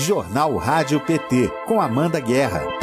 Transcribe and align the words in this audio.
Jornal 0.00 0.56
Rádio 0.56 0.98
PT, 0.98 1.52
com 1.66 1.80
Amanda 1.80 2.18
Guerra. 2.18 2.79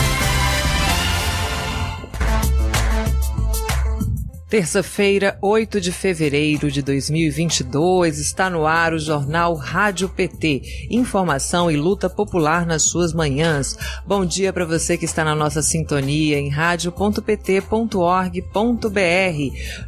Terça-feira, 4.50 5.38
8 5.42 5.82
de 5.82 5.92
fevereiro 5.92 6.72
de 6.72 6.82
2022, 6.82 8.18
está 8.18 8.50
no 8.50 8.66
ar 8.66 8.94
o 8.94 8.98
Jornal 8.98 9.54
Rádio 9.56 10.08
PT. 10.08 10.88
Informação 10.90 11.70
e 11.70 11.76
luta 11.76 12.10
popular 12.10 12.66
nas 12.66 12.84
suas 12.84 13.12
manhãs. 13.12 13.78
Bom 14.06 14.26
dia 14.26 14.54
para 14.54 14.64
você 14.64 14.98
que 14.98 15.04
está 15.04 15.26
na 15.26 15.36
nossa 15.36 15.62
sintonia 15.62 16.40
em 16.40 16.48
rádio.pt.org.br, 16.48 17.28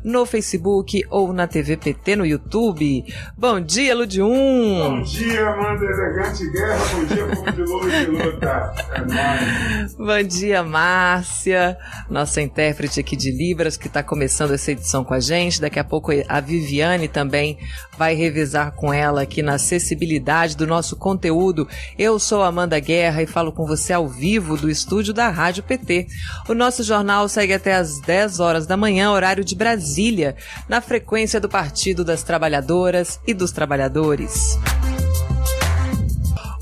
no 0.04 0.26
Facebook 0.26 1.06
ou 1.10 1.32
na 1.32 1.48
TV 1.48 1.78
PT 1.78 2.18
no 2.18 2.26
YouTube. 2.26 3.06
Bom 3.38 3.62
dia, 3.62 3.96
Ludium! 3.96 4.28
Bom 4.28 5.02
dia, 5.04 5.48
Amanda 5.52 5.86
Elegante 5.86 6.52
Guerra. 6.52 6.86
Bom 6.96 7.06
dia, 7.06 7.28
povo 7.28 7.52
de 7.54 7.62
luta 7.62 7.90
de 7.98 8.06
luta. 8.08 8.74
É 8.94 9.88
Bom 9.98 10.28
dia, 10.28 10.64
Márcia, 10.64 11.78
nossa 12.10 12.42
intérprete 12.42 13.00
aqui 13.00 13.16
de 13.16 13.32
Libras 13.32 13.78
que 13.78 13.88
está 13.88 14.04
começando 14.04 14.49
essa 14.54 14.72
edição 14.72 15.04
com 15.04 15.14
a 15.14 15.20
gente. 15.20 15.62
Daqui 15.62 15.80
a 15.80 15.84
pouco 15.84 16.12
a 16.28 16.40
Viviane 16.40 17.08
também 17.08 17.58
vai 17.98 18.16
revisar 18.16 18.72
com 18.74 18.94
ela 18.94 19.22
aqui 19.22 19.42
na 19.42 19.56
acessibilidade 19.56 20.56
do 20.56 20.66
nosso 20.66 20.96
conteúdo. 20.96 21.68
Eu 21.98 22.20
sou 22.20 22.42
Amanda 22.42 22.80
Guerra 22.80 23.22
e 23.22 23.28
falo 23.28 23.52
com 23.52 23.66
você 23.66 23.94
ao 23.94 24.08
vivo 24.08 24.58
do 24.58 24.70
estúdio 24.70 25.14
da 25.14 25.30
Rádio 25.30 25.64
PT. 25.64 26.08
O 26.48 26.54
nosso 26.54 26.84
jornal 26.84 27.28
segue 27.28 27.54
até 27.54 27.76
às 27.76 28.00
10 28.00 28.40
horas 28.40 28.66
da 28.66 28.78
manhã, 28.78 29.12
horário 29.12 29.44
de 29.44 29.56
Brasília, 29.56 30.36
na 30.68 30.82
frequência 30.82 31.40
do 31.40 31.50
Partido 31.50 32.04
das 32.04 32.24
Trabalhadoras 32.24 33.20
e 33.28 33.34
dos 33.34 33.52
Trabalhadores. 33.52 34.58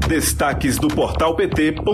Destaques 0.09 0.77
do 0.79 0.87
portal 0.89 1.35
pt.org.br. 1.35 1.85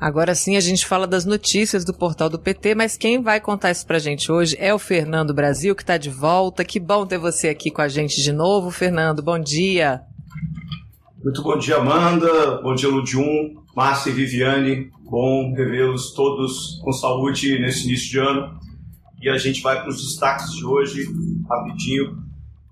Agora 0.00 0.34
sim 0.34 0.56
a 0.56 0.60
gente 0.60 0.84
fala 0.84 1.06
das 1.06 1.24
notícias 1.24 1.84
do 1.84 1.94
portal 1.94 2.28
do 2.28 2.40
PT, 2.40 2.74
mas 2.74 2.96
quem 2.96 3.22
vai 3.22 3.40
contar 3.40 3.70
isso 3.70 3.86
pra 3.86 4.00
gente 4.00 4.32
hoje 4.32 4.56
é 4.58 4.74
o 4.74 4.80
Fernando 4.80 5.32
Brasil, 5.32 5.76
que 5.76 5.82
está 5.82 5.96
de 5.96 6.10
volta. 6.10 6.64
Que 6.64 6.80
bom 6.80 7.06
ter 7.06 7.18
você 7.18 7.48
aqui 7.48 7.70
com 7.70 7.82
a 7.82 7.88
gente 7.88 8.20
de 8.20 8.32
novo, 8.32 8.72
Fernando. 8.72 9.22
Bom 9.22 9.38
dia. 9.38 10.00
Muito 11.22 11.40
bom 11.40 11.56
dia, 11.56 11.76
Amanda. 11.76 12.60
Bom 12.62 12.74
dia, 12.74 12.88
Ludium, 12.88 13.54
Márcia 13.76 14.10
e 14.10 14.14
Viviane. 14.14 14.90
Bom 15.08 15.52
revê-los 15.54 16.14
todos 16.14 16.80
com 16.82 16.90
saúde 16.92 17.60
nesse 17.60 17.86
início 17.86 18.10
de 18.10 18.18
ano. 18.18 18.58
E 19.20 19.28
a 19.28 19.36
gente 19.36 19.60
vai 19.60 19.78
para 19.80 19.90
os 19.90 20.02
destaques 20.02 20.50
de 20.52 20.64
hoje, 20.64 21.04
rapidinho. 21.46 22.16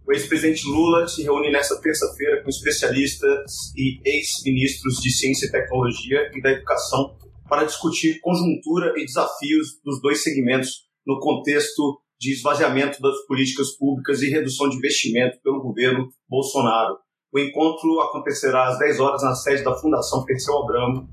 O 0.07 0.13
ex-presidente 0.13 0.67
Lula 0.67 1.07
se 1.07 1.23
reúne 1.23 1.53
nesta 1.53 1.79
terça-feira 1.79 2.43
com 2.43 2.49
especialistas 2.49 3.53
e 3.77 4.01
ex-ministros 4.03 5.03
de 5.03 5.11
Ciência 5.11 5.47
e 5.47 5.51
Tecnologia 5.51 6.31
e 6.35 6.41
da 6.41 6.53
Educação 6.53 7.19
para 7.47 7.65
discutir 7.65 8.19
conjuntura 8.21 8.95
e 8.97 9.05
desafios 9.05 9.79
dos 9.85 10.01
dois 10.01 10.23
segmentos 10.23 10.87
no 11.07 11.21
contexto 11.21 12.01
de 12.19 12.33
esvaziamento 12.33 13.01
das 13.03 13.27
políticas 13.27 13.77
públicas 13.77 14.23
e 14.23 14.31
redução 14.31 14.71
de 14.71 14.77
investimento 14.77 15.39
pelo 15.43 15.61
governo 15.61 16.09
Bolsonaro. 16.27 16.97
O 17.31 17.39
encontro 17.39 18.01
acontecerá 18.01 18.69
às 18.69 18.79
10 18.79 19.01
horas 19.01 19.23
na 19.23 19.35
sede 19.35 19.63
da 19.63 19.77
Fundação 19.77 20.25
Perseu 20.25 20.57
Abramo, 20.63 21.09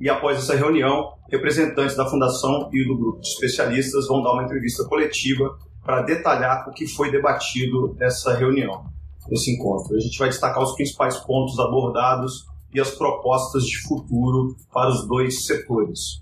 e 0.00 0.08
após 0.08 0.38
essa 0.38 0.54
reunião, 0.54 1.12
representantes 1.28 1.96
da 1.96 2.06
Fundação 2.06 2.70
e 2.72 2.86
do 2.86 2.96
grupo 2.96 3.20
de 3.20 3.28
especialistas 3.28 4.06
vão 4.06 4.22
dar 4.22 4.32
uma 4.32 4.44
entrevista 4.44 4.84
coletiva 4.84 5.58
para 5.84 6.02
detalhar 6.02 6.68
o 6.68 6.72
que 6.72 6.86
foi 6.86 7.10
debatido 7.10 7.96
nessa 7.98 8.34
reunião, 8.34 8.84
nesse 9.28 9.54
encontro. 9.54 9.96
A 9.96 10.00
gente 10.00 10.18
vai 10.18 10.28
destacar 10.28 10.62
os 10.62 10.74
principais 10.74 11.16
pontos 11.18 11.58
abordados 11.58 12.46
e 12.72 12.80
as 12.80 12.90
propostas 12.90 13.64
de 13.64 13.78
futuro 13.82 14.54
para 14.72 14.88
os 14.88 15.06
dois 15.06 15.46
setores. 15.46 16.20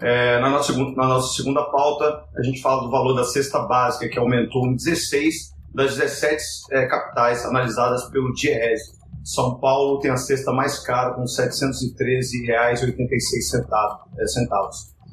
É, 0.00 0.38
na, 0.40 0.50
nossa, 0.50 0.72
na 0.72 1.06
nossa 1.06 1.34
segunda 1.34 1.62
pauta, 1.64 2.24
a 2.36 2.42
gente 2.42 2.60
fala 2.60 2.82
do 2.82 2.90
valor 2.90 3.14
da 3.14 3.24
cesta 3.24 3.60
básica, 3.60 4.08
que 4.08 4.18
aumentou 4.18 4.66
em 4.66 4.76
16 4.76 5.54
das 5.74 5.96
17 5.96 6.42
é, 6.72 6.86
capitais 6.86 7.44
analisadas 7.44 8.04
pelo 8.10 8.32
DIEESE, 8.32 8.95
são 9.26 9.58
Paulo 9.58 9.98
tem 9.98 10.08
a 10.08 10.16
cesta 10.16 10.52
mais 10.52 10.78
cara, 10.78 11.14
com 11.14 11.22
R$ 11.22 11.26
713,86. 11.26 14.14
Eh. 14.16 14.22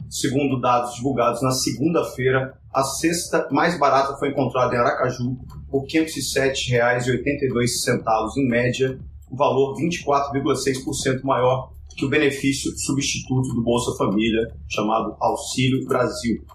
Segundo 0.08 0.62
dados 0.62 0.94
divulgados 0.94 1.42
na 1.42 1.50
segunda-feira, 1.50 2.56
a 2.72 2.84
cesta 2.84 3.48
mais 3.50 3.76
barata 3.80 4.16
foi 4.18 4.30
encontrada 4.30 4.76
em 4.76 4.78
Aracaju 4.78 5.36
por 5.68 5.86
R$ 5.86 6.06
507,82, 6.06 8.38
em 8.38 8.48
média, 8.48 9.00
um 9.32 9.36
valor 9.36 9.76
24,6% 9.78 11.24
maior 11.24 11.74
que 11.98 12.06
o 12.06 12.10
benefício 12.10 12.72
substituto 12.78 13.56
do 13.56 13.64
Bolsa 13.64 13.98
Família, 13.98 14.54
chamado 14.70 15.18
Auxílio 15.20 15.88
Brasil. 15.88 16.46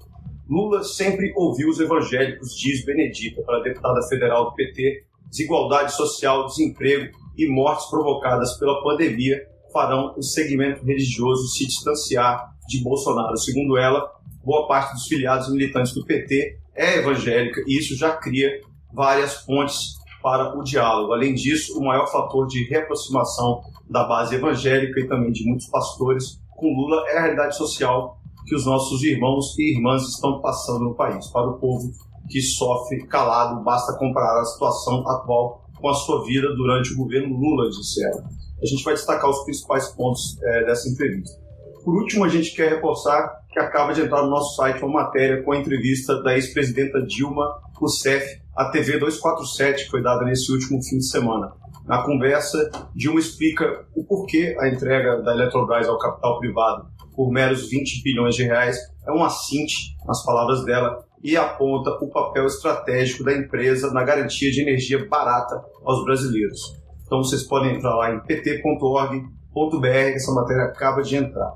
Lula 0.49 0.83
sempre 0.83 1.33
ouviu 1.37 1.69
os 1.69 1.81
evangélicos, 1.81 2.57
diz 2.57 2.85
Benedita, 2.85 3.43
para 3.43 3.59
a 3.59 3.63
deputada 3.63 4.03
federal 4.09 4.51
do 4.51 4.55
PT. 4.55 5.05
Desigualdade 5.31 5.95
social, 5.95 6.47
desemprego 6.47 7.17
e 7.39 7.47
mortes 7.49 7.87
provocadas 7.87 8.59
pela 8.59 8.83
pandemia 8.83 9.41
farão 9.73 10.13
o 10.17 10.23
segmento 10.23 10.85
religioso 10.85 11.47
se 11.49 11.67
distanciar 11.67 12.51
de 12.69 12.83
Bolsonaro. 12.83 13.37
Segundo 13.37 13.79
ela, 13.79 14.11
boa 14.45 14.67
parte 14.67 14.93
dos 14.93 15.07
filiados 15.07 15.51
militantes 15.53 15.93
do 15.93 16.05
PT 16.05 16.59
é 16.75 16.97
evangélica 16.99 17.63
e 17.67 17.79
isso 17.79 17.97
já 17.97 18.17
cria 18.17 18.61
várias 18.93 19.37
pontes 19.45 20.00
para 20.23 20.59
o 20.59 20.63
diálogo. 20.63 21.13
Além 21.13 21.35
disso, 21.35 21.79
o 21.79 21.85
maior 21.85 22.07
fator 22.07 22.47
de 22.47 22.69
reaproximação 22.69 23.63
da 23.89 24.05
base 24.05 24.35
evangélica 24.35 25.01
e 25.01 25.09
também 25.09 25.33
de 25.33 25.45
muitos 25.45 25.67
pastores 25.67 26.41
com 26.57 26.67
Lula 26.67 27.05
é 27.09 27.19
a 27.19 27.23
realidade 27.23 27.57
social 27.57 28.19
que 28.47 28.55
os 28.55 28.67
nossos 28.67 29.03
irmãos 29.03 29.59
e 29.59 29.77
irmãs 29.77 30.03
estão 30.03 30.41
passando 30.41 30.85
no 30.85 30.95
país. 30.95 31.27
Para 31.29 31.49
o 31.49 31.59
povo 31.59 31.91
que 32.29 32.41
sofre 32.41 33.07
calado, 33.07 33.63
basta 33.63 33.97
comparar 33.99 34.41
a 34.41 34.45
situação 34.45 35.07
atual 35.09 35.65
com 35.81 35.89
a 35.89 35.95
sua 35.95 36.25
vida 36.25 36.49
durante 36.55 36.93
o 36.93 36.97
governo 36.97 37.37
Lula, 37.37 37.71
disse 37.71 38.05
ela. 38.05 38.25
A 38.63 38.67
gente 38.67 38.85
vai 38.85 38.95
destacar 38.95 39.31
os 39.31 39.43
principais 39.45 39.89
pontos 39.89 40.39
é, 40.43 40.65
dessa 40.65 40.89
entrevista. 40.89 41.41
Por 41.85 41.95
último, 41.95 42.25
a 42.25 42.29
gente 42.29 42.55
quer 42.55 42.71
reforçar 42.71 43.41
que 43.51 43.59
acaba 43.59 43.93
de 43.93 44.03
entrar 44.03 44.23
no 44.23 44.31
nosso 44.31 44.57
site 44.57 44.83
uma 44.83 45.03
matéria 45.03 45.43
com 45.43 45.53
a 45.53 45.59
entrevista 45.59 46.23
da 46.23 46.35
ex-presidenta 46.35 47.01
Dilma 47.03 47.47
Rousseff 47.75 48.41
à 48.57 48.71
TV 48.71 48.99
247, 48.99 49.85
que 49.85 49.91
foi 49.91 50.03
dada 50.03 50.25
nesse 50.25 50.53
último 50.53 50.83
fim 50.83 50.99
de 50.99 51.09
semana. 51.09 51.53
Na 51.87 52.03
conversa, 52.03 52.71
Dilma 52.95 53.19
explica 53.19 53.85
o 53.97 54.05
porquê 54.05 54.57
a 54.61 54.69
entrega 54.69 55.23
da 55.23 55.33
Eletrobras 55.33 55.89
ao 55.89 55.99
capital 55.99 56.39
privado 56.39 56.87
por 57.21 57.31
meros 57.31 57.69
20 57.69 58.03
bilhões 58.03 58.35
de 58.35 58.45
reais 58.45 58.79
é 59.07 59.13
um 59.13 59.23
assinte, 59.23 59.95
nas 60.07 60.25
palavras 60.25 60.65
dela, 60.65 61.05
e 61.23 61.37
aponta 61.37 61.91
o 62.03 62.09
papel 62.09 62.47
estratégico 62.47 63.23
da 63.25 63.35
empresa 63.35 63.93
na 63.93 64.03
garantia 64.03 64.51
de 64.51 64.63
energia 64.63 65.07
barata 65.07 65.63
aos 65.85 66.03
brasileiros. 66.05 66.81
Então 67.05 67.23
vocês 67.23 67.43
podem 67.43 67.77
entrar 67.77 67.95
lá 67.95 68.15
em 68.15 68.21
pt.org.br, 68.21 69.87
essa 69.87 70.33
matéria 70.33 70.65
acaba 70.65 71.03
de 71.03 71.17
entrar. 71.17 71.53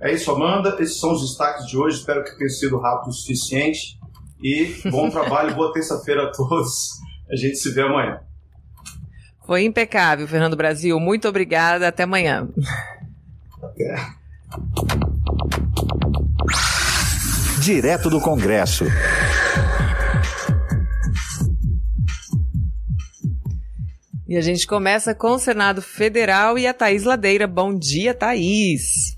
É 0.00 0.12
isso, 0.12 0.30
Amanda. 0.30 0.76
Esses 0.80 1.00
são 1.00 1.12
os 1.12 1.22
destaques 1.22 1.66
de 1.66 1.76
hoje. 1.76 1.98
Espero 1.98 2.22
que 2.22 2.36
tenha 2.36 2.48
sido 2.48 2.78
rápido 2.78 3.08
o 3.08 3.12
suficiente. 3.12 3.98
E 4.42 4.80
bom 4.90 5.10
trabalho, 5.10 5.54
boa 5.54 5.72
terça-feira 5.72 6.24
a 6.24 6.32
todos. 6.32 6.98
A 7.30 7.36
gente 7.36 7.56
se 7.56 7.70
vê 7.72 7.82
amanhã. 7.82 8.20
Foi 9.44 9.64
impecável, 9.64 10.28
Fernando 10.28 10.56
Brasil. 10.56 10.98
Muito 11.00 11.26
obrigada. 11.26 11.88
Até 11.88 12.04
amanhã. 12.04 12.48
Até. 13.62 14.18
Direto 17.60 18.08
do 18.08 18.20
Congresso. 18.20 18.84
E 24.28 24.36
a 24.36 24.40
gente 24.42 24.66
começa 24.66 25.14
com 25.14 25.32
o 25.32 25.38
Senado 25.38 25.80
Federal 25.80 26.58
e 26.58 26.66
a 26.66 26.74
Thaís 26.74 27.04
Ladeira. 27.04 27.46
Bom 27.46 27.74
dia, 27.74 28.12
Thaís. 28.12 29.17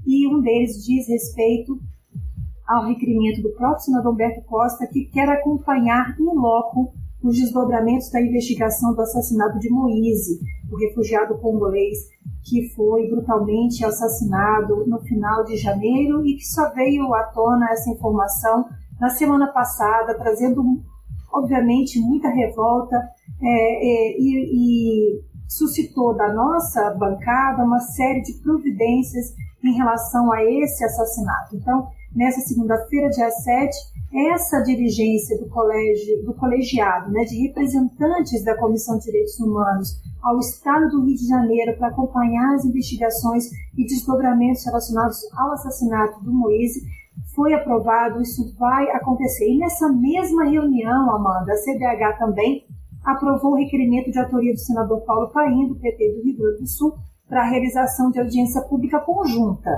E 0.06 0.26
um 0.28 0.40
deles 0.40 0.84
diz 0.84 1.08
respeito 1.08 1.78
ao 2.66 2.86
requerimento 2.86 3.42
do 3.42 3.54
próprio 3.54 3.84
senador 3.84 4.12
Humberto 4.12 4.42
Costa, 4.42 4.86
que 4.86 5.04
quer 5.06 5.28
acompanhar 5.28 6.16
em 6.18 6.24
loco 6.24 6.92
os 7.24 7.36
desdobramentos 7.36 8.10
da 8.10 8.20
investigação 8.20 8.94
do 8.94 9.00
assassinato 9.00 9.58
de 9.58 9.70
Moise, 9.70 10.38
o 10.70 10.76
refugiado 10.76 11.38
congolês 11.38 11.98
que 12.44 12.68
foi 12.74 13.08
brutalmente 13.08 13.82
assassinado 13.82 14.86
no 14.86 15.00
final 15.00 15.42
de 15.44 15.56
janeiro 15.56 16.24
e 16.26 16.36
que 16.36 16.44
só 16.44 16.70
veio 16.74 17.14
à 17.14 17.22
tona 17.24 17.70
essa 17.70 17.90
informação 17.90 18.66
na 19.00 19.08
semana 19.08 19.46
passada, 19.46 20.14
trazendo, 20.14 20.62
obviamente, 21.32 21.98
muita 21.98 22.28
revolta 22.28 22.96
é, 23.42 23.48
é, 23.48 24.20
e, 24.20 25.16
e 25.16 25.24
suscitou 25.48 26.14
da 26.14 26.30
nossa 26.32 26.90
bancada 26.90 27.64
uma 27.64 27.80
série 27.80 28.20
de 28.20 28.34
providências 28.34 29.32
em 29.64 29.72
relação 29.72 30.30
a 30.30 30.44
esse 30.44 30.84
assassinato. 30.84 31.56
Então, 31.56 31.88
nessa 32.14 32.40
segunda-feira, 32.40 33.08
dia 33.08 33.30
7, 33.30 33.74
essa 34.14 34.60
diligência 34.62 35.36
do 35.38 35.48
colégio, 35.48 36.24
do 36.24 36.34
colegiado, 36.34 37.10
né, 37.10 37.24
de 37.24 37.36
representantes 37.46 38.44
da 38.44 38.56
Comissão 38.56 38.96
de 38.98 39.06
Direitos 39.06 39.38
Humanos 39.40 40.00
ao 40.22 40.38
Estado 40.38 40.88
do 40.88 41.04
Rio 41.04 41.16
de 41.16 41.26
Janeiro 41.26 41.76
para 41.76 41.88
acompanhar 41.88 42.54
as 42.54 42.64
investigações 42.64 43.44
e 43.76 43.84
desdobramentos 43.84 44.64
relacionados 44.64 45.18
ao 45.36 45.52
assassinato 45.52 46.22
do 46.22 46.32
Moise, 46.32 46.80
foi 47.34 47.52
aprovado, 47.52 48.22
isso 48.22 48.54
vai 48.56 48.88
acontecer. 48.90 49.48
E 49.48 49.58
nessa 49.58 49.92
mesma 49.92 50.44
reunião, 50.44 51.14
Amanda, 51.14 51.52
a 51.52 51.56
CDH 51.56 52.18
também 52.18 52.64
aprovou 53.04 53.52
o 53.52 53.56
requerimento 53.56 54.10
de 54.10 54.18
autoria 54.18 54.52
do 54.52 54.60
senador 54.60 55.00
Paulo 55.02 55.30
Paim, 55.30 55.68
do 55.68 55.74
PT 55.74 56.12
do 56.12 56.24
Rio 56.24 56.38
Grande 56.38 56.60
do 56.62 56.68
Sul, 56.68 56.94
para 57.28 57.42
a 57.42 57.50
realização 57.50 58.10
de 58.10 58.20
audiência 58.20 58.62
pública 58.62 59.00
conjunta. 59.00 59.70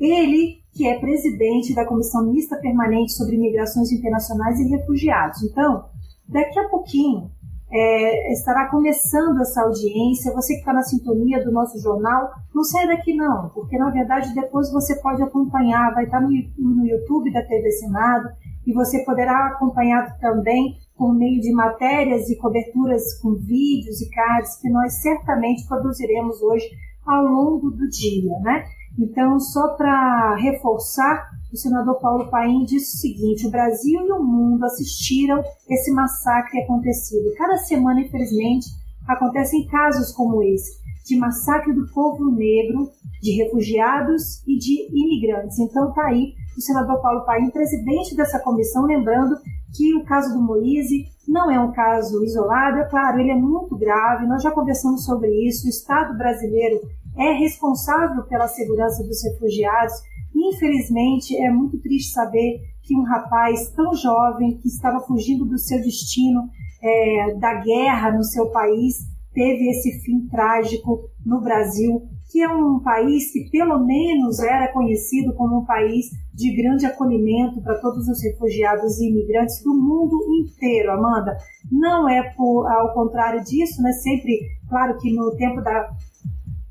Ele, 0.00 0.63
que 0.74 0.86
é 0.86 0.98
presidente 0.98 1.74
da 1.74 1.86
Comissão 1.86 2.26
Mista 2.26 2.56
Permanente 2.56 3.12
sobre 3.12 3.38
Migrações 3.38 3.92
Internacionais 3.92 4.58
e 4.58 4.68
Refugiados. 4.68 5.42
Então, 5.42 5.84
daqui 6.28 6.58
a 6.58 6.68
pouquinho, 6.68 7.30
é, 7.70 8.32
estará 8.32 8.68
começando 8.68 9.40
essa 9.40 9.62
audiência. 9.62 10.32
Você 10.32 10.54
que 10.54 10.60
está 10.60 10.72
na 10.72 10.82
sintonia 10.82 11.42
do 11.44 11.50
nosso 11.50 11.78
jornal, 11.80 12.30
não 12.54 12.62
sai 12.62 12.86
daqui 12.86 13.14
não, 13.14 13.50
porque 13.50 13.76
na 13.76 13.90
verdade 13.90 14.34
depois 14.34 14.70
você 14.70 15.00
pode 15.00 15.22
acompanhar, 15.22 15.92
vai 15.92 16.04
estar 16.04 16.20
no, 16.20 16.28
no 16.28 16.86
YouTube 16.86 17.32
da 17.32 17.42
TV 17.42 17.70
Senado 17.72 18.28
e 18.66 18.72
você 18.72 19.04
poderá 19.04 19.48
acompanhar 19.48 20.16
também 20.18 20.76
por 20.96 21.12
meio 21.12 21.40
de 21.40 21.52
matérias 21.52 22.30
e 22.30 22.36
coberturas 22.36 23.20
com 23.20 23.34
vídeos 23.34 24.00
e 24.00 24.08
cards 24.10 24.56
que 24.60 24.70
nós 24.70 25.02
certamente 25.02 25.66
produziremos 25.66 26.40
hoje 26.42 26.68
ao 27.04 27.24
longo 27.24 27.70
do 27.70 27.88
dia, 27.88 28.38
né? 28.40 28.64
Então, 28.98 29.40
só 29.40 29.74
para 29.76 30.36
reforçar, 30.36 31.28
o 31.52 31.56
senador 31.56 32.00
Paulo 32.00 32.30
Paim 32.30 32.64
disse 32.64 32.96
o 32.96 33.00
seguinte: 33.00 33.46
o 33.46 33.50
Brasil 33.50 34.06
e 34.06 34.12
o 34.12 34.22
mundo 34.22 34.64
assistiram 34.64 35.42
esse 35.68 35.92
massacre 35.92 36.60
acontecido. 36.60 37.34
Cada 37.36 37.56
semana, 37.58 38.00
infelizmente, 38.00 38.66
acontecem 39.06 39.66
casos 39.66 40.12
como 40.12 40.42
esse. 40.42 40.82
de 41.06 41.18
massacre 41.18 41.74
do 41.74 41.86
povo 41.92 42.30
negro, 42.30 42.90
de 43.20 43.32
refugiados 43.32 44.42
e 44.46 44.56
de 44.56 44.88
imigrantes. 44.90 45.58
Então 45.58 45.90
está 45.90 46.06
aí 46.06 46.32
o 46.56 46.60
senador 46.60 47.00
Paulo 47.02 47.26
Paim, 47.26 47.50
presidente 47.50 48.16
dessa 48.16 48.38
comissão, 48.38 48.86
lembrando 48.86 49.36
que 49.76 49.94
o 49.96 50.04
caso 50.04 50.32
do 50.32 50.40
Moise 50.40 51.04
não 51.28 51.50
é 51.50 51.58
um 51.58 51.72
caso 51.72 52.22
isolado, 52.24 52.78
é 52.78 52.84
claro, 52.84 53.20
ele 53.20 53.32
é 53.32 53.36
muito 53.36 53.76
grave, 53.76 54.26
nós 54.26 54.42
já 54.42 54.50
conversamos 54.50 55.04
sobre 55.04 55.28
isso, 55.46 55.66
o 55.66 55.70
Estado 55.70 56.16
brasileiro 56.16 56.80
é 57.16 57.32
responsável 57.32 58.24
pela 58.24 58.48
segurança 58.48 59.02
dos 59.04 59.22
refugiados. 59.22 59.94
Infelizmente, 60.34 61.36
é 61.36 61.50
muito 61.50 61.78
triste 61.80 62.12
saber 62.12 62.60
que 62.82 62.96
um 62.96 63.02
rapaz 63.02 63.70
tão 63.70 63.94
jovem, 63.94 64.58
que 64.58 64.68
estava 64.68 65.00
fugindo 65.00 65.44
do 65.44 65.58
seu 65.58 65.78
destino, 65.80 66.48
é, 66.82 67.34
da 67.38 67.54
guerra 67.54 68.12
no 68.12 68.24
seu 68.24 68.50
país, 68.50 68.98
teve 69.32 69.68
esse 69.70 70.00
fim 70.00 70.28
trágico 70.28 71.08
no 71.24 71.40
Brasil, 71.40 72.02
que 72.30 72.40
é 72.40 72.48
um 72.48 72.80
país 72.80 73.32
que 73.32 73.48
pelo 73.50 73.84
menos 73.84 74.38
era 74.40 74.72
conhecido 74.72 75.34
como 75.34 75.60
um 75.60 75.64
país 75.64 76.06
de 76.32 76.54
grande 76.56 76.84
acolhimento 76.86 77.60
para 77.62 77.78
todos 77.80 78.08
os 78.08 78.22
refugiados 78.22 78.98
e 78.98 79.08
imigrantes 79.08 79.62
do 79.62 79.74
mundo 79.74 80.18
inteiro, 80.40 80.92
Amanda. 80.92 81.36
Não 81.70 82.08
é 82.08 82.22
por, 82.36 82.66
ao 82.66 82.92
contrário 82.92 83.42
disso, 83.44 83.80
né? 83.82 83.92
Sempre, 83.92 84.40
claro 84.68 84.98
que 84.98 85.12
no 85.14 85.34
tempo 85.36 85.60
da, 85.62 85.90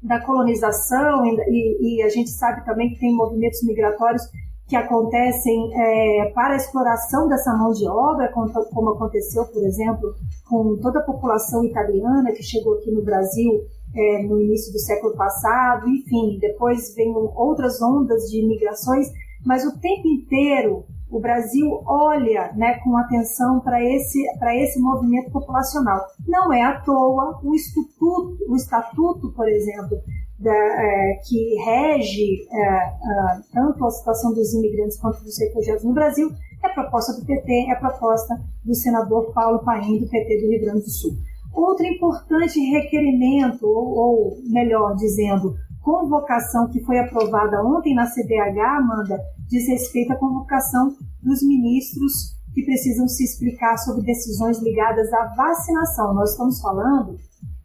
da 0.04 0.20
colonização 0.20 1.26
e, 1.26 1.98
e 1.98 2.04
a 2.04 2.10
gente 2.10 2.30
sabe 2.30 2.66
também 2.66 2.90
que 2.90 3.00
tem 3.00 3.16
movimentos 3.16 3.64
migratórios 3.64 4.24
que 4.68 4.76
acontecem 4.76 5.72
é, 5.74 6.32
para 6.34 6.54
a 6.54 6.58
exploração 6.58 7.28
dessa 7.28 7.54
mão 7.54 7.72
de 7.72 7.88
obra, 7.88 8.32
como, 8.32 8.90
aconteceu, 8.92 9.46
por 9.46 9.64
exemplo, 9.64 10.16
com 10.50 10.78
toda 10.82 11.00
a 11.00 11.04
população 11.04 11.64
italiana 11.64 12.32
que 12.32 12.44
chegou 12.44 12.76
aqui 12.76 12.92
no 12.92 13.04
Brasil 13.04 13.62
é, 13.96 14.24
no 14.24 14.42
início 14.42 14.74
do 14.74 14.80
século 14.80 15.16
passado, 15.16 15.88
enfim, 15.88 16.40
depois 16.40 16.96
vem 16.96 17.14
outras 17.36 17.82
ondas 17.82 18.24
de 18.30 18.42
imigrações, 18.42 19.08
mas 19.46 19.66
o 19.66 19.78
tempo 19.80 20.08
inteiro 20.08 20.86
o 21.14 21.20
Brasil 21.20 21.68
olha 21.86 22.52
né, 22.56 22.80
com 22.84 22.98
atenção 22.98 23.60
para 23.60 23.80
esse, 23.84 24.20
esse 24.58 24.82
movimento 24.82 25.32
populacional. 25.32 26.02
Não 26.28 26.52
é 26.52 26.64
à 26.64 26.82
toa 26.82 27.40
o 27.44 27.54
estatuto, 27.54 28.38
o 28.50 28.56
estatuto 28.56 29.32
por 29.34 29.48
exemplo, 29.48 29.96
da, 30.40 30.52
é, 30.52 31.20
que 31.24 31.56
rege 31.64 32.48
é, 32.52 32.68
a, 32.68 33.42
tanto 33.54 33.86
a 33.86 33.92
situação 33.92 34.34
dos 34.34 34.56
imigrantes 34.56 35.00
quanto 35.00 35.24
dos 35.24 35.38
refugiados 35.38 35.84
no 35.84 35.94
Brasil 35.94 36.32
é 36.64 36.70
proposta 36.70 37.14
do 37.14 37.26
PT, 37.26 37.68
é 37.70 37.76
proposta 37.76 38.36
do 38.66 38.74
senador 38.74 39.32
Paulo 39.34 39.64
Paim, 39.64 40.00
do 40.00 40.10
PT 40.10 40.42
do 40.42 40.48
Rio 40.50 40.62
Grande 40.62 40.84
do 40.84 40.90
Sul. 40.90 41.12
Outro 41.54 41.86
importante 41.86 42.60
requerimento, 42.60 43.68
ou, 43.68 43.98
ou 43.98 44.38
melhor 44.50 44.96
dizendo, 44.96 45.54
convocação 45.84 46.70
que 46.70 46.84
foi 46.84 46.98
aprovada 46.98 47.62
ontem 47.62 47.94
na 47.94 48.06
CBH, 48.06 48.60
Amanda, 48.78 49.20
diz 49.48 49.68
respeito 49.68 50.14
à 50.14 50.16
convocação 50.16 50.96
dos 51.22 51.44
ministros 51.44 52.34
que 52.54 52.64
precisam 52.64 53.08
se 53.08 53.24
explicar 53.24 53.78
sobre 53.78 54.04
decisões 54.04 54.62
ligadas 54.62 55.12
à 55.14 55.26
vacinação. 55.36 56.14
Nós 56.14 56.32
estamos 56.32 56.62
falando 56.62 57.18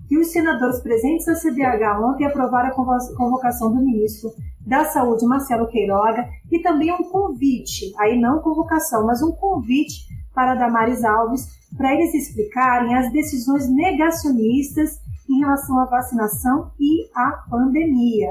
que 0.09 0.19
os 0.19 0.33
senadores 0.33 0.81
presentes 0.81 1.27
na 1.27 1.35
CBH 1.35 2.01
ontem 2.03 2.27
aprovaram 2.27 2.71
a 2.71 3.17
convocação 3.17 3.73
do 3.73 3.85
ministro 3.85 4.31
da 4.67 4.85
Saúde, 4.87 5.27
Marcelo 5.27 5.69
Queiroga, 5.69 6.27
e 6.51 6.61
também 6.61 6.93
um 6.93 7.05
convite, 7.05 7.93
aí 7.99 8.19
não 8.19 8.41
convocação, 8.41 9.07
mas 9.07 9.23
um 9.23 9.33
convite 9.33 10.07
para 10.35 10.55
Damares 10.55 11.05
Alves, 11.05 11.47
para 11.77 11.95
eles 11.95 12.15
explicarem 12.15 12.95
as 12.95 13.13
decisões 13.13 13.69
negacionistas 13.69 14.99
em 15.29 15.41
relação 15.41 15.79
à 15.81 15.85
vacinação 15.87 16.71
e 16.79 17.09
à 17.15 17.45
pandemia. 17.51 18.31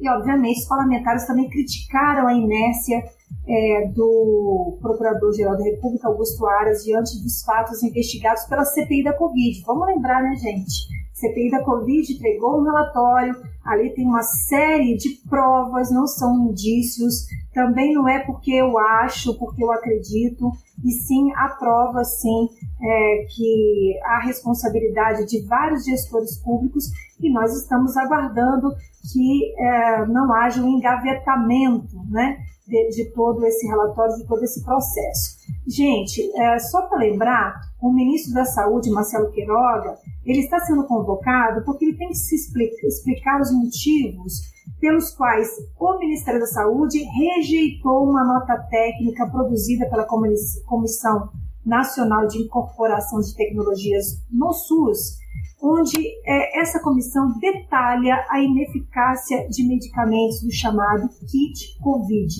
E, 0.00 0.08
obviamente, 0.08 0.60
os 0.60 0.68
parlamentares 0.68 1.26
também 1.26 1.48
criticaram 1.48 2.26
a 2.26 2.34
inércia 2.34 3.02
é, 3.46 3.88
do 3.94 4.78
Procurador-Geral 4.80 5.56
da 5.56 5.64
República, 5.64 6.08
Augusto 6.08 6.46
Aras, 6.46 6.84
diante 6.84 7.22
dos 7.22 7.42
fatos 7.42 7.82
investigados 7.82 8.44
pela 8.44 8.64
CPI 8.64 9.04
da 9.04 9.12
Covid. 9.12 9.62
Vamos 9.66 9.86
lembrar, 9.86 10.22
né, 10.22 10.34
gente? 10.36 10.94
CPI 11.14 11.50
da 11.50 11.62
Covid 11.62 12.12
entregou 12.12 12.60
um 12.60 12.64
relatório, 12.64 13.34
ali 13.64 13.94
tem 13.94 14.04
uma 14.04 14.22
série 14.22 14.96
de 14.96 15.20
provas, 15.28 15.90
não 15.90 16.06
são 16.06 16.48
indícios, 16.48 17.26
também 17.54 17.94
não 17.94 18.08
é 18.08 18.18
porque 18.18 18.50
eu 18.50 18.76
acho, 18.76 19.38
porque 19.38 19.62
eu 19.62 19.72
acredito, 19.72 20.50
e 20.84 20.90
sim 20.90 21.32
a 21.36 21.48
prova, 21.50 22.04
sim, 22.04 22.48
é, 22.82 23.26
que 23.30 23.98
há 24.04 24.18
responsabilidade 24.18 25.24
de 25.26 25.40
vários 25.46 25.84
gestores 25.84 26.36
públicos 26.42 26.90
e 27.20 27.32
nós 27.32 27.54
estamos 27.54 27.96
aguardando 27.96 28.74
que 29.12 29.54
é, 29.56 30.06
não 30.06 30.34
haja 30.34 30.60
um 30.60 30.68
engavetamento, 30.68 31.96
né, 32.10 32.38
de, 32.66 32.88
de, 32.90 33.10
todo 33.12 33.44
esse 33.44 33.66
relatório, 33.66 34.16
de 34.16 34.26
todo 34.26 34.42
esse 34.42 34.62
processo. 34.64 35.36
Gente, 35.66 36.20
é, 36.36 36.58
só 36.58 36.82
para 36.82 36.98
lembrar, 36.98 37.54
o 37.80 37.92
ministro 37.92 38.32
da 38.32 38.46
Saúde, 38.46 38.90
Marcelo 38.90 39.30
Queiroga, 39.30 39.98
ele 40.24 40.40
está 40.40 40.58
sendo 40.60 40.86
convocado 40.86 41.62
porque 41.64 41.84
ele 41.84 41.98
tem 41.98 42.08
que 42.08 42.14
se 42.14 42.34
explicar, 42.34 42.86
explicar 42.86 43.40
os 43.40 43.52
motivos 43.52 44.40
pelos 44.80 45.10
quais 45.10 45.48
o 45.78 45.98
Ministério 45.98 46.40
da 46.40 46.46
Saúde 46.46 46.98
rejeitou 46.98 48.08
uma 48.08 48.24
nota 48.24 48.56
técnica 48.70 49.28
produzida 49.30 49.88
pela 49.90 50.06
Comissão 50.06 51.28
Nacional 51.64 52.26
de 52.26 52.42
Incorporação 52.42 53.20
de 53.20 53.34
Tecnologias 53.34 54.22
no 54.30 54.52
SUS, 54.52 55.18
onde 55.62 55.96
é, 56.26 56.60
essa 56.60 56.80
comissão 56.80 57.38
detalha 57.38 58.24
a 58.28 58.40
ineficácia 58.40 59.48
de 59.48 59.66
medicamentos 59.66 60.42
do 60.42 60.52
chamado 60.52 61.08
kit 61.30 61.78
COVID. 61.80 62.34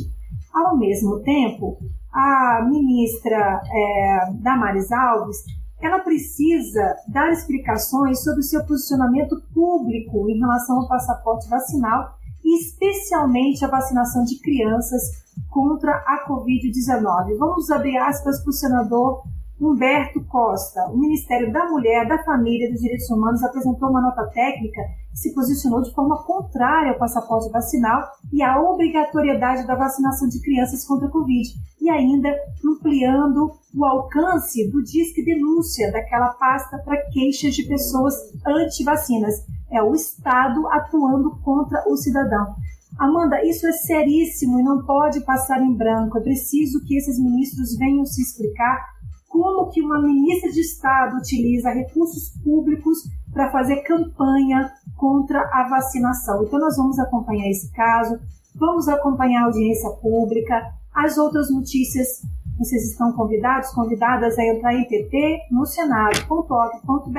Ao 0.52 0.76
mesmo 0.76 1.20
tempo, 1.20 1.78
a 2.12 2.66
ministra 2.68 3.60
é, 3.64 4.32
Damares 4.40 4.92
Alves 4.92 5.38
ela 5.80 5.98
precisa 5.98 6.96
dar 7.08 7.30
explicações 7.30 8.22
sobre 8.22 8.40
o 8.40 8.44
seu 8.44 8.64
posicionamento 8.64 9.36
público 9.52 10.30
em 10.30 10.38
relação 10.38 10.80
ao 10.80 10.88
passaporte 10.88 11.48
vacinal 11.48 12.16
e 12.42 12.60
especialmente 12.60 13.64
a 13.64 13.68
vacinação 13.68 14.24
de 14.24 14.38
crianças 14.40 15.02
contra 15.50 15.92
a 15.92 16.26
Covid-19. 16.28 17.36
Vamos 17.38 17.70
abrir 17.70 17.96
aspas 17.98 18.40
para 18.42 18.50
o 18.50 18.52
senador 18.52 19.22
Humberto 19.60 20.24
Costa. 20.24 20.86
O 20.90 20.96
Ministério 20.96 21.52
da 21.52 21.68
Mulher, 21.70 22.06
da 22.08 22.22
Família 22.24 22.66
e 22.66 22.72
dos 22.72 22.80
Direitos 22.80 23.08
Humanos 23.08 23.42
apresentou 23.42 23.88
uma 23.88 24.00
nota 24.00 24.26
técnica 24.26 24.80
que 25.10 25.18
se 25.18 25.32
posicionou 25.32 25.80
de 25.80 25.94
forma 25.94 26.22
contrária 26.24 26.90
ao 26.90 26.98
passaporte 26.98 27.50
vacinal 27.50 28.02
e 28.32 28.42
à 28.42 28.60
obrigatoriedade 28.60 29.66
da 29.66 29.76
vacinação 29.76 30.28
de 30.28 30.40
crianças 30.40 30.84
contra 30.84 31.06
a 31.06 31.10
Covid, 31.10 31.48
e 31.80 31.88
ainda 31.88 32.28
ampliando 32.64 33.52
o 33.74 33.84
alcance 33.84 34.68
do 34.70 34.82
Disque 34.82 35.24
Denúncia, 35.24 35.92
daquela 35.92 36.30
pasta 36.34 36.78
para 36.78 37.10
queixas 37.10 37.54
de 37.54 37.62
pessoas 37.64 38.14
anti-vacinas. 38.44 39.44
É 39.70 39.82
o 39.82 39.94
Estado 39.94 40.66
atuando 40.68 41.38
contra 41.42 41.84
o 41.88 41.96
cidadão. 41.96 42.54
Amanda, 42.98 43.44
isso 43.44 43.66
é 43.66 43.72
seríssimo 43.72 44.60
e 44.60 44.62
não 44.62 44.84
pode 44.84 45.20
passar 45.22 45.60
em 45.60 45.74
branco. 45.74 46.18
É 46.18 46.20
preciso 46.20 46.84
que 46.84 46.96
esses 46.96 47.18
ministros 47.18 47.76
venham 47.76 48.04
se 48.04 48.22
explicar 48.22 48.93
como 49.34 49.68
que 49.68 49.82
uma 49.82 50.00
ministra 50.00 50.52
de 50.52 50.60
Estado 50.60 51.16
utiliza 51.16 51.68
recursos 51.70 52.28
públicos 52.44 52.98
para 53.32 53.50
fazer 53.50 53.82
campanha 53.82 54.72
contra 54.96 55.40
a 55.52 55.68
vacinação. 55.68 56.44
Então 56.44 56.60
nós 56.60 56.76
vamos 56.76 57.00
acompanhar 57.00 57.50
esse 57.50 57.68
caso, 57.72 58.16
vamos 58.54 58.86
acompanhar 58.86 59.42
a 59.42 59.46
audiência 59.46 59.90
pública, 60.00 60.62
as 60.94 61.18
outras 61.18 61.50
notícias. 61.50 62.22
Vocês 62.56 62.88
estão 62.88 63.12
convidados, 63.12 63.70
convidadas 63.70 64.38
a 64.38 64.44
entrar 64.44 64.72
em 64.72 64.86
pt 64.86 65.48
no 65.50 65.66
senado.org.br. 65.66 67.18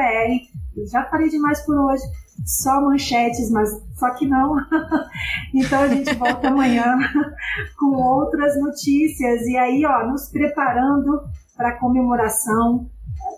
Já 0.89 1.03
falei 1.09 1.27
demais 1.27 1.65
por 1.65 1.77
hoje, 1.77 2.03
só 2.45 2.79
manchetes, 2.79 3.51
mas 3.51 3.69
só 3.95 4.09
que 4.11 4.25
não. 4.25 4.55
então 5.53 5.81
a 5.81 5.89
gente 5.89 6.15
volta 6.15 6.47
amanhã 6.47 6.97
com 7.77 7.87
outras 7.87 8.57
notícias 8.57 9.41
e 9.41 9.57
aí, 9.57 9.85
ó, 9.85 10.07
nos 10.07 10.29
preparando 10.29 11.19
para 11.55 11.69
a 11.69 11.79
comemoração 11.79 12.89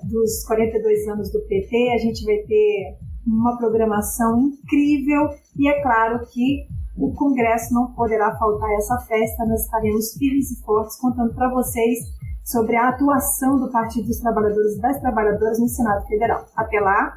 dos 0.04 0.44
42 0.46 1.08
anos 1.08 1.32
do 1.32 1.40
PT. 1.42 1.94
A 1.94 1.98
gente 1.98 2.26
vai 2.26 2.38
ter 2.38 2.98
uma 3.26 3.58
programação 3.58 4.40
incrível 4.40 5.30
e 5.58 5.70
é 5.70 5.82
claro 5.82 6.26
que 6.32 6.68
o 6.98 7.14
Congresso 7.14 7.74
não 7.74 7.94
poderá 7.94 8.36
faltar 8.38 8.72
essa 8.72 8.98
festa. 9.00 9.46
Nós 9.46 9.62
estaremos 9.64 10.14
firmes 10.14 10.52
e 10.52 10.64
fortes 10.64 11.00
contando 11.00 11.34
para 11.34 11.50
vocês 11.54 12.00
sobre 12.44 12.76
a 12.76 12.90
atuação 12.90 13.60
do 13.60 13.70
Partido 13.72 14.08
dos 14.08 14.20
Trabalhadores 14.20 14.78
e 14.78 14.82
das 14.82 15.00
Trabalhadoras 15.02 15.60
no 15.60 15.68
Senado 15.68 16.08
Federal. 16.08 16.46
Até 16.56 16.80
lá, 16.80 17.14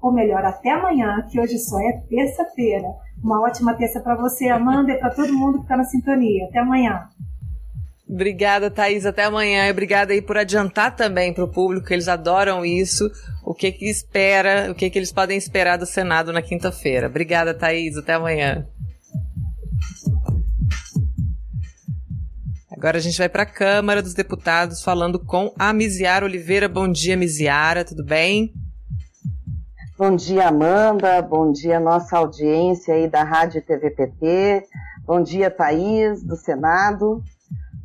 ou 0.00 0.12
melhor, 0.12 0.44
até 0.44 0.70
amanhã, 0.70 1.22
que 1.30 1.38
hoje 1.38 1.58
só 1.58 1.78
é 1.78 2.00
terça-feira. 2.08 2.88
Uma 3.22 3.42
ótima 3.42 3.74
terça 3.74 4.00
para 4.00 4.16
você, 4.16 4.48
Amanda, 4.48 4.90
e 4.90 4.98
para 4.98 5.14
todo 5.14 5.32
mundo 5.32 5.58
que 5.58 5.64
está 5.64 5.76
na 5.76 5.84
sintonia. 5.84 6.46
Até 6.46 6.60
amanhã. 6.60 7.06
Obrigada, 8.10 8.68
Thaís. 8.70 9.06
Até 9.06 9.24
amanhã. 9.24 9.68
E 9.68 9.70
obrigada 9.70 10.12
aí 10.12 10.20
por 10.20 10.36
adiantar 10.36 10.96
também 10.96 11.32
para 11.32 11.44
o 11.44 11.48
público, 11.50 11.86
que 11.86 11.94
eles 11.94 12.08
adoram 12.08 12.64
isso, 12.64 13.08
o 13.44 13.54
que 13.54 13.70
que 13.70 13.88
espera, 13.88 14.70
o 14.70 14.74
que 14.74 14.90
que 14.90 14.98
eles 14.98 15.12
podem 15.12 15.38
esperar 15.38 15.78
do 15.78 15.86
Senado 15.86 16.32
na 16.32 16.42
quinta-feira. 16.42 17.06
Obrigada, 17.06 17.54
Thaís. 17.54 17.96
Até 17.96 18.14
amanhã. 18.14 18.66
Agora 22.72 22.96
a 22.96 23.00
gente 23.00 23.18
vai 23.18 23.28
para 23.28 23.42
a 23.42 23.46
Câmara 23.46 24.02
dos 24.02 24.14
Deputados 24.14 24.82
falando 24.82 25.18
com 25.18 25.52
a 25.58 25.72
Miziara 25.72 26.24
Oliveira. 26.24 26.68
Bom 26.68 26.90
dia, 26.90 27.16
Miziara, 27.16 27.84
tudo 27.84 28.04
bem? 28.04 28.52
Bom 29.98 30.16
dia, 30.16 30.48
Amanda. 30.48 31.20
Bom 31.20 31.52
dia, 31.52 31.78
nossa 31.78 32.16
audiência 32.16 32.94
aí 32.94 33.06
da 33.06 33.22
Rádio 33.22 33.62
TVPT. 33.62 34.64
Bom 35.04 35.22
dia, 35.22 35.50
Thaís, 35.50 36.24
do 36.24 36.36
Senado. 36.36 37.22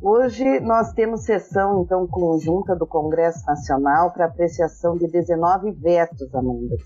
Hoje 0.00 0.60
nós 0.60 0.92
temos 0.92 1.24
sessão, 1.24 1.82
então, 1.82 2.06
conjunta 2.06 2.76
do 2.76 2.86
Congresso 2.86 3.44
Nacional 3.46 4.12
para 4.12 4.26
apreciação 4.26 4.94
de 4.96 5.06
19 5.08 5.72
vetos, 5.72 6.34
Amanda. 6.34 6.76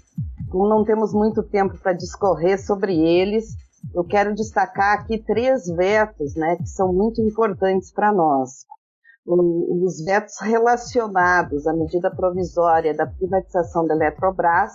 Como 0.49 0.69
não 0.69 0.85
temos 0.85 1.13
muito 1.13 1.43
tempo 1.43 1.77
para 1.79 1.93
discorrer 1.93 2.65
sobre 2.65 2.97
eles, 2.97 3.57
eu 3.95 4.05
quero 4.05 4.33
destacar 4.33 5.01
aqui 5.01 5.19
três 5.19 5.67
vetos, 5.67 6.37
né, 6.37 6.57
que 6.57 6.69
são 6.69 6.93
muito 6.93 7.21
importantes 7.21 7.93
para 7.93 8.13
nós. 8.13 8.65
Os 9.27 10.05
vetos 10.05 10.35
relacionados 10.41 11.67
à 11.67 11.73
medida 11.73 12.15
provisória 12.15 12.95
da 12.95 13.07
privatização 13.07 13.87
da 13.87 13.95
Eletrobras, 13.95 14.73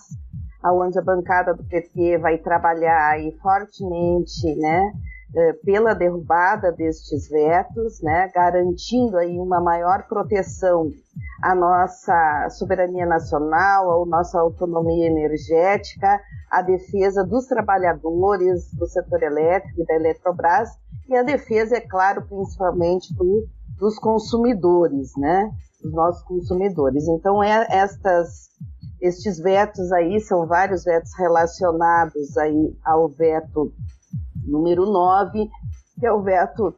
aonde 0.61 0.99
a 0.99 1.01
bancada 1.01 1.53
do 1.53 1.63
PT 1.63 2.17
vai 2.17 2.37
trabalhar 2.37 3.11
aí 3.11 3.31
fortemente, 3.41 4.55
né, 4.57 4.91
eh, 5.33 5.53
pela 5.63 5.93
derrubada 5.93 6.71
destes 6.71 7.29
vetos, 7.29 8.01
né, 8.01 8.29
garantindo 8.33 9.17
aí 9.17 9.39
uma 9.39 9.59
maior 9.59 10.07
proteção 10.07 10.89
à 11.41 11.55
nossa 11.55 12.49
soberania 12.51 13.05
nacional, 13.05 14.03
à 14.03 14.05
nossa 14.05 14.39
autonomia 14.39 15.07
energética, 15.07 16.19
à 16.51 16.61
defesa 16.61 17.23
dos 17.23 17.47
trabalhadores 17.47 18.71
do 18.73 18.87
setor 18.87 19.23
elétrico 19.23 19.81
e 19.81 19.85
da 19.85 19.95
Eletrobras 19.95 20.69
e 21.07 21.15
a 21.15 21.23
defesa, 21.23 21.77
é 21.77 21.81
claro, 21.81 22.25
principalmente 22.27 23.13
do, 23.15 23.45
dos 23.77 23.97
consumidores, 23.99 25.11
né, 25.17 25.51
dos 25.81 25.93
nossos 25.93 26.23
consumidores. 26.23 27.07
Então, 27.07 27.43
é, 27.43 27.67
estas 27.69 28.49
estes 29.01 29.37
vetos 29.39 29.91
aí 29.91 30.19
são 30.19 30.47
vários 30.47 30.83
vetos 30.83 31.11
relacionados 31.17 32.37
aí 32.37 32.75
ao 32.83 33.07
veto 33.09 33.71
número 34.45 34.85
9, 34.85 35.49
que 35.99 36.05
é 36.05 36.11
o 36.11 36.21
veto 36.21 36.73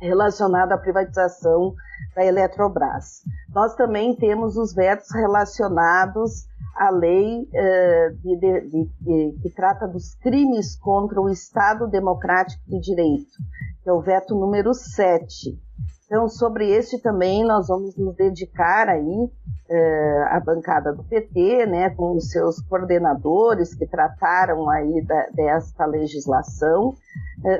relacionado 0.00 0.72
à 0.72 0.78
privatização 0.78 1.74
da 2.14 2.24
Eletrobras. 2.24 3.22
Nós 3.54 3.74
também 3.74 4.14
temos 4.14 4.56
os 4.56 4.74
vetos 4.74 5.10
relacionados 5.12 6.46
à 6.76 6.90
lei 6.90 7.42
uh, 7.42 8.16
de, 8.16 8.36
de, 8.38 8.90
de, 9.00 9.38
que 9.42 9.50
trata 9.50 9.86
dos 9.88 10.14
crimes 10.16 10.76
contra 10.76 11.20
o 11.20 11.28
Estado 11.28 11.86
Democrático 11.86 12.62
de 12.66 12.80
Direito, 12.80 13.36
que 13.82 13.88
é 13.88 13.92
o 13.92 14.00
veto 14.00 14.34
número 14.34 14.74
7. 14.74 15.58
Então, 16.06 16.28
sobre 16.28 16.70
este 16.70 17.00
também 17.02 17.44
nós 17.44 17.66
vamos 17.66 17.96
nos 17.96 18.14
dedicar 18.14 18.88
aí 18.88 19.28
eh, 19.68 20.24
à 20.30 20.38
bancada 20.38 20.92
do 20.92 21.02
PT, 21.02 21.66
né, 21.66 21.90
com 21.90 22.12
os 22.12 22.30
seus 22.30 22.60
coordenadores 22.62 23.74
que 23.74 23.84
trataram 23.86 24.70
aí 24.70 25.04
da, 25.04 25.26
desta 25.34 25.84
legislação, 25.84 26.94
eh, 26.94 27.05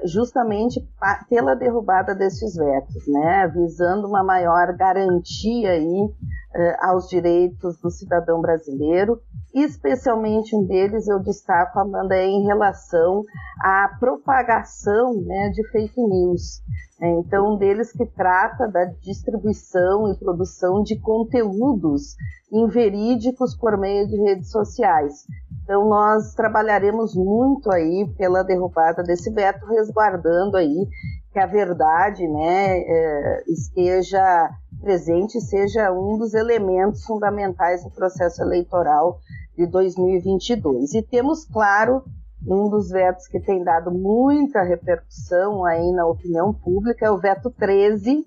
justamente 0.05 0.81
pela 1.29 1.55
derrubada 1.55 2.15
desses 2.15 2.57
vetos, 2.57 3.07
né, 3.07 3.47
visando 3.49 4.09
uma 4.09 4.25
maior 4.25 4.73
garantia 4.77 5.71
aí 5.71 6.11
eh, 6.55 6.77
aos 6.81 7.09
direitos 7.09 7.79
do 7.81 7.91
cidadão 7.91 8.41
brasileiro, 8.41 9.21
especialmente 9.55 10.57
um 10.57 10.65
deles 10.65 11.07
eu 11.07 11.19
destaco, 11.21 11.79
Amanda, 11.79 12.17
é 12.17 12.27
em 12.27 12.45
relação 12.45 13.23
à 13.61 13.89
propagação 14.01 15.15
né, 15.23 15.51
de 15.51 15.67
fake 15.69 16.01
news. 16.01 16.63
É, 17.01 17.11
então, 17.21 17.55
um 17.55 17.59
deles 17.59 17.93
que 17.93 18.07
trata 18.07 18.67
da 18.69 18.87
distribuição 18.87 20.11
e 20.11 20.19
produção 20.19 20.83
de 20.83 20.99
conteúdos 20.99 22.17
inverídicos 22.51 23.55
por 23.55 23.77
meio 23.77 24.07
de 24.07 24.17
redes 24.17 24.51
sociais. 24.51 25.27
Então, 25.67 25.89
nós 25.89 26.33
trabalharemos 26.33 27.17
muito 27.17 27.73
aí 27.73 28.09
pela 28.17 28.45
derrubada 28.45 29.03
desse 29.03 29.33
veto, 29.33 29.67
resguardando 29.67 30.57
aí 30.57 30.87
que 31.33 31.41
a 31.41 31.47
verdade 31.47 32.27
né, 32.29 32.79
é, 32.79 33.43
esteja 33.49 34.49
presente, 34.81 35.41
seja 35.41 35.91
um 35.91 36.19
dos 36.19 36.35
elementos 36.35 37.05
fundamentais 37.05 37.83
do 37.83 37.91
processo 37.91 38.43
eleitoral 38.43 39.19
de 39.59 39.67
2022. 39.67 40.95
E 40.95 41.03
temos, 41.03 41.45
claro, 41.45 42.05
um 42.47 42.71
dos 42.71 42.91
vetos 42.91 43.27
que 43.27 43.41
tem 43.41 43.65
dado 43.65 43.91
muita 43.91 44.63
repercussão 44.63 45.65
aí 45.65 45.91
na 45.91 46.07
opinião 46.07 46.55
pública 46.55 47.07
é 47.07 47.11
o 47.11 47.19
veto 47.19 47.51
13, 47.51 48.25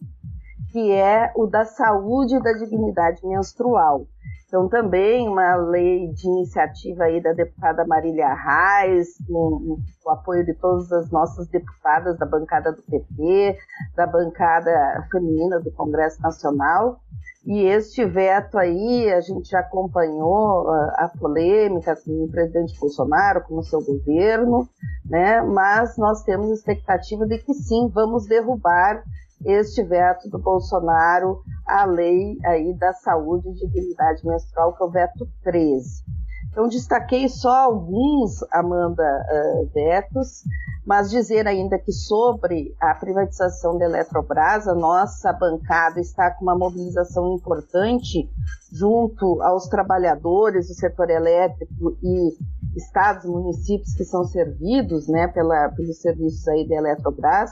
que 0.73 0.91
é 0.91 1.31
o 1.37 1.47
da 1.47 1.63
saúde 1.63 2.35
e 2.35 2.43
da 2.43 2.51
dignidade 2.51 3.25
menstrual. 3.25 4.05
Então, 4.49 4.67
também 4.67 5.29
uma 5.29 5.55
lei 5.55 6.07
de 6.07 6.27
iniciativa 6.27 7.03
aí 7.03 7.21
da 7.21 7.33
deputada 7.33 7.85
Marília 7.85 8.33
Reis, 8.33 9.09
com, 9.27 9.77
o 10.03 10.09
apoio 10.09 10.43
de 10.43 10.55
todas 10.55 10.91
as 10.91 11.11
nossas 11.11 11.47
deputadas 11.49 12.17
da 12.17 12.25
bancada 12.25 12.71
do 12.71 12.81
PT, 12.81 13.55
da 13.95 14.07
bancada 14.07 15.07
feminina 15.11 15.59
do 15.59 15.71
Congresso 15.71 16.19
Nacional, 16.19 16.99
e 17.45 17.61
este 17.61 18.03
veto 18.05 18.57
aí, 18.57 19.11
a 19.11 19.21
gente 19.21 19.49
já 19.49 19.59
acompanhou 19.59 20.67
a, 20.67 21.05
a 21.05 21.11
polêmica 21.19 21.95
com 22.03 22.23
o 22.23 22.31
presidente 22.31 22.77
Bolsonaro, 22.79 23.43
com 23.43 23.55
o 23.55 23.63
seu 23.63 23.83
governo, 23.83 24.67
né? 25.05 25.41
mas 25.41 25.95
nós 25.95 26.23
temos 26.23 26.49
expectativa 26.49 27.27
de 27.27 27.37
que 27.37 27.53
sim, 27.53 27.87
vamos 27.93 28.25
derrubar 28.25 29.03
este 29.45 29.83
veto 29.83 30.29
do 30.29 30.39
Bolsonaro 30.39 31.41
à 31.65 31.85
lei 31.85 32.37
aí 32.45 32.73
da 32.77 32.93
saúde 32.93 33.49
e 33.49 33.53
dignidade 33.53 34.25
menstrual, 34.25 34.75
que 34.75 34.83
é 34.83 34.85
o 34.85 34.89
veto 34.89 35.27
13. 35.43 36.03
Então, 36.51 36.67
destaquei 36.67 37.29
só 37.29 37.65
alguns, 37.65 38.43
Amanda, 38.51 39.03
uh, 39.03 39.69
vetos, 39.71 40.43
mas 40.85 41.11
dizer 41.11 41.47
ainda 41.47 41.77
que 41.77 41.91
sobre 41.91 42.75
a 42.81 42.95
privatização 42.95 43.77
da 43.77 43.85
Eletrobras, 43.85 44.67
a 44.67 44.73
nossa 44.73 45.31
bancada 45.31 45.99
está 45.99 46.31
com 46.31 46.43
uma 46.43 46.57
mobilização 46.57 47.35
importante 47.35 48.27
junto 48.71 49.41
aos 49.43 49.67
trabalhadores 49.67 50.67
do 50.67 50.73
setor 50.73 51.11
elétrico 51.11 51.95
e 52.01 52.35
estados, 52.75 53.25
municípios 53.25 53.93
que 53.93 54.03
são 54.03 54.23
servidos 54.23 55.07
né, 55.07 55.27
pela, 55.27 55.69
pelos 55.69 56.01
serviços 56.01 56.47
aí 56.47 56.67
da 56.67 56.77
Eletrobras. 56.77 57.51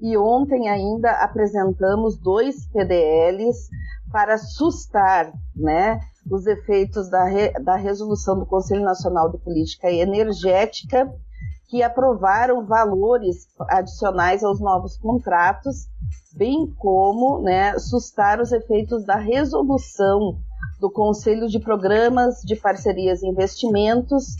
E 0.00 0.16
ontem 0.16 0.68
ainda 0.68 1.10
apresentamos 1.22 2.18
dois 2.18 2.66
PDLs 2.66 3.68
para 4.10 4.38
sustar 4.38 5.32
né, 5.54 6.00
os 6.30 6.46
efeitos 6.46 7.08
da, 7.10 7.24
re, 7.24 7.50
da 7.60 7.76
resolução 7.76 8.38
do 8.38 8.46
Conselho 8.46 8.82
Nacional 8.82 9.30
de 9.30 9.38
Política 9.38 9.90
Energética 9.90 11.10
que 11.70 11.84
aprovaram 11.84 12.66
valores 12.66 13.46
adicionais 13.68 14.42
aos 14.42 14.60
novos 14.60 14.98
contratos, 14.98 15.86
bem 16.34 16.66
como 16.76 17.40
né, 17.40 17.78
sustar 17.78 18.40
os 18.40 18.50
efeitos 18.50 19.06
da 19.06 19.16
resolução 19.16 20.36
do 20.80 20.90
Conselho 20.90 21.46
de 21.46 21.60
Programas 21.60 22.40
de 22.42 22.56
Parcerias 22.56 23.22
e 23.22 23.28
Investimentos, 23.28 24.34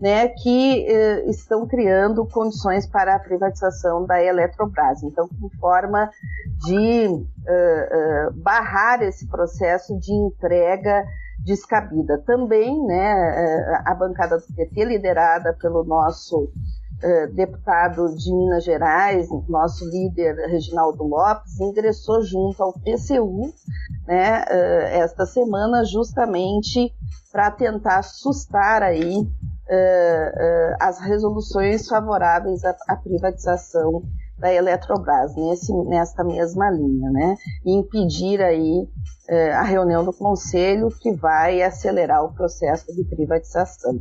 né, 0.00 0.28
que 0.28 0.86
eh, 0.86 1.28
estão 1.28 1.66
criando 1.66 2.26
condições 2.26 2.86
para 2.86 3.14
a 3.14 3.18
privatização 3.18 4.04
da 4.04 4.22
Eletrobras. 4.22 5.02
Então, 5.02 5.26
como 5.28 5.50
forma 5.58 6.10
de 6.66 7.08
uh, 7.08 8.28
uh, 8.28 8.32
barrar 8.42 9.02
esse 9.02 9.26
processo 9.26 9.98
de 9.98 10.12
entrega 10.12 11.04
descabida. 11.44 12.18
Também, 12.26 12.84
né, 12.86 13.82
a 13.84 13.94
bancada 13.94 14.36
do 14.36 14.54
PT, 14.54 14.84
liderada 14.84 15.56
pelo 15.60 15.84
nosso 15.84 16.50
eh, 17.02 17.26
deputado 17.28 18.16
de 18.16 18.34
Minas 18.34 18.64
Gerais, 18.64 19.28
nosso 19.48 19.88
líder 19.88 20.34
Reginaldo 20.48 21.04
Lopes, 21.04 21.60
ingressou 21.60 22.20
junto 22.22 22.60
ao 22.60 22.72
TCU 22.72 23.52
né, 24.08 24.44
esta 24.98 25.24
semana 25.24 25.84
justamente 25.84 26.92
para 27.30 27.50
tentar 27.50 28.02
sustar 28.02 28.82
aí 28.82 29.28
uh, 29.68 30.76
as 30.80 31.00
resoluções 31.00 31.86
favoráveis 31.88 32.64
à, 32.64 32.74
à, 32.88 32.96
privatização 32.96 34.02
da 34.38 34.52
Eletrobras, 34.52 35.34
nesse, 35.34 35.72
nesta 35.84 36.22
mesma 36.22 36.70
linha, 36.70 37.10
né? 37.10 37.36
E 37.64 37.72
impedir 37.72 38.42
aí 38.42 38.86
eh, 39.28 39.52
a 39.52 39.62
reunião 39.62 40.04
do 40.04 40.12
Conselho 40.12 40.88
que 41.00 41.10
vai 41.12 41.62
acelerar 41.62 42.22
o 42.22 42.34
processo 42.34 42.94
de 42.94 43.02
privatização. 43.04 43.98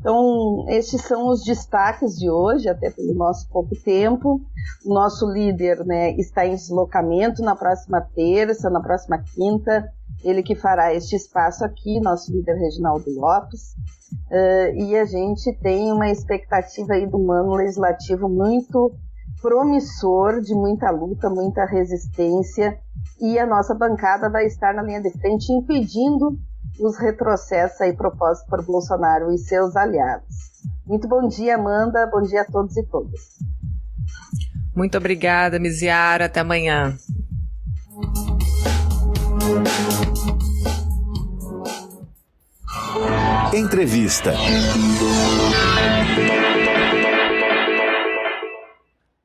Então, 0.00 0.64
estes 0.68 1.02
são 1.02 1.28
os 1.28 1.44
destaques 1.44 2.18
de 2.18 2.28
hoje, 2.28 2.68
até 2.68 2.90
pelo 2.90 3.14
nosso 3.14 3.48
pouco 3.48 3.76
tempo. 3.84 4.40
O 4.84 4.92
nosso 4.92 5.30
líder 5.30 5.84
né, 5.86 6.10
está 6.16 6.44
em 6.44 6.56
deslocamento 6.56 7.40
na 7.42 7.54
próxima 7.54 8.00
terça, 8.14 8.68
na 8.68 8.80
próxima 8.80 9.22
quinta, 9.22 9.88
ele 10.24 10.42
que 10.42 10.54
fará 10.54 10.94
este 10.94 11.16
espaço 11.16 11.64
aqui, 11.64 12.00
nosso 12.00 12.32
líder 12.32 12.54
Reginaldo 12.54 13.10
Lopes. 13.10 13.74
Uh, 14.30 14.74
e 14.76 14.96
a 14.96 15.04
gente 15.04 15.52
tem 15.60 15.92
uma 15.92 16.10
expectativa 16.10 16.94
aí 16.94 17.06
do 17.06 17.30
ano 17.30 17.54
legislativo 17.54 18.28
muito 18.28 18.92
promissor, 19.40 20.40
de 20.40 20.54
muita 20.54 20.90
luta, 20.90 21.28
muita 21.28 21.64
resistência, 21.64 22.78
e 23.20 23.38
a 23.38 23.46
nossa 23.46 23.74
bancada 23.74 24.30
vai 24.30 24.46
estar 24.46 24.74
na 24.74 24.82
linha 24.82 25.00
de 25.00 25.10
frente 25.10 25.52
impedindo 25.52 26.38
os 26.80 26.98
retrocessos 26.98 27.80
aí 27.80 27.92
propostos 27.92 28.46
por 28.48 28.64
Bolsonaro 28.64 29.32
e 29.32 29.38
seus 29.38 29.76
aliados. 29.76 30.34
Muito 30.86 31.08
bom 31.08 31.26
dia, 31.28 31.56
Amanda, 31.56 32.06
bom 32.06 32.22
dia 32.22 32.42
a 32.42 32.44
todos 32.44 32.76
e 32.76 32.82
todas. 32.84 33.20
Muito 34.74 34.98
obrigada, 34.98 35.58
Miziara, 35.58 36.26
até 36.26 36.40
amanhã. 36.40 36.96
Entrevista. 43.56 44.34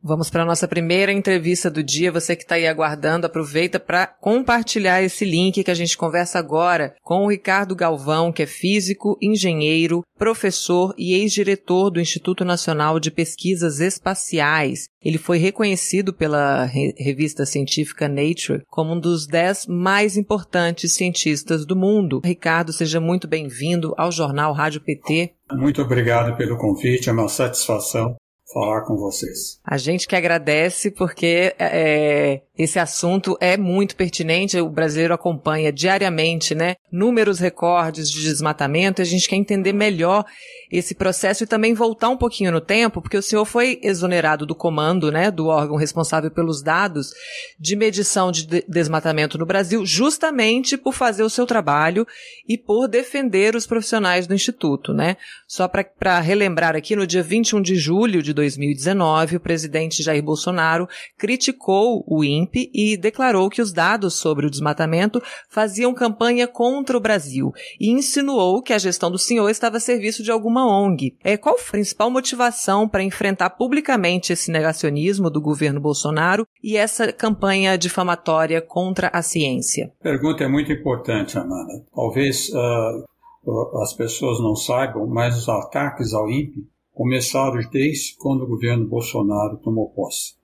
Vamos 0.03 0.31
para 0.31 0.41
a 0.41 0.45
nossa 0.45 0.67
primeira 0.67 1.13
entrevista 1.13 1.69
do 1.69 1.83
dia. 1.83 2.11
Você 2.11 2.35
que 2.35 2.41
está 2.41 2.55
aí 2.55 2.65
aguardando, 2.65 3.27
aproveita 3.27 3.79
para 3.79 4.07
compartilhar 4.07 5.03
esse 5.03 5.23
link 5.23 5.63
que 5.63 5.69
a 5.69 5.75
gente 5.75 5.95
conversa 5.95 6.39
agora 6.39 6.95
com 7.03 7.25
o 7.25 7.29
Ricardo 7.29 7.75
Galvão, 7.75 8.31
que 8.31 8.41
é 8.41 8.47
físico, 8.47 9.15
engenheiro, 9.21 10.03
professor 10.17 10.95
e 10.97 11.13
ex-diretor 11.13 11.91
do 11.91 12.01
Instituto 12.01 12.43
Nacional 12.43 12.99
de 12.99 13.11
Pesquisas 13.11 13.79
Espaciais. 13.79 14.85
Ele 15.03 15.19
foi 15.19 15.37
reconhecido 15.37 16.13
pela 16.13 16.65
re 16.65 16.93
revista 16.97 17.45
científica 17.45 18.07
Nature 18.07 18.63
como 18.67 18.93
um 18.93 18.99
dos 18.99 19.27
dez 19.27 19.67
mais 19.67 20.17
importantes 20.17 20.93
cientistas 20.93 21.63
do 21.65 21.75
mundo. 21.75 22.21
Ricardo, 22.23 22.73
seja 22.73 22.99
muito 22.99 23.27
bem-vindo 23.27 23.93
ao 23.97 24.11
jornal 24.11 24.51
Rádio 24.53 24.81
PT. 24.81 25.33
Muito 25.53 25.81
obrigado 25.81 26.35
pelo 26.37 26.57
convite, 26.57 27.09
é 27.09 27.11
uma 27.11 27.27
satisfação 27.27 28.15
falar 28.53 28.81
com 28.81 28.97
vocês. 28.97 29.59
A 29.63 29.77
gente 29.77 30.07
que 30.07 30.15
agradece 30.15 30.91
porque 30.91 31.55
é, 31.59 32.41
esse 32.61 32.77
assunto 32.77 33.35
é 33.39 33.57
muito 33.57 33.95
pertinente, 33.95 34.59
o 34.59 34.69
brasileiro 34.69 35.13
acompanha 35.13 35.71
diariamente, 35.71 36.53
né? 36.53 36.75
Números 36.91 37.39
recordes 37.39 38.09
de 38.09 38.21
desmatamento, 38.21 39.01
e 39.01 39.03
a 39.03 39.05
gente 39.05 39.27
quer 39.27 39.35
entender 39.35 39.73
melhor 39.73 40.25
esse 40.71 40.93
processo 40.95 41.43
e 41.43 41.47
também 41.47 41.73
voltar 41.73 42.09
um 42.09 42.17
pouquinho 42.17 42.51
no 42.51 42.61
tempo, 42.61 43.01
porque 43.01 43.17
o 43.17 43.21
senhor 43.21 43.45
foi 43.45 43.79
exonerado 43.81 44.45
do 44.45 44.55
comando, 44.55 45.11
né, 45.11 45.29
do 45.29 45.47
órgão 45.47 45.75
responsável 45.75 46.31
pelos 46.31 46.61
dados 46.61 47.11
de 47.59 47.75
medição 47.75 48.31
de 48.31 48.45
desmatamento 48.67 49.37
no 49.37 49.45
Brasil, 49.45 49.85
justamente 49.85 50.77
por 50.77 50.93
fazer 50.93 51.23
o 51.23 51.29
seu 51.29 51.45
trabalho 51.45 52.05
e 52.47 52.57
por 52.57 52.87
defender 52.87 53.55
os 53.55 53.65
profissionais 53.65 54.27
do 54.27 54.33
Instituto, 54.33 54.93
né? 54.93 55.17
Só 55.47 55.67
para 55.67 56.19
relembrar 56.19 56.75
aqui, 56.75 56.95
no 56.95 57.07
dia 57.07 57.23
21 57.23 57.61
de 57.61 57.75
julho 57.75 58.21
de 58.21 58.33
2019, 58.33 59.37
o 59.37 59.39
presidente 59.39 60.03
Jair 60.03 60.23
Bolsonaro 60.23 60.87
criticou 61.17 62.03
o 62.07 62.23
INPE 62.23 62.50
e 62.73 62.97
declarou 62.97 63.49
que 63.49 63.61
os 63.61 63.71
dados 63.71 64.15
sobre 64.15 64.45
o 64.45 64.49
desmatamento 64.49 65.21
faziam 65.49 65.93
campanha 65.93 66.47
contra 66.47 66.97
o 66.97 67.01
Brasil 67.01 67.51
e 67.79 67.89
insinuou 67.89 68.61
que 68.61 68.73
a 68.73 68.77
gestão 68.77 69.11
do 69.11 69.17
senhor 69.17 69.49
estava 69.49 69.77
a 69.77 69.79
serviço 69.79 70.23
de 70.23 70.31
alguma 70.31 70.65
ONG. 70.65 71.15
É, 71.23 71.37
qual 71.37 71.55
a 71.55 71.71
principal 71.71 72.09
motivação 72.09 72.87
para 72.87 73.03
enfrentar 73.03 73.51
publicamente 73.51 74.33
esse 74.33 74.51
negacionismo 74.51 75.29
do 75.29 75.41
governo 75.41 75.79
Bolsonaro 75.79 76.45
e 76.63 76.77
essa 76.77 77.11
campanha 77.11 77.77
difamatória 77.77 78.61
contra 78.61 79.09
a 79.13 79.21
ciência? 79.21 79.91
Pergunta 80.01 80.43
é 80.43 80.47
muito 80.47 80.71
importante, 80.71 81.37
Amanda. 81.37 81.85
Talvez 81.93 82.49
uh, 82.49 83.81
as 83.81 83.93
pessoas 83.93 84.39
não 84.39 84.55
saibam, 84.55 85.07
mas 85.07 85.37
os 85.37 85.49
ataques 85.49 86.13
ao 86.13 86.29
INPE 86.29 86.67
começaram 86.93 87.59
desde 87.71 88.15
quando 88.17 88.43
o 88.43 88.47
governo 88.47 88.87
Bolsonaro 88.87 89.57
tomou 89.57 89.89
posse. 89.89 90.35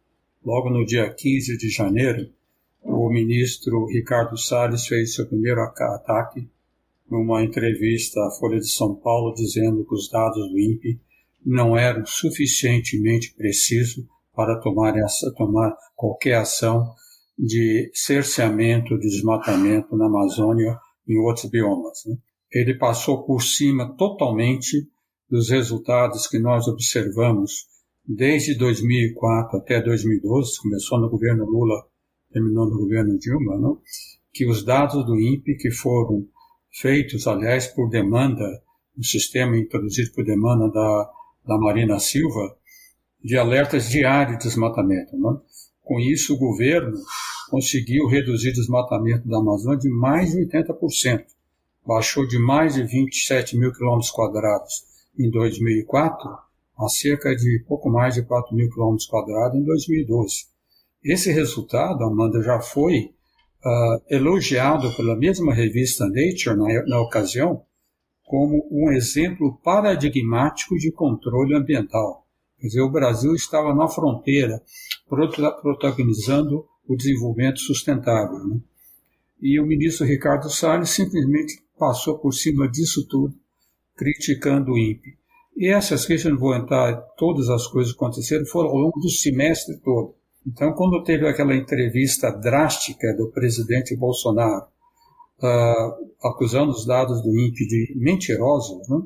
Logo 0.47 0.69
no 0.69 0.85
dia 0.85 1.13
15 1.13 1.57
de 1.57 1.67
janeiro, 1.67 2.31
o 2.81 3.09
ministro 3.09 3.85
Ricardo 3.87 4.37
Salles 4.37 4.87
fez 4.87 5.13
seu 5.13 5.27
primeiro 5.27 5.59
ataque 5.59 6.49
numa 7.11 7.43
entrevista 7.43 8.17
à 8.21 8.31
Folha 8.31 8.57
de 8.57 8.69
São 8.69 8.95
Paulo 8.95 9.33
dizendo 9.33 9.83
que 9.83 9.93
os 9.93 10.09
dados 10.09 10.49
do 10.49 10.57
INPE 10.57 11.01
não 11.45 11.75
eram 11.75 12.05
suficientemente 12.05 13.33
precisos 13.35 14.05
para 14.33 14.57
tomar, 14.61 14.95
essa, 14.97 15.33
tomar 15.33 15.75
qualquer 15.93 16.35
ação 16.35 16.95
de 17.37 17.91
cerceamento, 17.93 18.97
de 18.97 19.09
desmatamento 19.09 19.97
na 19.97 20.05
Amazônia 20.05 20.79
e 21.05 21.15
em 21.15 21.17
outros 21.17 21.51
biomas. 21.51 22.05
Né? 22.05 22.15
Ele 22.53 22.73
passou 22.77 23.25
por 23.25 23.41
cima 23.41 23.93
totalmente 23.97 24.87
dos 25.29 25.49
resultados 25.49 26.25
que 26.25 26.39
nós 26.39 26.69
observamos 26.69 27.67
desde 28.07 28.55
2004 28.55 29.57
até 29.57 29.81
2012, 29.81 30.61
começou 30.61 30.99
no 30.99 31.09
governo 31.09 31.45
Lula, 31.45 31.85
terminou 32.31 32.69
no 32.69 32.77
governo 32.77 33.17
Dilma, 33.19 33.57
não? 33.57 33.81
que 34.31 34.47
os 34.47 34.63
dados 34.63 35.05
do 35.05 35.19
INPE 35.19 35.57
que 35.57 35.71
foram 35.71 36.25
feitos, 36.71 37.27
aliás, 37.27 37.67
por 37.67 37.89
demanda, 37.89 38.45
um 38.97 39.03
sistema 39.03 39.57
introduzido 39.57 40.11
por 40.13 40.23
demanda 40.23 40.69
da, 40.69 41.11
da 41.45 41.57
Marina 41.57 41.99
Silva, 41.99 42.55
de 43.23 43.35
alertas 43.35 43.89
diários 43.89 44.37
de 44.37 44.43
desmatamento. 44.43 45.17
Né? 45.17 45.37
Com 45.81 45.99
isso, 45.99 46.35
o 46.35 46.37
governo 46.37 46.93
conseguiu 47.49 48.07
reduzir 48.07 48.49
o 48.49 48.53
desmatamento 48.53 49.27
da 49.27 49.37
Amazônia 49.37 49.79
de 49.79 49.89
mais 49.89 50.31
de 50.31 50.45
80%. 50.45 51.25
Baixou 51.85 52.27
de 52.27 52.37
mais 52.37 52.75
de 52.75 52.83
27 52.83 53.57
mil 53.57 53.71
quilômetros 53.71 54.11
quadrados 54.11 54.85
em 55.17 55.29
2004 55.29 56.46
a 56.77 56.87
cerca 56.87 57.35
de 57.35 57.63
pouco 57.67 57.89
mais 57.89 58.13
de 58.13 58.23
4 58.23 58.55
mil 58.55 58.69
quilômetros 58.69 59.07
quadrados 59.07 59.59
em 59.59 59.63
2012. 59.63 60.45
Esse 61.03 61.31
resultado, 61.31 62.03
Amanda, 62.03 62.41
já 62.41 62.59
foi 62.59 63.11
uh, 63.65 64.01
elogiado 64.09 64.93
pela 64.95 65.15
mesma 65.15 65.53
revista 65.53 66.05
Nature 66.05 66.55
na, 66.55 66.85
na 66.85 67.01
ocasião 67.01 67.63
como 68.27 68.67
um 68.69 68.91
exemplo 68.91 69.57
paradigmático 69.63 70.77
de 70.77 70.91
controle 70.91 71.55
ambiental. 71.55 72.27
Quer 72.59 72.67
dizer, 72.67 72.81
o 72.81 72.91
Brasil 72.91 73.33
estava 73.33 73.73
na 73.73 73.87
fronteira, 73.87 74.61
protagonizando 75.61 76.65
o 76.85 76.95
desenvolvimento 76.95 77.59
sustentável. 77.59 78.39
Né? 78.45 78.59
E 79.41 79.59
o 79.59 79.65
ministro 79.65 80.05
Ricardo 80.05 80.49
Salles 80.49 80.89
simplesmente 80.89 81.61
passou 81.77 82.17
por 82.17 82.33
cima 82.33 82.67
disso 82.67 83.07
tudo, 83.07 83.33
criticando 83.95 84.73
o 84.73 84.77
INPE. 84.77 85.17
E 85.57 85.69
essas 85.69 86.05
queixas, 86.05 86.31
não 86.31 86.37
vou 86.37 86.55
entrar 86.55 86.95
todas 87.17 87.49
as 87.49 87.65
coisas 87.65 87.91
que 87.91 87.97
aconteceram, 87.97 88.45
foram 88.45 88.69
ao 88.69 88.77
longo 88.77 88.99
do 88.99 89.09
semestre 89.09 89.75
todo. 89.79 90.13
Então, 90.45 90.71
quando 90.73 91.03
teve 91.03 91.27
aquela 91.27 91.55
entrevista 91.55 92.31
drástica 92.31 93.11
do 93.17 93.31
presidente 93.31 93.95
Bolsonaro, 93.95 94.67
uh, 95.41 96.27
acusando 96.27 96.71
os 96.71 96.85
dados 96.85 97.23
do 97.23 97.35
INPE 97.35 97.67
de 97.67 97.93
mentirosos, 97.97 98.87
né, 98.87 99.01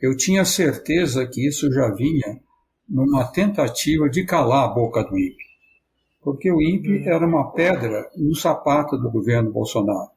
eu 0.00 0.14
tinha 0.14 0.44
certeza 0.44 1.26
que 1.26 1.48
isso 1.48 1.72
já 1.72 1.90
vinha 1.94 2.38
numa 2.86 3.24
tentativa 3.24 4.10
de 4.10 4.24
calar 4.24 4.64
a 4.64 4.74
boca 4.74 5.02
do 5.02 5.18
INPE. 5.18 5.48
Porque 6.22 6.52
o 6.52 6.60
INPE 6.60 6.98
uhum. 6.98 7.08
era 7.08 7.26
uma 7.26 7.50
pedra 7.52 8.10
no 8.14 8.34
sapato 8.36 8.98
do 8.98 9.10
governo 9.10 9.50
Bolsonaro. 9.50 10.10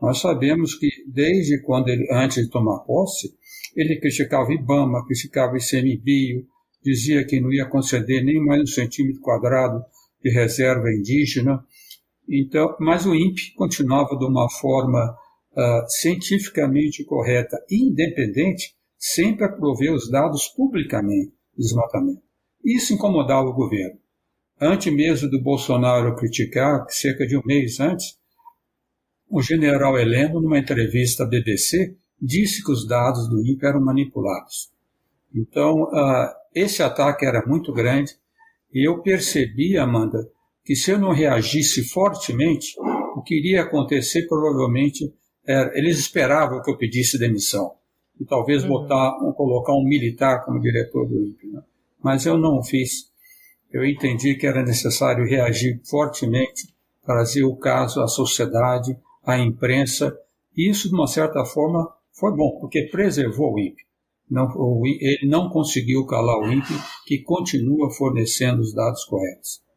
Nós 0.00 0.20
sabemos 0.20 0.74
que 0.74 0.88
desde 1.06 1.60
quando 1.60 1.88
ele, 1.88 2.08
antes 2.10 2.44
de 2.44 2.50
tomar 2.50 2.78
posse, 2.80 3.36
ele 3.76 4.00
criticava 4.00 4.52
IBAMA, 4.52 5.04
criticava 5.06 5.56
ICMBio, 5.56 6.46
dizia 6.82 7.24
que 7.24 7.40
não 7.40 7.52
ia 7.52 7.66
conceder 7.66 8.24
nem 8.24 8.44
mais 8.44 8.62
um 8.62 8.66
centímetro 8.66 9.20
quadrado 9.20 9.84
de 10.22 10.30
reserva 10.30 10.90
indígena. 10.90 11.64
Então, 12.28 12.76
mas 12.80 13.06
o 13.06 13.14
INPE 13.14 13.54
continuava 13.54 14.16
de 14.16 14.24
uma 14.24 14.48
forma 14.50 15.16
uh, 15.52 15.88
cientificamente 15.88 17.04
correta 17.04 17.56
e 17.70 17.88
independente, 17.88 18.74
sempre 18.98 19.44
a 19.44 19.48
prover 19.48 19.92
os 19.92 20.10
dados 20.10 20.48
publicamente 20.48 21.32
do 21.56 21.62
desmatamento. 21.62 22.22
Isso 22.64 22.92
incomodava 22.92 23.48
o 23.48 23.54
governo. 23.54 23.98
Antes 24.60 24.92
mesmo 24.92 25.30
do 25.30 25.40
Bolsonaro 25.40 26.16
criticar, 26.16 26.84
cerca 26.90 27.26
de 27.26 27.36
um 27.36 27.42
mês 27.44 27.78
antes, 27.78 28.18
o 29.30 29.40
general 29.40 29.98
Heleno, 29.98 30.40
numa 30.40 30.58
entrevista 30.58 31.22
à 31.22 31.26
BBC, 31.26 31.96
disse 32.20 32.64
que 32.64 32.72
os 32.72 32.86
dados 32.86 33.28
do 33.28 33.40
INPE 33.40 33.66
eram 33.66 33.80
manipulados. 33.80 34.70
Então, 35.34 35.82
uh, 35.84 36.28
esse 36.54 36.82
ataque 36.82 37.26
era 37.26 37.46
muito 37.46 37.72
grande 37.72 38.16
E 38.72 38.86
eu 38.86 39.00
percebi, 39.02 39.76
Amanda, 39.78 40.28
que 40.64 40.74
se 40.74 40.90
eu 40.90 40.98
não 40.98 41.12
reagisse 41.12 41.88
fortemente, 41.88 42.74
o 43.16 43.22
que 43.22 43.34
iria 43.34 43.62
acontecer 43.62 44.26
provavelmente 44.26 45.12
era, 45.46 45.70
eles 45.78 45.98
esperavam 45.98 46.60
que 46.62 46.70
eu 46.70 46.76
pedisse 46.76 47.18
demissão 47.18 47.72
e 48.20 48.24
talvez 48.24 48.64
uhum. 48.64 48.68
botar, 48.68 49.12
colocar 49.34 49.72
um 49.72 49.84
militar 49.84 50.44
como 50.44 50.60
diretor 50.60 51.06
do 51.08 51.24
INPE. 51.24 51.46
Né? 51.46 51.62
Mas 52.02 52.26
eu 52.26 52.36
não 52.36 52.62
fiz. 52.62 53.10
Eu 53.72 53.84
entendi 53.84 54.34
que 54.34 54.46
era 54.46 54.62
necessário 54.62 55.24
reagir 55.26 55.80
fortemente, 55.84 56.74
trazer 57.04 57.44
o 57.44 57.56
caso 57.56 58.02
à 58.02 58.08
sociedade, 58.08 58.96
à 59.24 59.38
imprensa. 59.38 60.14
E 60.56 60.68
isso, 60.68 60.88
de 60.88 60.94
uma 60.94 61.06
certa 61.06 61.44
forma, 61.44 61.88
foi 62.18 62.34
bom, 62.34 62.58
porque 62.60 62.88
preservou 62.90 63.54
o 63.54 63.58
INPE. 63.58 63.82
Não, 64.30 64.46
o, 64.56 64.82
ele 64.86 65.28
não 65.28 65.48
conseguiu 65.48 66.04
calar 66.04 66.38
o 66.38 66.52
INPE, 66.52 66.74
que 67.06 67.22
continua 67.22 67.90
fornecendo 67.90 68.60
os 68.60 68.74
dados 68.74 69.04
corretos. 69.04 69.68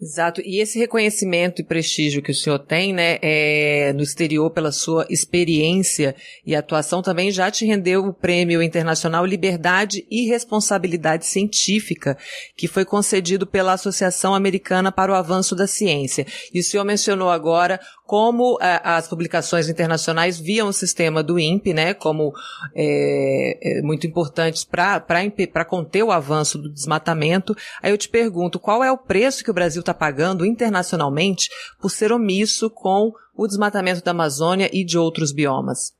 Exato. 0.00 0.40
E 0.42 0.60
esse 0.60 0.78
reconhecimento 0.78 1.60
e 1.60 1.64
prestígio 1.64 2.22
que 2.22 2.32
o 2.32 2.34
senhor 2.34 2.58
tem, 2.58 2.94
né, 2.94 3.18
é, 3.20 3.92
no 3.92 4.02
exterior 4.02 4.50
pela 4.50 4.72
sua 4.72 5.06
experiência 5.10 6.16
e 6.44 6.56
atuação 6.56 7.02
também 7.02 7.30
já 7.30 7.50
te 7.50 7.66
rendeu 7.66 8.06
o 8.06 8.14
Prêmio 8.14 8.62
Internacional 8.62 9.26
Liberdade 9.26 10.06
e 10.10 10.26
Responsabilidade 10.26 11.26
Científica, 11.26 12.16
que 12.56 12.66
foi 12.66 12.86
concedido 12.86 13.46
pela 13.46 13.74
Associação 13.74 14.34
Americana 14.34 14.90
para 14.90 15.12
o 15.12 15.14
Avanço 15.14 15.54
da 15.54 15.66
Ciência. 15.66 16.26
E 16.54 16.60
o 16.60 16.64
senhor 16.64 16.84
mencionou 16.84 17.28
agora 17.28 17.78
como 18.10 18.58
é, 18.60 18.80
as 18.82 19.06
publicações 19.06 19.68
internacionais 19.68 20.36
viam 20.36 20.66
o 20.66 20.72
sistema 20.72 21.22
do 21.22 21.38
INPE, 21.38 21.72
né, 21.72 21.94
como 21.94 22.32
é, 22.74 23.78
é, 23.78 23.82
muito 23.82 24.04
importantes 24.04 24.64
para 24.64 25.64
conter 25.64 26.02
o 26.02 26.10
avanço 26.10 26.58
do 26.58 26.68
desmatamento. 26.68 27.54
Aí 27.80 27.92
eu 27.92 27.96
te 27.96 28.08
pergunto, 28.08 28.58
qual 28.58 28.82
é 28.82 28.90
o 28.90 28.98
preço 28.98 29.44
que 29.44 29.50
o 29.52 29.54
Brasil 29.54 29.78
está 29.78 29.94
pagando 29.94 30.44
internacionalmente 30.44 31.48
por 31.80 31.88
ser 31.88 32.10
omisso 32.10 32.68
com 32.68 33.12
o 33.36 33.46
desmatamento 33.46 34.02
da 34.02 34.10
Amazônia 34.10 34.68
e 34.72 34.84
de 34.84 34.98
outros 34.98 35.30
biomas? 35.30 35.92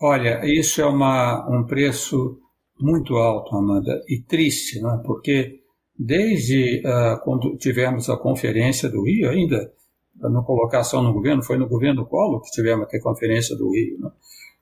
Olha, 0.00 0.40
isso 0.42 0.80
é 0.80 0.86
uma, 0.86 1.48
um 1.48 1.64
preço 1.64 2.36
muito 2.80 3.14
alto, 3.14 3.54
Amanda, 3.54 4.02
e 4.08 4.20
triste, 4.20 4.82
né? 4.82 5.00
porque 5.06 5.60
desde 5.96 6.82
uh, 6.84 7.22
quando 7.22 7.56
tivemos 7.58 8.10
a 8.10 8.16
conferência 8.16 8.88
do 8.88 9.04
Rio, 9.04 9.30
ainda 9.30 9.70
na 10.28 10.42
colocação 10.42 11.02
no 11.02 11.12
governo, 11.12 11.42
foi 11.42 11.56
no 11.56 11.68
governo 11.68 12.06
Collor 12.06 12.40
que 12.42 12.50
tivemos 12.50 12.86
a 12.92 13.00
conferência 13.00 13.56
do 13.56 13.70
Rio. 13.72 13.98
Né? 14.00 14.10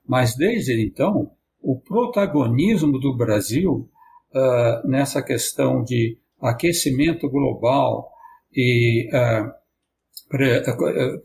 Mas 0.07 0.35
desde 0.35 0.81
então, 0.81 1.31
o 1.61 1.79
protagonismo 1.79 2.99
do 2.99 3.15
Brasil 3.15 3.87
uh, 4.33 4.87
nessa 4.87 5.21
questão 5.21 5.83
de 5.83 6.17
aquecimento 6.41 7.29
global 7.29 8.11
e 8.53 9.07
uh, 9.13 9.51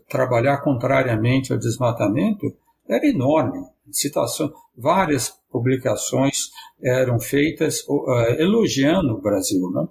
trabalhar 0.07 0.57
contrariamente 0.59 1.51
ao 1.51 1.59
desmatamento 1.59 2.45
era 2.87 3.05
enorme. 3.07 3.65
Citação, 3.91 4.53
várias 4.77 5.33
publicações 5.49 6.49
eram 6.81 7.19
feitas 7.19 7.83
uh, 7.87 8.09
elogiando 8.37 9.13
o 9.13 9.21
Brasil. 9.21 9.71
Né? 9.71 9.87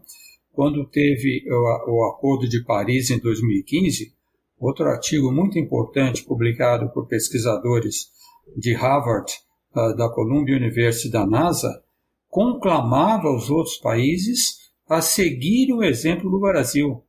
Quando 0.53 0.87
teve 0.87 1.45
o, 1.51 1.91
o 1.91 2.05
Acordo 2.07 2.49
de 2.49 2.63
Paris 2.63 3.11
em 3.11 3.19
2015, 3.19 4.16
Outro 4.59 4.87
artigo 4.87 5.31
muito 5.31 5.59
importante 5.59 6.25
publicado 6.25 6.89
por 6.91 7.07
pesquisadores 7.07 8.11
de 8.57 8.73
Harvard, 8.75 9.33
uh, 9.75 9.95
da 9.95 10.09
Columbia 10.09 10.57
University 10.57 11.11
da 11.11 11.27
NASA, 11.27 11.83
conclamava 12.29 13.35
os 13.35 13.51
outros 13.51 13.77
países 13.77 14.67
a 14.89 15.01
seguirem 15.01 15.75
o 15.75 15.83
exemplo 15.83 16.31
do 16.31 16.41
Brasil, 16.41 17.03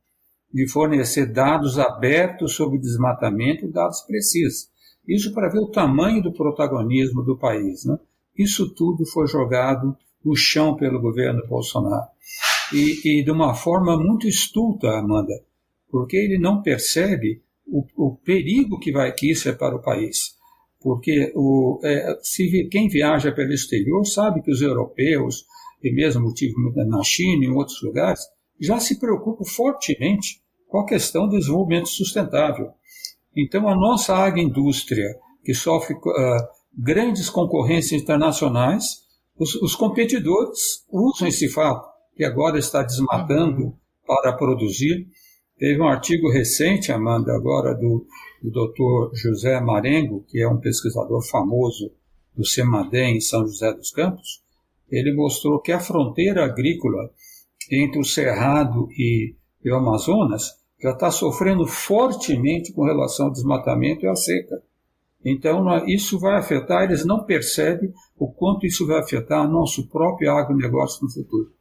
de 0.52 0.68
fornecer 0.68 1.26
dados 1.26 1.78
abertos 1.78 2.54
sobre 2.54 2.78
desmatamento 2.78 3.64
e 3.64 3.72
dados 3.72 4.00
precisos. 4.02 4.68
Isso 5.06 5.32
para 5.32 5.48
ver 5.48 5.60
o 5.60 5.70
tamanho 5.70 6.22
do 6.22 6.32
protagonismo 6.32 7.22
do 7.22 7.36
país. 7.36 7.84
Né? 7.84 7.98
Isso 8.36 8.74
tudo 8.74 9.06
foi 9.06 9.26
jogado 9.26 9.96
no 10.24 10.36
chão 10.36 10.76
pelo 10.76 11.00
governo 11.00 11.46
Bolsonaro. 11.46 12.08
E, 12.72 13.20
e 13.20 13.24
de 13.24 13.30
uma 13.30 13.54
forma 13.54 13.96
muito 13.96 14.26
estulta, 14.26 14.88
Amanda, 14.88 15.32
porque 15.90 16.16
ele 16.16 16.38
não 16.38 16.62
percebe 16.62 17.42
o, 17.66 17.84
o 17.96 18.16
perigo 18.16 18.78
que, 18.78 18.92
vai, 18.92 19.12
que 19.12 19.30
isso 19.30 19.48
é 19.48 19.52
para 19.52 19.76
o 19.76 19.82
país. 19.82 20.36
Porque 20.80 21.32
o, 21.34 21.80
é, 21.82 22.18
se, 22.22 22.68
quem 22.70 22.88
viaja 22.88 23.32
pelo 23.32 23.52
exterior 23.52 24.04
sabe 24.04 24.42
que 24.42 24.50
os 24.50 24.62
europeus, 24.62 25.44
e 25.82 25.92
mesmo 25.92 26.32
tive 26.32 26.54
na 26.86 27.02
China 27.02 27.44
e 27.44 27.48
em 27.48 27.52
outros 27.52 27.82
lugares, 27.82 28.20
já 28.60 28.78
se 28.78 28.98
preocupam 28.98 29.44
fortemente 29.44 30.42
com 30.66 30.78
a 30.78 30.86
questão 30.86 31.28
do 31.28 31.38
desenvolvimento 31.38 31.88
sustentável. 31.88 32.70
Então, 33.36 33.68
a 33.68 33.74
nossa 33.74 34.14
agroindústria, 34.14 35.06
que 35.44 35.54
sofre 35.54 35.94
uh, 35.94 36.00
grandes 36.76 37.30
concorrências 37.30 38.02
internacionais, 38.02 39.02
os, 39.38 39.54
os, 39.56 39.74
competidores 39.74 40.84
usam 40.90 41.28
esse 41.28 41.48
fato, 41.48 41.88
que 42.16 42.24
agora 42.24 42.58
está 42.58 42.82
desmatando 42.82 43.66
uhum. 43.66 43.72
para 44.06 44.32
produzir, 44.32 45.06
Teve 45.58 45.80
um 45.80 45.88
artigo 45.88 46.30
recente, 46.30 46.92
Amanda, 46.92 47.34
agora 47.34 47.74
do, 47.74 48.06
do 48.40 48.50
Dr. 48.50 49.16
José 49.16 49.60
Marengo, 49.60 50.24
que 50.28 50.40
é 50.40 50.48
um 50.48 50.60
pesquisador 50.60 51.20
famoso 51.28 51.90
do 52.36 52.46
CEMADEM 52.46 53.16
em 53.16 53.20
São 53.20 53.46
José 53.46 53.72
dos 53.72 53.90
Campos. 53.90 54.40
Ele 54.88 55.12
mostrou 55.12 55.60
que 55.60 55.72
a 55.72 55.80
fronteira 55.80 56.44
agrícola 56.44 57.10
entre 57.70 57.98
o 57.98 58.04
Cerrado 58.04 58.88
e, 58.92 59.34
e 59.64 59.70
o 59.70 59.74
Amazonas 59.74 60.56
já 60.80 60.92
está 60.92 61.10
sofrendo 61.10 61.66
fortemente 61.66 62.72
com 62.72 62.84
relação 62.84 63.26
ao 63.26 63.32
desmatamento 63.32 64.04
e 64.04 64.08
à 64.08 64.14
seca. 64.14 64.62
Então, 65.24 65.66
isso 65.88 66.20
vai 66.20 66.36
afetar, 66.38 66.84
eles 66.84 67.04
não 67.04 67.24
percebem 67.24 67.92
o 68.16 68.30
quanto 68.30 68.64
isso 68.64 68.86
vai 68.86 69.00
afetar 69.00 69.50
nosso 69.50 69.88
próprio 69.88 70.30
agronegócio 70.30 71.04
no 71.04 71.10
futuro. 71.10 71.52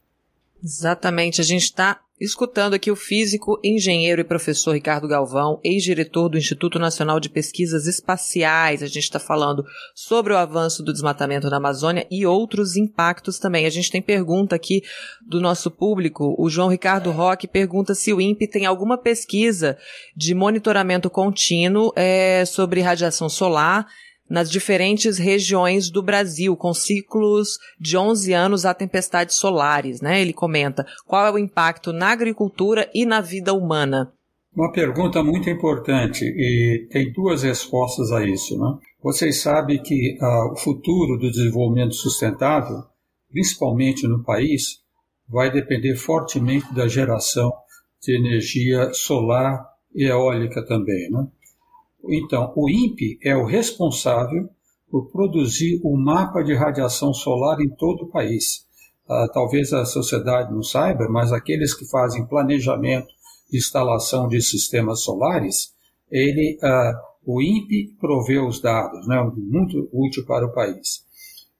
Exatamente. 0.63 1.41
A 1.41 1.43
gente 1.43 1.63
está 1.63 1.99
escutando 2.19 2.73
aqui 2.73 2.89
o 2.89 2.95
físico, 2.95 3.59
engenheiro 3.63 4.21
e 4.21 4.23
professor 4.23 4.73
Ricardo 4.73 5.07
Galvão, 5.07 5.59
ex-diretor 5.63 6.29
do 6.29 6.37
Instituto 6.37 6.79
Nacional 6.79 7.19
de 7.19 7.29
Pesquisas 7.29 7.85
Espaciais. 7.85 8.81
A 8.81 8.87
gente 8.87 9.03
está 9.03 9.19
falando 9.19 9.63
sobre 9.93 10.33
o 10.33 10.37
avanço 10.37 10.83
do 10.83 10.91
desmatamento 10.91 11.49
na 11.49 11.57
Amazônia 11.57 12.07
e 12.09 12.25
outros 12.25 12.75
impactos 12.75 13.37
também. 13.37 13.65
A 13.65 13.69
gente 13.69 13.91
tem 13.91 14.01
pergunta 14.01 14.55
aqui 14.55 14.81
do 15.21 15.39
nosso 15.39 15.69
público. 15.69 16.35
O 16.39 16.49
João 16.49 16.69
Ricardo 16.69 17.11
Roque 17.11 17.47
pergunta 17.47 17.93
se 17.93 18.11
o 18.11 18.19
INPE 18.19 18.47
tem 18.47 18.65
alguma 18.65 18.97
pesquisa 18.97 19.77
de 20.15 20.33
monitoramento 20.33 21.09
contínuo 21.09 21.93
é, 21.95 22.43
sobre 22.45 22.81
radiação 22.81 23.29
solar 23.29 23.85
nas 24.29 24.49
diferentes 24.49 25.17
regiões 25.17 25.89
do 25.89 26.01
Brasil, 26.01 26.55
com 26.55 26.73
ciclos 26.73 27.57
de 27.79 27.97
11 27.97 28.33
anos 28.33 28.65
a 28.65 28.73
tempestades 28.73 29.35
solares, 29.35 30.01
né? 30.01 30.21
Ele 30.21 30.33
comenta 30.33 30.85
qual 31.05 31.25
é 31.25 31.31
o 31.31 31.37
impacto 31.37 31.93
na 31.93 32.09
agricultura 32.09 32.89
e 32.93 33.05
na 33.05 33.21
vida 33.21 33.53
humana. 33.53 34.11
Uma 34.55 34.71
pergunta 34.71 35.23
muito 35.23 35.49
importante 35.49 36.25
e 36.25 36.87
tem 36.91 37.11
duas 37.13 37.43
respostas 37.43 38.11
a 38.11 38.25
isso, 38.25 38.57
né? 38.57 38.77
Vocês 39.03 39.41
sabem 39.41 39.81
que 39.81 40.17
ah, 40.19 40.51
o 40.51 40.57
futuro 40.57 41.17
do 41.17 41.29
desenvolvimento 41.29 41.93
sustentável, 41.93 42.83
principalmente 43.29 44.07
no 44.07 44.23
país, 44.23 44.81
vai 45.29 45.51
depender 45.51 45.95
fortemente 45.95 46.73
da 46.73 46.87
geração 46.87 47.53
de 48.01 48.15
energia 48.17 48.91
solar 48.93 49.63
e 49.93 50.05
eólica 50.05 50.65
também, 50.65 51.09
né? 51.11 51.27
Então, 52.09 52.53
o 52.55 52.69
INPE 52.69 53.19
é 53.23 53.35
o 53.35 53.45
responsável 53.45 54.49
por 54.89 55.11
produzir 55.11 55.79
o 55.83 55.97
mapa 55.97 56.41
de 56.41 56.53
radiação 56.53 57.13
solar 57.13 57.59
em 57.59 57.69
todo 57.69 58.03
o 58.03 58.09
país. 58.09 58.65
Uh, 59.05 59.31
talvez 59.33 59.73
a 59.73 59.85
sociedade 59.85 60.53
não 60.53 60.63
saiba, 60.63 61.07
mas 61.09 61.31
aqueles 61.31 61.73
que 61.73 61.89
fazem 61.89 62.25
planejamento 62.25 63.07
de 63.49 63.57
instalação 63.57 64.27
de 64.27 64.41
sistemas 64.41 65.01
solares, 65.01 65.73
ele, 66.11 66.57
uh, 66.61 66.97
o 67.25 67.41
INPE 67.41 67.95
provê 67.99 68.39
os 68.39 68.61
dados, 68.61 69.07
né, 69.07 69.21
muito 69.35 69.89
útil 69.91 70.25
para 70.25 70.45
o 70.45 70.53
país. 70.53 71.05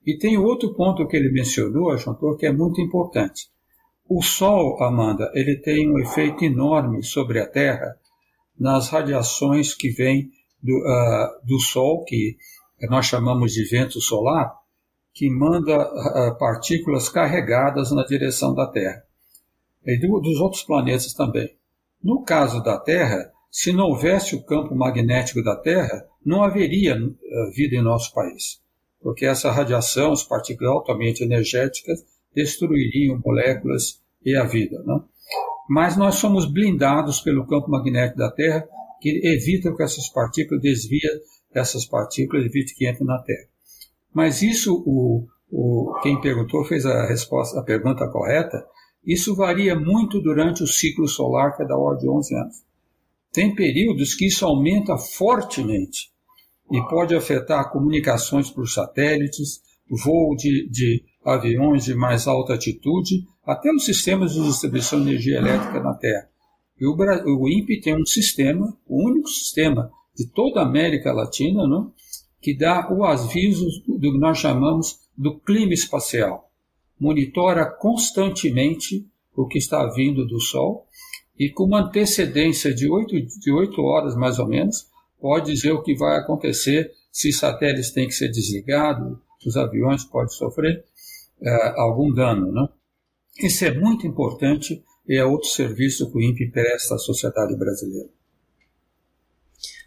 E 0.05 0.17
tem 0.17 0.37
outro 0.37 0.73
ponto 0.73 1.05
que 1.07 1.17
ele 1.17 1.31
mencionou, 1.31 1.97
Jantor, 1.97 2.37
que 2.37 2.45
é 2.45 2.51
muito 2.51 2.79
importante. 2.79 3.49
O 4.09 4.21
Sol, 4.21 4.81
Amanda, 4.81 5.29
ele 5.33 5.57
tem 5.57 5.91
um 5.91 5.99
efeito 5.99 6.45
enorme 6.45 7.03
sobre 7.03 7.41
a 7.41 7.45
Terra 7.45 7.97
nas 8.57 8.87
radiações 8.87 9.73
que 9.73 9.89
vêm 9.89 10.31
do, 10.61 10.77
uh, 10.77 11.45
do 11.45 11.59
Sol, 11.59 12.03
que 12.03 12.37
nós 12.89 13.05
chamamos 13.05 13.53
de 13.53 13.63
vento 13.65 13.99
solar, 14.01 14.53
que 15.13 15.29
manda 15.29 15.77
uh, 15.77 16.37
partículas 16.37 17.09
carregadas 17.09 17.91
na 17.91 18.05
direção 18.05 18.53
da 18.53 18.67
Terra. 18.67 19.03
E 19.85 19.97
do, 19.99 20.19
dos 20.19 20.39
outros 20.39 20.63
planetas 20.63 21.13
também. 21.13 21.55
No 22.03 22.23
caso 22.23 22.61
da 22.61 22.77
Terra, 22.77 23.31
se 23.49 23.71
não 23.71 23.85
houvesse 23.85 24.35
o 24.35 24.43
campo 24.43 24.75
magnético 24.75 25.43
da 25.43 25.55
Terra, 25.55 26.05
não 26.25 26.43
haveria 26.43 26.95
uh, 26.95 27.51
vida 27.55 27.75
em 27.75 27.81
nosso 27.81 28.13
país, 28.13 28.61
porque 29.01 29.25
essa 29.25 29.51
radiação, 29.51 30.11
as 30.11 30.23
partículas 30.23 30.73
altamente 30.73 31.23
energéticas, 31.23 32.05
destruiriam 32.35 33.19
moléculas 33.25 34.01
e 34.23 34.35
a 34.35 34.43
vida. 34.43 34.83
Né? 34.83 34.99
mas 35.67 35.97
nós 35.97 36.15
somos 36.15 36.45
blindados 36.45 37.19
pelo 37.19 37.45
campo 37.45 37.69
magnético 37.69 38.17
da 38.17 38.31
Terra, 38.31 38.65
que 38.99 39.21
evita 39.23 39.75
que 39.75 39.83
essas 39.83 40.09
partículas 40.09 40.61
desvia 40.61 41.09
essas 41.53 41.85
partículas, 41.85 42.45
evite 42.45 42.75
que 42.75 42.89
entrem 42.89 43.07
na 43.07 43.21
Terra. 43.21 43.47
Mas 44.13 44.41
isso, 44.41 44.83
o, 44.85 45.25
o, 45.51 45.99
quem 46.01 46.19
perguntou 46.19 46.63
fez 46.65 46.85
a 46.85 47.05
resposta, 47.07 47.59
a 47.59 47.63
pergunta 47.63 48.09
correta. 48.09 48.65
Isso 49.05 49.35
varia 49.35 49.79
muito 49.79 50.21
durante 50.21 50.63
o 50.63 50.67
ciclo 50.67 51.07
solar, 51.07 51.55
que 51.55 51.63
é 51.63 51.67
da 51.67 51.77
ordem 51.77 52.05
de 52.05 52.09
11 52.09 52.35
anos. 52.35 52.55
Tem 53.31 53.53
períodos 53.53 54.15
que 54.15 54.27
isso 54.27 54.45
aumenta 54.45 54.97
fortemente 54.97 56.11
e 56.71 56.81
pode 56.89 57.15
afetar 57.15 57.71
comunicações 57.71 58.49
por 58.49 58.67
satélites, 58.67 59.61
voo 59.89 60.35
de, 60.35 60.69
de 60.69 61.03
aviões 61.23 61.85
de 61.85 61.95
mais 61.95 62.27
alta 62.27 62.53
altitude, 62.53 63.25
até 63.45 63.71
os 63.71 63.85
sistemas 63.85 64.33
de 64.33 64.43
distribuição 64.43 65.01
de 65.01 65.09
energia 65.09 65.37
elétrica 65.37 65.79
na 65.79 65.93
Terra. 65.93 66.29
E 66.79 66.85
o, 66.85 66.95
o 66.95 67.49
INPE 67.49 67.81
tem 67.81 67.95
um 67.95 68.05
sistema, 68.05 68.77
o 68.87 69.03
único 69.07 69.27
sistema 69.27 69.91
de 70.15 70.27
toda 70.27 70.59
a 70.59 70.65
América 70.65 71.11
Latina, 71.11 71.67
não? 71.67 71.93
que 72.41 72.55
dá 72.55 72.91
o 72.91 73.03
aviso 73.03 73.65
do 73.87 74.11
que 74.11 74.17
nós 74.17 74.37
chamamos 74.37 74.99
do 75.17 75.39
clima 75.39 75.73
espacial. 75.73 76.51
Monitora 76.99 77.65
constantemente 77.65 79.07
o 79.35 79.47
que 79.47 79.57
está 79.57 79.85
vindo 79.87 80.25
do 80.25 80.39
Sol 80.39 80.87
e 81.37 81.49
com 81.49 81.65
uma 81.65 81.81
antecedência 81.81 82.73
de 82.73 82.89
oito 82.89 83.13
de 83.21 83.51
horas 83.79 84.15
mais 84.15 84.39
ou 84.39 84.47
menos, 84.47 84.87
pode 85.19 85.51
dizer 85.51 85.71
o 85.71 85.83
que 85.83 85.95
vai 85.95 86.17
acontecer 86.17 86.91
se 87.11 87.31
satélites 87.31 87.91
têm 87.91 88.07
que 88.07 88.13
ser 88.13 88.29
desligados, 88.29 89.17
os 89.45 89.55
aviões 89.55 90.03
podem 90.03 90.29
sofrer 90.29 90.83
uh, 91.41 91.79
algum 91.79 92.11
dano. 92.11 92.51
Né? 92.51 92.67
Isso 93.39 93.65
é 93.65 93.73
muito 93.73 94.05
importante 94.05 94.83
é 95.09 95.23
outro 95.23 95.47
serviço 95.49 96.11
que 96.11 96.17
o 96.17 96.21
INPE 96.21 96.51
presta 96.51 96.95
à 96.95 96.97
sociedade 96.97 97.55
brasileira. 97.55 98.09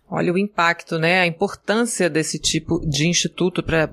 Olha 0.08 0.32
o 0.32 0.38
impacto, 0.38 0.98
né? 0.98 1.20
A 1.20 1.26
importância 1.26 2.10
desse 2.10 2.38
tipo 2.38 2.80
de 2.86 3.06
instituto 3.06 3.62
para 3.62 3.86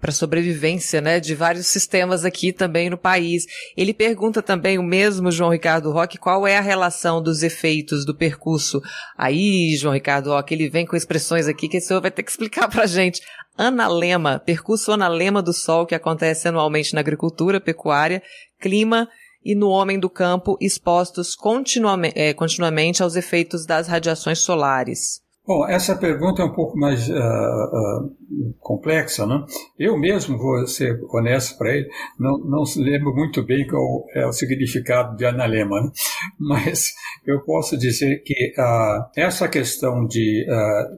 para 0.00 0.12
sobrevivência, 0.12 1.00
né, 1.00 1.20
de 1.20 1.34
vários 1.34 1.66
sistemas 1.66 2.24
aqui 2.24 2.52
também 2.52 2.88
no 2.88 2.96
país. 2.96 3.44
Ele 3.76 3.92
pergunta 3.92 4.40
também 4.40 4.78
o 4.78 4.82
mesmo 4.82 5.30
João 5.30 5.50
Ricardo 5.50 5.92
Roque, 5.92 6.18
qual 6.18 6.46
é 6.46 6.56
a 6.56 6.62
relação 6.62 7.22
dos 7.22 7.42
efeitos 7.42 8.06
do 8.06 8.14
percurso. 8.14 8.80
Aí, 9.16 9.76
João 9.76 9.92
Ricardo 9.92 10.30
Roque, 10.30 10.54
ele 10.54 10.70
vem 10.70 10.86
com 10.86 10.96
expressões 10.96 11.46
aqui 11.46 11.68
que 11.68 11.76
o 11.76 11.80
senhor 11.80 12.00
vai 12.00 12.10
ter 12.10 12.22
que 12.22 12.30
explicar 12.30 12.66
para 12.68 12.86
gente. 12.86 13.20
Analema, 13.58 14.38
percurso 14.38 14.90
analema 14.90 15.42
do 15.42 15.52
Sol 15.52 15.84
que 15.84 15.94
acontece 15.94 16.48
anualmente 16.48 16.94
na 16.94 17.00
agricultura, 17.00 17.60
pecuária, 17.60 18.22
clima 18.58 19.06
e 19.44 19.54
no 19.54 19.68
homem 19.68 19.98
do 19.98 20.10
campo 20.10 20.56
expostos 20.60 21.34
continuamente, 21.34 22.18
é, 22.18 22.34
continuamente 22.34 23.02
aos 23.02 23.16
efeitos 23.16 23.64
das 23.66 23.88
radiações 23.88 24.38
solares? 24.38 25.20
Bom, 25.46 25.66
essa 25.66 25.96
pergunta 25.96 26.42
é 26.42 26.44
um 26.44 26.52
pouco 26.52 26.78
mais 26.78 27.08
uh, 27.08 27.12
uh, 27.12 28.54
complexa, 28.60 29.26
né? 29.26 29.44
Eu 29.76 29.98
mesmo 29.98 30.38
vou 30.38 30.64
ser 30.66 31.00
honesto 31.10 31.58
para 31.58 31.74
ele, 31.74 31.88
não, 32.18 32.38
não 32.38 32.62
lembro 32.76 33.12
muito 33.12 33.42
bem 33.42 33.66
qual 33.66 34.06
é 34.14 34.24
o 34.26 34.32
significado 34.32 35.16
de 35.16 35.24
analema, 35.24 35.80
né? 35.80 35.90
mas 36.38 36.92
eu 37.26 37.40
posso 37.40 37.76
dizer 37.76 38.22
que 38.22 38.54
uh, 38.56 39.10
essa 39.16 39.48
questão 39.48 40.06
de, 40.06 40.46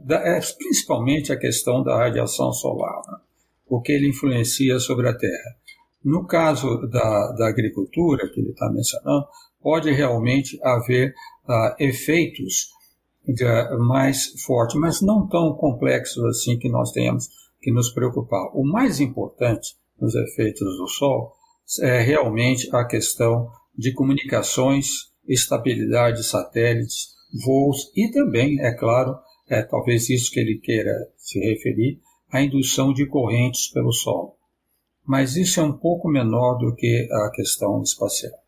da, 0.05 0.17
é 0.17 0.41
principalmente 0.59 1.33
a 1.33 1.39
questão 1.39 1.83
da 1.83 1.97
radiação 1.97 2.53
solar, 2.53 3.01
né? 3.09 3.19
o 3.67 3.81
que 3.81 3.93
ele 3.93 4.11
influencia 4.11 4.79
sobre 4.79 5.09
a 5.09 5.17
Terra. 5.17 5.57
No 6.05 6.27
caso 6.27 6.87
da, 6.89 7.33
da 7.33 7.49
agricultura, 7.49 8.29
que 8.29 8.41
ele 8.41 8.51
está 8.51 8.71
mencionando, 8.71 9.27
pode 9.61 9.91
realmente 9.93 10.59
haver 10.63 11.15
uh, 11.49 11.75
efeitos 11.79 12.71
uh, 13.29 13.79
mais 13.79 14.33
fortes, 14.45 14.77
mas 14.77 15.01
não 15.01 15.29
tão 15.29 15.55
complexos 15.55 16.25
assim 16.25 16.59
que 16.59 16.69
nós 16.69 16.91
tenhamos 16.91 17.29
que 17.61 17.71
nos 17.71 17.91
preocupar. 17.91 18.51
O 18.53 18.65
mais 18.65 19.01
importante 19.01 19.77
nos 20.01 20.15
efeitos 20.15 20.77
do 20.77 20.89
Sol 20.89 21.33
é 21.81 22.01
realmente 22.01 22.69
a 22.75 22.85
questão 22.85 23.49
de 23.79 23.93
comunicações, 23.93 25.13
estabilidade 25.29 26.19
de 26.19 26.25
satélites, 26.25 27.13
voos 27.45 27.91
e 27.97 28.11
também, 28.11 28.61
é 28.61 28.73
claro, 28.73 29.17
é 29.49 29.63
talvez 29.63 30.11
isso 30.11 30.33
que 30.33 30.41
ele 30.41 30.59
queira 30.59 30.93
se 31.17 31.39
referir, 31.39 32.01
a 32.31 32.43
indução 32.43 32.93
de 32.93 33.07
correntes 33.07 33.71
pelo 33.71 33.93
Sol 33.93 34.37
mas 35.05 35.37
isso 35.37 35.61
é 35.61 35.63
um 35.63 35.73
pouco 35.73 36.09
menor 36.09 36.59
do 36.59 36.75
que 36.75 37.09
a 37.11 37.31
questão 37.31 37.83
espacial. 37.83 38.43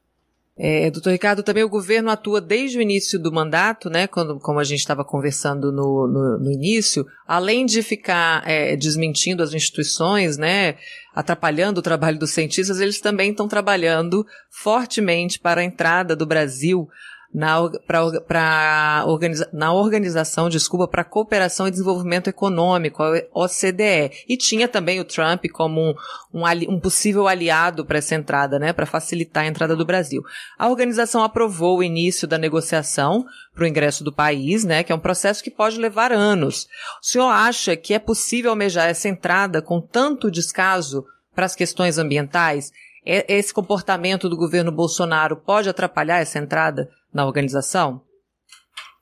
É, 0.57 0.89
doutor 0.89 1.11
Ricardo, 1.11 1.43
também 1.43 1.65
o 1.65 1.69
governo 1.69 2.11
atua 2.11 2.41
desde 2.41 2.79
o 2.79 2.81
início 2.81 3.19
do 3.19 3.33
mandato, 3.33 3.91
né, 3.91 4.07
quando, 4.07 4.39
como 4.39 4.61
a 4.61 4.65
gente 4.65 4.79
estava 4.79 5.05
conversando 5.05 5.73
no, 5.73 6.07
no, 6.07 6.39
no, 6.39 6.53
início, 6.53 7.05
além 7.27 7.67
de 7.67 7.83
ficar 7.83 8.49
é, 8.49 8.77
desmentindo 8.77 9.43
as 9.43 9.53
instituições, 9.53 10.37
né, 10.39 10.77
atrapalhando 11.13 11.81
o 11.81 11.83
trabalho 11.83 12.21
dos 12.21 12.31
cientistas, 12.31 12.79
eles 12.79 13.01
também 13.01 13.33
estão 13.33 13.49
trabalhando 13.49 14.25
fortemente 14.49 15.41
para 15.41 15.61
a 15.61 15.65
entrada 15.65 16.15
do 16.15 16.25
Brasil 16.25 16.89
na, 17.35 17.69
pra, 17.85 18.21
pra 18.21 19.05
organiza, 19.09 19.49
na 19.53 19.73
organização, 19.73 20.49
desculpa, 20.49 20.87
para 20.87 21.03
cooperação 21.03 21.67
e 21.67 21.71
desenvolvimento 21.71 22.29
econômico, 22.29 23.03
a 23.03 23.21
OCDE. 23.35 24.13
E 24.29 24.37
tinha 24.37 24.69
também 24.69 25.01
o 25.01 25.05
Trump 25.05 25.47
como 25.53 25.81
um, 25.81 25.95
um, 26.33 26.47
ali, 26.47 26.69
um 26.69 26.79
possível 26.79 27.27
aliado 27.27 27.85
para 27.85 27.99
essa 27.99 28.15
entrada, 28.15 28.57
né, 28.61 28.73
para 28.73 28.87
facilitar 28.87 29.43
a 29.43 29.49
entrada 29.49 29.75
do 29.75 29.85
Brasil. 29.85 30.23
A 30.57 30.69
organização 30.69 31.25
aprovou 31.25 31.79
o 31.79 31.83
início 31.83 32.29
da 32.29 32.39
negociação 32.39 33.27
para 33.53 33.65
o 33.65 33.67
ingresso 33.67 34.05
do 34.05 34.13
país, 34.13 34.65
né, 34.65 34.85
que 34.85 34.93
é 34.93 34.95
um 34.95 35.01
processo 35.01 35.43
que 35.43 35.51
pode 35.51 35.77
levar 35.77 36.13
anos. 36.13 36.69
O 37.03 37.07
senhor 37.07 37.29
acha 37.29 37.75
que 37.77 37.93
é 37.93 37.99
possível 37.99 38.53
almejar 38.53 38.89
essa 38.89 39.09
entrada 39.09 39.61
com 39.61 39.81
tanto 39.81 40.31
descaso 40.31 41.05
para 41.35 41.47
as 41.47 41.57
questões 41.57 41.99
ambientais? 41.99 42.71
Esse 43.05 43.53
comportamento 43.53 44.29
do 44.29 44.37
governo 44.37 44.73
Bolsonaro 44.73 45.37
pode 45.37 45.69
atrapalhar 45.69 46.21
essa 46.21 46.39
entrada 46.39 46.89
na 47.13 47.27
organização? 47.27 48.01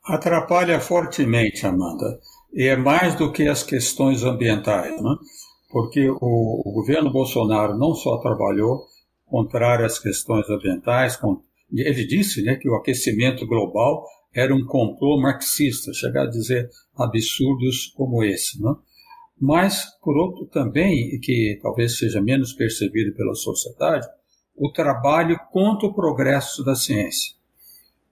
Atrapalha 0.05 0.79
fortemente, 0.81 1.65
Amanda. 1.65 2.19
E 2.53 2.67
é 2.67 2.75
mais 2.75 3.15
do 3.15 3.31
que 3.31 3.47
as 3.47 3.63
questões 3.63 4.23
ambientais, 4.23 5.01
né? 5.01 5.15
porque 5.71 6.07
o, 6.09 6.17
o 6.21 6.71
governo 6.71 7.11
Bolsonaro 7.11 7.77
não 7.77 7.95
só 7.95 8.17
trabalhou 8.17 8.85
contrário 9.25 9.85
às 9.85 9.97
questões 9.97 10.47
ambientais, 10.49 11.15
com, 11.15 11.41
ele 11.71 12.05
disse 12.05 12.43
né, 12.43 12.55
que 12.55 12.69
o 12.69 12.75
aquecimento 12.75 13.47
global 13.47 14.05
era 14.35 14.53
um 14.53 14.63
complô 14.65 15.19
marxista, 15.19 15.91
chegar 15.93 16.23
a 16.23 16.29
dizer 16.29 16.69
absurdos 16.95 17.87
como 17.95 18.23
esse. 18.23 18.61
Né? 18.61 18.71
Mas, 19.39 19.85
por 20.01 20.15
outro, 20.15 20.45
também, 20.45 21.19
que 21.19 21.59
talvez 21.61 21.97
seja 21.97 22.21
menos 22.21 22.53
percebido 22.53 23.13
pela 23.15 23.33
sociedade, 23.33 24.07
o 24.55 24.71
trabalho 24.71 25.37
contra 25.51 25.87
o 25.87 25.93
progresso 25.93 26.63
da 26.63 26.75
ciência. 26.75 27.35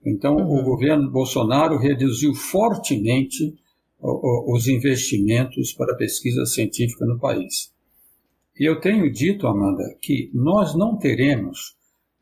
Então, 0.04 0.36
uhum. 0.36 0.60
o 0.60 0.62
governo 0.64 1.10
Bolsonaro 1.10 1.78
reduziu 1.78 2.34
fortemente 2.34 3.54
os 4.00 4.66
investimentos 4.66 5.72
para 5.72 5.92
a 5.92 5.96
pesquisa 5.96 6.44
científica 6.44 7.06
no 7.06 7.20
país. 7.20 7.72
E 8.58 8.68
eu 8.68 8.80
tenho 8.80 9.10
dito, 9.12 9.46
Amanda, 9.46 9.96
que 10.00 10.28
nós 10.34 10.74
não 10.74 10.96
teremos 10.98 11.76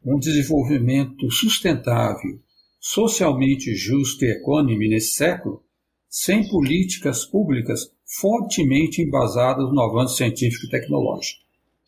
um 0.05 0.19
desenvolvimento 0.19 1.31
sustentável, 1.31 2.39
socialmente 2.79 3.75
justo 3.75 4.25
e 4.25 4.31
econômico 4.31 4.91
nesse 4.91 5.15
século 5.15 5.63
sem 6.09 6.49
políticas 6.49 7.25
públicas 7.25 7.93
fortemente 8.19 9.03
embasadas 9.03 9.71
no 9.73 9.81
avanço 9.81 10.17
científico 10.17 10.67
e 10.67 10.71
tecnológico. 10.71 11.41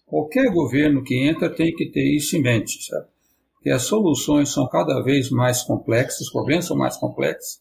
Qualquer 0.06 0.52
governo 0.52 1.02
que 1.02 1.16
entra 1.16 1.48
tem 1.48 1.74
que 1.74 1.90
ter 1.90 2.16
isso 2.16 2.36
em 2.36 2.42
mente, 2.42 2.84
certo? 2.84 3.12
que 3.62 3.70
as 3.70 3.82
soluções 3.82 4.52
são 4.52 4.68
cada 4.68 5.00
vez 5.02 5.30
mais 5.30 5.62
complexas, 5.62 6.22
os 6.22 6.32
problemas 6.32 6.66
são 6.66 6.76
mais 6.76 6.96
complexos, 6.96 7.60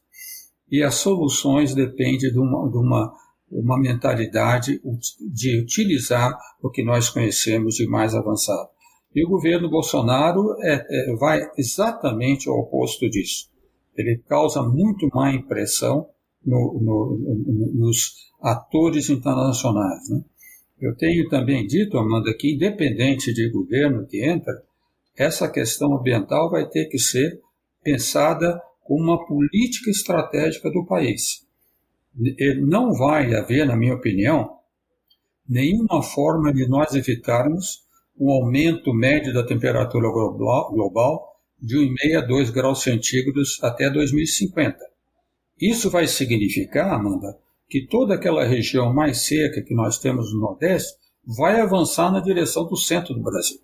e 0.69 0.81
as 0.81 0.95
soluções 0.95 1.75
dependem 1.75 2.31
de 2.31 2.39
uma, 2.39 2.69
de 2.69 2.77
uma, 2.77 3.13
uma 3.51 3.79
mentalidade 3.79 4.81
de 5.19 5.59
utilizar 5.59 6.37
o 6.61 6.69
que 6.69 6.83
nós 6.83 7.09
conhecemos 7.09 7.75
de 7.75 7.87
mais 7.87 8.15
avançado. 8.15 8.69
E 9.13 9.25
o 9.25 9.29
governo 9.29 9.69
Bolsonaro 9.69 10.55
é, 10.61 10.85
é, 10.89 11.15
vai 11.17 11.41
exatamente 11.57 12.49
ao 12.49 12.59
oposto 12.59 13.07
disso. 13.09 13.49
Ele 13.95 14.23
causa 14.27 14.63
muito 14.63 15.07
má 15.13 15.33
impressão 15.33 16.07
no, 16.45 16.79
no, 16.81 17.17
no, 17.17 17.73
nos 17.73 18.31
atores 18.41 19.09
internacionais. 19.09 20.09
Né? 20.09 20.23
Eu 20.79 20.95
tenho 20.95 21.29
também 21.29 21.65
dito, 21.67 21.97
Amanda, 21.97 22.33
que 22.33 22.53
independente 22.53 23.33
de 23.33 23.49
governo 23.49 24.05
que 24.07 24.23
entra, 24.23 24.63
essa 25.15 25.49
questão 25.49 25.95
ambiental 25.95 26.49
vai 26.49 26.67
ter 26.67 26.85
que 26.85 26.97
ser 26.97 27.39
pensada 27.83 28.59
como 28.83 29.03
uma 29.03 29.25
política 29.25 29.91
estratégica 29.91 30.69
do 30.71 30.85
país. 30.85 31.45
Não 32.61 32.93
vai 32.93 33.33
haver, 33.35 33.65
na 33.65 33.75
minha 33.75 33.93
opinião, 33.93 34.57
nenhuma 35.47 36.01
forma 36.01 36.53
de 36.53 36.67
nós 36.67 36.93
evitarmos 36.93 37.83
um 38.19 38.29
aumento 38.29 38.93
médio 38.93 39.33
da 39.33 39.45
temperatura 39.45 40.09
global 40.09 41.31
de 41.59 41.77
1,5 41.77 42.17
a 42.17 42.21
2 42.21 42.49
graus 42.49 42.83
centígrados 42.83 43.59
até 43.63 43.89
2050. 43.89 44.90
Isso 45.61 45.91
vai 45.91 46.07
significar, 46.07 46.91
Amanda, 46.91 47.37
que 47.69 47.85
toda 47.85 48.15
aquela 48.15 48.43
região 48.43 48.91
mais 48.91 49.25
seca 49.25 49.61
que 49.61 49.75
nós 49.75 49.99
temos 49.99 50.33
no 50.33 50.41
Nordeste 50.41 50.97
vai 51.25 51.61
avançar 51.61 52.11
na 52.11 52.19
direção 52.19 52.65
do 52.65 52.75
centro 52.75 53.13
do 53.13 53.21
Brasil, 53.21 53.59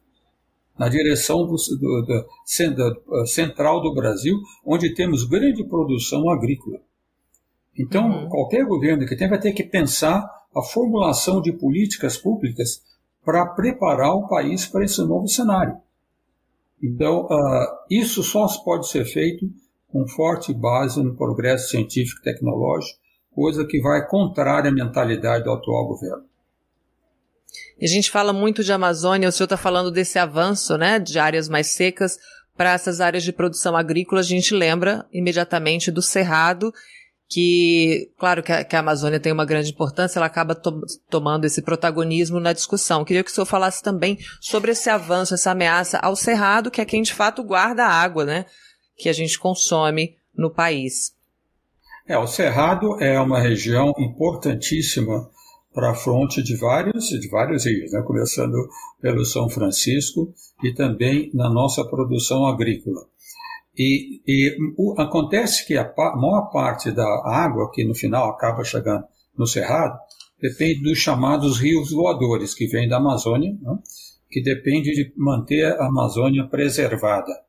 na 0.78 0.88
direção 0.88 1.45
do, 1.45 1.56
do, 1.56 2.06
do, 2.06 3.04
do 3.06 3.26
central 3.26 3.82
do 3.82 3.93
Brasil, 3.95 4.38
onde 4.64 4.93
temos 4.93 5.26
grande 5.26 5.64
produção 5.64 6.30
agrícola. 6.30 6.80
Então, 7.78 8.08
uhum. 8.10 8.30
qualquer 8.30 8.64
governo 8.64 9.06
que 9.08 9.16
tem 9.16 9.28
vai 9.28 9.39
ter 9.39 9.54
que 9.54 9.64
pensar 9.64 10.24
a 10.56 10.62
formulação 10.62 11.41
de 11.41 11.52
políticas 11.52 12.16
públicas 12.16 12.82
para 13.26 13.45
preparar 13.45 14.16
o 14.16 14.28
país 14.28 14.66
para 14.66 14.86
esse 14.86 15.02
novo 15.02 15.28
cenário. 15.28 15.78
Então, 16.82 17.26
uh, 17.26 17.78
isso 17.89 18.24
só 18.24 18.48
pode 18.64 18.88
ser 18.88 19.04
feito 19.06 19.45
com 19.88 20.08
forte 20.08 20.54
base 20.54 21.02
no 21.02 21.16
progresso 21.16 21.70
científico 21.70 22.20
e 22.22 22.24
tecnológico, 22.24 23.00
coisa 23.32 23.66
que 23.66 23.80
vai 23.82 24.06
contrária 24.08 24.70
à 24.70 24.74
mentalidade 24.74 25.44
do 25.44 25.52
atual 25.52 25.88
governo. 25.88 26.26
A 27.82 27.88
gente 27.88 28.10
fala 28.10 28.34
muito 28.34 28.64
de 28.64 28.74
Amazônia, 28.74 29.30
o 29.30 29.32
senhor 29.32 29.46
está 29.46 29.58
falando 29.58 29.92
desse 29.92 30.18
avanço 30.20 30.78
né, 30.78 31.00
de 31.00 31.20
áreas 31.20 31.48
mais 31.48 31.68
secas 31.68 32.18
para 32.56 32.74
essas 32.74 33.00
áreas 33.00 33.24
de 33.24 33.32
produção 33.32 33.78
agrícola, 33.78 34.22
a 34.22 34.24
gente 34.24 34.54
lembra 34.54 35.06
imediatamente 35.14 35.92
do 35.92 36.02
Cerrado 36.02 36.74
que, 37.30 38.10
claro 38.18 38.42
que 38.42 38.52
a, 38.52 38.64
que 38.64 38.76
a, 38.76 38.80
Amazônia 38.80 39.20
tem 39.20 39.32
uma 39.32 39.46
grande 39.46 39.72
importância, 39.72 40.18
ela 40.18 40.26
acaba 40.26 40.56
to 40.56 40.82
tomando 41.10 41.46
esse 41.46 41.62
protagonismo 41.62 42.40
na 42.40 42.54
discussão. 42.54 43.04
Queria 43.04 43.24
que 43.24 43.30
o 43.30 43.34
senhor 43.34 43.46
falasse 43.46 43.84
também 43.84 44.18
sobre 44.40 44.72
esse 44.72 44.90
avanço, 44.90 45.34
essa 45.34 45.52
ameaça 45.52 46.00
ao 46.00 46.16
cerrado, 46.16 46.72
que 46.72 46.82
é 46.82 46.86
quem 46.86 47.02
de 47.02 47.14
fato 47.14 47.44
guarda 47.44 47.86
a 47.86 47.92
água, 47.92 48.26
né, 48.26 48.46
que 48.98 49.08
a 49.08 49.14
gente 49.14 49.39
consome 49.39 50.18
no 50.36 50.50
país. 50.50 51.16
É, 52.08 52.18
o 52.18 52.28
cerrado 52.28 53.02
é 53.02 53.20
uma 53.20 53.39
região 53.39 53.93
importantíssima 53.98 55.30
para 55.74 55.91
a 55.91 55.95
fronte 55.95 56.41
de 56.41 56.56
vários, 56.56 57.10
de 57.10 57.28
vários 57.30 57.66
rios, 57.66 57.91
né, 57.91 58.02
começando 58.02 58.56
pelo 59.00 59.24
São 59.26 59.48
Francisco 59.48 60.34
e 60.64 60.74
também 60.74 61.30
na 61.34 61.50
nossa 61.50 61.86
produção 61.86 62.48
agrícola. 62.48 63.06
E, 63.78 64.22
e 64.26 64.58
o, 64.76 65.00
acontece 65.00 65.68
que 65.68 65.78
a, 65.78 65.93
maior 66.16 66.50
parte 66.52 66.91
da 66.91 67.06
água 67.26 67.70
que 67.72 67.84
no 67.84 67.93
final 67.93 68.30
acaba 68.30 68.64
chegando 68.64 69.06
no 69.38 69.45
Cerrado 69.45 70.00
depende 70.41 70.82
dos 70.82 70.98
chamados 70.98 71.60
rios 71.60 71.91
voadores, 71.91 72.56
que 72.56 72.66
vêm 72.66 72.89
da 72.89 72.98
Amazônia, 72.98 73.56
né, 73.62 73.78
que 74.32 74.41
depende 74.41 74.91
de 74.91 75.14
manter 75.16 75.66
a 75.66 75.88
Amazônia 75.88 76.48
preservada. 76.48 77.47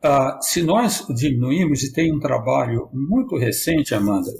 Ah, 0.00 0.38
se 0.40 0.62
nós 0.62 1.04
diminuirmos, 1.08 1.82
e 1.82 1.92
tem 1.92 2.14
um 2.14 2.20
trabalho 2.20 2.88
muito 2.92 3.36
recente, 3.36 3.94
Amanda, 3.94 4.30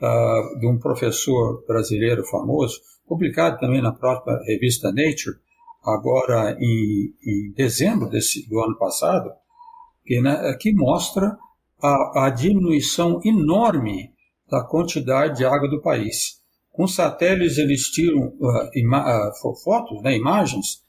ah, 0.00 0.56
de 0.58 0.66
um 0.66 0.78
professor 0.78 1.62
brasileiro 1.66 2.24
famoso, 2.24 2.80
publicado 3.06 3.58
também 3.58 3.82
na 3.82 3.92
própria 3.92 4.38
revista 4.46 4.88
Nature, 4.88 5.36
agora 5.84 6.56
em, 6.58 7.12
em 7.22 7.52
dezembro 7.54 8.08
desse, 8.08 8.48
do 8.48 8.58
ano 8.60 8.76
passado, 8.78 9.30
que, 10.04 10.20
né, 10.20 10.56
que 10.58 10.72
mostra 10.72 11.36
a, 11.82 12.26
a, 12.26 12.30
diminuição 12.30 13.20
enorme 13.24 14.12
da 14.48 14.64
quantidade 14.64 15.38
de 15.38 15.44
água 15.44 15.68
do 15.68 15.82
país. 15.82 16.40
Com 16.70 16.86
satélites, 16.86 17.58
eles 17.58 17.90
tiram 17.90 18.28
uh, 18.40 19.50
uh, 19.50 19.56
fotos, 19.62 20.02
né, 20.02 20.16
imagens, 20.16 20.82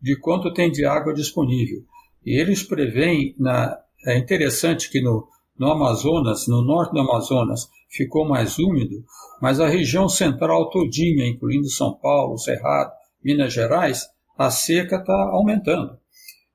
de 0.00 0.18
quanto 0.18 0.52
tem 0.52 0.70
de 0.70 0.84
água 0.84 1.14
disponível. 1.14 1.84
E 2.24 2.40
eles 2.40 2.62
preveem, 2.62 3.34
na, 3.38 3.78
é 4.06 4.18
interessante 4.18 4.90
que 4.90 5.00
no, 5.00 5.28
no 5.58 5.70
Amazonas, 5.70 6.46
no 6.46 6.62
norte 6.62 6.92
do 6.92 7.00
Amazonas, 7.00 7.68
ficou 7.90 8.28
mais 8.28 8.58
úmido, 8.58 9.04
mas 9.40 9.60
a 9.60 9.68
região 9.68 10.08
central 10.08 10.70
todinha, 10.70 11.26
incluindo 11.26 11.68
São 11.70 11.94
Paulo, 11.94 12.38
Cerrado, 12.38 12.92
Minas 13.22 13.52
Gerais, 13.52 14.06
a 14.36 14.50
seca 14.50 14.96
está 14.96 15.30
aumentando. 15.32 15.98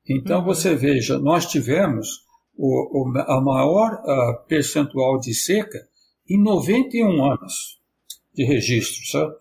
Então, 0.08 0.40
uhum. 0.40 0.46
você 0.46 0.76
veja, 0.76 1.18
nós 1.18 1.46
tivemos 1.46 2.24
o, 2.56 3.02
o, 3.02 3.18
a 3.18 3.42
maior 3.42 3.94
uh, 3.94 4.48
percentual 4.48 5.20
de 5.20 5.34
seca 5.34 5.80
em 6.30 6.42
91 6.42 7.24
anos 7.26 7.80
de 8.34 8.44
registro, 8.46 9.06
sabe? 9.08 9.36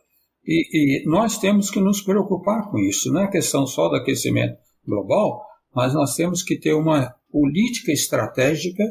E, 0.44 1.02
e, 1.04 1.08
nós 1.08 1.38
temos 1.38 1.70
que 1.70 1.80
nos 1.80 2.00
preocupar 2.00 2.68
com 2.68 2.78
isso. 2.78 3.12
Não 3.12 3.22
é 3.22 3.30
questão 3.30 3.64
só 3.66 3.88
do 3.88 3.96
aquecimento 3.96 4.58
global, 4.84 5.40
mas 5.74 5.94
nós 5.94 6.14
temos 6.14 6.42
que 6.42 6.58
ter 6.58 6.74
uma 6.74 7.14
política 7.30 7.92
estratégica 7.92 8.84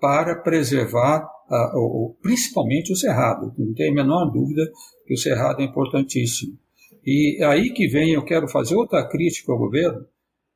para 0.00 0.36
preservar 0.36 1.24
uh, 1.50 1.78
o, 1.78 2.16
principalmente 2.20 2.92
o 2.92 2.96
cerrado. 2.96 3.54
Não 3.58 3.72
tem 3.74 3.90
a 3.90 3.94
menor 3.94 4.30
dúvida 4.30 4.62
que 5.06 5.14
o 5.14 5.18
cerrado 5.18 5.60
é 5.62 5.64
importantíssimo. 5.64 6.58
E 7.04 7.42
aí 7.44 7.72
que 7.72 7.86
vem, 7.88 8.12
eu 8.12 8.24
quero 8.24 8.48
fazer 8.48 8.74
outra 8.74 9.08
crítica 9.08 9.52
ao 9.52 9.58
governo, 9.58 10.06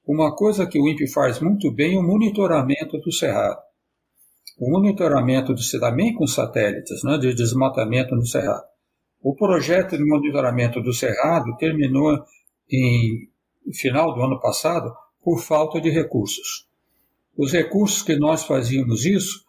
uma 0.06 0.34
coisa 0.34 0.66
que 0.66 0.78
o 0.78 0.88
INPE 0.88 1.10
faz 1.12 1.40
muito 1.40 1.70
bem 1.70 1.94
é 1.94 1.98
o 1.98 2.02
monitoramento 2.02 2.98
do 2.98 3.12
cerrado. 3.12 3.60
O 4.58 4.70
monitoramento 4.70 5.54
do 5.54 5.60
também 5.78 6.12
com 6.12 6.26
satélites, 6.26 7.02
né, 7.04 7.16
de 7.16 7.32
desmatamento 7.32 8.14
no 8.14 8.26
cerrado. 8.26 8.64
O 9.22 9.34
projeto 9.34 9.96
de 9.96 10.04
monitoramento 10.04 10.82
do 10.82 10.92
cerrado 10.92 11.56
terminou 11.56 12.18
em 12.70 13.28
final 13.72 14.14
do 14.14 14.22
ano 14.22 14.40
passado 14.40 14.92
por 15.22 15.40
falta 15.40 15.80
de 15.80 15.90
recursos. 15.90 16.66
Os 17.36 17.52
recursos 17.52 18.02
que 18.02 18.16
nós 18.16 18.44
fazíamos 18.44 19.04
isso 19.04 19.44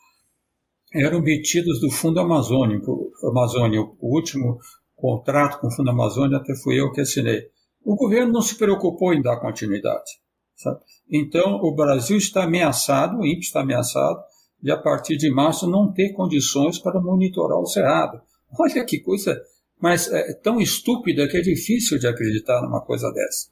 eram 0.94 1.20
obtidos 1.20 1.80
do 1.80 1.90
Fundo 1.90 2.20
Amazônico, 2.20 3.12
Amazônia. 3.24 3.82
O 3.82 4.16
último 4.16 4.60
contrato 4.96 5.60
com 5.60 5.68
o 5.68 5.72
Fundo 5.72 5.90
Amazônia 5.90 6.38
até 6.38 6.54
fui 6.56 6.80
eu 6.80 6.92
que 6.92 7.02
assinei. 7.02 7.50
O 7.84 7.96
governo 7.96 8.34
não 8.34 8.42
se 8.42 8.56
preocupou 8.56 9.14
em 9.14 9.22
dar 9.22 9.40
continuidade. 9.40 10.22
Sabe? 10.56 10.80
Então, 11.10 11.56
o 11.56 11.74
Brasil 11.74 12.18
está 12.18 12.44
ameaçado, 12.44 13.18
o 13.18 13.26
INPE 13.26 13.40
está 13.40 13.62
ameaçado, 13.62 14.22
de 14.62 14.72
a 14.72 14.78
partir 14.78 15.18
de 15.18 15.32
março 15.32 15.68
não 15.68 15.92
ter 15.92 16.14
condições 16.14 16.78
para 16.78 17.02
monitorar 17.02 17.58
o 17.58 17.66
Cerrado. 17.66 18.22
Olha 18.60 18.86
que 18.86 19.00
coisa, 19.00 19.42
mas 19.80 20.12
é 20.12 20.34
tão 20.34 20.62
estúpida 20.62 21.28
que 21.28 21.38
é 21.38 21.42
difícil 21.42 21.98
de 21.98 22.08
acreditar 22.08 22.62
numa 22.62 22.82
coisa 22.82 23.12
dessa. 23.12 23.50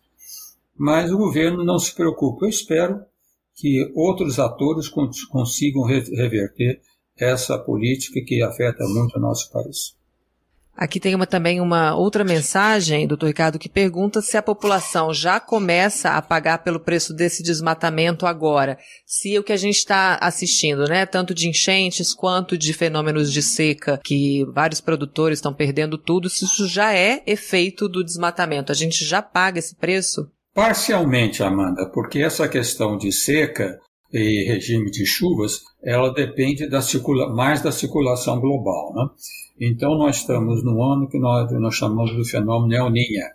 Mas 0.79 1.11
o 1.11 1.17
governo 1.17 1.65
não 1.65 1.77
se 1.77 1.93
preocupa. 1.93 2.45
Eu 2.45 2.49
espero 2.49 3.01
que 3.53 3.91
outros 3.93 4.39
atores 4.39 4.87
consigam 4.87 5.83
reverter 5.83 6.79
essa 7.17 7.59
política 7.59 8.21
que 8.25 8.41
afeta 8.41 8.85
muito 8.87 9.17
o 9.17 9.19
nosso 9.19 9.51
país. 9.51 9.99
Aqui 10.79 10.97
tem 10.97 11.13
uma, 11.13 11.27
também 11.27 11.59
uma 11.59 11.93
outra 11.93 12.23
mensagem, 12.23 13.05
doutor 13.05 13.27
Ricardo, 13.27 13.59
que 13.59 13.67
pergunta 13.67 14.21
se 14.21 14.37
a 14.37 14.41
população 14.41 15.13
já 15.13 15.37
começa 15.37 16.11
a 16.11 16.21
pagar 16.21 16.63
pelo 16.63 16.79
preço 16.79 17.13
desse 17.13 17.43
desmatamento 17.43 18.25
agora. 18.25 18.77
Se 19.05 19.37
o 19.37 19.43
que 19.43 19.51
a 19.51 19.57
gente 19.57 19.75
está 19.75 20.15
assistindo, 20.21 20.87
né, 20.87 21.05
tanto 21.05 21.33
de 21.33 21.49
enchentes 21.49 22.13
quanto 22.13 22.57
de 22.57 22.71
fenômenos 22.71 23.33
de 23.33 23.41
seca, 23.41 23.99
que 24.01 24.45
vários 24.53 24.79
produtores 24.79 25.39
estão 25.39 25.53
perdendo 25.53 25.97
tudo, 25.97 26.29
se 26.29 26.45
isso 26.45 26.65
já 26.65 26.93
é 26.93 27.21
efeito 27.27 27.89
do 27.89 28.01
desmatamento. 28.01 28.71
A 28.71 28.75
gente 28.75 29.03
já 29.03 29.21
paga 29.21 29.59
esse 29.59 29.75
preço? 29.75 30.31
Parcialmente, 30.53 31.43
Amanda, 31.43 31.89
porque 31.89 32.19
essa 32.19 32.47
questão 32.47 32.97
de 32.97 33.11
seca 33.11 33.79
e 34.11 34.45
regime 34.47 34.89
de 34.89 35.05
chuvas, 35.05 35.61
ela 35.83 36.11
depende 36.11 36.67
da 36.67 36.81
circula 36.81 37.33
mais 37.33 37.61
da 37.61 37.71
circulação 37.71 38.39
global. 38.39 38.93
Né? 38.95 39.09
Então, 39.61 39.95
nós 39.97 40.17
estamos 40.17 40.63
no 40.63 40.81
ano 40.81 41.07
que 41.07 41.19
nós, 41.19 41.51
nós 41.51 41.75
chamamos 41.75 42.15
do 42.15 42.25
fenômeno 42.25 42.73
El 42.73 42.89
Niña, 42.89 43.27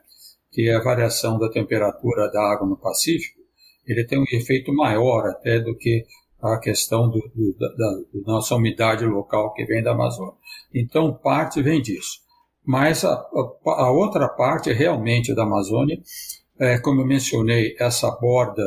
que 0.50 0.68
é 0.68 0.74
a 0.74 0.82
variação 0.82 1.38
da 1.38 1.48
temperatura 1.48 2.30
da 2.30 2.40
água 2.52 2.66
no 2.66 2.76
Pacífico. 2.76 3.40
Ele 3.86 4.04
tem 4.04 4.18
um 4.18 4.24
efeito 4.32 4.72
maior 4.72 5.28
até 5.28 5.60
do 5.60 5.76
que 5.76 6.04
a 6.42 6.58
questão 6.58 7.08
do, 7.08 7.18
do, 7.34 7.56
da, 7.58 7.68
da, 7.68 8.00
nossa 8.26 8.54
umidade 8.54 9.04
local 9.06 9.52
que 9.54 9.64
vem 9.64 9.82
da 9.82 9.92
Amazônia. 9.92 10.34
Então, 10.74 11.14
parte 11.14 11.62
vem 11.62 11.80
disso. 11.80 12.20
Mas 12.66 13.04
a, 13.04 13.12
a, 13.12 13.70
a 13.70 13.90
outra 13.90 14.28
parte 14.28 14.72
realmente 14.72 15.34
da 15.34 15.42
Amazônia, 15.42 15.98
é, 16.58 16.78
como 16.78 17.00
eu 17.00 17.06
mencionei, 17.06 17.76
essa 17.78 18.10
borda 18.10 18.62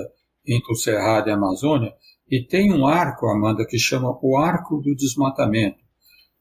entre 0.46 0.72
o 0.72 0.76
Cerrado 0.76 1.30
e 1.30 1.32
a 1.32 1.36
Amazônia, 1.36 1.94
e 2.30 2.44
tem 2.44 2.74
um 2.74 2.86
arco, 2.86 3.28
Amanda, 3.28 3.66
que 3.66 3.80
chama 3.80 4.18
o 4.22 4.38
Arco 4.38 4.78
do 4.78 4.96
Desmatamento, 4.96 5.80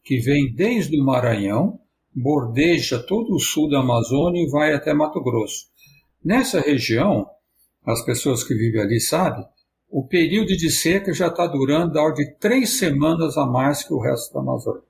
que 0.03 0.19
vem 0.19 0.53
desde 0.55 1.01
o 1.01 1.05
Maranhão, 1.05 1.79
bordeja 2.15 2.99
todo 2.99 3.35
o 3.35 3.39
sul 3.39 3.69
da 3.69 3.81
Amazônia 3.81 4.43
e 4.43 4.51
vai 4.51 4.73
até 4.73 4.93
Mato 4.95 5.23
Grosso. 5.23 5.67
Nessa 6.25 6.61
região, 6.61 7.29
as 7.85 8.05
pessoas 8.05 8.43
que 8.43 8.55
vivem 8.55 8.81
ali 8.81 9.01
sabem, 9.01 9.45
o 9.89 10.07
período 10.07 10.57
de 10.57 10.71
seca 10.71 11.13
já 11.13 11.29
está 11.29 11.47
durando 11.47 11.99
ordem 11.99 12.27
de 12.27 12.35
três 12.39 12.79
semanas 12.79 13.37
a 13.37 13.47
mais 13.47 13.85
que 13.85 13.95
o 13.95 14.01
resto 14.01 14.35
da 14.35 14.41
Amazônia. 14.41 14.83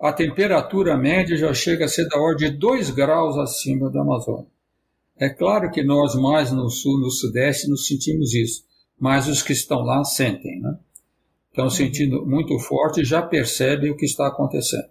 A 0.00 0.12
temperatura 0.12 0.96
média 0.96 1.36
já 1.36 1.52
chega 1.54 1.86
a 1.86 1.88
ser 1.88 2.06
da 2.08 2.18
ordem 2.18 2.50
de 2.50 2.58
2 2.58 2.90
graus 2.90 3.36
acima 3.38 3.90
da 3.90 4.02
Amazônia. 4.02 4.46
É 5.18 5.28
claro 5.28 5.70
que 5.70 5.82
nós 5.82 6.14
mais 6.14 6.52
no 6.52 6.68
sul, 6.70 6.98
no 6.98 7.10
sudeste, 7.10 7.68
nos 7.68 7.86
sentimos 7.86 8.34
isso, 8.34 8.64
mas 8.98 9.26
os 9.26 9.42
que 9.42 9.52
estão 9.52 9.80
lá 9.80 10.04
sentem, 10.04 10.60
né? 10.60 10.78
Estão 11.50 11.68
sentindo 11.68 12.24
muito 12.24 12.56
forte 12.60 13.00
e 13.00 13.04
já 13.04 13.20
percebem 13.20 13.90
o 13.90 13.96
que 13.96 14.04
está 14.04 14.28
acontecendo. 14.28 14.88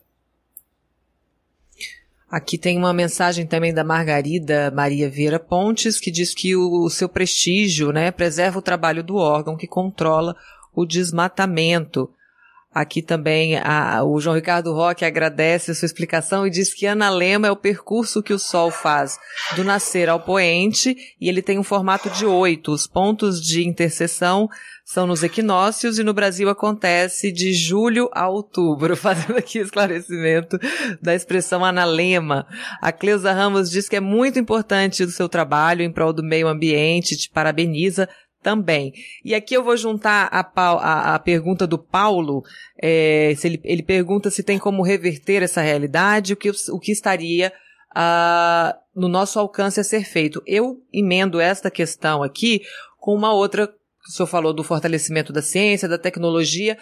Aqui 2.30 2.58
tem 2.58 2.78
uma 2.78 2.94
mensagem 2.94 3.48
também 3.48 3.74
da 3.74 3.86
Margarida 3.86 4.70
Maria 4.72 5.10
Vieira 5.10 5.40
Pontes, 5.40 5.98
que 5.98 6.12
diz 6.12 6.34
que 6.34 6.58
o, 6.58 6.84
o 6.84 6.90
seu 6.90 7.08
prestígio 7.08 7.94
né, 7.94 8.12
preserva 8.12 8.60
o 8.60 8.62
trabalho 8.62 9.02
do 9.02 9.16
órgão 9.16 9.56
que 9.56 9.66
controla 9.66 10.36
o 10.76 10.86
desmatamento. 10.86 12.10
Aqui 12.78 13.02
também 13.02 13.58
a, 13.58 14.04
o 14.04 14.20
João 14.20 14.36
Ricardo 14.36 14.72
Roque 14.72 15.04
agradece 15.04 15.72
a 15.72 15.74
sua 15.74 15.88
explicação 15.88 16.46
e 16.46 16.52
diz 16.52 16.76
que 16.76 16.86
Ana 16.86 17.10
Lema 17.10 17.48
é 17.48 17.52
o 17.52 17.56
percurso 17.56 18.22
que 18.22 18.32
o 18.32 18.38
Sol 18.38 18.70
faz 18.70 19.18
do 19.56 19.64
nascer 19.64 20.08
ao 20.08 20.20
poente 20.20 20.96
e 21.20 21.28
ele 21.28 21.42
tem 21.42 21.58
um 21.58 21.64
formato 21.64 22.08
de 22.12 22.24
oito. 22.24 22.72
Os 22.72 22.86
pontos 22.86 23.42
de 23.42 23.68
interseção 23.68 24.48
são 24.86 25.08
nos 25.08 25.24
equinócios 25.24 25.98
e 25.98 26.04
no 26.04 26.14
Brasil 26.14 26.50
acontece 26.50 27.32
de 27.32 27.52
julho 27.52 28.12
a 28.14 28.30
outubro, 28.30 28.96
fazendo 28.96 29.40
aqui 29.40 29.58
esclarecimento 29.58 30.60
da 31.02 31.16
expressão 31.16 31.66
analema. 31.66 32.46
A 32.80 32.92
Cleusa 32.92 33.34
Ramos 33.34 33.72
diz 33.72 33.90
que 33.90 33.96
é 33.96 34.00
muito 34.00 34.38
importante 34.38 35.02
o 35.02 35.10
seu 35.10 35.28
trabalho 35.28 35.82
em 35.82 35.92
prol 35.92 36.14
do 36.14 36.24
meio 36.24 36.48
ambiente, 36.48 37.18
te 37.18 37.28
parabeniza, 37.28 38.08
também. 38.42 38.94
E 39.24 39.36
aqui 39.36 39.56
eu 39.56 39.64
vou 39.64 39.76
juntar 39.76 40.30
a, 40.32 40.40
a, 40.56 41.16
a 41.16 41.20
pergunta 41.20 41.68
do 41.68 41.78
Paulo, 41.78 42.44
é, 42.82 43.34
se 43.38 43.48
ele, 43.48 43.62
ele 43.64 43.84
pergunta 43.84 44.30
se 44.30 44.44
tem 44.44 44.58
como 44.58 44.84
reverter 44.84 45.44
essa 45.44 45.62
realidade, 45.62 46.34
o 46.34 46.38
que, 46.38 46.50
o 46.50 46.80
que 46.80 46.92
estaria 46.92 47.52
uh, 47.92 48.78
no 48.96 49.08
nosso 49.08 49.40
alcance 49.40 49.80
a 49.80 49.84
ser 49.84 50.04
feito. 50.06 50.42
Eu 50.46 50.82
emendo 50.94 51.40
esta 51.40 51.72
questão 51.72 52.24
aqui 52.24 52.62
com 53.00 53.14
uma 53.14 53.34
outra, 53.34 53.74
o 54.08 54.12
senhor 54.12 54.28
falou 54.28 54.54
do 54.54 54.64
fortalecimento 54.64 55.34
da 55.34 55.42
ciência, 55.42 55.88
da 55.88 55.98
tecnologia, 55.98 56.78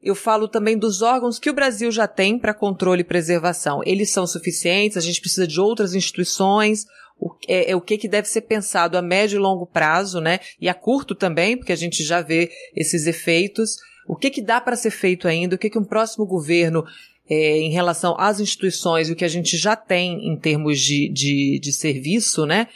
eu 0.00 0.14
falo 0.14 0.46
também 0.46 0.78
dos 0.78 1.02
órgãos 1.02 1.38
que 1.38 1.50
o 1.50 1.54
Brasil 1.54 1.90
já 1.90 2.06
tem 2.06 2.38
para 2.38 2.54
controle 2.54 3.00
e 3.00 3.04
preservação. 3.04 3.80
Eles 3.84 4.10
são 4.10 4.26
suficientes? 4.26 4.96
A 4.96 5.00
gente 5.00 5.20
precisa 5.20 5.46
de 5.46 5.60
outras 5.60 5.92
instituições? 5.92 6.84
O, 7.18 7.34
é, 7.48 7.72
é, 7.72 7.76
o 7.76 7.80
que, 7.80 7.98
que 7.98 8.08
deve 8.08 8.28
ser 8.28 8.42
pensado 8.42 8.96
a 8.96 9.02
médio 9.02 9.36
e 9.36 9.40
longo 9.40 9.66
prazo, 9.66 10.20
né? 10.20 10.40
E 10.60 10.68
a 10.68 10.74
curto 10.74 11.14
também, 11.14 11.56
porque 11.56 11.72
a 11.72 11.76
gente 11.76 12.02
já 12.04 12.20
vê 12.20 12.50
esses 12.74 13.06
efeitos. 13.06 13.76
O 14.06 14.16
que, 14.16 14.30
que 14.30 14.40
dá 14.40 14.60
para 14.60 14.76
ser 14.76 14.90
feito 14.90 15.26
ainda? 15.26 15.56
O 15.56 15.58
que, 15.58 15.68
que 15.68 15.78
um 15.78 15.84
próximo 15.84 16.24
governo, 16.24 16.84
é, 17.28 17.58
em 17.58 17.70
relação 17.70 18.16
às 18.18 18.40
instituições 18.40 19.10
o 19.10 19.16
que 19.16 19.24
a 19.24 19.28
gente 19.28 19.56
já 19.56 19.76
tem 19.76 20.28
em 20.28 20.36
termos 20.36 20.80
de, 20.80 21.10
de, 21.12 21.60
de 21.60 21.72
serviço, 21.72 22.46
né? 22.46 22.68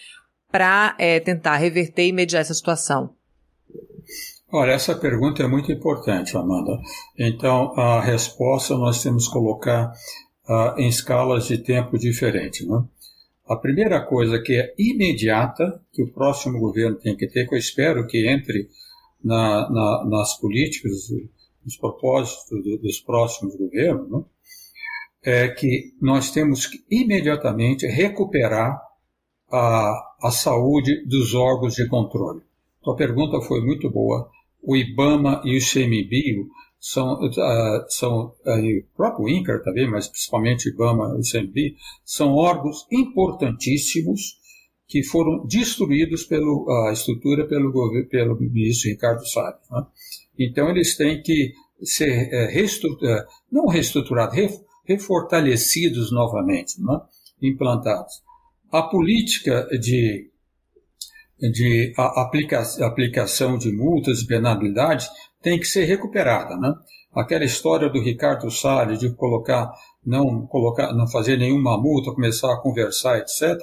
Para 0.51 0.95
é, 0.99 1.21
tentar 1.21 1.57
reverter 1.57 2.07
e 2.07 2.13
mediar 2.13 2.43
essa 2.43 2.53
situação? 2.53 3.15
Olha, 4.53 4.73
essa 4.73 4.95
pergunta 4.95 5.43
é 5.43 5.47
muito 5.47 5.73
importante, 5.73 6.37
Amanda. 6.37 6.79
Então, 7.19 7.73
a 7.75 8.03
resposta 8.03 8.77
nós 8.77 9.03
temos 9.03 9.27
que 9.27 9.33
colocar 9.33 9.91
uh, 10.47 10.79
em 10.79 10.89
escalas 10.89 11.47
de 11.47 11.57
tempo 11.57 11.99
diferentes. 11.99 12.69
Né? 12.69 12.85
A 13.49 13.57
primeira 13.57 14.01
coisa 14.01 14.41
que 14.41 14.55
é 14.55 14.75
imediata, 14.79 15.83
que 15.93 16.03
o 16.03 16.13
próximo 16.13 16.59
governo 16.59 16.97
tem 16.97 17.17
que 17.17 17.27
ter, 17.27 17.49
que 17.49 17.55
eu 17.55 17.59
espero 17.59 18.07
que 18.07 18.29
entre 18.29 18.69
na, 19.23 19.69
na, 19.71 20.05
nas 20.09 20.39
políticas, 20.39 21.09
nos 21.65 21.77
propósitos 21.77 22.63
do, 22.63 22.79
dos 22.79 23.01
próximos 23.01 23.57
governos, 23.57 24.11
né? 24.11 24.25
é 25.25 25.49
que 25.49 25.95
nós 26.01 26.31
temos 26.31 26.67
que 26.67 26.85
imediatamente 26.91 27.87
recuperar 27.87 28.81
a, 29.51 30.17
a 30.23 30.31
saúde 30.31 31.05
dos 31.07 31.35
órgãos 31.35 31.75
de 31.75 31.87
controle. 31.89 32.43
Então, 32.81 32.95
a 32.95 32.97
pergunta 32.97 33.41
foi 33.41 33.61
muito 33.61 33.89
boa. 33.91 34.29
O 34.61 34.77
IBAMA 34.77 35.43
e 35.45 35.57
o 35.57 35.61
CMBio 35.61 36.49
são, 36.83 37.13
uh, 37.13 37.85
são 37.89 38.35
uh, 38.45 38.81
o 38.81 38.97
próprio 38.97 39.29
INCAR 39.29 39.63
também, 39.63 39.89
mas 39.89 40.09
principalmente 40.09 40.69
IBAMA 40.69 41.17
e 41.17 41.31
CMB, 41.31 41.77
são 42.05 42.35
órgãos 42.35 42.85
importantíssimos 42.91 44.37
que 44.89 45.05
foram 45.05 45.47
destruídos 45.47 46.25
pela 46.25 46.45
uh, 46.45 46.93
estrutura 46.93 47.47
pelo, 47.47 47.73
pelo 48.11 48.37
ministro 48.37 48.91
Ricardo 48.91 49.25
Salles. 49.29 49.61
Né? 49.71 49.87
Então, 50.41 50.69
eles 50.69 50.97
têm 50.97 51.23
que 51.23 51.53
ser 51.85 52.27
uh, 52.27 52.53
reestrutura, 52.53 53.29
não 53.51 53.69
reestruturados, 53.69 54.35
re, 54.35 54.49
refortalecidos 54.85 56.11
novamente, 56.11 56.83
né? 56.83 57.01
implantados. 57.41 58.25
A 58.73 58.83
política 58.83 59.69
de 59.81 60.33
de 61.51 61.93
aplica 61.97 62.63
aplicação 62.83 63.59
de 63.59 63.73
multas 63.73 64.21
e 64.21 64.27
penalidades 64.27 65.09
tem 65.43 65.59
que 65.59 65.67
ser 65.67 65.85
recuperada, 65.85 66.57
né? 66.57 66.75
Aquela 67.15 67.45
história 67.45 67.91
do 67.91 68.01
Ricardo 68.01 68.51
Salles 68.51 68.99
de 68.99 69.11
colocar, 69.15 69.71
não 70.05 70.47
colocar, 70.47 70.95
não 70.95 71.07
fazer 71.07 71.37
nenhuma 71.37 71.77
multa, 71.77 72.13
começar 72.13 72.53
a 72.53 72.61
conversar, 72.61 73.19
etc. 73.19 73.59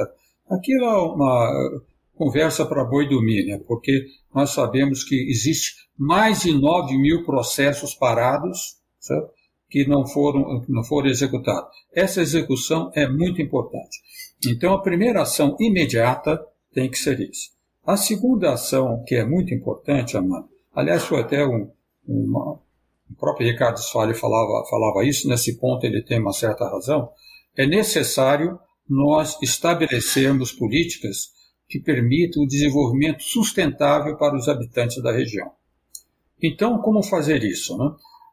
Aquilo 0.50 0.86
é 0.86 0.98
uma 0.98 1.82
conversa 2.16 2.66
para 2.66 2.84
boi 2.84 3.08
dormir, 3.08 3.46
né? 3.46 3.60
Porque 3.68 4.06
nós 4.34 4.52
sabemos 4.52 5.04
que 5.04 5.16
existe 5.30 5.88
mais 5.98 6.42
de 6.42 6.54
9 6.54 6.98
mil 6.98 7.26
processos 7.26 7.96
parados, 7.96 8.78
certo? 9.00 9.40
que 9.70 9.88
não 9.88 10.06
foram, 10.06 10.66
não 10.68 10.84
foram 10.84 11.10
executados. 11.10 11.70
Essa 11.94 12.22
execução 12.22 12.92
é 12.96 13.08
muito 13.08 13.42
importante. 13.42 14.00
Então, 14.48 14.74
a 14.74 14.82
primeira 14.82 15.22
ação 15.22 15.56
imediata 15.60 16.44
tem 16.74 16.90
que 16.90 16.98
ser 16.98 17.20
isso. 17.20 17.52
A 17.86 17.96
segunda 17.96 18.54
ação, 18.54 19.04
que 19.06 19.16
é 19.16 19.26
muito 19.26 19.54
importante, 19.54 20.18
Amanda, 20.18 20.48
Aliás, 20.74 21.04
foi 21.04 21.22
até 21.22 21.46
um, 21.46 21.72
o 22.08 23.16
próprio 23.20 23.48
Ricardo 23.48 23.78
Soares 23.80 24.20
falava, 24.20 24.66
falava 24.70 25.04
isso, 25.04 25.28
nesse 25.28 25.58
ponto 25.58 25.86
ele 25.86 26.02
tem 26.02 26.20
uma 26.20 26.34
certa 26.34 26.70
razão. 26.70 27.10
É 27.58 27.66
necessário 27.66 28.60
nós 28.88 29.38
estabelecermos 29.42 30.52
políticas 30.52 31.32
que 31.68 31.80
permitam 31.80 32.44
o 32.44 32.48
desenvolvimento 32.48 33.22
sustentável 33.22 34.18
para 34.18 34.36
os 34.36 34.48
habitantes 34.48 35.02
da 35.04 35.12
região. 35.12 35.52
Então, 36.42 36.80
como 36.80 37.04
fazer 37.04 37.44
isso? 37.44 37.78
Né? 37.78 37.92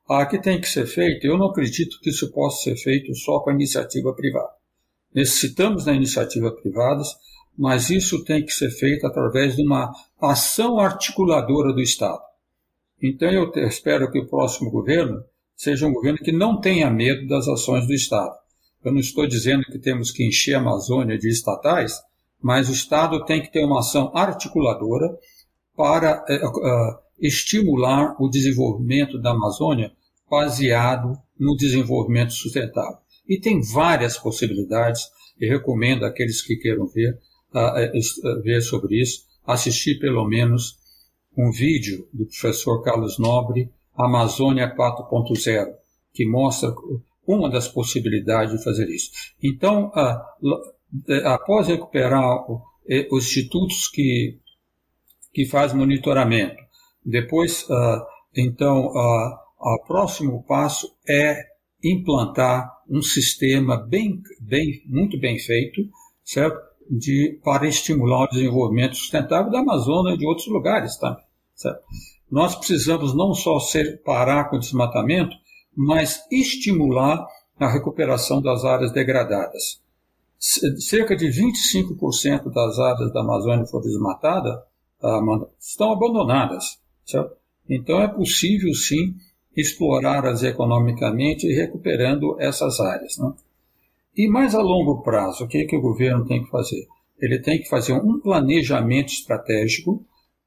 Ah, 0.08 0.24
que 0.24 0.38
tem 0.38 0.60
que 0.60 0.68
ser 0.68 0.86
feito, 0.86 1.26
eu 1.26 1.36
não 1.36 1.48
acredito 1.48 1.98
que 2.00 2.10
isso 2.10 2.32
possa 2.32 2.62
ser 2.62 2.76
feito 2.76 3.14
só 3.14 3.40
com 3.40 3.50
a 3.50 3.54
iniciativa 3.54 4.14
privada. 4.14 4.52
Necessitamos 5.12 5.84
da 5.84 5.92
iniciativa 5.92 6.50
privada, 6.52 7.02
mas 7.56 7.90
isso 7.90 8.24
tem 8.24 8.44
que 8.44 8.52
ser 8.52 8.70
feito 8.70 9.06
através 9.06 9.56
de 9.56 9.62
uma 9.62 9.92
ação 10.20 10.78
articuladora 10.78 11.72
do 11.72 11.80
Estado. 11.80 12.20
Então 13.02 13.30
eu 13.30 13.50
espero 13.66 14.10
que 14.10 14.18
o 14.18 14.26
próximo 14.26 14.70
governo 14.70 15.22
seja 15.54 15.86
um 15.86 15.92
governo 15.92 16.18
que 16.18 16.32
não 16.32 16.60
tenha 16.60 16.90
medo 16.90 17.26
das 17.26 17.48
ações 17.48 17.86
do 17.86 17.94
Estado. 17.94 18.34
Eu 18.84 18.92
não 18.92 19.00
estou 19.00 19.26
dizendo 19.26 19.64
que 19.64 19.78
temos 19.78 20.10
que 20.10 20.26
encher 20.26 20.54
a 20.54 20.60
Amazônia 20.60 21.18
de 21.18 21.28
estatais, 21.28 22.00
mas 22.40 22.68
o 22.68 22.72
Estado 22.72 23.24
tem 23.24 23.42
que 23.42 23.50
ter 23.50 23.64
uma 23.64 23.80
ação 23.80 24.12
articuladora 24.14 25.18
para 25.74 26.24
é, 26.28 26.40
estimular 27.18 28.14
o 28.20 28.28
desenvolvimento 28.28 29.18
da 29.18 29.30
Amazônia 29.30 29.92
baseado 30.30 31.18
no 31.38 31.56
desenvolvimento 31.56 32.32
sustentável. 32.32 32.98
E 33.28 33.38
tem 33.40 33.60
várias 33.60 34.18
possibilidades, 34.18 35.08
e 35.40 35.46
recomendo 35.46 36.04
àqueles 36.04 36.42
que 36.42 36.56
queiram 36.56 36.86
ver, 36.86 37.18
ver 38.42 38.60
sobre 38.60 39.00
isso, 39.00 39.24
assistir 39.46 39.98
pelo 39.98 40.26
menos 40.26 40.78
um 41.36 41.50
vídeo 41.50 42.08
do 42.12 42.26
professor 42.26 42.82
Carlos 42.82 43.18
Nobre, 43.18 43.70
Amazônia 43.94 44.74
4.0, 44.74 45.66
que 46.12 46.26
mostra 46.26 46.74
uma 47.26 47.50
das 47.50 47.68
possibilidades 47.68 48.56
de 48.56 48.64
fazer 48.64 48.88
isso. 48.88 49.10
Então, 49.42 49.90
após 51.24 51.68
recuperar 51.68 52.44
os 53.10 53.24
institutos 53.24 53.88
que, 53.88 54.38
que 55.32 55.44
fazem 55.46 55.76
monitoramento, 55.76 56.62
depois, 57.04 57.66
então, 58.34 58.86
o 59.58 59.84
próximo 59.86 60.42
passo 60.44 60.94
é 61.08 61.36
implantar 61.82 62.70
um 62.88 63.02
sistema 63.02 63.76
bem, 63.76 64.22
bem, 64.40 64.82
muito 64.86 65.18
bem 65.18 65.38
feito, 65.38 65.82
certo? 66.24 66.56
De, 66.88 67.40
para 67.44 67.66
estimular 67.66 68.24
o 68.24 68.28
desenvolvimento 68.28 68.96
sustentável 68.96 69.50
da 69.50 69.58
Amazônia 69.58 70.14
e 70.14 70.18
de 70.18 70.26
outros 70.26 70.46
lugares 70.46 70.96
também. 70.96 71.24
Certo? 71.54 71.82
Nós 72.30 72.54
precisamos 72.54 73.14
não 73.14 73.34
só 73.34 73.58
ser, 73.58 74.02
parar 74.02 74.50
com 74.50 74.56
o 74.56 74.60
desmatamento, 74.60 75.36
mas 75.76 76.24
estimular 76.30 77.26
a 77.58 77.68
recuperação 77.68 78.40
das 78.40 78.64
áreas 78.64 78.92
degradadas. 78.92 79.80
Cerca 80.38 81.16
de 81.16 81.26
25% 81.26 82.52
das 82.52 82.78
áreas 82.78 83.12
da 83.12 83.20
Amazônia 83.20 83.64
que 83.64 83.70
foram 83.70 83.84
desmatadas 83.84 84.60
estão 85.60 85.92
abandonadas. 85.92 86.78
Certo? 87.04 87.36
Então 87.68 88.00
é 88.00 88.08
possível 88.08 88.72
sim 88.74 89.14
explorá-las 89.56 90.42
economicamente 90.42 91.46
e 91.46 91.54
recuperando 91.54 92.36
essas 92.38 92.78
áreas. 92.78 93.16
Né? 93.18 93.32
E 94.16 94.28
mais 94.28 94.54
a 94.54 94.62
longo 94.62 95.02
prazo, 95.02 95.44
o 95.44 95.48
que, 95.48 95.58
é 95.58 95.64
que 95.66 95.76
o 95.76 95.80
governo 95.80 96.24
tem 96.24 96.42
que 96.42 96.50
fazer? 96.50 96.86
Ele 97.20 97.38
tem 97.38 97.60
que 97.60 97.68
fazer 97.68 97.92
um 97.92 98.18
planejamento 98.18 99.08
estratégico 99.08 100.04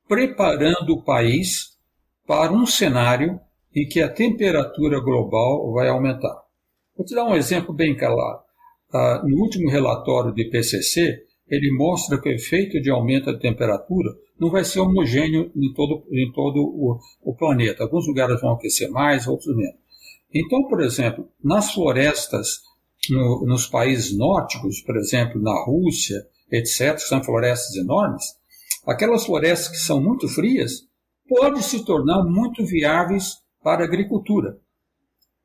preparando 0.07 0.93
o 0.93 1.03
país 1.03 1.77
para 2.25 2.51
um 2.51 2.65
cenário 2.65 3.39
em 3.75 3.87
que 3.87 4.01
a 4.01 4.11
temperatura 4.11 4.99
global 4.99 5.71
vai 5.71 5.87
aumentar. 5.87 6.41
Vou 6.97 7.05
te 7.05 7.13
dar 7.13 7.25
um 7.25 7.35
exemplo 7.35 7.73
bem 7.73 7.95
claro. 7.95 8.39
Ah, 8.91 9.21
no 9.23 9.37
último 9.37 9.69
relatório 9.69 10.33
do 10.33 10.41
IPCC, 10.41 11.23
ele 11.47 11.71
mostra 11.71 12.19
que 12.19 12.27
o 12.27 12.33
efeito 12.33 12.81
de 12.81 12.89
aumento 12.89 13.31
da 13.31 13.37
temperatura 13.37 14.09
não 14.39 14.49
vai 14.49 14.63
ser 14.63 14.79
homogêneo 14.79 15.51
em 15.55 15.73
todo, 15.73 16.03
em 16.11 16.31
todo 16.31 16.59
o, 16.59 16.99
o 17.23 17.35
planeta. 17.35 17.83
Alguns 17.83 18.07
lugares 18.07 18.41
vão 18.41 18.53
aquecer 18.53 18.89
mais, 18.89 19.27
outros 19.27 19.55
menos. 19.55 19.77
Então, 20.33 20.67
por 20.67 20.81
exemplo, 20.81 21.27
nas 21.43 21.71
florestas, 21.71 22.61
no, 23.09 23.45
nos 23.45 23.67
países 23.67 24.17
nórdicos, 24.17 24.81
por 24.81 24.97
exemplo, 24.97 25.41
na 25.41 25.63
Rússia, 25.63 26.25
etc., 26.51 26.95
que 26.95 27.01
são 27.01 27.23
florestas 27.23 27.75
enormes, 27.75 28.23
aquelas 28.85 29.25
florestas 29.25 29.69
que 29.69 29.77
são 29.77 30.01
muito 30.01 30.27
frias 30.27 30.87
podem 31.27 31.61
se 31.61 31.85
tornar 31.85 32.23
muito 32.23 32.65
viáveis 32.65 33.37
para 33.63 33.83
a 33.83 33.87
agricultura. 33.87 34.57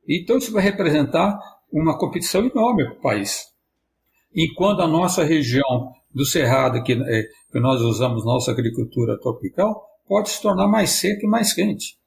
Então, 0.07 0.37
isso 0.37 0.51
vai 0.51 0.63
representar 0.63 1.39
uma 1.71 1.97
competição 1.97 2.45
enorme 2.45 2.85
para 2.85 2.93
o 2.93 3.01
país. 3.01 3.45
Enquanto 4.33 4.81
a 4.81 4.87
nossa 4.87 5.23
região 5.23 5.91
do 6.13 6.25
Cerrado, 6.25 6.81
que, 6.83 6.93
é, 6.93 7.23
que 7.51 7.59
nós 7.59 7.81
usamos 7.81 8.25
nossa 8.25 8.51
agricultura 8.51 9.19
tropical, 9.19 9.85
pode 10.07 10.29
se 10.29 10.41
tornar 10.41 10.67
mais 10.67 10.91
seca 10.91 11.25
e 11.25 11.29
mais 11.29 11.53
quente. 11.53 11.97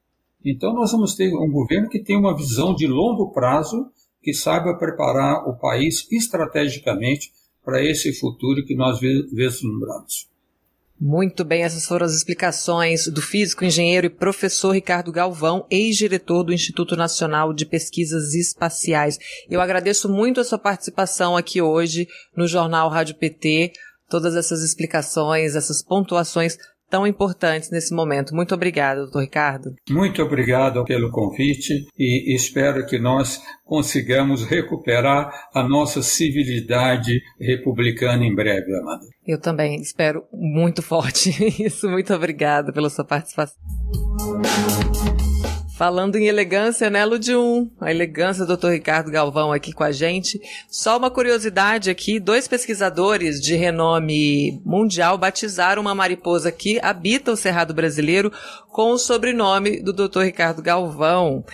Então, 0.44 0.72
nós 0.72 0.92
vamos 0.92 1.14
ter 1.14 1.34
um 1.34 1.50
governo 1.50 1.88
que 1.88 2.02
tem 2.02 2.16
uma 2.16 2.36
visão 2.36 2.74
de 2.74 2.86
longo 2.86 3.32
prazo, 3.32 3.90
que 4.28 4.34
saiba 4.34 4.76
preparar 4.76 5.48
o 5.48 5.56
país 5.56 6.06
estrategicamente 6.12 7.32
para 7.64 7.82
esse 7.82 8.12
futuro 8.12 8.62
que 8.62 8.76
nós 8.76 9.00
vislumbramos. 9.00 10.28
Muito 11.00 11.46
bem, 11.46 11.62
essas 11.62 11.86
foram 11.86 12.04
as 12.04 12.12
explicações 12.12 13.06
do 13.08 13.22
físico, 13.22 13.64
engenheiro 13.64 14.06
e 14.06 14.10
professor 14.10 14.72
Ricardo 14.72 15.10
Galvão, 15.10 15.66
ex-diretor 15.70 16.42
do 16.42 16.52
Instituto 16.52 16.94
Nacional 16.94 17.54
de 17.54 17.64
Pesquisas 17.64 18.34
Espaciais. 18.34 19.16
Eu 19.48 19.62
agradeço 19.62 20.10
muito 20.10 20.40
a 20.40 20.44
sua 20.44 20.58
participação 20.58 21.34
aqui 21.34 21.62
hoje 21.62 22.06
no 22.36 22.46
Jornal 22.46 22.90
Rádio 22.90 23.14
PT, 23.14 23.72
todas 24.10 24.36
essas 24.36 24.62
explicações, 24.62 25.56
essas 25.56 25.82
pontuações 25.82 26.58
tão 26.90 27.06
importantes 27.06 27.70
nesse 27.70 27.94
momento. 27.94 28.34
Muito 28.34 28.54
obrigada, 28.54 29.02
doutor 29.02 29.20
Ricardo. 29.20 29.74
Muito 29.90 30.22
obrigado 30.22 30.84
pelo 30.84 31.10
convite 31.10 31.86
e 31.98 32.34
espero 32.34 32.86
que 32.86 32.98
nós 32.98 33.40
consigamos 33.64 34.44
recuperar 34.44 35.48
a 35.54 35.62
nossa 35.62 36.02
civilidade 36.02 37.20
republicana 37.38 38.24
em 38.24 38.34
breve, 38.34 38.74
Amanda. 38.76 39.04
Eu 39.26 39.38
também 39.38 39.80
espero 39.80 40.24
muito 40.32 40.82
forte 40.82 41.30
isso. 41.62 41.88
Muito 41.88 42.14
obrigada 42.14 42.72
pela 42.72 42.88
sua 42.88 43.04
participação. 43.04 43.56
Falando 45.78 46.16
em 46.16 46.26
elegância, 46.26 46.90
né, 46.90 47.04
Ludium? 47.04 47.70
A 47.80 47.92
elegância 47.92 48.44
do 48.44 48.56
Dr. 48.56 48.70
Ricardo 48.70 49.12
Galvão 49.12 49.52
aqui 49.52 49.72
com 49.72 49.84
a 49.84 49.92
gente. 49.92 50.40
Só 50.68 50.96
uma 50.96 51.08
curiosidade 51.08 51.88
aqui: 51.88 52.18
dois 52.18 52.48
pesquisadores 52.48 53.40
de 53.40 53.54
renome 53.54 54.60
mundial 54.64 55.16
batizaram 55.16 55.80
uma 55.80 55.94
mariposa 55.94 56.50
que 56.50 56.80
habita 56.82 57.30
o 57.30 57.36
Cerrado 57.36 57.72
Brasileiro 57.72 58.32
com 58.72 58.90
o 58.90 58.98
sobrenome 58.98 59.80
do 59.80 59.92
Dr. 59.92 60.22
Ricardo 60.22 60.60
Galvão. 60.60 61.44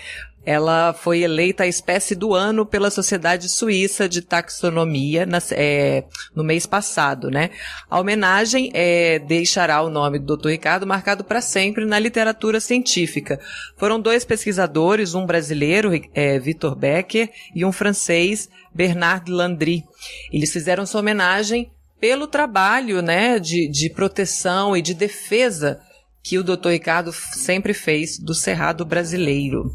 Ela 0.46 0.92
foi 0.92 1.22
eleita 1.22 1.64
a 1.64 1.66
espécie 1.66 2.14
do 2.14 2.34
ano 2.34 2.66
pela 2.66 2.90
Sociedade 2.90 3.48
Suíça 3.48 4.08
de 4.08 4.20
Taxonomia 4.20 5.24
na, 5.24 5.38
é, 5.52 6.04
no 6.34 6.44
mês 6.44 6.66
passado, 6.66 7.30
né? 7.30 7.50
A 7.88 7.98
homenagem 7.98 8.70
é, 8.74 9.18
deixará 9.18 9.82
o 9.82 9.90
nome 9.90 10.18
do 10.18 10.36
Dr. 10.36 10.48
Ricardo 10.48 10.86
marcado 10.86 11.24
para 11.24 11.40
sempre 11.40 11.84
na 11.84 11.98
literatura 11.98 12.60
científica. 12.60 13.40
Foram 13.76 14.00
dois 14.00 14.24
pesquisadores, 14.24 15.14
um 15.14 15.24
brasileiro, 15.24 15.90
é, 16.12 16.38
Victor 16.38 16.74
Becker, 16.74 17.30
e 17.54 17.64
um 17.64 17.72
francês, 17.72 18.48
Bernard 18.74 19.30
Landry. 19.30 19.84
Eles 20.32 20.52
fizeram 20.52 20.84
sua 20.84 21.00
homenagem 21.00 21.70
pelo 21.98 22.26
trabalho, 22.26 23.00
né, 23.00 23.38
de, 23.38 23.66
de 23.66 23.88
proteção 23.88 24.76
e 24.76 24.82
de 24.82 24.92
defesa 24.92 25.80
que 26.22 26.38
o 26.38 26.42
Dr. 26.42 26.70
Ricardo 26.70 27.12
sempre 27.12 27.74
fez 27.74 28.18
do 28.18 28.34
Cerrado 28.34 28.84
brasileiro. 28.84 29.70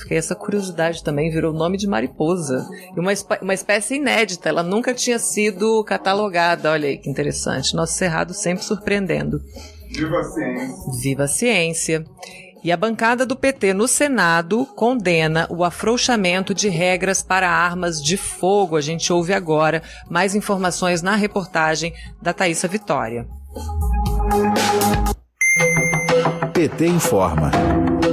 Fiquei 0.00 0.16
essa 0.16 0.34
curiosidade 0.34 1.04
também, 1.04 1.30
virou 1.30 1.52
nome 1.52 1.76
de 1.76 1.86
mariposa. 1.86 2.66
E 2.96 2.98
uma, 2.98 3.12
uma 3.42 3.54
espécie 3.54 3.96
inédita, 3.96 4.48
ela 4.48 4.62
nunca 4.62 4.94
tinha 4.94 5.18
sido 5.18 5.84
catalogada. 5.84 6.70
Olha 6.70 6.88
aí 6.88 6.96
que 6.96 7.10
interessante. 7.10 7.74
Nosso 7.74 7.94
Cerrado 7.94 8.32
sempre 8.32 8.64
surpreendendo. 8.64 9.40
Viva 9.90 10.18
a 10.18 10.24
ciência. 10.24 10.92
Viva 11.00 11.24
a 11.24 11.28
ciência. 11.28 12.04
E 12.62 12.70
a 12.70 12.76
bancada 12.76 13.24
do 13.24 13.36
PT 13.36 13.72
no 13.72 13.88
Senado 13.88 14.66
condena 14.66 15.46
o 15.50 15.64
afrouxamento 15.64 16.54
de 16.54 16.68
regras 16.68 17.22
para 17.22 17.50
armas 17.50 18.02
de 18.02 18.16
fogo. 18.16 18.76
A 18.76 18.80
gente 18.80 19.12
ouve 19.12 19.32
agora 19.32 19.82
mais 20.08 20.34
informações 20.34 21.02
na 21.02 21.16
reportagem 21.16 21.94
da 22.20 22.32
Thaisa 22.32 22.68
Vitória. 22.68 23.26
PT 26.52 26.86
informa 26.86 27.50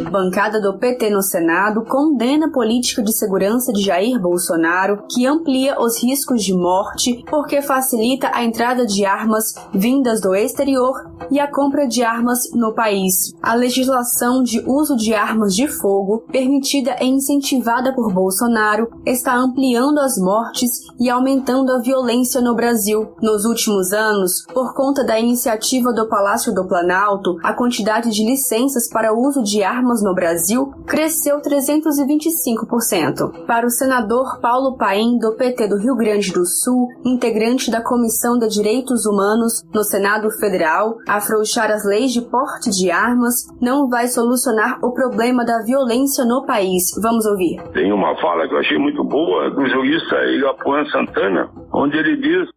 bancada 0.09 0.61
do 0.61 0.77
PT 0.77 1.09
no 1.09 1.21
Senado 1.21 1.83
condena 1.83 2.47
a 2.47 2.51
política 2.51 3.01
de 3.03 3.11
segurança 3.11 3.71
de 3.73 3.81
Jair 3.81 4.19
Bolsonaro, 4.19 5.03
que 5.09 5.25
amplia 5.25 5.79
os 5.79 6.01
riscos 6.01 6.43
de 6.43 6.53
morte 6.53 7.23
porque 7.29 7.61
facilita 7.61 8.31
a 8.33 8.43
entrada 8.43 8.85
de 8.85 9.05
armas 9.05 9.55
vindas 9.73 10.21
do 10.21 10.33
exterior 10.35 11.09
e 11.29 11.39
a 11.39 11.47
compra 11.47 11.87
de 11.87 12.03
armas 12.03 12.51
no 12.53 12.73
país. 12.73 13.33
A 13.41 13.53
legislação 13.53 14.41
de 14.41 14.63
uso 14.65 14.95
de 14.95 15.13
armas 15.13 15.53
de 15.53 15.67
fogo, 15.67 16.23
permitida 16.31 16.95
e 17.01 17.05
incentivada 17.05 17.93
por 17.93 18.13
Bolsonaro, 18.13 18.89
está 19.05 19.35
ampliando 19.35 19.99
as 19.99 20.17
mortes 20.17 20.87
e 20.99 21.09
aumentando 21.09 21.71
a 21.71 21.79
violência 21.79 22.41
no 22.41 22.55
Brasil. 22.55 23.09
Nos 23.21 23.45
últimos 23.45 23.91
anos, 23.91 24.45
por 24.53 24.73
conta 24.73 25.03
da 25.03 25.19
iniciativa 25.19 25.91
do 25.91 26.07
Palácio 26.07 26.53
do 26.53 26.67
Planalto, 26.67 27.37
a 27.43 27.53
quantidade 27.53 28.09
de 28.09 28.25
licenças 28.25 28.87
para 28.89 29.13
uso 29.13 29.43
de 29.43 29.63
armas 29.63 29.96
no 30.01 30.13
Brasil 30.13 30.71
cresceu 30.85 31.41
325%. 31.41 33.45
Para 33.45 33.65
o 33.65 33.69
senador 33.69 34.39
Paulo 34.41 34.77
Paim, 34.77 35.17
do 35.19 35.35
PT 35.35 35.67
do 35.67 35.77
Rio 35.77 35.95
Grande 35.95 36.31
do 36.31 36.45
Sul, 36.45 36.87
integrante 37.05 37.69
da 37.69 37.81
Comissão 37.81 38.37
de 38.37 38.47
Direitos 38.47 39.05
Humanos 39.05 39.63
no 39.73 39.83
Senado 39.83 40.29
Federal, 40.39 40.97
afrouxar 41.07 41.71
as 41.71 41.85
leis 41.85 42.11
de 42.11 42.21
porte 42.21 42.69
de 42.69 42.91
armas 42.91 43.47
não 43.61 43.87
vai 43.87 44.07
solucionar 44.07 44.79
o 44.83 44.93
problema 44.93 45.45
da 45.45 45.63
violência 45.63 46.25
no 46.25 46.45
país. 46.45 46.91
Vamos 47.01 47.25
ouvir. 47.25 47.61
Tem 47.73 47.91
uma 47.91 48.15
fala 48.21 48.47
que 48.47 48.53
eu 48.53 48.59
achei 48.59 48.77
muito 48.77 49.03
boa 49.03 49.49
do 49.49 49.65
jurista 49.67 50.15
Igapuã 50.25 50.85
Santana, 50.85 51.49
onde 51.73 51.97
ele 51.97 52.17
diz 52.17 52.49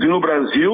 que 0.00 0.06
no 0.06 0.20
Brasil 0.20 0.72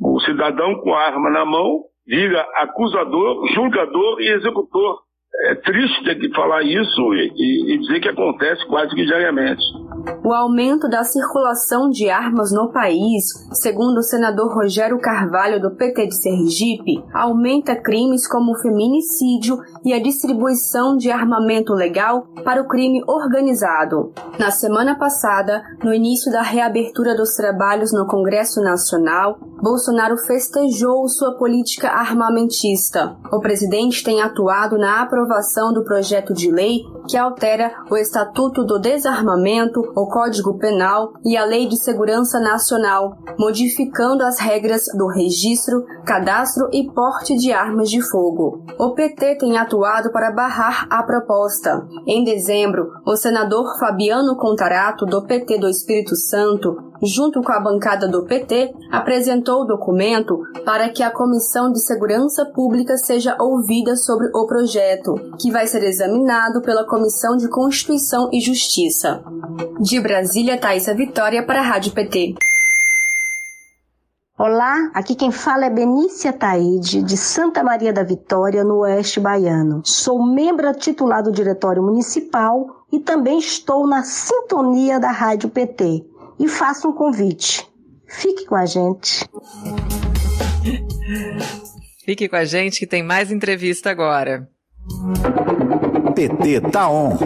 o 0.00 0.20
cidadão 0.20 0.74
com 0.82 0.92
a 0.94 1.06
arma 1.06 1.30
na 1.30 1.44
mão 1.44 1.82
vira 2.06 2.44
acusador, 2.56 3.46
julgador 3.54 4.20
e 4.20 4.34
executor 4.34 4.98
é 5.44 5.54
triste 5.56 6.04
ter 6.04 6.16
que 6.16 6.32
falar 6.34 6.62
isso 6.62 7.14
e, 7.14 7.74
e, 7.74 7.78
dizer 7.78 8.00
que 8.00 8.08
acontece 8.08 8.66
quase 8.68 8.94
que 8.94 9.04
diariamente. 9.04 9.62
O 10.24 10.32
aumento 10.32 10.88
da 10.88 11.02
circulação 11.04 11.88
de 11.88 12.10
armas 12.10 12.52
no 12.52 12.70
país, 12.70 13.24
segundo 13.52 13.98
o 13.98 14.02
senador 14.02 14.54
Rogério 14.54 15.00
Carvalho 15.00 15.60
do 15.60 15.74
PT 15.74 16.06
de 16.06 16.14
Sergipe, 16.14 17.02
aumenta 17.12 17.74
crimes 17.74 18.28
como 18.28 18.52
o 18.52 18.58
feminicídio 18.60 19.58
e 19.84 19.92
a 19.92 20.02
distribuição 20.02 20.96
de 20.96 21.10
armamento 21.10 21.72
legal 21.72 22.26
para 22.44 22.62
o 22.62 22.68
crime 22.68 23.02
organizado. 23.06 24.12
Na 24.38 24.50
semana 24.50 24.96
passada, 24.96 25.62
no 25.82 25.92
início 25.92 26.30
da 26.30 26.42
reabertura 26.42 27.16
dos 27.16 27.34
trabalhos 27.34 27.92
no 27.92 28.06
Congresso 28.06 28.60
Nacional, 28.60 29.38
Bolsonaro 29.62 30.18
festejou 30.18 31.06
sua 31.08 31.36
política 31.38 31.88
armamentista. 31.88 33.16
O 33.32 33.38
presidente 33.38 34.02
tem 34.02 34.20
atuado 34.20 34.76
na 34.76 35.00
aprovação 35.00 35.72
do 35.72 35.84
projeto 35.84 36.34
de 36.34 36.50
lei 36.50 36.80
que 37.08 37.16
altera 37.16 37.72
o 37.88 37.96
Estatuto 37.96 38.64
do 38.64 38.80
Desarmamento, 38.80 39.80
o 39.94 40.08
Código 40.08 40.58
Penal 40.58 41.12
e 41.24 41.36
a 41.36 41.44
Lei 41.44 41.68
de 41.68 41.76
Segurança 41.76 42.40
Nacional, 42.40 43.16
modificando 43.38 44.24
as 44.24 44.40
regras 44.40 44.86
do 44.96 45.06
registro, 45.06 45.84
cadastro 46.04 46.68
e 46.72 46.90
porte 46.90 47.36
de 47.36 47.52
armas 47.52 47.88
de 47.88 48.02
fogo. 48.02 48.64
O 48.80 48.94
PT 48.94 49.36
tem 49.36 49.58
atuado 49.58 50.10
para 50.10 50.32
barrar 50.32 50.88
a 50.90 51.04
proposta. 51.04 51.86
Em 52.04 52.24
dezembro, 52.24 52.90
o 53.06 53.14
senador 53.14 53.78
Fabiano 53.78 54.36
Contarato, 54.36 55.06
do 55.06 55.24
PT 55.24 55.58
do 55.58 55.68
Espírito 55.68 56.16
Santo, 56.16 56.91
junto 57.02 57.42
com 57.42 57.52
a 57.52 57.60
bancada 57.60 58.06
do 58.06 58.22
PT, 58.24 58.74
apresentou 58.90 59.62
o 59.62 59.64
documento 59.64 60.46
para 60.64 60.88
que 60.88 61.02
a 61.02 61.10
Comissão 61.10 61.72
de 61.72 61.80
Segurança 61.80 62.46
Pública 62.46 62.96
seja 62.96 63.36
ouvida 63.40 63.96
sobre 63.96 64.30
o 64.32 64.46
projeto, 64.46 65.14
que 65.38 65.50
vai 65.50 65.66
ser 65.66 65.82
examinado 65.82 66.62
pela 66.62 66.84
Comissão 66.84 67.36
de 67.36 67.48
Constituição 67.48 68.30
e 68.32 68.40
Justiça. 68.40 69.22
De 69.80 70.00
Brasília, 70.00 70.58
Thaisa 70.58 70.94
Vitória 70.94 71.42
para 71.42 71.60
a 71.60 71.64
Rádio 71.64 71.92
PT. 71.92 72.34
Olá, 74.38 74.90
aqui 74.94 75.14
quem 75.14 75.30
fala 75.30 75.66
é 75.66 75.70
Benícia 75.70 76.32
Taide, 76.32 77.02
de 77.02 77.16
Santa 77.16 77.62
Maria 77.62 77.92
da 77.92 78.02
Vitória, 78.02 78.64
no 78.64 78.78
Oeste 78.78 79.20
Baiano. 79.20 79.82
Sou 79.84 80.20
membro 80.20 80.72
titular 80.74 81.22
do 81.22 81.30
Diretório 81.30 81.82
Municipal 81.82 82.82
e 82.90 82.98
também 82.98 83.38
estou 83.38 83.86
na 83.86 84.02
sintonia 84.02 84.98
da 84.98 85.10
Rádio 85.10 85.48
PT. 85.48 86.11
E 86.38 86.48
faço 86.48 86.88
um 86.88 86.92
convite. 86.92 87.66
Fique 88.08 88.44
com 88.46 88.56
a 88.56 88.66
gente. 88.66 89.28
Fique 92.04 92.28
com 92.28 92.36
a 92.36 92.44
gente 92.44 92.80
que 92.80 92.86
tem 92.86 93.02
mais 93.02 93.30
entrevista 93.30 93.90
agora. 93.90 94.48
PT 96.14 96.60
tá 96.72 96.88
on. 96.90 97.16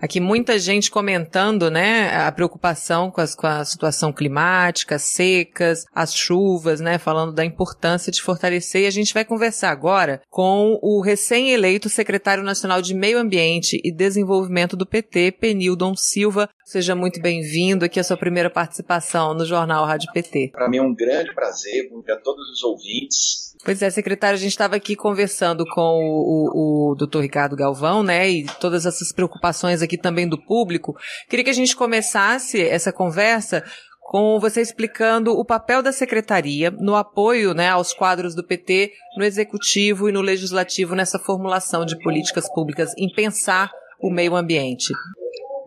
Aqui 0.00 0.18
muita 0.18 0.58
gente 0.58 0.90
comentando, 0.90 1.70
né, 1.70 2.16
a 2.16 2.32
preocupação 2.32 3.10
com, 3.10 3.20
as, 3.20 3.34
com 3.34 3.46
a 3.46 3.62
situação 3.64 4.12
climática, 4.12 4.98
secas, 4.98 5.84
as 5.94 6.14
chuvas, 6.14 6.80
né, 6.80 6.96
falando 6.96 7.32
da 7.32 7.44
importância 7.44 8.10
de 8.10 8.22
fortalecer. 8.22 8.82
E 8.82 8.86
a 8.86 8.90
gente 8.90 9.12
vai 9.12 9.26
conversar 9.26 9.70
agora 9.70 10.22
com 10.30 10.78
o 10.80 11.02
recém-eleito 11.02 11.90
secretário 11.90 12.42
nacional 12.42 12.80
de 12.80 12.94
Meio 12.94 13.18
Ambiente 13.18 13.78
e 13.84 13.92
Desenvolvimento 13.92 14.74
do 14.74 14.86
PT, 14.86 15.32
Penildon 15.32 15.94
Silva. 15.94 16.48
Seja 16.64 16.94
muito 16.94 17.20
bem-vindo 17.20 17.84
aqui 17.84 18.00
a 18.00 18.04
sua 18.04 18.16
primeira 18.16 18.48
participação 18.48 19.34
no 19.34 19.44
Jornal 19.44 19.84
Rádio 19.84 20.10
PT. 20.14 20.50
Para 20.52 20.68
mim 20.68 20.78
é 20.78 20.82
um 20.82 20.94
grande 20.94 21.34
prazer, 21.34 21.90
bom 21.90 22.00
dia 22.00 22.14
a 22.14 22.20
todos 22.20 22.48
os 22.48 22.62
ouvintes. 22.62 23.49
Pois 23.64 23.82
é, 23.82 23.90
secretário, 23.90 24.36
a 24.36 24.40
gente 24.40 24.52
estava 24.52 24.76
aqui 24.76 24.96
conversando 24.96 25.66
com 25.66 25.80
o, 25.80 26.90
o, 26.90 26.92
o 26.92 26.94
doutor 26.94 27.20
Ricardo 27.20 27.54
Galvão, 27.54 28.02
né, 28.02 28.28
e 28.28 28.46
todas 28.58 28.86
essas 28.86 29.12
preocupações 29.12 29.82
aqui 29.82 29.98
também 29.98 30.26
do 30.26 30.42
público. 30.42 30.94
Queria 31.28 31.44
que 31.44 31.50
a 31.50 31.54
gente 31.54 31.76
começasse 31.76 32.60
essa 32.60 32.90
conversa 32.90 33.62
com 34.10 34.40
você 34.40 34.60
explicando 34.60 35.38
o 35.38 35.44
papel 35.44 35.82
da 35.82 35.92
secretaria 35.92 36.68
no 36.70 36.96
apoio 36.96 37.54
né, 37.54 37.68
aos 37.68 37.92
quadros 37.92 38.34
do 38.34 38.44
PT 38.44 38.92
no 39.16 39.24
executivo 39.24 40.08
e 40.08 40.12
no 40.12 40.20
legislativo 40.20 40.96
nessa 40.96 41.16
formulação 41.16 41.84
de 41.84 41.96
políticas 42.02 42.52
públicas 42.52 42.92
em 42.98 43.08
pensar 43.14 43.70
o 44.02 44.10
meio 44.10 44.34
ambiente. 44.34 44.92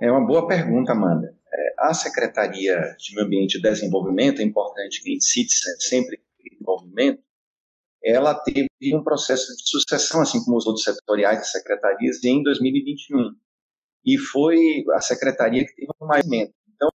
É 0.01 0.11
uma 0.11 0.27
boa 0.27 0.45
pergunta, 0.45 0.91
Amanda. 0.91 1.33
É, 1.53 1.73
a 1.77 1.93
Secretaria 1.93 2.81
de 2.97 3.15
Meio 3.15 3.27
Ambiente 3.27 3.57
e 3.57 3.61
Desenvolvimento, 3.61 4.41
é 4.41 4.43
importante 4.43 5.01
que 5.01 5.11
a 5.11 5.13
gente 5.13 5.23
cite 5.23 5.55
sempre 5.79 6.19
desenvolvimento, 6.43 7.22
ela 8.03 8.35
teve 8.35 8.67
um 8.93 9.03
processo 9.03 9.55
de 9.55 9.69
sucessão, 9.69 10.21
assim 10.21 10.43
como 10.43 10.57
os 10.57 10.65
outros 10.65 10.83
setoriais 10.83 11.47
e 11.47 11.51
secretarias, 11.51 12.23
em 12.23 12.43
2021. 12.43 13.31
E 14.05 14.17
foi 14.17 14.83
a 14.93 14.99
secretaria 14.99 15.65
que 15.65 15.73
teve 15.75 15.87
o 15.99 16.05
mais 16.05 16.23
aumento. 16.25 16.53
Então, 16.75 16.89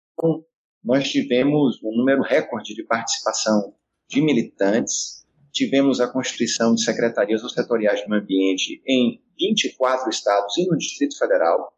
nós 0.85 1.09
tivemos 1.09 1.83
um 1.83 1.97
número 1.97 2.23
recorde 2.23 2.75
de 2.75 2.85
participação 2.85 3.75
de 4.09 4.21
militantes, 4.21 5.27
tivemos 5.53 6.01
a 6.01 6.09
constituição 6.09 6.75
de 6.75 6.85
secretarias 6.85 7.43
ou 7.43 7.49
setoriais 7.49 8.01
de 8.01 8.09
meio 8.09 8.23
ambiente 8.23 8.83
em 8.87 9.21
24 9.39 10.11
estados 10.11 10.57
e 10.59 10.67
no 10.67 10.77
Distrito 10.77 11.17
Federal, 11.19 11.73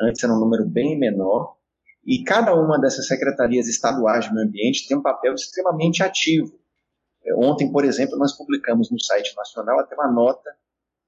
antes 0.00 0.22
era 0.22 0.32
um 0.32 0.38
número 0.38 0.66
bem 0.66 0.98
menor, 0.98 1.56
e 2.04 2.22
cada 2.22 2.54
uma 2.54 2.78
dessas 2.78 3.06
secretarias 3.06 3.68
estaduais 3.68 4.26
de 4.26 4.34
meio 4.34 4.46
ambiente 4.46 4.86
tem 4.86 4.96
um 4.96 5.02
papel 5.02 5.34
extremamente 5.34 6.02
ativo 6.02 6.58
ontem, 7.34 7.70
por 7.70 7.84
exemplo, 7.84 8.16
nós 8.18 8.36
publicamos 8.36 8.90
no 8.90 9.00
site 9.00 9.34
nacional 9.36 9.80
até 9.80 9.94
uma 9.94 10.10
nota 10.10 10.50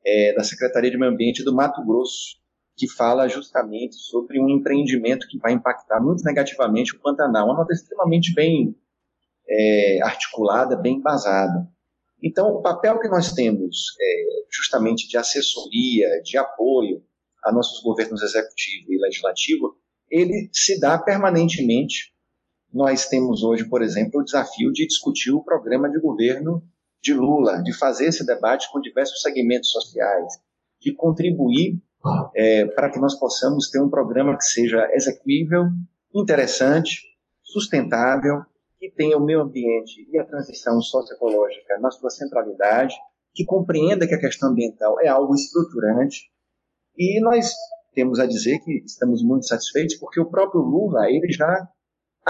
é, 0.04 0.34
da 0.34 0.42
Secretaria 0.42 0.90
de 0.90 0.98
Meio 0.98 1.12
Ambiente 1.12 1.44
do 1.44 1.54
Mato 1.54 1.84
Grosso, 1.84 2.38
que 2.76 2.88
fala 2.88 3.28
justamente 3.28 3.96
sobre 3.96 4.40
um 4.40 4.48
empreendimento 4.48 5.26
que 5.28 5.38
vai 5.38 5.52
impactar 5.52 6.00
muito 6.00 6.22
negativamente 6.22 6.94
o 6.94 7.00
Pantanal. 7.00 7.46
Uma 7.46 7.58
nota 7.58 7.72
extremamente 7.72 8.32
bem 8.34 8.74
é, 9.48 10.00
articulada, 10.02 10.76
bem 10.76 10.96
embasada. 10.96 11.68
Então, 12.22 12.48
o 12.48 12.62
papel 12.62 12.98
que 12.98 13.08
nós 13.08 13.32
temos, 13.32 13.96
é, 14.00 14.24
justamente 14.50 15.08
de 15.08 15.16
assessoria, 15.16 16.20
de 16.22 16.36
apoio 16.36 17.02
a 17.44 17.52
nossos 17.52 17.82
governos 17.82 18.22
executivo 18.22 18.92
e 18.92 18.98
legislativo, 18.98 19.76
ele 20.10 20.48
se 20.52 20.80
dá 20.80 20.98
permanentemente 20.98 22.12
nós 22.72 23.06
temos 23.06 23.42
hoje, 23.42 23.64
por 23.64 23.82
exemplo, 23.82 24.20
o 24.20 24.24
desafio 24.24 24.72
de 24.72 24.86
discutir 24.86 25.32
o 25.32 25.42
programa 25.42 25.88
de 25.90 25.98
governo 26.00 26.62
de 27.02 27.14
Lula, 27.14 27.62
de 27.62 27.72
fazer 27.72 28.06
esse 28.06 28.26
debate 28.26 28.70
com 28.70 28.80
diversos 28.80 29.22
segmentos 29.22 29.70
sociais, 29.70 30.34
de 30.80 30.94
contribuir 30.94 31.80
é, 32.34 32.66
para 32.66 32.90
que 32.90 32.98
nós 32.98 33.14
possamos 33.18 33.70
ter 33.70 33.80
um 33.80 33.88
programa 33.88 34.36
que 34.36 34.44
seja 34.44 34.88
execuível, 34.92 35.66
interessante, 36.14 37.02
sustentável, 37.42 38.42
que 38.78 38.90
tenha 38.90 39.16
o 39.16 39.24
meio 39.24 39.40
ambiente 39.40 40.08
e 40.10 40.18
a 40.18 40.24
transição 40.24 40.80
socioecológica 40.80 41.78
na 41.80 41.90
sua 41.90 42.10
centralidade, 42.10 42.94
que 43.34 43.44
compreenda 43.44 44.06
que 44.06 44.14
a 44.14 44.20
questão 44.20 44.50
ambiental 44.50 45.00
é 45.00 45.08
algo 45.08 45.34
estruturante. 45.34 46.30
E 46.96 47.20
nós 47.20 47.52
temos 47.92 48.20
a 48.20 48.26
dizer 48.26 48.60
que 48.60 48.82
estamos 48.84 49.22
muito 49.22 49.46
satisfeitos 49.46 49.96
porque 49.96 50.20
o 50.20 50.30
próprio 50.30 50.60
Lula 50.60 51.10
ele 51.10 51.32
já 51.32 51.68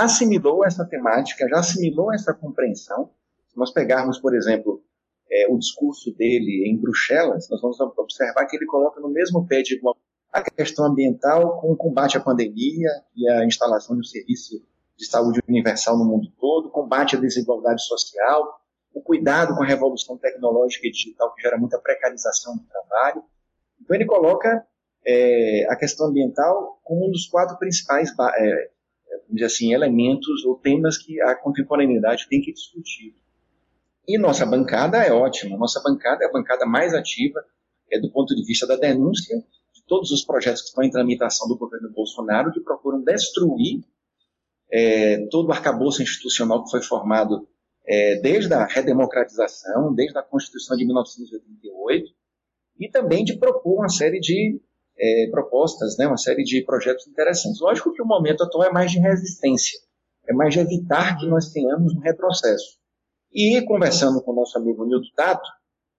assimilou 0.05 0.65
essa 0.65 0.85
temática, 0.85 1.49
já 1.49 1.59
assimilou 1.59 2.13
essa 2.13 2.33
compreensão. 2.35 3.11
Se 3.49 3.57
nós 3.57 3.73
pegarmos, 3.73 4.19
por 4.19 4.35
exemplo, 4.35 4.83
é, 5.31 5.47
o 5.49 5.59
discurso 5.59 6.15
dele 6.15 6.65
em 6.67 6.77
Bruxelas, 6.77 7.49
nós 7.51 7.61
vamos 7.61 7.79
observar 7.81 8.47
que 8.47 8.57
ele 8.57 8.67
coloca 8.67 9.01
no 9.01 9.09
mesmo 9.09 9.47
pé 9.47 9.63
de 9.63 9.75
igual 9.75 9.97
a 10.33 10.43
questão 10.43 10.85
ambiental 10.85 11.61
com 11.61 11.73
o 11.73 11.77
combate 11.77 12.17
à 12.17 12.21
pandemia 12.21 12.91
e 13.17 13.29
a 13.31 13.45
instalação 13.45 13.97
de 13.97 14.01
um 14.01 14.05
serviço 14.05 14.63
de 14.97 15.07
saúde 15.07 15.41
universal 15.49 15.97
no 15.97 16.05
mundo 16.05 16.29
todo, 16.39 16.71
combate 16.71 17.17
à 17.17 17.21
desigualdade 17.21 17.83
social, 17.83 18.61
o 18.93 19.01
cuidado 19.01 19.55
com 19.55 19.63
a 19.63 19.67
revolução 19.67 20.19
tecnológica 20.19 20.87
e 20.87 20.91
digital 20.91 21.33
que 21.35 21.43
gera 21.43 21.57
muita 21.57 21.79
precarização 21.79 22.57
do 22.57 22.65
trabalho. 22.65 23.23
Então 23.81 23.95
ele 23.95 24.05
coloca 24.05 24.67
é, 25.07 25.67
a 25.71 25.77
questão 25.77 26.09
ambiental 26.09 26.81
como 26.83 27.07
um 27.07 27.11
dos 27.11 27.27
quatro 27.27 27.57
principais 27.59 28.11
é, 28.37 28.71
dizer 29.35 29.47
assim, 29.47 29.73
elementos 29.73 30.45
ou 30.45 30.57
temas 30.57 30.97
que 30.99 31.21
a 31.21 31.35
contemporaneidade 31.35 32.29
tem 32.29 32.41
que 32.41 32.53
discutir. 32.53 33.15
E 34.07 34.17
nossa 34.19 34.47
bancada 34.47 34.99
é 34.99 35.13
ótima, 35.13 35.57
nossa 35.57 35.83
bancada 35.83 36.25
é 36.25 36.29
a 36.29 36.33
bancada 36.33 36.65
mais 36.65 36.95
ativa 36.95 37.45
é 37.91 37.99
do 37.99 38.11
ponto 38.11 38.35
de 38.35 38.45
vista 38.45 38.67
da 38.67 38.77
denúncia 38.77 39.37
de 39.75 39.83
todos 39.87 40.11
os 40.11 40.23
projetos 40.23 40.63
que 40.63 40.69
estão 40.69 40.85
em 40.85 40.91
tramitação 40.91 41.49
do 41.49 41.57
governo 41.57 41.91
Bolsonaro, 41.91 42.53
que 42.53 42.61
procuram 42.61 43.03
destruir 43.03 43.83
é, 44.71 45.27
todo 45.31 45.49
o 45.49 45.53
arcabouço 45.53 46.03
institucional 46.03 46.65
que 46.65 46.71
foi 46.71 46.83
formado 46.83 47.49
é, 47.87 48.17
desde 48.17 48.53
a 48.53 48.67
redemocratização, 48.67 49.95
desde 49.95 50.19
a 50.19 50.23
Constituição 50.23 50.77
de 50.77 50.85
1988, 50.85 52.13
e 52.79 52.91
também 52.91 53.25
de 53.25 53.39
propor 53.39 53.79
uma 53.79 53.89
série 53.89 54.21
de 54.21 54.61
é, 54.99 55.29
propostas, 55.31 55.97
né, 55.97 56.07
uma 56.07 56.17
série 56.17 56.43
de 56.43 56.65
projetos 56.65 57.07
interessantes. 57.07 57.61
Lógico 57.61 57.93
que 57.93 58.03
o 58.03 58.07
momento 58.07 58.43
atual 58.43 58.65
é 58.65 58.73
mais 58.73 58.91
de 58.91 58.99
resistência, 58.99 59.79
é 60.29 60.33
mais 60.33 60.53
de 60.53 60.61
evitar 60.61 61.17
que 61.19 61.27
nós 61.27 61.51
tenhamos 61.51 61.95
um 61.95 62.01
retrocesso. 62.01 62.79
E 63.33 63.63
conversando 63.63 64.23
com 64.23 64.33
o 64.33 64.35
nosso 64.35 64.59
amigo 64.59 64.85
Nildo 64.85 65.07
Tato, 65.15 65.49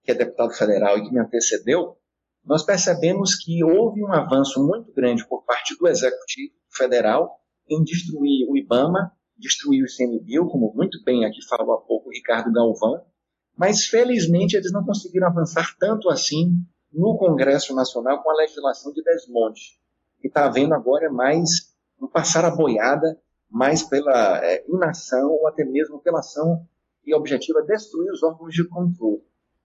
que 0.02 0.10
é 0.10 0.14
deputado 0.14 0.52
federal 0.52 0.98
e 0.98 1.04
que 1.04 1.12
me 1.12 1.20
antecedeu, 1.20 1.96
nós 2.44 2.64
percebemos 2.64 3.36
que 3.36 3.62
houve 3.62 4.02
um 4.02 4.12
avanço 4.12 4.64
muito 4.66 4.92
grande 4.92 5.26
por 5.28 5.44
parte 5.44 5.76
do 5.76 5.86
Executivo 5.86 6.54
Federal 6.74 7.38
em 7.68 7.82
destruir 7.84 8.48
o 8.48 8.56
IBAMA, 8.56 9.12
destruir 9.36 9.82
o 9.82 9.86
ICMBio, 9.86 10.48
como 10.48 10.72
muito 10.74 11.02
bem 11.04 11.24
aqui 11.24 11.38
falou 11.48 11.74
há 11.74 11.80
pouco 11.80 12.08
o 12.08 12.12
Ricardo 12.12 12.52
Galvão, 12.52 13.04
mas 13.56 13.84
felizmente 13.84 14.56
eles 14.56 14.72
não 14.72 14.84
conseguiram 14.84 15.28
avançar 15.28 15.76
tanto 15.78 16.08
assim 16.08 16.52
no 16.92 17.16
Congresso 17.16 17.74
Nacional 17.74 18.22
com 18.22 18.30
a 18.30 18.36
legislação 18.36 18.92
de 18.92 19.02
desmonte. 19.02 19.78
E 20.22 20.26
está 20.26 20.44
havendo 20.46 20.74
agora 20.74 21.10
mais 21.10 21.74
um 22.00 22.06
passar 22.06 22.44
a 22.44 22.50
boiada, 22.50 23.18
mais 23.48 23.82
pela 23.82 24.44
é, 24.44 24.64
inação 24.68 25.30
ou 25.30 25.46
até 25.48 25.64
mesmo 25.64 25.98
pela 26.00 26.20
ação 26.20 26.66
e 27.04 27.14
objetivo 27.14 27.58
é 27.60 27.62
destruir 27.66 28.10
os 28.12 28.22
órgãos 28.22 28.54
de 28.54 28.66
controle. 28.68 29.22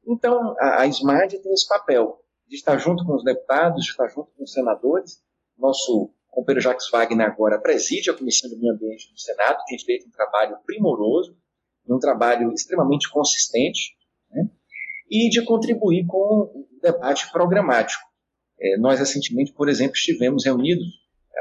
Então, 0.07 0.55
a, 0.59 0.81
a 0.81 0.87
SMAD 0.87 1.39
tem 1.39 1.53
esse 1.53 1.67
papel 1.67 2.21
de 2.47 2.55
estar 2.55 2.77
junto 2.77 3.05
com 3.05 3.15
os 3.15 3.23
deputados, 3.23 3.83
de 3.83 3.91
estar 3.91 4.07
junto 4.07 4.31
com 4.35 4.43
os 4.43 4.51
senadores. 4.51 5.21
Nosso 5.57 6.11
companheiro 6.29 6.61
Jacques 6.61 6.89
Wagner 6.89 7.27
agora 7.27 7.59
preside 7.59 8.09
a 8.09 8.17
Comissão 8.17 8.49
do 8.49 8.57
Meio 8.57 8.73
Ambiente 8.73 9.11
do 9.11 9.19
Senado, 9.19 9.63
tem 9.67 9.79
feito 9.79 10.07
um 10.07 10.11
trabalho 10.11 10.57
primoroso, 10.65 11.35
um 11.87 11.99
trabalho 11.99 12.51
extremamente 12.53 13.09
consistente, 13.09 13.95
né? 14.31 14.49
e 15.09 15.29
de 15.29 15.43
contribuir 15.45 16.05
com 16.07 16.67
debate 16.91 17.31
programático. 17.31 18.03
É, 18.59 18.77
nós, 18.77 18.99
recentemente, 18.99 19.53
por 19.53 19.67
exemplo, 19.67 19.95
estivemos 19.95 20.45
reunidos, 20.45 20.85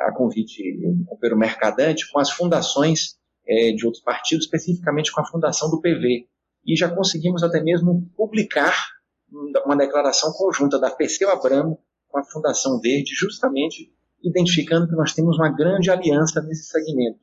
a 0.07 0.12
convite 0.12 0.62
do 0.80 1.05
companheiro 1.05 1.38
Mercadante, 1.38 2.11
com 2.11 2.18
as 2.18 2.30
fundações 2.30 3.16
é, 3.47 3.72
de 3.72 3.86
outros 3.86 4.03
partidos, 4.03 4.47
especificamente 4.47 5.12
com 5.12 5.20
a 5.20 5.26
fundação 5.26 5.70
do 5.70 5.80
PV. 5.80 6.26
E 6.66 6.76
já 6.76 6.88
conseguimos 6.88 7.42
até 7.42 7.62
mesmo 7.62 8.11
publicar 8.16 8.74
uma 9.64 9.76
declaração 9.76 10.32
conjunta 10.32 10.78
da 10.78 10.90
Perseu 10.90 11.30
Abramo 11.30 11.78
com 12.09 12.18
a 12.18 12.24
Fundação 12.24 12.80
Verde, 12.80 13.14
justamente 13.14 13.92
identificando 14.22 14.88
que 14.88 14.95
nós 14.95 15.12
temos 15.12 15.36
uma 15.36 15.51
grande 15.51 15.90
aliança 15.90 16.40
nesse 16.40 16.64
segmento 16.64 17.18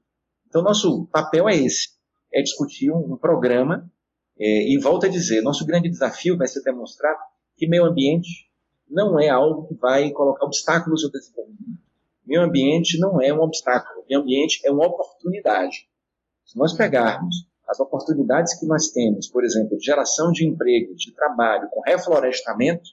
Então, 0.48 0.62
nosso 0.62 1.08
papel 1.08 1.50
é 1.50 1.56
esse, 1.56 1.90
é 2.32 2.42
discutir 2.42 2.92
um, 2.92 3.14
um 3.14 3.18
programa 3.18 3.90
é, 4.40 4.72
e 4.72 4.78
volto 4.80 5.06
a 5.06 5.10
dizer, 5.10 5.42
nosso 5.42 5.66
grande 5.66 5.90
desafio 5.90 6.38
vai 6.38 6.48
ser 6.48 6.62
demonstrar 6.62 7.16
que 7.58 7.68
meio 7.68 7.86
ambiente 7.86 8.50
não 8.90 9.20
é 9.20 9.30
algo 9.30 9.68
que 9.68 9.76
vai 9.76 10.12
colocar 10.12 10.46
obstáculos 10.46 11.04
ao 11.04 11.12
desenvolvimento. 11.12 11.82
Meio 12.26 12.42
ambiente 12.42 13.00
não 13.00 13.22
é 13.22 13.34
um 13.34 13.42
obstáculo, 13.42 14.06
meio 14.08 14.22
ambiente 14.22 14.62
é 14.66 14.72
uma 14.72 14.88
oportunidade. 14.88 15.88
Se 16.46 16.58
nós 16.58 16.74
pegarmos 16.74 17.48
as 17.68 17.80
oportunidades 17.80 18.60
que 18.60 18.66
nós 18.66 18.90
temos, 18.90 19.28
por 19.28 19.44
exemplo, 19.44 19.78
de 19.78 19.86
geração 19.86 20.32
de 20.32 20.46
emprego, 20.46 20.94
de 20.96 21.14
trabalho, 21.14 21.70
com 21.70 21.82
reflorestamento, 21.82 22.90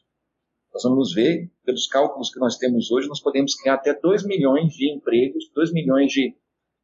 nós 0.73 0.83
vamos 0.85 1.13
ver, 1.13 1.51
pelos 1.65 1.89
cálculos 1.89 2.33
que 2.33 2.39
nós 2.39 2.57
temos 2.57 2.91
hoje, 2.91 3.09
nós 3.09 3.21
podemos 3.21 3.55
criar 3.55 3.75
até 3.75 3.93
2 3.93 4.25
milhões 4.25 4.73
de 4.75 4.93
empregos, 4.93 5.51
2 5.55 5.73
milhões 5.73 6.13
de 6.13 6.37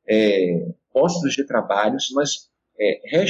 é, 0.08 0.68
postos 0.92 1.32
de 1.34 1.44
trabalho, 1.44 2.00
se 2.00 2.12
nós 2.14 2.50
é, 2.78 3.16
é, 3.16 3.22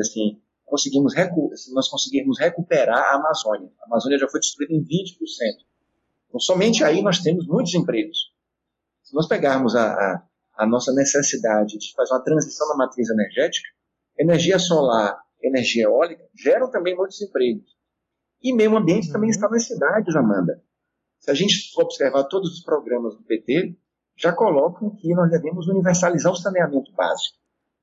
assim, 0.00 0.40
conseguimos 0.72 1.12
se 1.12 1.74
nós 1.74 1.86
conseguirmos 1.86 2.38
recuperar 2.38 2.96
a 2.96 3.16
Amazônia. 3.16 3.70
A 3.82 3.84
Amazônia 3.84 4.18
já 4.18 4.26
foi 4.26 4.40
destruída 4.40 4.72
em 4.72 4.82
20%. 4.82 4.86
Então, 6.28 6.40
somente 6.40 6.82
aí 6.82 7.02
nós 7.02 7.18
temos 7.18 7.46
muitos 7.46 7.74
empregos. 7.74 8.32
Se 9.02 9.14
nós 9.14 9.28
pegarmos 9.28 9.76
a, 9.76 9.92
a, 9.92 10.22
a 10.56 10.66
nossa 10.66 10.90
necessidade 10.94 11.76
de 11.76 11.92
fazer 11.94 12.14
uma 12.14 12.24
transição 12.24 12.66
na 12.68 12.76
matriz 12.76 13.10
energética, 13.10 13.68
energia 14.18 14.58
solar, 14.58 15.20
energia 15.42 15.84
eólica 15.84 16.26
geram 16.34 16.70
também 16.70 16.96
muitos 16.96 17.20
empregos. 17.20 17.70
E 18.42 18.54
meio 18.54 18.74
ambiente 18.74 19.08
uhum. 19.08 19.12
também 19.12 19.28
está 19.28 19.50
nas 19.50 19.66
cidades, 19.66 20.16
Amanda. 20.16 20.58
Se 21.18 21.30
a 21.30 21.34
gente 21.34 21.70
for 21.74 21.82
observar 21.82 22.24
todos 22.24 22.50
os 22.50 22.64
programas 22.64 23.14
do 23.14 23.22
PT, 23.24 23.76
já 24.16 24.32
colocam 24.32 24.96
que 24.96 25.14
nós 25.14 25.30
devemos 25.30 25.68
universalizar 25.68 26.32
o 26.32 26.36
saneamento 26.36 26.90
básico. 26.92 27.36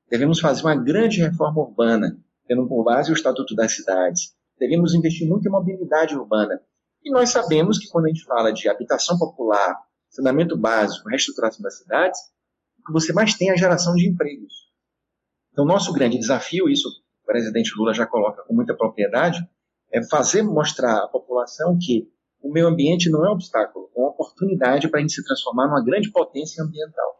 Devemos 0.09 0.39
fazer 0.39 0.63
uma 0.63 0.75
grande 0.75 1.21
reforma 1.21 1.61
urbana, 1.61 2.19
tendo 2.49 2.67
por 2.67 2.83
base 2.83 3.11
o 3.11 3.13
Estatuto 3.13 3.53
das 3.53 3.75
Cidades. 3.75 4.33
Devemos 4.57 4.95
investir 4.95 5.27
muito 5.27 5.47
em 5.47 5.51
mobilidade 5.51 6.15
urbana. 6.15 6.59
E 7.03 7.11
nós 7.11 7.29
sabemos 7.29 7.77
que 7.77 7.87
quando 7.87 8.05
a 8.05 8.07
gente 8.07 8.25
fala 8.25 8.51
de 8.51 8.67
habitação 8.67 9.19
popular, 9.19 9.79
saneamento 10.09 10.57
básico, 10.57 11.07
reestruturação 11.07 11.61
das 11.61 11.77
cidades, 11.77 12.19
o 12.79 12.87
que 12.87 12.91
você 12.91 13.13
mais 13.13 13.35
tem 13.35 13.49
é 13.49 13.53
a 13.53 13.55
geração 13.55 13.93
de 13.93 14.09
empregos. 14.09 14.51
Então, 15.53 15.63
nosso 15.63 15.93
grande 15.93 16.17
desafio, 16.17 16.67
isso 16.67 16.89
o 16.89 17.25
presidente 17.25 17.71
Lula 17.77 17.93
já 17.93 18.07
coloca 18.07 18.43
com 18.43 18.55
muita 18.55 18.75
propriedade, 18.75 19.47
é 19.91 20.03
fazer 20.03 20.41
mostrar 20.41 21.03
à 21.03 21.07
população 21.07 21.77
que 21.79 22.11
o 22.41 22.51
meio 22.51 22.67
ambiente 22.67 23.11
não 23.11 23.23
é 23.23 23.29
um 23.29 23.33
obstáculo, 23.33 23.91
é 23.95 23.99
uma 23.99 24.09
oportunidade 24.09 24.89
para 24.89 24.99
a 24.99 25.01
gente 25.01 25.13
se 25.13 25.23
transformar 25.23 25.67
numa 25.67 25.83
grande 25.83 26.11
potência 26.11 26.63
ambiental. 26.63 27.18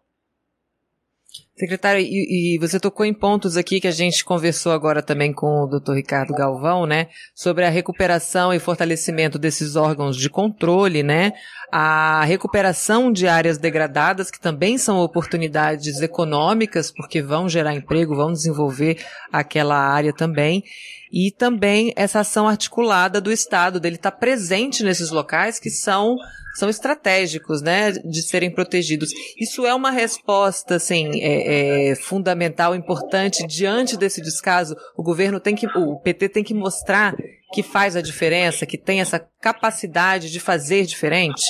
Secretário, 1.59 1.99
e, 2.01 2.55
e, 2.55 2.57
você 2.57 2.79
tocou 2.79 3.05
em 3.05 3.13
pontos 3.13 3.57
aqui 3.57 3.81
que 3.81 3.87
a 3.87 3.91
gente 3.91 4.23
conversou 4.23 4.71
agora 4.71 5.03
também 5.03 5.33
com 5.33 5.63
o 5.63 5.67
Dr. 5.67 5.91
Ricardo 5.95 6.33
Galvão, 6.33 6.85
né, 6.85 7.07
sobre 7.35 7.65
a 7.65 7.69
recuperação 7.69 8.53
e 8.53 8.59
fortalecimento 8.59 9.37
desses 9.37 9.75
órgãos 9.75 10.15
de 10.15 10.29
controle, 10.29 11.03
né, 11.03 11.33
a 11.69 12.23
recuperação 12.23 13.11
de 13.11 13.27
áreas 13.27 13.57
degradadas 13.57 14.31
que 14.31 14.39
também 14.39 14.77
são 14.77 14.99
oportunidades 14.99 15.99
econômicas 15.99 16.93
porque 16.93 17.21
vão 17.21 17.49
gerar 17.49 17.73
emprego, 17.73 18.15
vão 18.15 18.31
desenvolver 18.31 18.97
aquela 19.29 19.75
área 19.75 20.13
também 20.13 20.63
e 21.11 21.31
também 21.31 21.93
essa 21.95 22.19
ação 22.19 22.47
articulada 22.47 23.19
do 23.19 23.31
Estado, 23.31 23.79
dele 23.79 23.95
estar 23.95 24.11
presente 24.11 24.83
nesses 24.83 25.09
locais 25.09 25.59
que 25.59 25.69
são 25.69 26.15
são 26.55 26.67
estratégicos, 26.67 27.61
né, 27.61 27.91
de 27.91 28.21
serem 28.21 28.51
protegidos. 28.51 29.11
Isso 29.39 29.65
é 29.65 29.73
uma 29.73 29.91
resposta, 29.91 30.75
assim, 30.75 31.21
é, 31.21 31.91
é, 31.91 31.95
fundamental, 31.95 32.75
importante 32.75 33.45
diante 33.47 33.95
desse 33.95 34.21
descaso. 34.21 34.75
O 34.97 35.03
governo 35.03 35.39
tem 35.39 35.55
que, 35.55 35.67
o 35.67 35.97
PT 35.99 36.29
tem 36.29 36.43
que 36.43 36.53
mostrar 36.53 37.15
que 37.53 37.63
faz 37.63 37.95
a 37.95 38.01
diferença, 38.01 38.65
que 38.65 38.77
tem 38.77 38.99
essa 38.99 39.19
capacidade 39.39 40.29
de 40.29 40.39
fazer 40.39 40.85
diferente. 40.85 41.45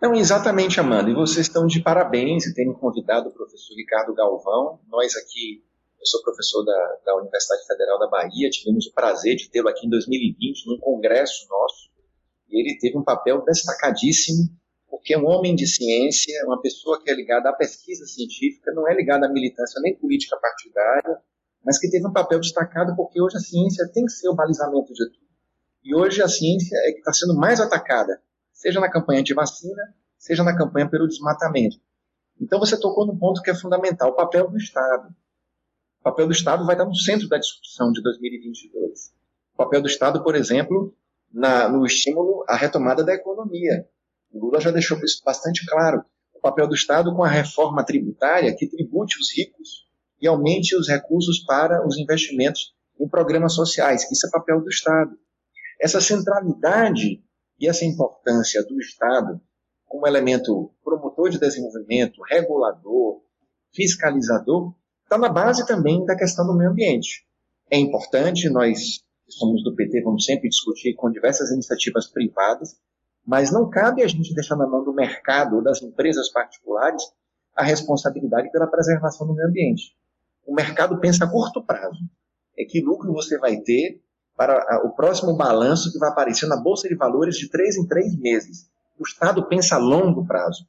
Não, 0.00 0.14
exatamente, 0.14 0.78
Amanda. 0.78 1.10
E 1.10 1.14
vocês 1.14 1.46
estão 1.46 1.66
de 1.66 1.80
parabéns 1.80 2.46
em 2.46 2.52
terem 2.52 2.72
convidado 2.72 3.28
o 3.28 3.32
professor 3.32 3.74
Ricardo 3.76 4.14
Galvão. 4.14 4.78
Nós 4.90 5.16
aqui, 5.16 5.62
eu 6.02 6.06
sou 6.06 6.22
professor 6.22 6.64
da, 6.64 6.98
da 7.06 7.16
Universidade 7.16 7.64
Federal 7.66 7.98
da 7.98 8.08
Bahia, 8.08 8.50
tivemos 8.50 8.86
o 8.88 8.92
prazer 8.92 9.36
de 9.36 9.48
tê-lo 9.48 9.68
aqui 9.68 9.86
em 9.86 9.90
2020, 9.90 10.66
num 10.66 10.78
congresso 10.78 11.46
nosso 11.48 11.92
ele 12.52 12.78
teve 12.78 12.98
um 12.98 13.02
papel 13.02 13.42
destacadíssimo, 13.44 14.48
porque 14.88 15.14
é 15.14 15.18
um 15.18 15.26
homem 15.26 15.54
de 15.54 15.66
ciência, 15.66 16.44
uma 16.46 16.60
pessoa 16.60 17.02
que 17.02 17.10
é 17.10 17.14
ligada 17.14 17.48
à 17.48 17.52
pesquisa 17.52 18.04
científica, 18.04 18.72
não 18.74 18.86
é 18.86 18.94
ligada 18.94 19.26
à 19.26 19.28
militância 19.32 19.80
nem 19.80 19.96
política 19.96 20.36
partidária, 20.36 21.18
mas 21.64 21.78
que 21.78 21.88
teve 21.88 22.06
um 22.06 22.12
papel 22.12 22.40
destacado 22.40 22.94
porque 22.94 23.20
hoje 23.20 23.36
a 23.36 23.40
ciência 23.40 23.88
tem 23.92 24.04
que 24.04 24.12
ser 24.12 24.28
o 24.28 24.34
balizamento 24.34 24.92
de 24.92 25.06
tudo. 25.06 25.22
E 25.82 25.94
hoje 25.94 26.22
a 26.22 26.28
ciência 26.28 26.76
é 26.84 26.92
que 26.92 26.98
está 26.98 27.12
sendo 27.12 27.34
mais 27.34 27.58
atacada, 27.58 28.20
seja 28.52 28.80
na 28.80 28.90
campanha 28.90 29.22
de 29.22 29.32
vacina, 29.32 29.82
seja 30.18 30.44
na 30.44 30.56
campanha 30.56 30.88
pelo 30.88 31.08
desmatamento. 31.08 31.76
Então 32.40 32.58
você 32.58 32.78
tocou 32.78 33.06
no 33.06 33.18
ponto 33.18 33.40
que 33.40 33.50
é 33.50 33.54
fundamental, 33.54 34.10
o 34.10 34.16
papel 34.16 34.50
do 34.50 34.58
Estado. 34.58 35.14
O 36.02 36.10
papel 36.10 36.26
do 36.26 36.32
Estado 36.32 36.66
vai 36.66 36.74
estar 36.74 36.84
no 36.84 36.96
centro 36.96 37.28
da 37.28 37.38
discussão 37.38 37.92
de 37.92 38.02
2022. 38.02 39.12
O 39.54 39.56
papel 39.56 39.80
do 39.80 39.86
Estado, 39.86 40.20
por 40.24 40.34
exemplo, 40.34 40.92
na, 41.32 41.68
no 41.68 41.86
estímulo 41.86 42.44
à 42.48 42.56
retomada 42.56 43.04
da 43.04 43.14
economia. 43.14 43.88
O 44.32 44.46
Lula 44.46 44.60
já 44.60 44.72
deixou 44.72 44.98
isso 44.98 45.22
bastante 45.24 45.64
claro. 45.64 46.04
O 46.34 46.40
papel 46.40 46.66
do 46.66 46.74
Estado 46.74 47.14
com 47.14 47.22
a 47.22 47.28
reforma 47.28 47.84
tributária 47.84 48.52
que 48.52 48.66
tribute 48.66 49.16
os 49.16 49.32
ricos 49.32 49.86
e 50.20 50.26
aumente 50.26 50.76
os 50.76 50.88
recursos 50.88 51.38
para 51.44 51.86
os 51.86 51.96
investimentos 51.96 52.74
em 52.98 53.08
programas 53.08 53.54
sociais. 53.54 54.10
Isso 54.10 54.26
é 54.26 54.30
papel 54.30 54.60
do 54.60 54.68
Estado. 54.68 55.16
Essa 55.80 56.00
centralidade 56.00 57.22
e 57.60 57.68
essa 57.68 57.84
importância 57.84 58.60
do 58.64 58.76
Estado 58.80 59.40
como 59.86 60.08
elemento 60.08 60.74
promotor 60.82 61.30
de 61.30 61.38
desenvolvimento, 61.38 62.20
regulador, 62.28 63.22
fiscalizador, 63.72 64.74
está 65.12 65.18
na 65.18 65.28
base 65.28 65.66
também 65.66 66.02
da 66.06 66.16
questão 66.16 66.46
do 66.46 66.56
meio 66.56 66.70
ambiente. 66.70 67.26
É 67.70 67.76
importante 67.76 68.48
nós 68.48 69.04
somos 69.28 69.62
do 69.62 69.74
PT, 69.74 70.02
vamos 70.02 70.24
sempre 70.24 70.48
discutir 70.48 70.94
com 70.94 71.10
diversas 71.10 71.50
iniciativas 71.50 72.06
privadas, 72.06 72.76
mas 73.26 73.52
não 73.52 73.68
cabe 73.68 74.02
a 74.02 74.08
gente 74.08 74.34
deixar 74.34 74.56
na 74.56 74.66
mão 74.66 74.82
do 74.82 74.94
mercado 74.94 75.56
ou 75.56 75.62
das 75.62 75.82
empresas 75.82 76.30
particulares 76.30 77.02
a 77.54 77.62
responsabilidade 77.62 78.50
pela 78.50 78.66
preservação 78.66 79.26
do 79.26 79.34
meio 79.34 79.48
ambiente. 79.48 79.94
O 80.46 80.54
mercado 80.54 80.98
pensa 80.98 81.24
a 81.24 81.30
curto 81.30 81.62
prazo. 81.62 82.00
É 82.58 82.64
que 82.64 82.80
lucro 82.80 83.12
você 83.12 83.38
vai 83.38 83.58
ter 83.58 84.00
para 84.34 84.82
o 84.84 84.90
próximo 84.90 85.36
balanço 85.36 85.92
que 85.92 85.98
vai 85.98 86.08
aparecer 86.08 86.46
na 86.46 86.56
Bolsa 86.56 86.88
de 86.88 86.94
Valores 86.94 87.36
de 87.36 87.50
três 87.50 87.76
em 87.76 87.86
três 87.86 88.18
meses. 88.18 88.66
O 88.98 89.04
Estado 89.04 89.46
pensa 89.46 89.76
a 89.76 89.78
longo 89.78 90.26
prazo. 90.26 90.64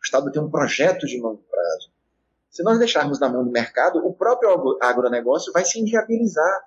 O 0.00 0.02
Estado 0.02 0.32
tem 0.32 0.42
um 0.42 0.50
projeto 0.50 1.06
de 1.06 1.20
longo 1.20 1.42
prazo. 1.42 1.91
Se 2.52 2.62
nós 2.62 2.78
deixarmos 2.78 3.18
na 3.18 3.30
mão 3.30 3.42
do 3.42 3.50
mercado, 3.50 4.06
o 4.06 4.12
próprio 4.12 4.78
agronegócio 4.82 5.50
vai 5.54 5.64
se 5.64 5.80
inviabilizar. 5.80 6.60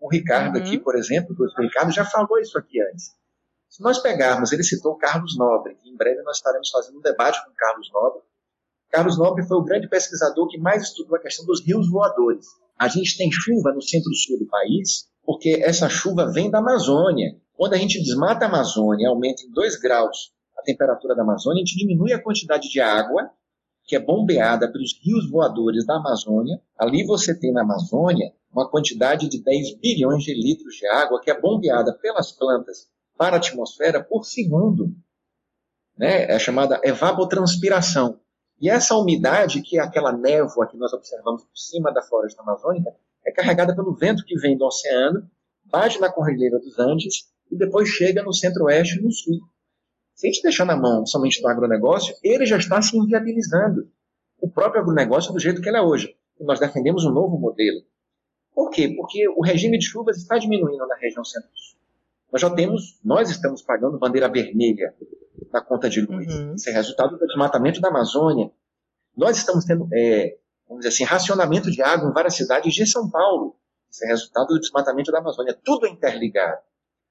O 0.00 0.10
Ricardo 0.10 0.56
uhum. 0.56 0.62
aqui, 0.62 0.78
por 0.80 0.96
exemplo, 0.96 1.36
o 1.38 1.62
Ricardo 1.62 1.92
já 1.92 2.04
falou 2.04 2.40
isso 2.40 2.58
aqui 2.58 2.82
antes. 2.82 3.12
Se 3.68 3.80
nós 3.80 4.00
pegarmos, 4.00 4.50
ele 4.50 4.64
citou 4.64 4.96
Carlos 4.96 5.38
Nobre, 5.38 5.76
que 5.76 5.88
em 5.88 5.96
breve 5.96 6.22
nós 6.22 6.38
estaremos 6.38 6.68
fazendo 6.70 6.98
um 6.98 7.00
debate 7.00 7.38
com 7.44 7.52
Carlos 7.54 7.88
Nobre. 7.92 8.20
Carlos 8.90 9.16
Nobre 9.16 9.46
foi 9.46 9.56
o 9.58 9.62
grande 9.62 9.88
pesquisador 9.88 10.48
que 10.48 10.58
mais 10.58 10.82
estudou 10.82 11.16
a 11.16 11.20
questão 11.20 11.46
dos 11.46 11.64
rios 11.64 11.88
voadores. 11.88 12.44
A 12.76 12.88
gente 12.88 13.16
tem 13.16 13.30
chuva 13.30 13.72
no 13.72 13.80
centro-sul 13.80 14.40
do 14.40 14.46
país, 14.46 15.08
porque 15.22 15.60
essa 15.62 15.88
chuva 15.88 16.32
vem 16.32 16.50
da 16.50 16.58
Amazônia. 16.58 17.36
Quando 17.54 17.74
a 17.74 17.78
gente 17.78 18.02
desmata 18.02 18.44
a 18.44 18.48
Amazônia, 18.48 19.08
aumenta 19.08 19.42
em 19.44 19.52
2 19.52 19.78
graus 19.78 20.32
a 20.58 20.62
temperatura 20.62 21.14
da 21.14 21.22
Amazônia, 21.22 21.62
a 21.62 21.64
gente 21.64 21.78
diminui 21.78 22.12
a 22.12 22.20
quantidade 22.20 22.68
de 22.68 22.80
água 22.80 23.30
que 23.84 23.96
é 23.96 24.00
bombeada 24.00 24.70
pelos 24.70 24.98
rios 25.02 25.28
voadores 25.30 25.84
da 25.84 25.96
Amazônia. 25.96 26.60
Ali 26.78 27.04
você 27.04 27.38
tem 27.38 27.52
na 27.52 27.62
Amazônia 27.62 28.32
uma 28.52 28.68
quantidade 28.68 29.28
de 29.28 29.42
10 29.42 29.78
bilhões 29.78 30.22
de 30.22 30.34
litros 30.34 30.74
de 30.76 30.86
água 30.86 31.20
que 31.20 31.30
é 31.30 31.40
bombeada 31.40 31.92
pelas 31.94 32.32
plantas 32.32 32.88
para 33.16 33.36
a 33.36 33.38
atmosfera 33.38 34.02
por 34.02 34.24
segundo. 34.24 34.94
Né? 35.96 36.24
É 36.24 36.38
chamada 36.38 36.80
evapotranspiração. 36.82 38.18
E 38.60 38.68
essa 38.68 38.96
umidade, 38.96 39.60
que 39.60 39.78
é 39.78 39.82
aquela 39.82 40.12
névoa 40.12 40.68
que 40.68 40.76
nós 40.76 40.92
observamos 40.92 41.42
por 41.42 41.56
cima 41.56 41.92
da 41.92 42.02
floresta 42.02 42.42
amazônica, 42.42 42.94
é 43.24 43.32
carregada 43.32 43.74
pelo 43.74 43.94
vento 43.94 44.24
que 44.24 44.38
vem 44.38 44.56
do 44.56 44.64
oceano, 44.64 45.28
bate 45.64 46.00
na 46.00 46.10
Cordilheira 46.10 46.58
dos 46.58 46.78
Andes 46.78 47.28
e 47.50 47.56
depois 47.56 47.88
chega 47.88 48.22
no 48.22 48.32
centro-oeste 48.32 48.98
e 48.98 49.02
no 49.02 49.10
sul. 49.10 49.40
Se 50.14 50.26
a 50.26 50.30
gente 50.30 50.42
deixar 50.42 50.64
na 50.64 50.76
mão 50.76 51.04
somente 51.06 51.40
do 51.40 51.48
agronegócio, 51.48 52.14
ele 52.22 52.46
já 52.46 52.56
está 52.56 52.80
se 52.80 52.96
inviabilizando. 52.96 53.90
O 54.40 54.48
próprio 54.48 54.82
agronegócio 54.82 55.32
do 55.32 55.40
jeito 55.40 55.60
que 55.60 55.68
ele 55.68 55.78
é 55.78 55.82
hoje. 55.82 56.16
E 56.38 56.44
nós 56.44 56.60
defendemos 56.60 57.04
um 57.04 57.10
novo 57.10 57.38
modelo. 57.38 57.82
Por 58.54 58.70
quê? 58.70 58.92
Porque 58.96 59.28
o 59.28 59.42
regime 59.42 59.78
de 59.78 59.86
chuvas 59.86 60.18
está 60.18 60.36
diminuindo 60.38 60.86
na 60.86 60.96
região 60.96 61.24
centro-sul. 61.24 61.78
Nós 62.30 62.40
já 62.40 62.50
temos, 62.50 62.98
nós 63.04 63.30
estamos 63.30 63.62
pagando 63.62 63.98
bandeira 63.98 64.28
vermelha 64.28 64.94
na 65.52 65.60
conta 65.60 65.88
de 65.88 66.00
luz. 66.00 66.26
Uhum. 66.26 66.54
Isso 66.54 66.68
é 66.68 66.72
resultado 66.72 67.18
do 67.18 67.26
desmatamento 67.26 67.80
da 67.80 67.88
Amazônia. 67.88 68.50
Nós 69.16 69.36
estamos 69.36 69.64
tendo, 69.64 69.86
é, 69.92 70.36
vamos 70.66 70.84
dizer 70.84 70.94
assim, 70.94 71.04
racionamento 71.04 71.70
de 71.70 71.82
água 71.82 72.08
em 72.08 72.12
várias 72.12 72.34
cidades 72.34 72.74
de 72.74 72.86
São 72.86 73.10
Paulo. 73.10 73.56
Isso 73.90 74.04
é 74.04 74.08
resultado 74.08 74.48
do 74.48 74.60
desmatamento 74.60 75.12
da 75.12 75.18
Amazônia. 75.18 75.58
Tudo 75.62 75.86
é 75.86 75.90
interligado. 75.90 76.62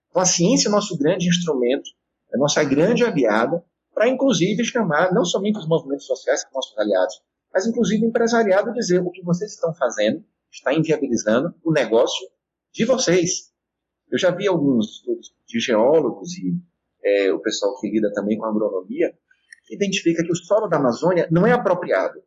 Então, 0.09 0.21
a 0.21 0.25
ciência 0.25 0.67
é 0.67 0.71
nosso 0.71 0.97
grande 0.97 1.27
instrumento, 1.27 1.89
é 2.33 2.37
nossa 2.37 2.63
grande 2.63 3.03
aliada, 3.03 3.63
para 3.93 4.07
inclusive 4.07 4.63
chamar 4.63 5.13
não 5.13 5.25
somente 5.25 5.59
os 5.59 5.67
movimentos 5.67 6.05
sociais, 6.05 6.43
que 6.43 6.53
nossos 6.53 6.77
aliados, 6.77 7.21
mas 7.53 7.65
inclusive 7.67 8.05
o 8.05 8.09
empresariado 8.09 8.73
dizer 8.73 8.99
o 8.99 9.11
que 9.11 9.23
vocês 9.23 9.51
estão 9.51 9.73
fazendo 9.73 10.23
está 10.51 10.73
inviabilizando 10.73 11.53
o 11.63 11.71
negócio 11.71 12.27
de 12.73 12.85
vocês. 12.85 13.51
Eu 14.09 14.17
já 14.17 14.31
vi 14.31 14.47
alguns 14.47 14.97
estudos 14.97 15.33
de 15.47 15.59
geólogos 15.59 16.37
e 16.37 16.53
é, 17.03 17.31
o 17.33 17.39
pessoal 17.39 17.79
que 17.79 17.89
lida 17.89 18.11
também 18.13 18.37
com 18.37 18.45
agronomia, 18.45 19.13
que 19.65 19.75
identifica 19.75 20.23
que 20.23 20.31
o 20.31 20.35
solo 20.35 20.67
da 20.67 20.77
Amazônia 20.77 21.27
não 21.31 21.47
é 21.47 21.51
apropriado 21.51 22.21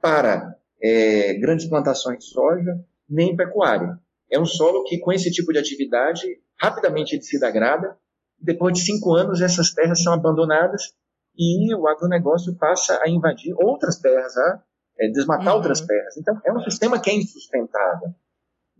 para 0.00 0.56
é, 0.80 1.34
grandes 1.34 1.66
plantações 1.66 2.18
de 2.18 2.24
soja, 2.26 2.78
nem 3.08 3.36
pecuária. 3.36 3.98
É 4.30 4.38
um 4.38 4.44
solo 4.44 4.84
que, 4.84 4.98
com 4.98 5.12
esse 5.12 5.30
tipo 5.30 5.52
de 5.52 5.58
atividade, 5.58 6.40
rapidamente 6.60 7.20
se 7.22 7.40
degrada. 7.40 7.96
Depois 8.40 8.74
de 8.74 8.84
cinco 8.84 9.14
anos, 9.14 9.40
essas 9.40 9.72
terras 9.72 10.02
são 10.02 10.12
abandonadas 10.12 10.92
e 11.36 11.74
o 11.74 11.86
agronegócio 11.86 12.56
passa 12.56 13.00
a 13.02 13.08
invadir 13.08 13.54
outras 13.56 13.98
terras, 13.98 14.36
a 14.36 14.62
é, 14.98 15.08
desmatar 15.08 15.48
uhum. 15.48 15.56
outras 15.56 15.80
terras. 15.80 16.16
Então, 16.16 16.40
é 16.44 16.52
um 16.52 16.60
sistema 16.60 17.00
que 17.00 17.10
é 17.10 17.14
insustentável. 17.14 18.14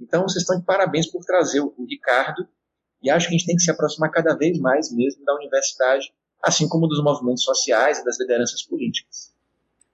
Então, 0.01 0.23
vocês 0.23 0.43
estão 0.43 0.59
de 0.59 0.65
parabéns 0.65 1.11
por 1.11 1.25
trazer 1.25 1.61
o, 1.61 1.75
o 1.77 1.87
Ricardo 1.89 2.47
e 3.03 3.11
acho 3.11 3.29
que 3.29 3.35
a 3.35 3.39
gente 3.39 3.47
tem 3.47 3.57
que 3.57 3.63
se 3.63 3.71
aproximar 3.71 4.11
cada 4.11 4.37
vez 4.37 4.59
mais 4.59 4.93
mesmo 4.93 5.25
da 5.25 5.35
universidade, 5.35 6.13
assim 6.43 6.69
como 6.69 6.89
dos 6.89 7.03
movimentos 7.03 7.45
sociais 7.45 7.99
e 7.99 8.05
das 8.05 8.19
lideranças 8.19 8.63
políticas. 8.63 9.33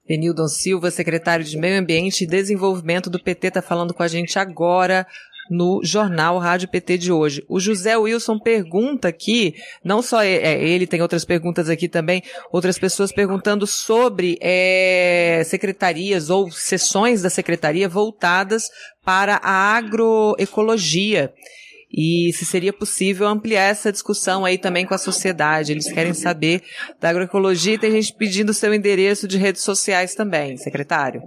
Benildon 0.06 0.48
Silva, 0.48 0.90
secretário 0.90 1.44
de 1.44 1.56
Meio 1.56 1.80
Ambiente 1.80 2.24
e 2.24 2.26
Desenvolvimento 2.26 3.08
do 3.08 3.22
PT, 3.22 3.48
está 3.48 3.62
falando 3.62 3.94
com 3.94 4.02
a 4.02 4.08
gente 4.08 4.38
agora 4.38 5.06
no 5.50 5.80
jornal 5.82 6.38
Rádio 6.38 6.68
PT 6.68 6.98
de 6.98 7.12
hoje. 7.12 7.44
O 7.48 7.60
José 7.60 7.96
Wilson 7.96 8.38
pergunta 8.38 9.08
aqui, 9.08 9.54
não 9.84 10.02
só 10.02 10.22
é, 10.22 10.62
ele, 10.62 10.86
tem 10.86 11.02
outras 11.02 11.24
perguntas 11.24 11.68
aqui 11.68 11.88
também, 11.88 12.22
outras 12.52 12.78
pessoas 12.78 13.12
perguntando 13.12 13.66
sobre 13.66 14.38
é, 14.40 15.42
secretarias 15.44 16.30
ou 16.30 16.50
sessões 16.50 17.22
da 17.22 17.30
secretaria 17.30 17.88
voltadas 17.88 18.68
para 19.04 19.40
a 19.42 19.76
agroecologia 19.76 21.32
e 21.96 22.32
se 22.32 22.44
seria 22.44 22.72
possível 22.72 23.28
ampliar 23.28 23.70
essa 23.70 23.92
discussão 23.92 24.44
aí 24.44 24.58
também 24.58 24.84
com 24.84 24.94
a 24.94 24.98
sociedade. 24.98 25.70
Eles 25.70 25.92
querem 25.92 26.12
saber 26.12 26.60
da 27.00 27.08
agroecologia 27.08 27.74
e 27.74 27.78
tem 27.78 27.92
gente 27.92 28.12
pedindo 28.14 28.52
seu 28.52 28.74
endereço 28.74 29.28
de 29.28 29.38
redes 29.38 29.62
sociais 29.62 30.14
também, 30.14 30.56
secretário. 30.56 31.22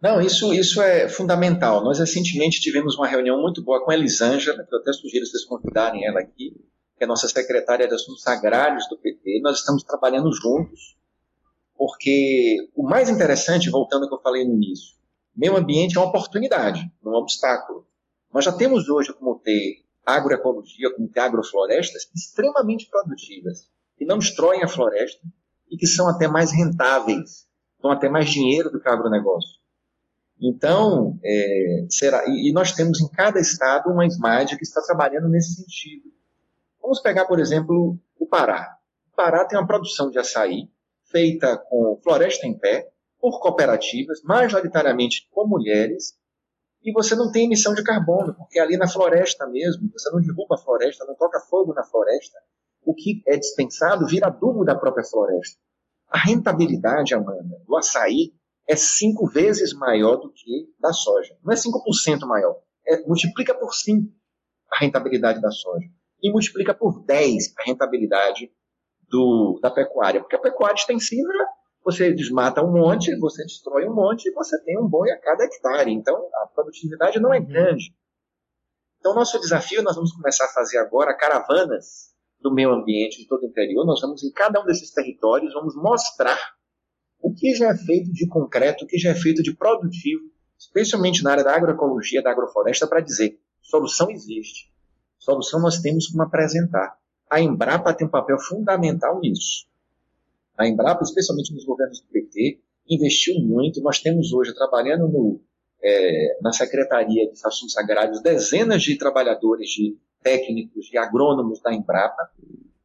Não, 0.00 0.20
isso, 0.20 0.52
isso 0.52 0.82
é 0.82 1.08
fundamental. 1.08 1.82
Nós 1.82 1.98
recentemente 1.98 2.60
tivemos 2.60 2.96
uma 2.96 3.06
reunião 3.06 3.40
muito 3.40 3.62
boa 3.62 3.82
com 3.82 3.90
a 3.90 3.94
Elisângela, 3.94 4.62
que 4.64 4.74
eu 4.74 4.78
até 4.78 4.92
sugiro 4.92 5.24
vocês 5.26 5.44
convidarem 5.44 6.06
ela 6.06 6.20
aqui, 6.20 6.54
que 6.96 7.04
é 7.04 7.06
nossa 7.06 7.26
secretária 7.28 7.88
de 7.88 7.94
Assuntos 7.94 8.26
Agrários 8.26 8.86
do 8.88 8.98
PT. 8.98 9.40
Nós 9.42 9.58
estamos 9.58 9.82
trabalhando 9.82 10.30
juntos, 10.32 10.96
porque 11.76 12.68
o 12.74 12.82
mais 12.82 13.08
interessante, 13.08 13.70
voltando 13.70 14.02
ao 14.02 14.08
que 14.08 14.14
eu 14.14 14.22
falei 14.22 14.44
no 14.44 14.54
início, 14.54 14.94
meio 15.34 15.56
ambiente 15.56 15.96
é 15.96 16.00
uma 16.00 16.08
oportunidade, 16.08 16.90
não 17.02 17.12
é 17.12 17.16
um 17.16 17.20
obstáculo. 17.20 17.86
Nós 18.32 18.44
já 18.44 18.52
temos 18.52 18.88
hoje 18.88 19.14
como 19.14 19.38
ter 19.38 19.82
agroecologia, 20.04 20.94
como 20.94 21.08
ter 21.08 21.20
agroflorestas 21.20 22.08
extremamente 22.14 22.88
produtivas, 22.88 23.70
que 23.96 24.04
não 24.04 24.18
destroem 24.18 24.62
a 24.62 24.68
floresta 24.68 25.20
e 25.70 25.76
que 25.76 25.86
são 25.86 26.06
até 26.08 26.28
mais 26.28 26.52
rentáveis, 26.52 27.46
dão 27.80 27.90
até 27.90 28.08
mais 28.08 28.28
dinheiro 28.28 28.70
do 28.70 28.80
que 28.80 28.88
o 28.88 28.92
agronegócio. 28.92 29.56
Então, 30.40 31.18
é, 31.24 31.86
será, 31.88 32.24
e, 32.28 32.50
e, 32.50 32.52
nós 32.52 32.72
temos 32.72 33.00
em 33.00 33.08
cada 33.08 33.40
estado 33.40 33.90
uma 33.90 34.06
SMAD 34.06 34.56
que 34.56 34.64
está 34.64 34.82
trabalhando 34.82 35.28
nesse 35.28 35.54
sentido. 35.54 36.12
Vamos 36.80 37.00
pegar, 37.00 37.24
por 37.24 37.40
exemplo, 37.40 37.98
o 38.18 38.26
Pará. 38.26 38.76
O 39.12 39.16
Pará 39.16 39.44
tem 39.46 39.58
uma 39.58 39.66
produção 39.66 40.10
de 40.10 40.18
açaí 40.18 40.70
feita 41.10 41.56
com 41.56 41.98
floresta 42.02 42.46
em 42.46 42.56
pé, 42.56 42.90
por 43.18 43.40
cooperativas, 43.40 44.22
majoritariamente 44.22 45.26
com 45.32 45.46
mulheres, 45.46 46.14
e 46.82 46.92
você 46.92 47.16
não 47.16 47.32
tem 47.32 47.46
emissão 47.46 47.74
de 47.74 47.82
carbono, 47.82 48.34
porque 48.34 48.58
é 48.58 48.62
ali 48.62 48.76
na 48.76 48.86
floresta 48.86 49.46
mesmo, 49.46 49.90
você 49.92 50.10
não 50.10 50.20
derruba 50.20 50.54
a 50.54 50.58
floresta, 50.58 51.04
não 51.04 51.14
toca 51.14 51.40
fogo 51.40 51.72
na 51.72 51.82
floresta, 51.82 52.38
o 52.84 52.94
que 52.94 53.22
é 53.26 53.36
dispensado 53.36 54.06
vira 54.06 54.28
adubo 54.28 54.64
da 54.64 54.76
própria 54.76 55.04
floresta. 55.04 55.58
A 56.08 56.18
rentabilidade, 56.18 57.14
Amanda, 57.14 57.60
do 57.66 57.76
açaí 57.76 58.32
é 58.68 58.74
cinco 58.74 59.26
vezes 59.26 59.72
maior 59.72 60.16
do 60.16 60.32
que 60.32 60.68
da 60.78 60.92
soja. 60.92 61.36
Não 61.42 61.52
é 61.52 61.56
5% 61.56 62.26
maior, 62.26 62.56
é, 62.86 63.06
multiplica 63.06 63.54
por 63.54 63.72
5 63.72 64.12
a 64.72 64.78
rentabilidade 64.78 65.40
da 65.40 65.50
soja. 65.50 65.86
E 66.22 66.30
multiplica 66.30 66.74
por 66.74 67.04
10 67.04 67.54
a 67.58 67.62
rentabilidade 67.64 68.50
do, 69.08 69.58
da 69.62 69.70
pecuária, 69.70 70.20
porque 70.20 70.36
a 70.36 70.40
pecuária 70.40 70.74
extensiva 70.74 71.32
você 71.84 72.12
desmata 72.12 72.64
um 72.64 72.72
monte, 72.72 73.16
você 73.20 73.44
destrói 73.44 73.88
um 73.88 73.94
monte 73.94 74.28
e 74.28 74.32
você 74.32 74.60
tem 74.64 74.76
um 74.76 74.88
boi 74.88 75.08
a 75.12 75.20
cada 75.20 75.44
hectare. 75.44 75.92
Então, 75.92 76.16
a 76.42 76.46
produtividade 76.48 77.20
não 77.20 77.32
é 77.32 77.38
uhum. 77.38 77.46
grande. 77.46 77.94
Então, 78.98 79.14
nosso 79.14 79.38
desafio, 79.38 79.84
nós 79.84 79.94
vamos 79.94 80.10
começar 80.10 80.46
a 80.46 80.52
fazer 80.52 80.78
agora 80.78 81.16
caravanas 81.16 82.12
do 82.40 82.52
meio 82.52 82.72
ambiente 82.72 83.18
de 83.18 83.28
todo 83.28 83.44
o 83.44 83.46
interior. 83.46 83.86
Nós 83.86 84.00
vamos 84.00 84.24
em 84.24 84.32
cada 84.32 84.60
um 84.60 84.64
desses 84.64 84.90
territórios, 84.90 85.54
vamos 85.54 85.76
mostrar 85.76 86.36
o 87.20 87.32
que 87.32 87.54
já 87.54 87.70
é 87.70 87.76
feito 87.76 88.12
de 88.12 88.26
concreto, 88.26 88.84
o 88.84 88.86
que 88.86 88.98
já 88.98 89.10
é 89.10 89.14
feito 89.14 89.42
de 89.42 89.54
produtivo, 89.54 90.22
especialmente 90.58 91.22
na 91.22 91.32
área 91.32 91.44
da 91.44 91.54
agroecologia, 91.54 92.22
da 92.22 92.30
agrofloresta, 92.30 92.86
para 92.86 93.00
dizer: 93.00 93.38
solução 93.62 94.10
existe. 94.10 94.70
Solução 95.18 95.60
nós 95.60 95.80
temos 95.80 96.06
como 96.08 96.22
apresentar. 96.22 96.96
A 97.28 97.40
Embrapa 97.40 97.92
tem 97.92 98.06
um 98.06 98.10
papel 98.10 98.38
fundamental 98.38 99.18
nisso. 99.20 99.66
A 100.56 100.66
Embrapa, 100.68 101.02
especialmente 101.02 101.52
nos 101.52 101.64
governos 101.64 102.00
do 102.00 102.06
PT, 102.06 102.60
investiu 102.88 103.34
muito. 103.40 103.82
Nós 103.82 103.98
temos 104.00 104.32
hoje, 104.32 104.54
trabalhando 104.54 105.08
no, 105.08 105.40
é, 105.82 106.38
na 106.40 106.52
Secretaria 106.52 107.30
de 107.30 107.38
Assuntos 107.44 107.76
Agrários, 107.76 108.22
dezenas 108.22 108.82
de 108.82 108.96
trabalhadores, 108.96 109.70
de 109.70 109.96
técnicos, 110.22 110.86
de 110.86 110.96
agrônomos 110.96 111.60
da 111.60 111.74
Embrapa. 111.74 112.30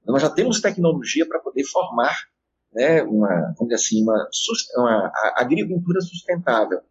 Nós 0.05 0.21
já 0.21 0.29
temos 0.29 0.59
tecnologia 0.59 1.27
para 1.27 1.39
poder 1.39 1.63
formar 1.63 2.30
né, 2.74 3.03
uma, 3.03 3.53
vamos 3.57 3.69
dizer 3.69 3.76
assim, 3.76 4.03
uma, 4.03 4.30
uma 4.78 5.11
agricultura 5.36 6.01
sustentável, 6.01 6.82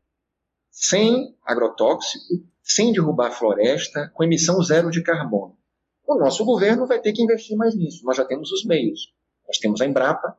sem 0.71 1.37
agrotóxico, 1.45 2.45
sem 2.63 2.93
derrubar 2.93 3.31
floresta, 3.31 4.11
com 4.15 4.25
emissão 4.25 4.63
zero 4.63 4.91
de 4.91 5.03
carbono. 5.03 5.57
O 6.07 6.17
nosso 6.17 6.45
governo 6.45 6.87
vai 6.87 7.01
ter 7.01 7.13
que 7.13 7.23
investir 7.23 7.57
mais 7.57 7.75
nisso. 7.75 8.05
Nós 8.05 8.17
já 8.17 8.25
temos 8.25 8.51
os 8.53 8.65
meios. 8.65 9.13
Nós 9.47 9.59
temos 9.59 9.81
a 9.81 9.87
Embrapa, 9.87 10.37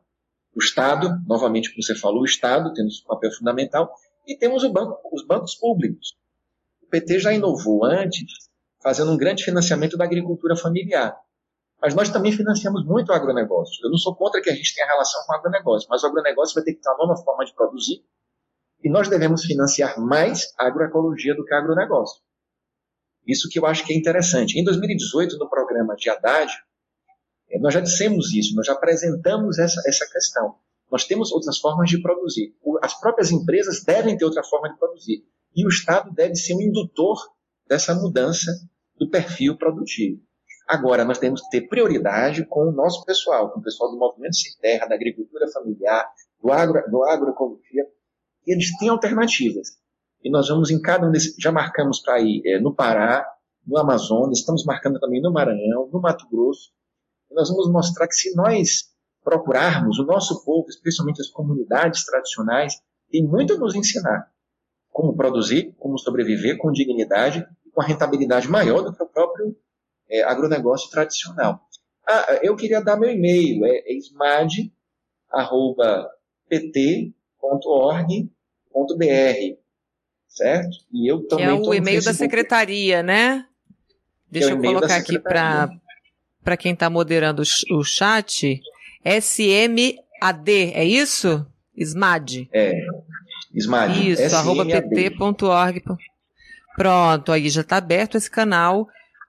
o 0.54 0.58
Estado, 0.58 1.18
novamente, 1.26 1.70
como 1.70 1.82
você 1.82 1.94
falou, 1.94 2.22
o 2.22 2.26
Estado 2.26 2.72
tendo 2.74 2.88
um 2.88 3.06
papel 3.06 3.32
fundamental, 3.32 3.92
e 4.26 4.36
temos 4.36 4.64
banco, 4.70 4.98
os 5.12 5.26
bancos 5.26 5.54
públicos. 5.54 6.14
O 6.82 6.86
PT 6.86 7.18
já 7.18 7.32
inovou 7.32 7.84
antes, 7.84 8.50
fazendo 8.82 9.12
um 9.12 9.16
grande 9.16 9.44
financiamento 9.44 9.96
da 9.96 10.04
agricultura 10.04 10.56
familiar. 10.56 11.16
Mas 11.82 11.94
nós 11.96 12.08
também 12.10 12.30
financiamos 12.30 12.84
muito 12.86 13.10
o 13.10 13.12
agronegócio. 13.12 13.84
Eu 13.84 13.90
não 13.90 13.98
sou 13.98 14.14
contra 14.14 14.40
que 14.40 14.48
a 14.48 14.54
gente 14.54 14.72
tenha 14.72 14.86
relação 14.86 15.20
com 15.26 15.32
o 15.32 15.36
agronegócio, 15.36 15.88
mas 15.90 16.04
o 16.04 16.06
agronegócio 16.06 16.54
vai 16.54 16.62
ter 16.62 16.74
que 16.74 16.80
ter 16.80 16.88
uma 16.90 17.08
nova 17.08 17.22
forma 17.24 17.44
de 17.44 17.52
produzir, 17.52 18.04
e 18.84 18.88
nós 18.88 19.08
devemos 19.08 19.44
financiar 19.44 19.98
mais 20.00 20.52
a 20.58 20.66
agroecologia 20.66 21.34
do 21.34 21.44
que 21.44 21.52
a 21.52 21.58
agronegócio. 21.58 22.22
Isso 23.26 23.48
que 23.48 23.58
eu 23.58 23.66
acho 23.66 23.84
que 23.84 23.92
é 23.92 23.96
interessante. 23.96 24.58
Em 24.58 24.64
2018, 24.64 25.38
no 25.38 25.48
programa 25.48 25.94
de 25.96 26.08
Haddad, 26.08 26.52
é, 27.50 27.58
nós 27.58 27.74
já 27.74 27.80
dissemos 27.80 28.32
isso, 28.32 28.54
nós 28.54 28.66
já 28.66 28.72
apresentamos 28.72 29.58
essa, 29.58 29.80
essa 29.86 30.08
questão. 30.10 30.56
Nós 30.90 31.04
temos 31.04 31.32
outras 31.32 31.58
formas 31.58 31.88
de 31.88 32.00
produzir. 32.00 32.54
As 32.82 32.98
próprias 32.98 33.30
empresas 33.30 33.82
devem 33.84 34.16
ter 34.16 34.24
outra 34.24 34.42
forma 34.44 34.68
de 34.68 34.78
produzir. 34.78 35.24
E 35.54 35.66
o 35.66 35.68
Estado 35.68 36.12
deve 36.12 36.34
ser 36.34 36.54
um 36.54 36.60
indutor 36.60 37.18
dessa 37.66 37.94
mudança 37.94 38.50
do 38.96 39.08
perfil 39.08 39.56
produtivo. 39.56 40.20
Agora, 40.72 41.04
nós 41.04 41.18
temos 41.18 41.42
que 41.42 41.50
ter 41.50 41.68
prioridade 41.68 42.46
com 42.46 42.62
o 42.62 42.72
nosso 42.72 43.04
pessoal, 43.04 43.50
com 43.50 43.60
o 43.60 43.62
pessoal 43.62 43.90
do 43.90 43.98
Movimento 43.98 44.36
Sem 44.36 44.56
Terra, 44.58 44.86
da 44.86 44.94
agricultura 44.94 45.46
familiar, 45.52 46.10
do, 46.42 46.50
agro, 46.50 46.82
do 46.90 47.04
agroecologia, 47.04 47.86
e 48.46 48.54
eles 48.54 48.74
têm 48.78 48.88
alternativas. 48.88 49.76
E 50.24 50.30
nós 50.30 50.48
vamos 50.48 50.70
em 50.70 50.80
cada 50.80 51.06
um 51.06 51.10
desses, 51.10 51.34
já 51.38 51.52
marcamos 51.52 52.00
para 52.00 52.22
ir 52.22 52.40
é, 52.46 52.58
no 52.58 52.74
Pará, 52.74 53.22
no 53.66 53.76
Amazonas, 53.76 54.38
estamos 54.38 54.64
marcando 54.64 54.98
também 54.98 55.20
no 55.20 55.30
Maranhão, 55.30 55.90
no 55.92 56.00
Mato 56.00 56.26
Grosso, 56.30 56.70
nós 57.30 57.50
vamos 57.50 57.70
mostrar 57.70 58.08
que 58.08 58.14
se 58.14 58.34
nós 58.34 58.90
procurarmos, 59.22 59.98
o 59.98 60.06
nosso 60.06 60.42
povo, 60.42 60.70
especialmente 60.70 61.20
as 61.20 61.28
comunidades 61.28 62.02
tradicionais, 62.06 62.80
tem 63.10 63.22
muito 63.22 63.52
a 63.52 63.58
nos 63.58 63.74
ensinar. 63.74 64.26
Como 64.90 65.14
produzir, 65.14 65.74
como 65.78 65.98
sobreviver 65.98 66.56
com 66.56 66.72
dignidade 66.72 67.46
e 67.66 67.70
com 67.70 67.82
a 67.82 67.84
rentabilidade 67.84 68.48
maior 68.48 68.80
do 68.82 68.96
que 68.96 69.02
o 69.02 69.06
próprio 69.06 69.54
é, 70.12 70.22
agronegócio 70.22 70.90
tradicional. 70.90 71.66
Ah, 72.06 72.40
eu 72.42 72.54
queria 72.54 72.82
dar 72.82 72.98
meu 72.98 73.10
e-mail, 73.10 73.64
é, 73.64 73.78
é 73.86 73.94
smad.pt, 73.94 74.70
certo? 80.28 80.76
E 80.92 81.10
eu 81.10 81.26
também 81.26 81.46
que 81.46 81.52
é 81.52 81.54
o 81.54 81.74
e-mail 81.74 82.04
da 82.04 82.12
secretaria, 82.12 83.02
né? 83.02 83.46
Deixa 84.30 84.50
é 84.50 84.52
eu 84.52 84.60
colocar 84.60 84.96
aqui 84.96 85.18
para 85.18 86.56
quem 86.58 86.74
está 86.74 86.90
moderando 86.90 87.42
o 87.70 87.84
chat. 87.84 88.60
SMAD, 89.04 90.72
é 90.74 90.84
isso? 90.84 91.46
SMAD. 91.76 92.48
É. 92.52 92.72
SMAD. 93.54 94.10
Isso, 94.10 94.36
arroba 94.36 94.64
pt.org. 94.64 95.82
Pronto, 96.76 97.32
aí 97.32 97.48
já 97.48 97.60
está 97.60 97.76
aberto 97.76 98.16
esse 98.16 98.30
canal 98.30 98.88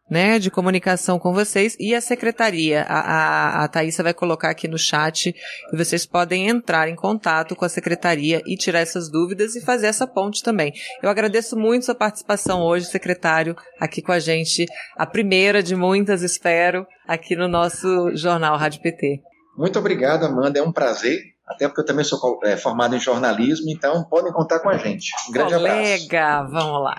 né, 0.10 0.38
de 0.38 0.52
comunicação 0.52 1.18
com 1.18 1.34
vocês 1.34 1.76
e 1.80 1.96
a 1.96 2.02
secretaria. 2.02 2.84
A, 2.84 3.00
a, 3.00 3.64
a 3.64 3.68
Thaisa 3.68 4.04
vai 4.04 4.14
colocar 4.14 4.50
aqui 4.50 4.68
no 4.68 4.78
chat 4.78 5.34
e 5.72 5.78
vocês 5.78 6.06
podem 6.06 6.48
entrar 6.48 6.88
em 6.88 6.96
contato 6.96 7.56
com 7.56 7.66
a 7.66 7.70
secretaria 7.70 8.42
e 8.46 8.56
tirar 8.56 8.80
essas 8.80 9.10
dúvidas 9.10 9.56
e 9.56 9.62
fazer 9.62 9.88
essa 9.88 10.06
ponte 10.06 10.44
também. 10.44 10.74
Eu 11.02 11.10
agradeço 11.10 11.58
muito 11.58 11.86
sua 11.86 11.96
participação 11.96 12.62
hoje, 12.62 12.86
secretário, 12.86 13.56
aqui 13.80 14.02
com 14.02 14.12
a 14.12 14.20
gente, 14.20 14.66
a 14.98 15.06
primeira 15.06 15.64
de 15.64 15.76
muitas, 15.76 16.22
espero, 16.22 16.86
aqui 17.08 17.36
no 17.36 17.48
nosso 17.48 18.16
jornal 18.16 18.58
Rádio 18.58 18.82
PT. 18.82 19.22
Muito 19.58 19.78
obrigado, 19.80 20.26
Amanda, 20.26 20.60
é 20.60 20.64
um 20.64 20.72
prazer 20.72 21.34
até 21.46 21.68
porque 21.68 21.82
eu 21.82 21.86
também 21.86 22.06
sou 22.06 22.40
é, 22.44 22.56
formado 22.56 22.96
em 22.96 23.00
jornalismo, 23.00 23.70
então 23.70 24.04
podem 24.06 24.32
contar 24.32 24.60
com 24.60 24.70
a 24.70 24.78
gente. 24.78 25.12
Um 25.28 25.32
grande 25.32 25.54
Colega, 25.54 26.38
abraço. 26.38 26.52
vamos 26.54 26.84
lá. 26.84 26.96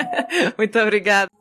Muito 0.56 0.78
obrigado. 0.78 1.37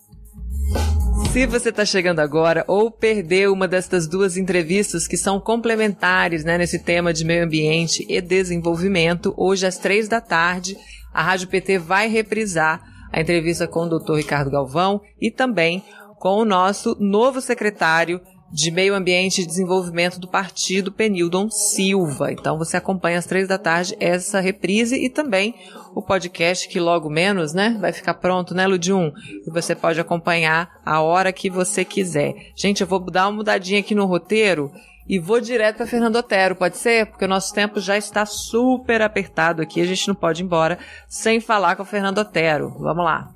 Se 1.32 1.46
você 1.46 1.70
está 1.70 1.86
chegando 1.86 2.20
agora 2.20 2.66
ou 2.68 2.90
perdeu 2.90 3.54
uma 3.54 3.68
destas 3.68 4.08
duas 4.08 4.38
entrevistas 4.38 5.08
que 5.08 5.16
são 5.16 5.40
complementares 5.40 6.44
né, 6.44 6.58
nesse 6.58 6.80
tema 6.80 7.14
de 7.14 7.24
meio 7.24 7.46
ambiente 7.46 8.06
e 8.10 8.20
desenvolvimento, 8.20 9.34
hoje 9.38 9.66
às 9.68 9.78
três 9.78 10.08
da 10.08 10.20
tarde, 10.20 10.76
a 11.14 11.22
Rádio 11.22 11.48
PT 11.50 11.78
vai 11.78 12.08
reprisar 12.08 12.82
a 13.12 13.22
entrevista 13.22 13.68
com 13.68 13.82
o 13.82 14.00
Dr. 14.00 14.16
Ricardo 14.16 14.50
Galvão 14.50 15.02
e 15.22 15.30
também 15.30 15.84
com 16.18 16.38
o 16.38 16.46
nosso 16.46 16.96
novo 17.00 17.40
secretário 17.40 18.20
de 18.52 18.72
Meio 18.72 18.96
Ambiente 18.96 19.42
e 19.42 19.46
Desenvolvimento 19.46 20.20
do 20.20 20.28
Partido, 20.28 20.92
Penildon 20.92 21.50
Silva. 21.50 22.32
Então 22.32 22.58
você 22.58 22.78
acompanha 22.78 23.20
às 23.20 23.26
três 23.26 23.48
da 23.48 23.58
tarde 23.58 23.96
essa 24.00 24.40
reprise 24.40 24.96
e 24.96 25.10
também 25.10 25.56
o 25.94 26.02
podcast 26.02 26.68
que 26.70 26.80
logo 26.80 27.10
menos, 27.10 27.54
né, 27.54 27.78
vai 27.80 27.92
ficar 27.92 28.14
pronto, 28.16 28.54
né, 28.54 28.68
Ludium? 28.68 29.12
E 29.46 29.52
você 29.52 29.76
pode 29.76 30.00
acompanhar 30.00 30.80
a 30.86 31.02
hora 31.02 31.34
que 31.34 31.50
você 31.50 31.84
quiser. 31.84 32.52
Gente, 32.56 32.82
eu 32.82 32.88
vou 32.88 33.00
dar 33.00 33.28
uma 33.28 33.38
mudadinha 33.38 33.80
aqui 33.80 33.96
no 33.96 34.06
roteiro 34.06 34.72
e 35.10 35.20
vou 35.20 35.40
direto 35.40 35.78
para 35.78 35.88
Fernando 35.88 36.18
Otero, 36.18 36.56
pode 36.56 36.78
ser? 36.78 37.08
Porque 37.08 37.26
o 37.26 37.30
nosso 37.30 37.54
tempo 37.54 37.80
já 37.80 37.98
está 37.98 38.26
super 38.26 39.02
apertado 39.02 39.62
aqui, 39.62 39.82
a 39.82 39.86
gente 39.86 40.08
não 40.08 40.16
pode 40.16 40.42
ir 40.42 40.46
embora 40.46 40.78
sem 41.08 41.40
falar 41.40 41.76
com 41.76 41.84
o 41.84 41.86
Fernando 41.86 42.20
Otero. 42.20 42.76
Vamos 42.80 43.06
lá. 43.06 43.30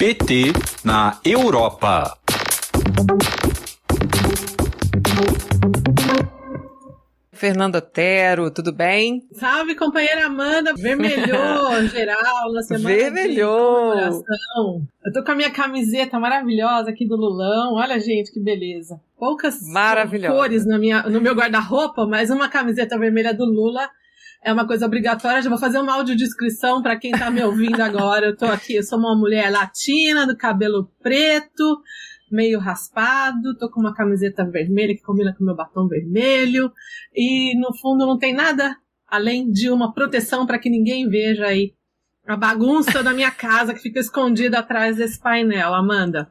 PT 0.00 0.54
na 0.82 1.20
Europa. 1.22 2.16
Fernando 7.30 7.74
Otero, 7.74 8.50
tudo 8.50 8.72
bem? 8.72 9.28
Salve, 9.32 9.74
companheira 9.74 10.24
Amanda. 10.24 10.72
Vermelhou 10.72 11.84
geral 11.92 12.50
na 12.50 12.62
semana 12.62 12.86
Vermelhou. 12.86 14.24
Eu 15.04 15.12
tô 15.12 15.22
com 15.22 15.32
a 15.32 15.34
minha 15.34 15.50
camiseta 15.50 16.18
maravilhosa 16.18 16.88
aqui 16.88 17.06
do 17.06 17.16
Lulão. 17.16 17.74
Olha, 17.74 18.00
gente, 18.00 18.32
que 18.32 18.40
beleza. 18.40 18.98
Poucas 19.18 19.58
cores 20.28 20.66
na 20.66 20.78
minha, 20.78 21.02
no 21.02 21.20
meu 21.20 21.34
guarda-roupa, 21.34 22.06
mas 22.06 22.30
uma 22.30 22.48
camiseta 22.48 22.98
vermelha 22.98 23.34
do 23.34 23.44
Lula 23.44 23.86
é 24.42 24.52
uma 24.52 24.66
coisa 24.66 24.86
obrigatória. 24.86 25.42
Já 25.42 25.50
vou 25.50 25.58
fazer 25.58 25.78
uma 25.78 25.94
audiodescrição 25.94 26.82
para 26.82 26.96
quem 26.96 27.12
está 27.12 27.30
me 27.30 27.42
ouvindo 27.42 27.80
agora. 27.80 28.26
Eu 28.26 28.36
tô 28.36 28.46
aqui, 28.46 28.74
eu 28.74 28.82
sou 28.82 28.98
uma 28.98 29.16
mulher 29.16 29.50
latina, 29.50 30.26
do 30.26 30.36
cabelo 30.36 30.90
preto, 31.02 31.82
meio 32.30 32.58
raspado, 32.58 33.56
tô 33.58 33.70
com 33.70 33.80
uma 33.80 33.94
camiseta 33.94 34.44
vermelha 34.44 34.94
que 34.94 35.02
combina 35.02 35.34
com 35.36 35.44
meu 35.44 35.56
batom 35.56 35.88
vermelho 35.88 36.72
e 37.14 37.58
no 37.58 37.76
fundo 37.76 38.06
não 38.06 38.16
tem 38.18 38.32
nada 38.32 38.76
além 39.06 39.50
de 39.50 39.68
uma 39.68 39.92
proteção 39.92 40.46
para 40.46 40.58
que 40.58 40.70
ninguém 40.70 41.08
veja 41.08 41.46
aí 41.46 41.74
a 42.26 42.36
bagunça 42.36 43.02
da 43.02 43.12
minha 43.12 43.30
casa 43.30 43.74
que 43.74 43.80
fica 43.80 43.98
escondida 43.98 44.60
atrás 44.60 44.96
desse 44.96 45.18
painel, 45.18 45.74
Amanda. 45.74 46.30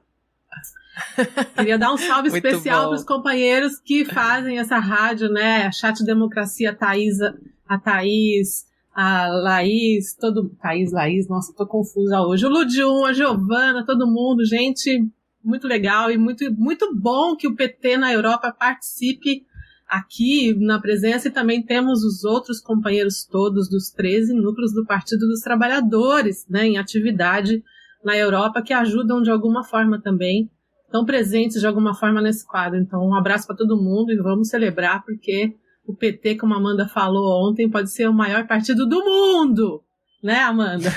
Queria 1.56 1.78
dar 1.78 1.94
um 1.94 1.98
salve 1.98 2.30
especial 2.30 2.88
para 2.88 2.96
os 2.96 3.04
companheiros 3.04 3.80
que 3.80 4.06
fazem 4.06 4.60
essa 4.60 4.80
rádio, 4.80 5.30
né? 5.30 5.66
A 5.66 5.72
Chat 5.72 6.04
Democracia 6.04 6.74
Thaisa 6.74 7.38
a 7.70 7.78
Thaís, 7.78 8.66
a 8.94 9.28
Laís, 9.28 10.16
todo. 10.16 10.50
Thaís, 10.62 10.92
Laís, 10.92 11.30
nossa, 11.30 11.54
tô 11.56 11.68
confusa 11.68 12.20
hoje. 12.22 12.46
O 12.46 12.50
Ludium, 12.50 13.06
a 13.06 13.14
Giovana, 13.14 13.86
todo 13.86 14.08
mundo, 14.08 14.44
gente, 14.44 15.08
muito 15.44 15.68
legal 15.68 16.12
e 16.12 16.18
muito, 16.18 16.52
muito 16.54 16.94
bom 16.96 17.36
que 17.36 17.48
o 17.48 17.56
PT 17.56 17.98
na 17.98 18.12
Europa 18.12 18.52
participe 18.52 19.46
aqui 19.88 20.54
na 20.60 20.80
presença 20.80 21.28
e 21.28 21.32
também 21.32 21.64
temos 21.64 22.04
os 22.04 22.24
outros 22.24 22.60
companheiros 22.60 23.26
todos 23.26 23.70
dos 23.70 23.90
13 23.92 24.34
núcleos 24.34 24.74
do 24.74 24.86
Partido 24.86 25.28
dos 25.28 25.42
Trabalhadores, 25.42 26.46
né, 26.50 26.66
em 26.66 26.78
atividade 26.78 27.64
na 28.04 28.16
Europa 28.16 28.62
que 28.62 28.74
ajudam 28.74 29.22
de 29.22 29.32
alguma 29.32 29.64
forma 29.64 30.00
também, 30.00 30.50
estão 30.86 31.06
presentes 31.06 31.60
de 31.60 31.68
alguma 31.68 31.94
forma 31.94 32.22
nesse 32.22 32.46
quadro. 32.46 32.80
Então, 32.80 33.04
um 33.04 33.16
abraço 33.16 33.48
para 33.48 33.56
todo 33.56 33.82
mundo 33.82 34.12
e 34.12 34.18
vamos 34.18 34.50
celebrar 34.50 35.04
porque 35.04 35.56
o 35.90 35.96
PT, 35.96 36.36
como 36.36 36.54
a 36.54 36.58
Amanda 36.58 36.88
falou 36.88 37.50
ontem, 37.50 37.68
pode 37.68 37.92
ser 37.92 38.08
o 38.08 38.14
maior 38.14 38.46
partido 38.46 38.88
do 38.88 39.04
mundo. 39.04 39.84
Né, 40.22 40.36
Amanda? 40.36 40.90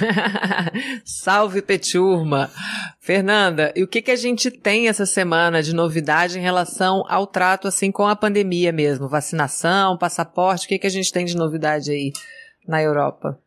Salve, 1.05 1.62
Peturma! 1.62 2.51
Fernanda, 3.01 3.72
e 3.74 3.82
o 3.82 3.88
que, 3.88 4.03
que 4.03 4.11
a 4.11 4.16
gente 4.16 4.51
tem 4.51 4.88
essa 4.88 5.07
semana 5.07 5.62
de 5.62 5.72
novidade 5.72 6.38
em 6.38 6.43
relação 6.43 7.05
ao 7.09 7.26
trato 7.26 7.68
assim 7.68 7.90
com 7.90 8.07
a 8.07 8.16
pandemia 8.16 8.72
mesmo? 8.72 9.09
Vacinação, 9.09 9.97
passaporte, 9.97 10.66
o 10.66 10.68
que, 10.68 10.78
que 10.78 10.86
a 10.86 10.90
gente 10.90 11.12
tem 11.12 11.24
de 11.24 11.36
novidade 11.36 11.90
aí 11.90 12.12
na 12.66 12.82
Europa? 12.82 13.40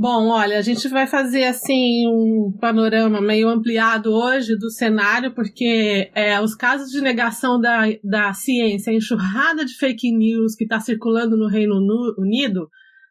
Bom, 0.00 0.28
olha, 0.28 0.60
a 0.60 0.62
gente 0.62 0.86
vai 0.86 1.08
fazer 1.08 1.42
assim 1.42 2.06
um 2.06 2.56
panorama 2.60 3.20
meio 3.20 3.48
ampliado 3.48 4.12
hoje 4.12 4.56
do 4.56 4.70
cenário, 4.70 5.34
porque 5.34 6.08
é, 6.14 6.40
os 6.40 6.54
casos 6.54 6.92
de 6.92 7.00
negação 7.00 7.60
da, 7.60 7.80
da 8.04 8.32
ciência, 8.32 8.92
a 8.92 8.94
enxurrada 8.94 9.64
de 9.64 9.74
fake 9.74 10.12
news 10.16 10.54
que 10.54 10.62
está 10.62 10.78
circulando 10.78 11.36
no 11.36 11.48
Reino 11.48 11.74
Unido, 12.16 12.68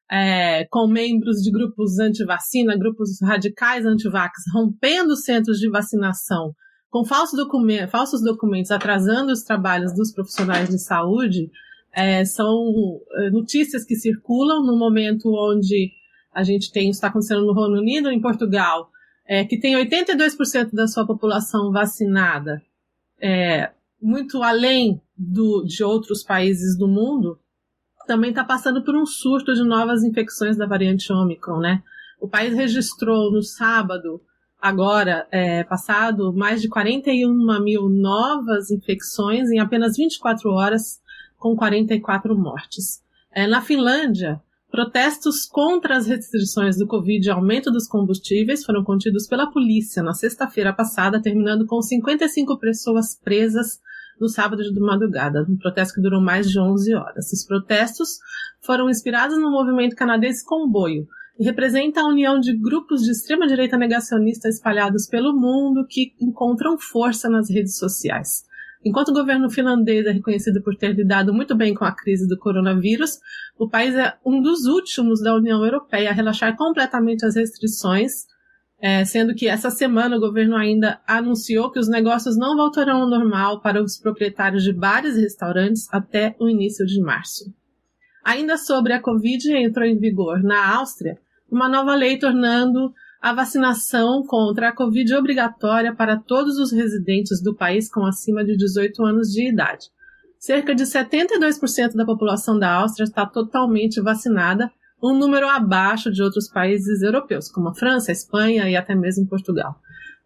é, 0.10 0.66
com 0.72 0.88
membros 0.88 1.42
de 1.42 1.52
grupos 1.52 2.00
anti-vacina, 2.00 2.78
grupos 2.78 3.20
radicais 3.22 3.86
anti-vax, 3.86 4.32
rompendo 4.56 5.18
centros 5.18 5.58
de 5.58 5.70
vacinação, 5.70 6.54
com 6.90 7.04
falsos 7.04 7.38
documentos, 7.38 7.92
falsos 7.92 8.24
documentos 8.24 8.72
atrasando 8.72 9.34
os 9.34 9.44
trabalhos 9.44 9.94
dos 9.94 10.14
profissionais 10.14 10.70
de 10.70 10.82
saúde, 10.82 11.50
é, 11.94 12.24
são 12.24 12.48
é, 13.18 13.30
notícias 13.30 13.84
que 13.84 13.96
circulam 13.96 14.66
no 14.66 14.80
momento 14.80 15.28
onde 15.28 15.97
a 16.38 16.44
gente 16.44 16.72
tem, 16.72 16.92
está 16.92 17.08
acontecendo 17.08 17.44
no 17.48 17.52
Reino 17.52 17.80
Unido, 17.80 18.12
em 18.12 18.22
Portugal, 18.22 18.92
é, 19.28 19.44
que 19.44 19.60
tem 19.60 19.74
82% 19.74 20.70
da 20.72 20.86
sua 20.86 21.04
população 21.04 21.72
vacinada, 21.72 22.62
é, 23.20 23.72
muito 24.00 24.44
além 24.44 25.02
do, 25.18 25.64
de 25.64 25.84
outros 25.84 26.22
países 26.22 26.78
do 26.78 26.88
mundo, 26.88 27.40
também 28.06 28.30
está 28.30 28.44
passando 28.44 28.84
por 28.84 28.96
um 28.96 29.04
surto 29.04 29.56
de 29.56 29.64
novas 29.64 30.04
infecções 30.04 30.56
da 30.56 30.68
variante 30.68 31.12
Omicron, 31.12 31.60
né? 31.60 31.82
O 32.22 32.28
país 32.28 32.54
registrou 32.54 33.32
no 33.32 33.42
sábado, 33.42 34.22
agora, 34.62 35.28
é, 35.32 35.64
passado, 35.64 36.32
mais 36.32 36.62
de 36.62 36.70
41 36.70 37.60
mil 37.64 37.90
novas 37.90 38.70
infecções 38.70 39.50
em 39.50 39.58
apenas 39.58 39.98
24 39.98 40.52
horas, 40.52 41.02
com 41.36 41.56
44 41.56 42.38
mortes. 42.38 43.02
É, 43.32 43.48
na 43.48 43.60
Finlândia, 43.60 44.40
Protestos 44.78 45.48
contra 45.48 45.98
as 45.98 46.06
restrições 46.06 46.78
do 46.78 46.86
Covid 46.86 47.26
e 47.26 47.32
aumento 47.32 47.72
dos 47.72 47.88
combustíveis 47.88 48.64
foram 48.64 48.84
contidos 48.84 49.26
pela 49.26 49.50
polícia 49.50 50.04
na 50.04 50.14
sexta-feira 50.14 50.72
passada, 50.72 51.20
terminando 51.20 51.66
com 51.66 51.82
55 51.82 52.60
pessoas 52.60 53.20
presas 53.20 53.80
no 54.22 54.30
sábado 54.30 54.62
de 54.62 54.80
madrugada, 54.80 55.48
um 55.50 55.58
protesto 55.58 55.96
que 55.96 56.02
durou 56.02 56.22
mais 56.22 56.48
de 56.48 56.60
11 56.60 56.94
horas. 56.94 57.34
Os 57.34 57.44
protestos 57.44 58.20
foram 58.62 58.88
inspirados 58.88 59.40
no 59.40 59.50
movimento 59.50 59.96
canadense 59.96 60.46
Comboio 60.46 61.08
e 61.40 61.44
representa 61.44 62.02
a 62.02 62.08
união 62.08 62.40
de 62.40 62.56
grupos 62.56 63.02
de 63.02 63.10
extrema-direita 63.10 63.80
negacionista 63.80 64.48
espalhados 64.48 65.08
pelo 65.08 65.34
mundo 65.34 65.88
que 65.90 66.14
encontram 66.22 66.78
força 66.78 67.28
nas 67.28 67.50
redes 67.50 67.80
sociais. 67.80 68.44
Enquanto 68.86 69.10
o 69.10 69.14
governo 69.14 69.50
finlandês 69.50 70.06
é 70.06 70.12
reconhecido 70.12 70.62
por 70.62 70.76
ter 70.76 70.94
lidado 70.94 71.34
muito 71.34 71.56
bem 71.56 71.74
com 71.74 71.84
a 71.84 71.92
crise 71.92 72.28
do 72.28 72.38
coronavírus, 72.38 73.20
o 73.58 73.68
país 73.68 73.96
é 73.96 74.16
um 74.26 74.42
dos 74.42 74.66
últimos 74.66 75.22
da 75.22 75.36
União 75.36 75.64
Europeia 75.64 76.10
a 76.10 76.14
relaxar 76.14 76.56
completamente 76.56 77.26
as 77.26 77.36
restrições, 77.36 78.26
é, 78.80 79.04
sendo 79.04 79.34
que 79.34 79.48
essa 79.48 79.72
semana 79.72 80.18
o 80.18 80.20
governo 80.20 80.56
ainda 80.56 81.02
anunciou 81.08 81.72
que 81.72 81.80
os 81.80 81.90
negócios 81.90 82.38
não 82.38 82.56
voltarão 82.56 83.02
ao 83.02 83.10
normal 83.10 83.62
para 83.62 83.82
os 83.82 83.98
proprietários 83.98 84.64
de 84.64 84.72
bares 84.72 85.18
e 85.18 85.22
restaurantes 85.22 85.88
até 85.92 86.36
o 86.40 86.48
início 86.48 86.86
de 86.86 87.02
março. 87.02 87.52
Ainda 88.24 88.58
sobre 88.58 88.94
a 88.94 89.02
Covid, 89.02 89.52
entrou 89.56 89.86
em 89.86 89.98
vigor 89.98 90.44
na 90.44 90.78
Áustria 90.78 91.18
uma 91.50 91.70
nova 91.70 91.96
lei 91.96 92.20
tornando 92.20 92.94
a 93.28 93.34
vacinação 93.34 94.24
contra 94.26 94.70
a 94.70 94.72
Covid 94.72 95.14
obrigatória 95.16 95.94
para 95.94 96.16
todos 96.16 96.58
os 96.58 96.72
residentes 96.72 97.42
do 97.44 97.54
país 97.54 97.92
com 97.92 98.06
acima 98.06 98.42
de 98.42 98.56
18 98.56 99.04
anos 99.04 99.28
de 99.28 99.50
idade. 99.50 99.88
Cerca 100.40 100.74
de 100.74 100.84
72% 100.84 101.94
da 101.94 102.06
população 102.06 102.58
da 102.58 102.72
Áustria 102.72 103.04
está 103.04 103.26
totalmente 103.26 104.00
vacinada, 104.00 104.72
um 105.04 105.14
número 105.14 105.46
abaixo 105.46 106.10
de 106.10 106.24
outros 106.24 106.48
países 106.48 107.02
europeus, 107.02 107.52
como 107.52 107.68
a 107.68 107.76
França, 107.76 108.12
a 108.12 108.14
Espanha 108.14 108.70
e 108.70 108.78
até 108.78 108.96
mesmo 108.96 109.28
Portugal. 109.28 109.76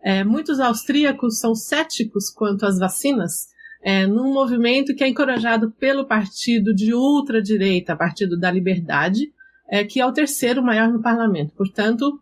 É, 0.03 0.23
muitos 0.23 0.59
austríacos 0.59 1.39
são 1.39 1.55
céticos 1.55 2.29
quanto 2.29 2.67
às 2.67 2.77
vacinas, 2.77 3.47
é, 3.83 4.05
num 4.05 4.31
movimento 4.31 4.93
que 4.93 5.03
é 5.03 5.07
encorajado 5.07 5.71
pelo 5.71 6.05
partido 6.05 6.71
de 6.71 6.93
ultradireita, 6.93 7.95
Partido 7.95 8.37
da 8.37 8.51
Liberdade, 8.51 9.33
é, 9.67 9.83
que 9.83 9.99
é 9.99 10.05
o 10.05 10.13
terceiro 10.13 10.61
maior 10.61 10.87
no 10.91 11.01
parlamento. 11.01 11.51
Portanto, 11.55 12.21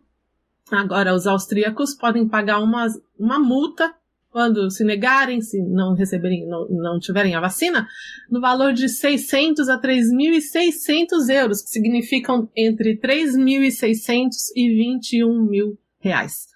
agora 0.76 1.14
os 1.14 1.26
austríacos 1.26 1.94
podem 1.94 2.28
pagar 2.28 2.60
uma, 2.60 2.86
uma 3.18 3.38
multa 3.38 3.92
quando 4.30 4.70
se 4.70 4.84
negarem, 4.84 5.40
se 5.40 5.60
não 5.60 5.94
receberem, 5.94 6.46
não, 6.46 6.68
não 6.68 6.98
tiverem 7.00 7.34
a 7.34 7.40
vacina, 7.40 7.86
no 8.30 8.40
valor 8.40 8.72
de 8.72 8.88
600 8.88 9.68
a 9.68 9.80
3.600 9.80 11.28
euros, 11.30 11.62
que 11.62 11.70
significam 11.70 12.48
entre 12.56 12.96
3.600 12.96 14.28
e 14.54 14.68
21 14.68 15.42
mil 15.44 15.78
reais. 15.98 16.46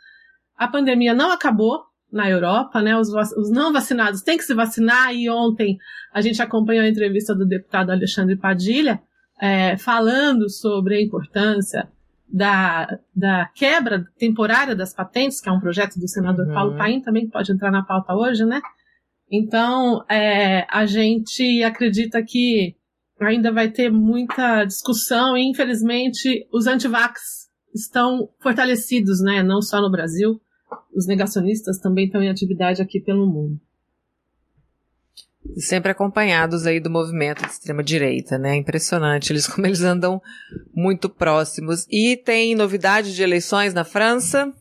A 0.56 0.68
pandemia 0.68 1.12
não 1.12 1.32
acabou 1.32 1.80
na 2.12 2.30
Europa, 2.30 2.80
né? 2.80 2.96
Os, 2.96 3.08
os 3.08 3.50
não 3.50 3.72
vacinados 3.72 4.22
têm 4.22 4.38
que 4.38 4.44
se 4.44 4.54
vacinar 4.54 5.12
e 5.12 5.28
ontem 5.28 5.76
a 6.12 6.20
gente 6.20 6.40
acompanhou 6.40 6.84
a 6.84 6.88
entrevista 6.88 7.34
do 7.34 7.44
deputado 7.44 7.90
Alexandre 7.90 8.36
Padilha, 8.36 9.02
é, 9.40 9.76
falando 9.76 10.48
sobre 10.48 10.94
a 10.94 11.02
importância 11.02 11.88
da, 12.28 12.98
da 13.14 13.51
quebra 13.55 14.05
temporária 14.18 14.74
das 14.74 14.94
patentes, 14.94 15.40
que 15.40 15.48
é 15.48 15.52
um 15.52 15.60
projeto 15.60 15.98
do 15.98 16.09
senador 16.09 16.46
uhum. 16.46 16.55
Paulo 16.55 16.76
Paim, 16.76 17.01
também 17.01 17.28
pode 17.28 17.52
entrar 17.52 17.70
na 17.70 17.84
pauta 17.84 18.14
hoje, 18.14 18.44
né? 18.44 18.60
Então, 19.30 20.05
é, 20.09 20.66
a 20.70 20.86
gente 20.86 21.62
acredita 21.62 22.22
que 22.22 22.76
ainda 23.20 23.52
vai 23.52 23.70
ter 23.70 23.90
muita 23.90 24.64
discussão 24.64 25.36
e, 25.36 25.48
infelizmente, 25.48 26.46
os 26.52 26.66
antivax 26.66 27.48
estão 27.74 28.28
fortalecidos, 28.40 29.22
né? 29.22 29.42
Não 29.42 29.62
só 29.62 29.80
no 29.80 29.90
Brasil, 29.90 30.40
os 30.94 31.06
negacionistas 31.06 31.78
também 31.78 32.06
estão 32.06 32.22
em 32.22 32.30
atividade 32.30 32.82
aqui 32.82 33.01
pelo 33.01 33.26
mundo 33.26 33.60
sempre 35.56 35.90
acompanhados 35.90 36.66
aí 36.66 36.80
do 36.80 36.90
movimento 36.90 37.42
de 37.42 37.50
extrema 37.50 37.82
direita, 37.82 38.38
né? 38.38 38.56
Impressionante 38.56 39.32
eles 39.32 39.46
como 39.48 39.66
eles 39.66 39.82
andam 39.82 40.20
muito 40.74 41.08
próximos. 41.08 41.86
E 41.90 42.16
tem 42.16 42.54
novidade 42.54 43.14
de 43.14 43.22
eleições 43.22 43.74
na 43.74 43.84
França? 43.84 44.52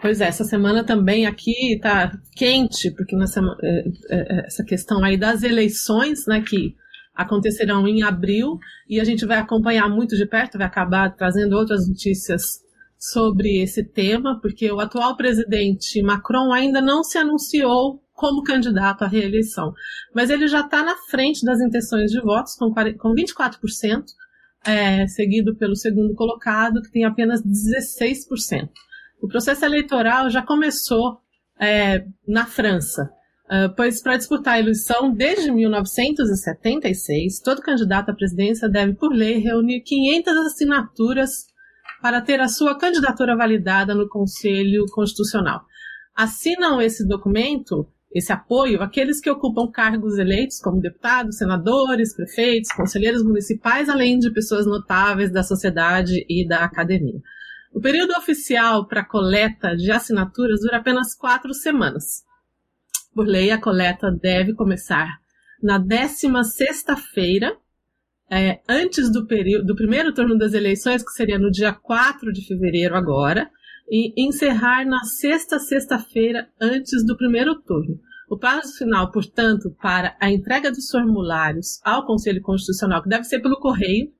Pois 0.00 0.20
é, 0.20 0.28
essa 0.28 0.44
semana 0.44 0.82
também 0.82 1.26
aqui 1.26 1.78
tá 1.80 2.10
quente, 2.34 2.90
porque 2.92 3.14
nessa, 3.14 3.40
é, 3.62 3.84
é, 4.10 4.46
essa 4.46 4.64
questão 4.64 5.04
aí 5.04 5.16
das 5.16 5.42
eleições, 5.42 6.26
né, 6.26 6.42
que 6.42 6.74
acontecerão 7.14 7.86
em 7.86 8.02
abril, 8.02 8.58
e 8.88 8.98
a 8.98 9.04
gente 9.04 9.26
vai 9.26 9.38
acompanhar 9.38 9.88
muito 9.90 10.16
de 10.16 10.26
perto, 10.26 10.56
vai 10.56 10.66
acabar 10.66 11.14
trazendo 11.14 11.54
outras 11.54 11.86
notícias 11.86 12.60
sobre 12.98 13.62
esse 13.62 13.84
tema, 13.84 14.40
porque 14.40 14.70
o 14.72 14.80
atual 14.80 15.16
presidente 15.16 16.02
Macron 16.02 16.52
ainda 16.52 16.80
não 16.80 17.04
se 17.04 17.18
anunciou 17.18 18.02
como 18.20 18.42
candidato 18.42 19.02
à 19.02 19.08
reeleição. 19.08 19.72
Mas 20.14 20.28
ele 20.28 20.46
já 20.46 20.60
está 20.60 20.84
na 20.84 20.94
frente 21.08 21.42
das 21.42 21.58
intenções 21.58 22.10
de 22.10 22.20
votos, 22.20 22.54
com, 22.54 22.70
com 22.98 23.14
24%, 23.14 24.04
é, 24.66 25.06
seguido 25.06 25.56
pelo 25.56 25.74
segundo 25.74 26.14
colocado, 26.14 26.82
que 26.82 26.92
tem 26.92 27.06
apenas 27.06 27.40
16%. 27.42 28.68
O 29.22 29.26
processo 29.26 29.64
eleitoral 29.64 30.28
já 30.28 30.42
começou 30.42 31.18
é, 31.58 32.04
na 32.28 32.44
França, 32.44 33.10
uh, 33.46 33.74
pois 33.74 34.02
para 34.02 34.18
disputar 34.18 34.54
a 34.54 34.58
eleição 34.58 35.10
desde 35.14 35.50
1976, 35.50 37.40
todo 37.40 37.62
candidato 37.62 38.10
à 38.10 38.14
presidência 38.14 38.68
deve, 38.68 38.92
por 38.94 39.14
lei, 39.14 39.38
reunir 39.38 39.80
500 39.80 40.36
assinaturas 40.46 41.46
para 42.02 42.20
ter 42.20 42.38
a 42.40 42.48
sua 42.48 42.78
candidatura 42.78 43.34
validada 43.34 43.94
no 43.94 44.08
Conselho 44.08 44.84
Constitucional. 44.92 45.62
Assinam 46.14 46.82
esse 46.82 47.06
documento 47.06 47.88
esse 48.12 48.32
apoio 48.32 48.82
àqueles 48.82 49.20
que 49.20 49.30
ocupam 49.30 49.70
cargos 49.70 50.18
eleitos 50.18 50.58
como 50.58 50.80
deputados, 50.80 51.36
senadores, 51.36 52.14
prefeitos, 52.14 52.72
conselheiros 52.72 53.22
municipais, 53.22 53.88
além 53.88 54.18
de 54.18 54.32
pessoas 54.32 54.66
notáveis 54.66 55.32
da 55.32 55.42
sociedade 55.42 56.24
e 56.28 56.46
da 56.46 56.64
academia. 56.64 57.20
O 57.72 57.80
período 57.80 58.16
oficial 58.16 58.86
para 58.88 59.04
coleta 59.04 59.76
de 59.76 59.92
assinaturas 59.92 60.60
dura 60.60 60.78
apenas 60.78 61.14
quatro 61.14 61.54
semanas. 61.54 62.24
Por 63.14 63.26
lei, 63.26 63.52
a 63.52 63.60
coleta 63.60 64.10
deve 64.10 64.54
começar 64.54 65.20
na 65.62 65.78
16 65.78 66.52
sexta-feira, 66.52 67.56
é, 68.30 68.60
antes 68.68 69.10
do, 69.10 69.26
período, 69.26 69.66
do 69.66 69.76
primeiro 69.76 70.12
turno 70.12 70.36
das 70.36 70.52
eleições, 70.52 71.02
que 71.02 71.10
seria 71.10 71.38
no 71.38 71.50
dia 71.50 71.72
4 71.72 72.32
de 72.32 72.46
fevereiro 72.46 72.96
agora, 72.96 73.50
e 73.90 74.14
encerrar 74.16 74.86
na 74.86 75.02
sexta 75.02 75.58
sexta-feira 75.58 76.48
antes 76.60 77.04
do 77.04 77.16
primeiro 77.16 77.60
turno. 77.62 77.98
O 78.30 78.38
prazo 78.38 78.78
final, 78.78 79.10
portanto, 79.10 79.74
para 79.82 80.16
a 80.20 80.30
entrega 80.30 80.70
dos 80.70 80.88
formulários 80.88 81.80
ao 81.84 82.06
Conselho 82.06 82.40
Constitucional, 82.40 83.02
que 83.02 83.08
deve 83.08 83.24
ser 83.24 83.40
pelo 83.40 83.58
correio, 83.58 84.12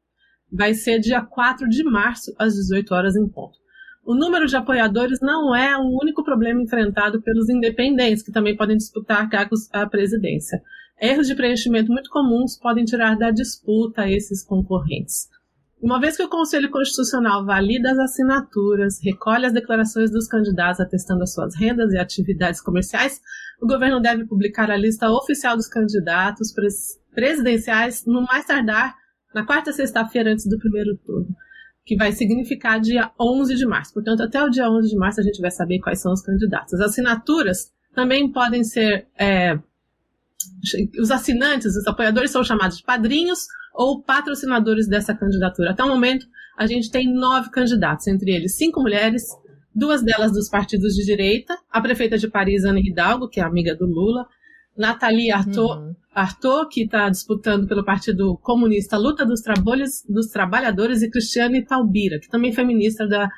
vai 0.53 0.75
ser 0.75 0.99
dia 0.99 1.23
4 1.23 1.69
de 1.69 1.85
março, 1.85 2.35
às 2.37 2.55
18 2.55 2.93
horas 2.93 3.15
em 3.15 3.29
ponto. 3.29 3.57
O 4.05 4.15
número 4.15 4.47
de 4.47 4.57
apoiadores 4.57 5.21
não 5.21 5.55
é 5.55 5.77
o 5.77 5.97
único 6.03 6.25
problema 6.25 6.61
enfrentado 6.61 7.23
pelos 7.23 7.49
independentes, 7.49 8.25
que 8.25 8.33
também 8.33 8.57
podem 8.57 8.77
disputar 8.77 9.29
cargos 9.29 9.69
à 9.73 9.87
presidência. 9.87 10.61
Erros 11.01 11.29
de 11.29 11.37
preenchimento 11.37 11.93
muito 11.93 12.11
comuns 12.11 12.59
podem 12.59 12.85
tirar 12.85 13.17
da 13.17 13.31
disputa 13.31 14.11
esses 14.11 14.43
concorrentes. 14.43 15.29
Uma 15.83 15.99
vez 15.99 16.17
que 16.17 16.23
o 16.23 16.29
Conselho 16.29 16.71
Constitucional 16.71 17.45
valida 17.45 17.93
as 17.93 17.99
assinaturas, 17.99 18.99
recolhe 19.03 19.47
as 19.47 19.53
declarações 19.53 20.11
dos 20.11 20.29
candidatos 20.29 20.79
atestando 20.79 21.23
as 21.23 21.33
suas 21.33 21.57
rendas 21.57 21.93
e 21.93 21.99
atividades 21.99 22.61
comerciais, 22.61 23.19
o 23.61 23.67
governo 23.67 23.99
deve 23.99 24.27
publicar 24.27 24.71
a 24.71 24.77
lista 24.77 25.11
oficial 25.11 25.57
dos 25.57 25.69
candidatos 25.69 26.53
presidenciais 27.15 28.05
no 28.07 28.23
mais 28.23 28.45
tardar 28.45 28.95
na 29.35 29.47
quarta 29.47 29.73
sexta-feira 29.73 30.33
antes 30.33 30.47
do 30.47 30.59
primeiro 30.59 30.97
turno, 30.99 31.29
que 31.87 31.97
vai 31.97 32.13
significar 32.13 32.79
dia 32.79 33.11
11 33.19 33.55
de 33.55 33.65
março. 33.65 33.95
Portanto, 33.95 34.23
até 34.23 34.43
o 34.43 34.51
dia 34.51 34.71
11 34.71 34.91
de 34.91 34.97
março 34.97 35.21
a 35.21 35.25
gente 35.25 35.41
vai 35.41 35.51
saber 35.51 35.79
quais 35.81 36.01
são 36.01 36.13
os 36.13 36.21
candidatos. 36.21 36.75
As 36.75 36.81
assinaturas 36.81 37.71
também 37.95 38.31
podem 38.31 38.63
ser. 38.65 39.07
É, 39.19 39.59
os 40.99 41.11
assinantes, 41.11 41.77
os 41.77 41.87
apoiadores 41.87 42.31
são 42.31 42.43
chamados 42.43 42.79
de 42.79 42.83
padrinhos 42.83 43.47
ou 43.75 44.03
patrocinadores 44.03 44.89
dessa 44.89 45.15
candidatura. 45.15 45.71
Até 45.71 45.85
o 45.85 45.89
momento, 45.89 46.27
a 46.59 46.67
gente 46.67 46.91
tem 46.91 47.13
nove 47.13 47.51
candidatos, 47.51 48.07
entre 48.07 48.31
eles 48.31 48.57
cinco 48.57 48.81
mulheres, 48.81 49.23
duas 49.75 50.03
delas 50.03 50.33
dos 50.33 50.49
partidos 50.49 50.95
de 50.95 51.05
direita, 51.05 51.57
a 51.71 51.81
prefeita 51.81 52.19
de 52.19 52.29
Paris, 52.29 52.65
Ana 52.65 52.81
Hidalgo, 52.81 53.29
que 53.29 53.41
é 53.41 53.43
amiga 53.43 53.75
do 53.75 53.87
Lula, 53.87 54.27
Nathalie 54.77 55.31
Arthur, 55.31 55.79
uhum. 55.79 55.95
Que 56.71 56.83
está 56.83 57.09
disputando 57.09 57.69
pelo 57.69 57.85
Partido 57.85 58.37
Comunista 58.43 58.99
Luta 58.99 59.25
dos, 59.25 59.41
dos 60.09 60.27
Trabalhadores, 60.27 61.03
e 61.03 61.11
Cristiane 61.11 61.65
Taubira, 61.65 62.19
que 62.19 62.29
também 62.29 62.53
foi 62.53 62.65
ministra 62.65 63.09
da, 63.09 63.29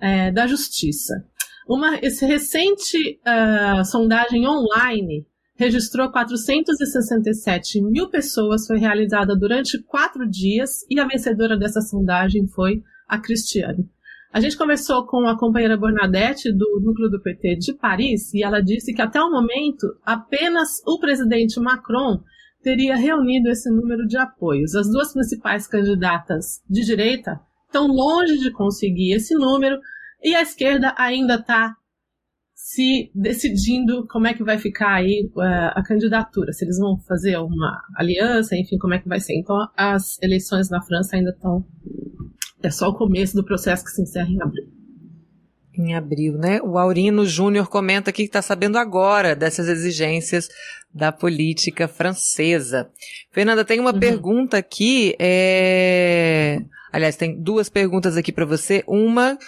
é, 0.00 0.32
da 0.32 0.46
Justiça. 0.46 1.14
Uma 1.68 1.96
esse 2.02 2.26
recente 2.26 3.20
uh, 3.20 3.84
sondagem 3.84 4.46
online 4.46 5.24
registrou 5.56 6.10
467 6.10 7.80
mil 7.82 8.08
pessoas, 8.08 8.66
foi 8.66 8.78
realizada 8.78 9.34
durante 9.34 9.82
quatro 9.82 10.28
dias 10.28 10.84
e 10.90 11.00
a 11.00 11.06
vencedora 11.06 11.56
dessa 11.56 11.80
sondagem 11.80 12.46
foi 12.46 12.82
a 13.08 13.18
Cristiane. 13.18 13.88
A 14.32 14.40
gente 14.40 14.56
conversou 14.56 15.06
com 15.06 15.26
a 15.26 15.38
companheira 15.38 15.78
Bernadette 15.78 16.52
do 16.52 16.78
núcleo 16.80 17.08
do 17.08 17.22
PT 17.22 17.56
de 17.56 17.74
Paris 17.74 18.34
e 18.34 18.44
ela 18.44 18.60
disse 18.60 18.92
que 18.92 19.00
até 19.00 19.20
o 19.20 19.30
momento 19.30 19.86
apenas 20.04 20.68
o 20.86 20.98
presidente 20.98 21.58
Macron 21.58 22.20
teria 22.62 22.96
reunido 22.96 23.48
esse 23.48 23.70
número 23.70 24.06
de 24.06 24.18
apoios. 24.18 24.74
As 24.74 24.90
duas 24.90 25.12
principais 25.12 25.66
candidatas 25.66 26.60
de 26.68 26.84
direita 26.84 27.40
estão 27.64 27.86
longe 27.86 28.38
de 28.38 28.50
conseguir 28.50 29.14
esse 29.14 29.34
número 29.34 29.78
e 30.22 30.34
a 30.34 30.42
esquerda 30.42 30.94
ainda 30.98 31.36
está 31.36 31.74
se 32.66 33.12
decidindo 33.14 34.08
como 34.08 34.26
é 34.26 34.34
que 34.34 34.42
vai 34.42 34.58
ficar 34.58 34.92
aí 34.92 35.30
uh, 35.36 35.70
a 35.72 35.84
candidatura, 35.84 36.52
se 36.52 36.64
eles 36.64 36.80
vão 36.80 36.98
fazer 37.06 37.36
uma 37.36 37.80
aliança, 37.96 38.56
enfim, 38.56 38.76
como 38.76 38.92
é 38.92 38.98
que 38.98 39.08
vai 39.08 39.20
ser. 39.20 39.38
Então, 39.38 39.56
as 39.76 40.20
eleições 40.20 40.68
na 40.68 40.82
França 40.82 41.14
ainda 41.14 41.30
estão. 41.30 41.64
É 42.60 42.68
só 42.68 42.88
o 42.88 42.94
começo 42.94 43.36
do 43.36 43.44
processo 43.44 43.84
que 43.84 43.92
se 43.92 44.02
encerra 44.02 44.28
em 44.28 44.42
abril. 44.42 44.66
Em 45.78 45.94
abril, 45.94 46.32
né? 46.38 46.60
O 46.60 46.76
Aurino 46.76 47.24
Júnior 47.24 47.68
comenta 47.68 48.10
aqui 48.10 48.24
que 48.24 48.28
está 48.28 48.42
sabendo 48.42 48.78
agora 48.78 49.36
dessas 49.36 49.68
exigências 49.68 50.48
da 50.92 51.12
política 51.12 51.86
francesa. 51.86 52.90
Fernanda, 53.30 53.64
tem 53.64 53.78
uma 53.78 53.92
uhum. 53.92 54.00
pergunta 54.00 54.56
aqui. 54.56 55.14
É... 55.20 56.60
Aliás, 56.92 57.14
tem 57.14 57.40
duas 57.40 57.68
perguntas 57.68 58.16
aqui 58.16 58.32
para 58.32 58.44
você. 58.44 58.82
Uma 58.88 59.38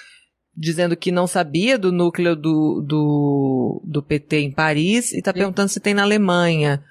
dizendo 0.59 0.97
que 0.97 1.13
não 1.13 1.29
sabia 1.29 1.79
do 1.79 1.93
núcleo 1.93 2.35
do, 2.35 2.83
do, 2.85 3.83
do 3.85 4.03
PT 4.03 4.41
em 4.41 4.51
Paris 4.51 5.13
e 5.13 5.19
está 5.19 5.33
perguntando 5.33 5.69
se 5.69 5.79
tem 5.79 5.95
na 5.95 6.03
Alemanha. 6.03 6.83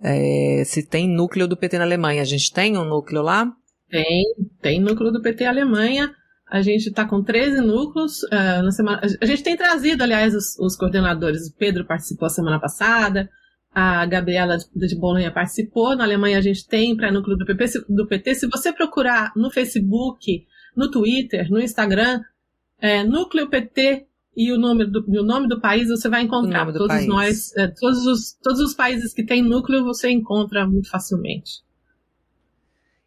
É, 0.00 0.62
se 0.64 0.86
tem 0.86 1.08
núcleo 1.08 1.48
do 1.48 1.56
PT 1.56 1.78
na 1.78 1.84
Alemanha. 1.84 2.22
A 2.22 2.24
gente 2.24 2.52
tem 2.52 2.78
um 2.78 2.84
núcleo 2.84 3.20
lá? 3.20 3.52
Tem, 3.90 4.24
tem 4.62 4.80
núcleo 4.80 5.10
do 5.10 5.20
PT 5.20 5.44
Alemanha. 5.44 6.14
A 6.48 6.62
gente 6.62 6.88
está 6.88 7.04
com 7.04 7.22
13 7.22 7.60
núcleos. 7.60 8.22
Uh, 8.24 8.62
na 8.62 8.70
semana, 8.70 9.00
a 9.20 9.26
gente 9.26 9.42
tem 9.42 9.56
trazido, 9.56 10.04
aliás, 10.04 10.34
os, 10.34 10.56
os, 10.58 10.76
coordenadores. 10.76 11.48
O 11.48 11.56
Pedro 11.56 11.84
participou 11.84 12.26
a 12.26 12.30
semana 12.30 12.60
passada, 12.60 13.28
a 13.74 14.06
Gabriela 14.06 14.56
de 14.56 14.96
Bolonha 14.96 15.32
participou. 15.32 15.96
Na 15.96 16.04
Alemanha 16.04 16.38
a 16.38 16.42
gente 16.42 16.66
tem 16.66 16.96
pré-núcleo 16.96 17.36
do, 17.36 17.44
do, 17.44 18.06
PT. 18.06 18.34
Se 18.34 18.46
você 18.48 18.72
procurar 18.72 19.32
no 19.36 19.50
Facebook, 19.50 20.44
no 20.76 20.90
Twitter, 20.90 21.48
no 21.50 21.60
Instagram, 21.60 22.20
é, 22.80 23.04
Núcleo 23.04 23.48
PT 23.48 24.06
e 24.36 24.52
o 24.52 24.58
nome 24.58 24.86
do, 24.86 25.04
o 25.06 25.22
nome 25.22 25.48
do 25.48 25.60
país, 25.60 25.88
você 25.88 26.08
vai 26.08 26.22
encontrar. 26.22 26.66
Todos 26.72 26.88
país. 26.88 27.06
nós, 27.06 27.56
é, 27.56 27.68
todos, 27.68 28.06
os, 28.06 28.32
todos 28.42 28.60
os 28.60 28.74
países 28.74 29.12
que 29.12 29.24
têm 29.24 29.42
núcleo, 29.42 29.84
você 29.84 30.10
encontra 30.10 30.66
muito 30.66 30.88
facilmente. 30.88 31.62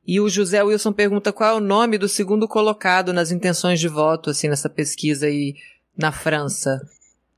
E 0.06 0.20
o 0.20 0.28
José 0.28 0.62
Wilson 0.62 0.92
pergunta 0.92 1.32
qual 1.32 1.56
é 1.56 1.58
o 1.58 1.62
nome 1.62 1.98
do 1.98 2.10
segundo 2.10 2.48
colocado 2.48 3.14
nas 3.14 3.32
intenções 3.32 3.80
de 3.80 3.88
voto, 3.88 4.30
assim, 4.30 4.50
nessa 4.50 4.70
pesquisa 4.70 5.28
aí 5.28 5.56
na 5.98 6.12
França. 6.12 6.82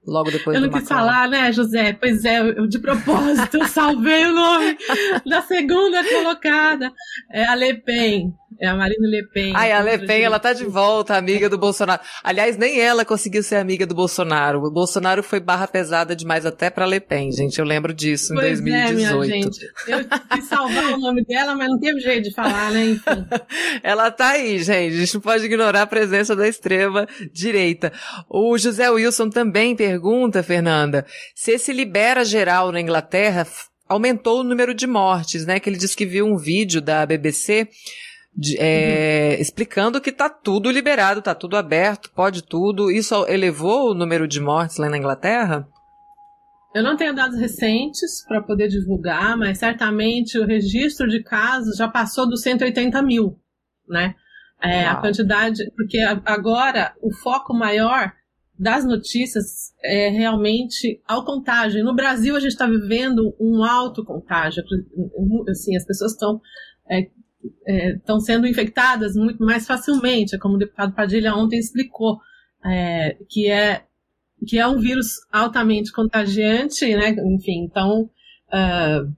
Logo 0.05 0.29
depois 0.29 0.55
Eu 0.55 0.61
não 0.61 0.69
quis 0.69 0.87
falar, 0.87 1.27
né, 1.27 1.51
José? 1.51 1.93
Pois 1.93 2.23
é, 2.25 2.39
eu, 2.39 2.67
de 2.67 2.79
propósito, 2.79 3.57
eu 3.57 3.67
salvei 3.67 4.25
o 4.25 4.33
nome 4.33 4.77
da 5.25 5.41
segunda 5.41 6.03
colocada. 6.07 6.91
É 7.31 7.45
a 7.45 7.55
Le 7.55 7.75
Pen. 7.75 8.33
É 8.59 8.67
a 8.67 8.75
Marine 8.75 9.07
Le 9.07 9.27
Pen. 9.27 9.53
Ai, 9.55 9.71
a 9.71 9.81
Le 9.81 10.05
Pen, 10.05 10.21
ela 10.21 10.39
tá 10.39 10.53
de 10.53 10.65
volta, 10.65 11.15
amiga 11.15 11.49
do 11.49 11.57
Bolsonaro. 11.57 12.01
Aliás, 12.23 12.57
nem 12.57 12.79
ela 12.79 13.03
conseguiu 13.03 13.43
ser 13.43 13.55
amiga 13.55 13.85
do 13.85 13.93
Bolsonaro. 13.93 14.63
O 14.63 14.71
Bolsonaro 14.71 15.21
foi 15.21 15.39
barra 15.39 15.67
pesada 15.67 16.15
demais 16.15 16.45
até 16.45 16.69
pra 16.69 16.85
Le 16.85 16.99
Pen, 16.99 17.31
gente. 17.31 17.59
Eu 17.59 17.65
lembro 17.65 17.93
disso 17.93 18.33
em 18.33 18.37
pois 18.37 18.61
2018. 18.61 18.83
É, 18.85 18.93
minha 18.93 19.27
gente. 19.27 19.59
Eu 19.87 19.99
quis 20.31 20.45
salvar 20.45 20.93
o 20.93 20.97
nome 20.97 21.23
dela, 21.25 21.55
mas 21.55 21.67
não 21.67 21.79
teve 21.79 21.99
jeito 21.99 22.29
de 22.29 22.33
falar, 22.33 22.71
né? 22.71 22.85
Enfim. 22.85 23.25
ela 23.83 24.09
tá 24.11 24.29
aí, 24.29 24.59
gente. 24.63 24.95
A 24.95 24.99
gente 24.99 25.13
não 25.15 25.21
pode 25.21 25.45
ignorar 25.45 25.81
a 25.81 25.87
presença 25.87 26.35
da 26.35 26.47
extrema 26.47 27.07
direita. 27.33 27.91
O 28.29 28.57
José 28.57 28.89
Wilson 28.89 29.29
também 29.29 29.75
pergunta, 29.75 30.41
Fernanda, 30.41 31.05
se 31.33 31.51
esse 31.51 31.73
libera 31.73 32.23
geral 32.23 32.71
na 32.71 32.79
Inglaterra 32.79 33.45
aumentou 33.87 34.39
o 34.39 34.43
número 34.43 34.73
de 34.73 34.87
mortes, 34.87 35.45
né? 35.45 35.59
Que 35.59 35.69
ele 35.69 35.77
disse 35.77 35.95
que 35.95 36.05
viu 36.05 36.25
um 36.25 36.37
vídeo 36.37 36.81
da 36.81 37.05
BBC 37.05 37.69
de, 38.35 38.57
é, 38.59 39.35
uhum. 39.35 39.41
explicando 39.41 40.01
que 40.01 40.11
tá 40.11 40.29
tudo 40.29 40.69
liberado, 40.69 41.21
tá 41.21 41.33
tudo 41.33 41.55
aberto, 41.55 42.11
pode 42.11 42.43
tudo. 42.43 42.91
Isso 42.91 43.25
elevou 43.27 43.91
o 43.91 43.93
número 43.93 44.27
de 44.27 44.41
mortes 44.41 44.77
lá 44.77 44.89
na 44.89 44.97
Inglaterra? 44.97 45.67
Eu 46.73 46.83
não 46.83 46.97
tenho 46.97 47.15
dados 47.15 47.39
recentes 47.39 48.25
para 48.27 48.41
poder 48.41 48.67
divulgar, 48.67 49.37
mas 49.37 49.59
certamente 49.59 50.37
o 50.37 50.45
registro 50.45 51.07
de 51.07 51.23
casos 51.23 51.77
já 51.77 51.87
passou 51.87 52.27
dos 52.27 52.41
180 52.41 53.01
mil, 53.01 53.39
né? 53.87 54.13
É, 54.61 54.85
a 54.85 54.95
quantidade, 54.95 55.63
porque 55.75 55.99
agora 56.25 56.93
o 57.01 57.13
foco 57.13 57.53
maior 57.53 58.11
das 58.57 58.83
notícias 58.85 59.73
é 59.83 60.09
realmente 60.09 61.01
ao 61.07 61.23
contágio. 61.23 61.83
No 61.83 61.95
Brasil 61.95 62.35
a 62.35 62.39
gente 62.39 62.51
está 62.51 62.65
vivendo 62.65 63.35
um 63.39 63.63
alto 63.63 64.03
contágio, 64.03 64.63
assim 65.49 65.75
as 65.75 65.85
pessoas 65.85 66.13
estão 66.13 66.41
é, 66.89 67.09
estão 67.65 68.17
é, 68.17 68.21
sendo 68.21 68.47
infectadas 68.47 69.15
muito 69.15 69.43
mais 69.43 69.65
facilmente, 69.65 70.37
como 70.37 70.55
o 70.55 70.59
deputado 70.59 70.93
Padilha 70.93 71.35
ontem 71.35 71.59
explicou, 71.59 72.19
é, 72.65 73.17
que 73.29 73.49
é 73.49 73.83
que 74.45 74.59
é 74.59 74.67
um 74.67 74.79
vírus 74.79 75.07
altamente 75.31 75.91
contagiante, 75.91 76.85
né? 76.95 77.15
Enfim, 77.35 77.63
então 77.63 78.09
uh, 78.49 79.13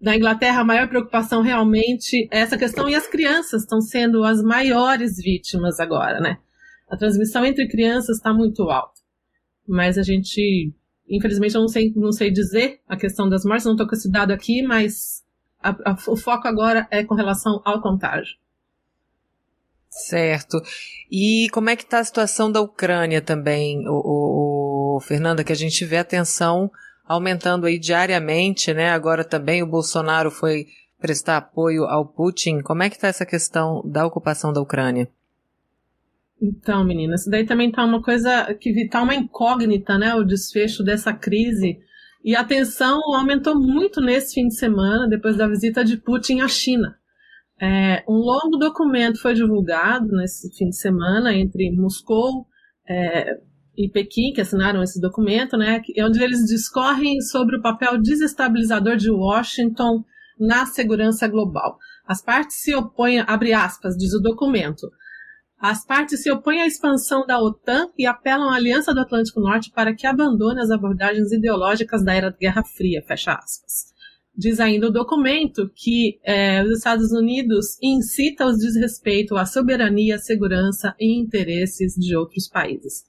na 0.00 0.16
Inglaterra 0.16 0.60
a 0.60 0.64
maior 0.64 0.88
preocupação 0.88 1.42
realmente 1.42 2.28
é 2.30 2.40
essa 2.40 2.58
questão 2.58 2.88
e 2.88 2.94
as 2.94 3.06
crianças 3.06 3.62
estão 3.62 3.80
sendo 3.80 4.22
as 4.24 4.42
maiores 4.42 5.16
vítimas 5.16 5.80
agora, 5.80 6.20
né? 6.20 6.38
A 6.88 6.96
transmissão 6.96 7.44
entre 7.44 7.68
crianças 7.68 8.18
está 8.18 8.32
muito 8.32 8.62
alta, 8.70 9.00
mas 9.66 9.98
a 9.98 10.02
gente 10.02 10.72
infelizmente 11.08 11.54
eu 11.54 11.62
não 11.62 11.68
sei 11.68 11.92
não 11.96 12.12
sei 12.12 12.30
dizer 12.30 12.80
a 12.86 12.96
questão 12.96 13.28
das 13.28 13.44
mortes, 13.44 13.64
não 13.64 13.72
estou 13.72 13.86
com 13.86 13.94
esse 13.94 14.10
dado 14.10 14.32
aqui, 14.32 14.62
mas 14.62 15.24
a, 15.62 15.70
a, 15.90 15.96
o 16.06 16.16
foco 16.16 16.46
agora 16.46 16.86
é 16.90 17.04
com 17.04 17.14
relação 17.14 17.60
ao 17.64 17.80
contágio. 17.80 18.36
Certo. 19.90 20.60
E 21.10 21.48
como 21.52 21.70
é 21.70 21.76
que 21.76 21.82
está 21.82 21.98
a 21.98 22.04
situação 22.04 22.52
da 22.52 22.60
Ucrânia 22.60 23.20
também, 23.20 23.88
o, 23.88 24.96
o, 24.96 25.00
Fernanda, 25.00 25.42
que 25.42 25.52
a 25.52 25.56
gente 25.56 25.84
vê 25.84 25.96
a 25.96 26.04
tensão 26.04 26.70
aumentando 27.04 27.66
aí 27.66 27.78
diariamente, 27.78 28.72
né? 28.72 28.90
Agora 28.90 29.24
também 29.24 29.62
o 29.62 29.66
Bolsonaro 29.66 30.30
foi 30.30 30.66
prestar 31.00 31.38
apoio 31.38 31.84
ao 31.84 32.06
Putin. 32.06 32.60
Como 32.60 32.82
é 32.82 32.90
que 32.90 32.96
está 32.96 33.08
essa 33.08 33.24
questão 33.24 33.82
da 33.84 34.06
ocupação 34.06 34.52
da 34.52 34.60
Ucrânia? 34.60 35.08
Então, 36.40 36.84
menina, 36.84 37.14
isso 37.14 37.28
daí 37.28 37.44
também 37.44 37.72
tá 37.72 37.84
uma 37.84 38.02
coisa 38.02 38.54
que 38.54 38.70
está 38.70 39.02
uma 39.02 39.14
incógnita, 39.14 39.98
né? 39.98 40.14
O 40.14 40.22
desfecho 40.22 40.84
dessa 40.84 41.12
crise 41.12 41.80
e 42.24 42.34
a 42.34 42.44
tensão 42.44 43.00
aumentou 43.14 43.58
muito 43.58 44.00
nesse 44.00 44.34
fim 44.34 44.48
de 44.48 44.54
semana, 44.54 45.08
depois 45.08 45.36
da 45.36 45.46
visita 45.46 45.84
de 45.84 45.96
Putin 45.96 46.40
à 46.40 46.48
China. 46.48 46.96
É, 47.60 48.04
um 48.08 48.14
longo 48.14 48.56
documento 48.56 49.20
foi 49.20 49.34
divulgado 49.34 50.06
nesse 50.16 50.50
fim 50.56 50.68
de 50.68 50.76
semana 50.76 51.34
entre 51.34 51.70
Moscou 51.72 52.46
é, 52.88 53.36
e 53.76 53.88
Pequim, 53.88 54.32
que 54.32 54.40
assinaram 54.40 54.82
esse 54.82 55.00
documento, 55.00 55.56
né, 55.56 55.82
onde 56.00 56.22
eles 56.22 56.44
discorrem 56.46 57.20
sobre 57.20 57.56
o 57.56 57.62
papel 57.62 58.00
desestabilizador 58.00 58.96
de 58.96 59.10
Washington 59.10 60.04
na 60.38 60.66
segurança 60.66 61.26
global. 61.26 61.78
As 62.06 62.22
partes 62.22 62.60
se 62.60 62.74
opõem, 62.74 63.20
abre 63.20 63.52
aspas, 63.52 63.96
diz 63.96 64.14
o 64.14 64.20
documento, 64.20 64.88
as 65.60 65.84
partes 65.84 66.22
se 66.22 66.30
opõem 66.30 66.62
à 66.62 66.66
expansão 66.66 67.26
da 67.26 67.40
OTAN 67.40 67.90
e 67.98 68.06
apelam 68.06 68.48
à 68.48 68.54
Aliança 68.54 68.94
do 68.94 69.00
Atlântico 69.00 69.40
Norte 69.40 69.72
para 69.72 69.94
que 69.94 70.06
abandone 70.06 70.60
as 70.60 70.70
abordagens 70.70 71.32
ideológicas 71.32 72.04
da 72.04 72.14
era 72.14 72.30
da 72.30 72.36
Guerra 72.36 72.62
Fria, 72.62 73.02
fecha 73.02 73.32
aspas. 73.32 73.92
Diz 74.36 74.60
ainda 74.60 74.86
o 74.86 74.92
documento 74.92 75.68
que 75.74 76.20
é, 76.22 76.62
os 76.62 76.78
Estados 76.78 77.10
Unidos 77.10 77.76
incita 77.82 78.46
o 78.46 78.56
desrespeito 78.56 79.36
à 79.36 79.44
soberania, 79.44 80.16
segurança 80.16 80.94
e 81.00 81.18
interesses 81.18 81.94
de 81.94 82.16
outros 82.16 82.48
países. 82.48 83.04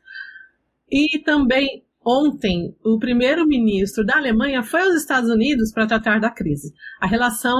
E 0.91 1.19
também 1.19 1.83
Ontem, 2.11 2.75
o 2.83 2.97
primeiro-ministro 2.97 4.03
da 4.03 4.17
Alemanha 4.17 4.63
foi 4.63 4.81
aos 4.81 4.95
Estados 4.95 5.29
Unidos 5.29 5.71
para 5.71 5.85
tratar 5.85 6.19
da 6.19 6.31
crise. 6.31 6.73
A 6.99 7.05
relação 7.05 7.55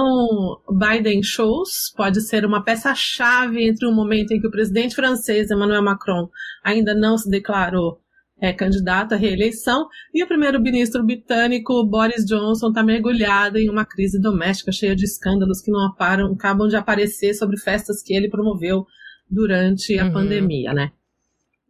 Biden-Scholz 0.68 1.92
pode 1.96 2.20
ser 2.20 2.44
uma 2.44 2.64
peça-chave 2.64 3.62
entre 3.62 3.86
o 3.86 3.94
momento 3.94 4.32
em 4.32 4.40
que 4.40 4.48
o 4.48 4.50
presidente 4.50 4.96
francês 4.96 5.52
Emmanuel 5.52 5.84
Macron 5.84 6.28
ainda 6.64 6.96
não 6.96 7.16
se 7.16 7.30
declarou 7.30 8.00
é, 8.40 8.52
candidato 8.52 9.12
à 9.12 9.16
reeleição 9.16 9.86
e 10.12 10.24
o 10.24 10.26
primeiro-ministro 10.26 11.06
britânico 11.06 11.86
Boris 11.86 12.24
Johnson 12.26 12.70
está 12.70 12.82
mergulhado 12.82 13.56
em 13.56 13.70
uma 13.70 13.84
crise 13.84 14.20
doméstica 14.20 14.72
cheia 14.72 14.96
de 14.96 15.04
escândalos 15.04 15.60
que 15.60 15.70
não 15.70 15.86
aparam, 15.86 16.32
acabam 16.32 16.66
de 16.66 16.74
aparecer 16.74 17.34
sobre 17.34 17.56
festas 17.56 18.02
que 18.02 18.16
ele 18.16 18.28
promoveu 18.28 18.84
durante 19.30 19.96
a 19.96 20.06
uhum. 20.06 20.12
pandemia, 20.12 20.74
né? 20.74 20.90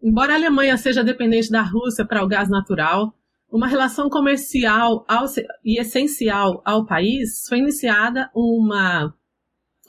Embora 0.03 0.33
a 0.33 0.37
Alemanha 0.37 0.77
seja 0.79 1.05
dependente 1.05 1.51
da 1.51 1.63
Rússia 1.63 2.07
para 2.07 2.25
o 2.25 2.29
gás 2.29 2.49
natural, 2.49 3.15
uma 3.53 3.67
relação 3.67 4.09
comercial 4.09 5.05
ao, 5.07 5.27
e 5.65 5.79
essencial 5.79 6.63
ao 6.65 6.87
país, 6.87 7.47
foi 7.49 7.59
iniciada 7.59 8.31
uma, 8.35 9.13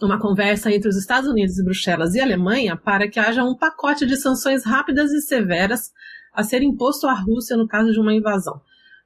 uma 0.01 0.19
conversa 0.19 0.69
entre 0.71 0.89
os 0.89 0.97
Estados 0.97 1.29
Unidos 1.29 1.57
e 1.57 1.63
Bruxelas 1.63 2.13
e 2.13 2.19
Alemanha 2.19 2.75
para 2.75 3.07
que 3.07 3.19
haja 3.19 3.43
um 3.43 3.55
pacote 3.55 4.05
de 4.05 4.17
sanções 4.17 4.65
rápidas 4.65 5.11
e 5.11 5.21
severas 5.21 5.91
a 6.33 6.43
ser 6.43 6.61
imposto 6.61 7.07
à 7.07 7.13
Rússia 7.13 7.55
no 7.55 7.67
caso 7.67 7.91
de 7.91 7.99
uma 7.99 8.13
invasão. 8.13 8.59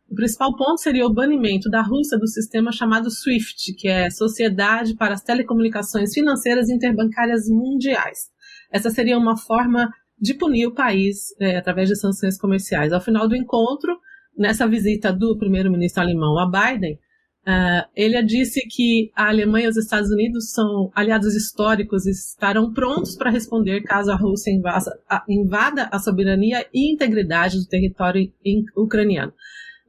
O 0.10 0.16
principal 0.16 0.56
ponto 0.56 0.80
seria 0.80 1.06
o 1.06 1.14
banimento 1.14 1.70
da 1.70 1.82
Rússia 1.82 2.18
do 2.18 2.28
sistema 2.28 2.72
chamado 2.72 3.10
SWIFT, 3.12 3.74
que 3.78 3.88
é 3.88 4.10
Sociedade 4.10 4.96
para 4.96 5.14
as 5.14 5.22
Telecomunicações 5.22 6.14
Financeiras 6.14 6.70
Interbancárias 6.70 7.48
Mundiais. 7.50 8.30
Essa 8.72 8.90
seria 8.90 9.18
uma 9.18 9.36
forma 9.36 9.92
de 10.20 10.34
punir 10.34 10.68
o 10.68 10.74
país 10.74 11.34
é, 11.40 11.58
através 11.58 11.90
de 11.90 11.96
sanções 11.96 12.38
comerciais. 12.38 12.94
Ao 12.94 13.02
final 13.02 13.28
do 13.28 13.36
encontro, 13.36 13.98
nessa 14.38 14.68
visita 14.68 15.12
do 15.12 15.38
primeiro-ministro 15.38 16.02
alemão 16.02 16.38
a 16.40 16.50
Biden, 16.50 17.00
Uh, 17.46 17.86
ele 17.96 18.20
disse 18.24 18.60
que 18.68 19.12
a 19.16 19.28
Alemanha 19.28 19.68
e 19.68 19.70
os 19.70 19.78
Estados 19.78 20.10
Unidos 20.10 20.52
são 20.52 20.90
aliados 20.96 21.36
históricos 21.36 22.08
e 22.08 22.10
estarão 22.10 22.74
prontos 22.74 23.16
para 23.16 23.30
responder 23.30 23.84
caso 23.84 24.12
a 24.12 24.16
Rússia 24.16 24.50
invasa, 24.50 24.92
a, 25.08 25.24
invada 25.30 25.88
a 25.92 26.00
soberania 26.00 26.66
e 26.74 26.92
integridade 26.92 27.60
do 27.60 27.68
território 27.68 28.34
ucraniano. 28.76 29.32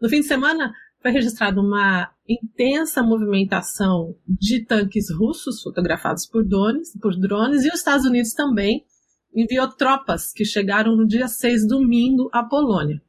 No 0.02 0.10
fim 0.10 0.20
de 0.20 0.26
semana, 0.26 0.70
foi 1.00 1.10
registrada 1.12 1.58
uma 1.58 2.10
intensa 2.28 3.02
movimentação 3.02 4.14
de 4.28 4.62
tanques 4.66 5.06
russos 5.10 5.62
fotografados 5.62 6.26
por 6.26 6.46
drones, 6.46 6.92
por 7.00 7.18
drones 7.18 7.64
e 7.64 7.68
os 7.68 7.76
Estados 7.76 8.04
Unidos 8.04 8.34
também 8.34 8.84
enviou 9.36 9.68
tropas 9.68 10.32
que 10.32 10.44
chegaram 10.44 10.96
no 10.96 11.06
dia 11.06 11.28
6, 11.28 11.68
domingo, 11.68 12.30
à 12.32 12.42
Polônia. 12.42 13.00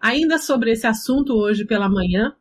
Ainda 0.00 0.38
sobre 0.38 0.70
esse 0.70 0.86
assunto, 0.86 1.34
hoje 1.34 1.66
pela 1.66 1.88
manhã, 1.88 2.32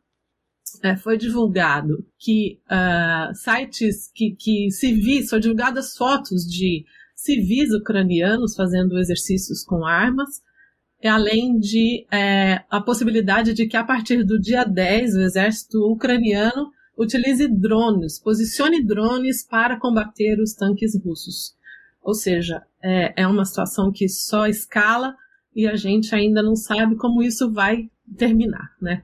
é, 0.84 0.96
foi 0.96 1.18
divulgado 1.18 2.06
que 2.18 2.60
uh, 2.70 3.34
sites 3.34 4.12
que, 4.14 4.36
que 4.36 4.70
civis, 4.72 5.30
foram 5.30 5.42
divulgadas 5.42 5.98
fotos 5.98 6.44
de 6.44 6.86
civis 7.16 7.74
ucranianos 7.74 8.56
fazendo 8.56 8.98
exercícios 8.98 9.64
com 9.64 9.86
armas, 9.86 10.42
além 11.04 11.58
de 11.60 12.06
é, 12.12 12.64
a 12.70 12.80
possibilidade 12.80 13.54
de 13.54 13.68
que 13.68 13.76
a 13.76 13.84
partir 13.84 14.24
do 14.24 14.40
dia 14.40 14.64
10 14.64 15.16
o 15.16 15.22
exército 15.22 15.80
ucraniano 15.92 16.72
utilize 16.98 17.48
drones, 17.48 18.20
posicione 18.20 18.86
drones 18.86 19.44
para 19.44 19.80
combater 19.80 20.40
os 20.40 20.54
tanques 20.54 20.94
russos. 21.02 21.56
Ou 22.02 22.14
seja, 22.14 22.64
é, 22.84 23.24
é 23.24 23.28
uma 23.28 23.46
situação 23.46 23.92
que 23.92 24.08
só 24.08 24.48
escala 24.48 25.16
e 25.56 25.68
a 25.68 25.76
gente 25.76 26.14
ainda 26.14 26.42
não 26.42 26.56
sabe 26.56 26.96
como 26.96 27.22
isso 27.22 27.52
vai 27.52 27.90
terminar, 28.18 28.72
né? 28.82 29.04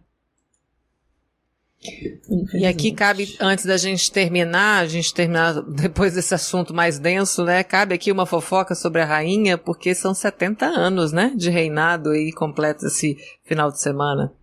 E 2.53 2.65
aqui 2.65 2.91
cabe, 2.91 3.35
antes 3.39 3.65
da 3.65 3.77
gente 3.77 4.11
terminar, 4.11 4.79
a 4.79 4.87
gente 4.87 5.13
terminar 5.13 5.61
depois 5.61 6.13
desse 6.15 6.33
assunto 6.33 6.73
mais 6.73 6.97
denso, 6.97 7.43
né? 7.43 7.63
Cabe 7.63 7.93
aqui 7.93 8.11
uma 8.11 8.25
fofoca 8.25 8.73
sobre 8.73 9.01
a 9.01 9.05
rainha, 9.05 9.57
porque 9.57 9.93
são 9.93 10.13
70 10.13 10.65
anos, 10.65 11.11
né? 11.11 11.31
De 11.35 11.49
reinado 11.49 12.15
e 12.15 12.31
completo 12.31 12.87
esse 12.87 13.15
final 13.43 13.71
de 13.71 13.79
semana. 13.79 14.33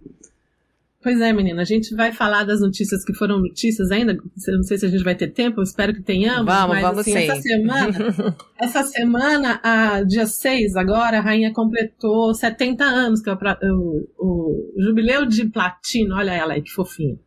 Pois 1.02 1.20
é, 1.20 1.32
menina, 1.32 1.62
a 1.62 1.64
gente 1.64 1.94
vai 1.96 2.12
falar 2.12 2.44
das 2.44 2.60
notícias 2.60 3.04
que 3.04 3.12
foram 3.12 3.40
notícias 3.40 3.90
ainda. 3.90 4.14
Não 4.14 4.62
sei 4.62 4.78
se 4.78 4.86
a 4.86 4.88
gente 4.88 5.02
vai 5.02 5.16
ter 5.16 5.32
tempo, 5.32 5.60
espero 5.60 5.92
que 5.92 6.02
tenhamos. 6.02 6.46
Vamos, 6.46 6.68
mas, 6.68 6.82
vamos 6.82 6.98
assim, 7.00 7.12
sim. 7.12 7.18
Essa 7.18 7.42
semana, 7.42 8.36
essa 8.56 8.82
semana, 8.84 9.60
a, 9.64 10.02
dia 10.04 10.26
6 10.26 10.76
agora, 10.76 11.18
a 11.18 11.20
rainha 11.20 11.52
completou 11.52 12.32
70 12.32 12.84
anos, 12.84 13.20
que 13.20 13.28
é 13.28 13.32
o, 13.32 14.06
o, 14.16 14.78
o 14.78 14.82
jubileu 14.82 15.26
de 15.26 15.48
platino. 15.48 16.14
Olha 16.14 16.30
ela 16.30 16.52
aí, 16.52 16.62
que 16.62 16.70
fofinha. 16.70 17.18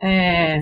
É, 0.00 0.60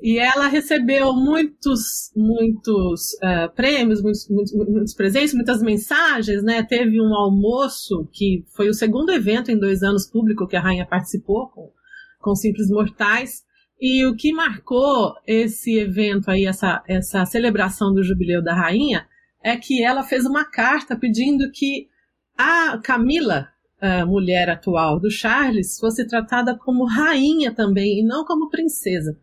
e 0.00 0.18
ela 0.18 0.46
recebeu 0.46 1.12
muitos, 1.12 2.12
muitos 2.14 3.12
uh, 3.14 3.52
prêmios, 3.54 4.00
muitos, 4.00 4.28
muitos, 4.30 4.54
muitos, 4.54 4.94
presentes, 4.94 5.34
muitas 5.34 5.60
mensagens, 5.60 6.44
né? 6.44 6.62
Teve 6.62 7.00
um 7.00 7.12
almoço 7.12 8.08
que 8.12 8.44
foi 8.54 8.68
o 8.68 8.74
segundo 8.74 9.10
evento 9.10 9.50
em 9.50 9.58
dois 9.58 9.82
anos 9.82 10.06
público 10.06 10.46
que 10.46 10.56
a 10.56 10.60
rainha 10.60 10.86
participou 10.86 11.48
com, 11.48 11.72
com 12.20 12.34
simples 12.34 12.68
mortais. 12.68 13.42
E 13.80 14.04
o 14.06 14.16
que 14.16 14.32
marcou 14.32 15.14
esse 15.26 15.78
evento 15.78 16.30
aí, 16.30 16.46
essa, 16.46 16.82
essa 16.88 17.24
celebração 17.24 17.94
do 17.94 18.02
jubileu 18.02 18.42
da 18.42 18.54
rainha, 18.54 19.06
é 19.42 19.56
que 19.56 19.82
ela 19.82 20.02
fez 20.02 20.26
uma 20.26 20.44
carta 20.44 20.96
pedindo 20.96 21.50
que 21.52 21.88
a 22.36 22.78
Camila, 22.78 23.48
a 23.80 24.04
mulher 24.04 24.50
atual 24.50 24.98
do 24.98 25.10
Charles 25.10 25.78
fosse 25.78 26.06
tratada 26.06 26.56
como 26.56 26.84
rainha 26.84 27.52
também 27.52 28.00
e 28.00 28.04
não 28.04 28.24
como 28.24 28.50
princesa, 28.50 29.16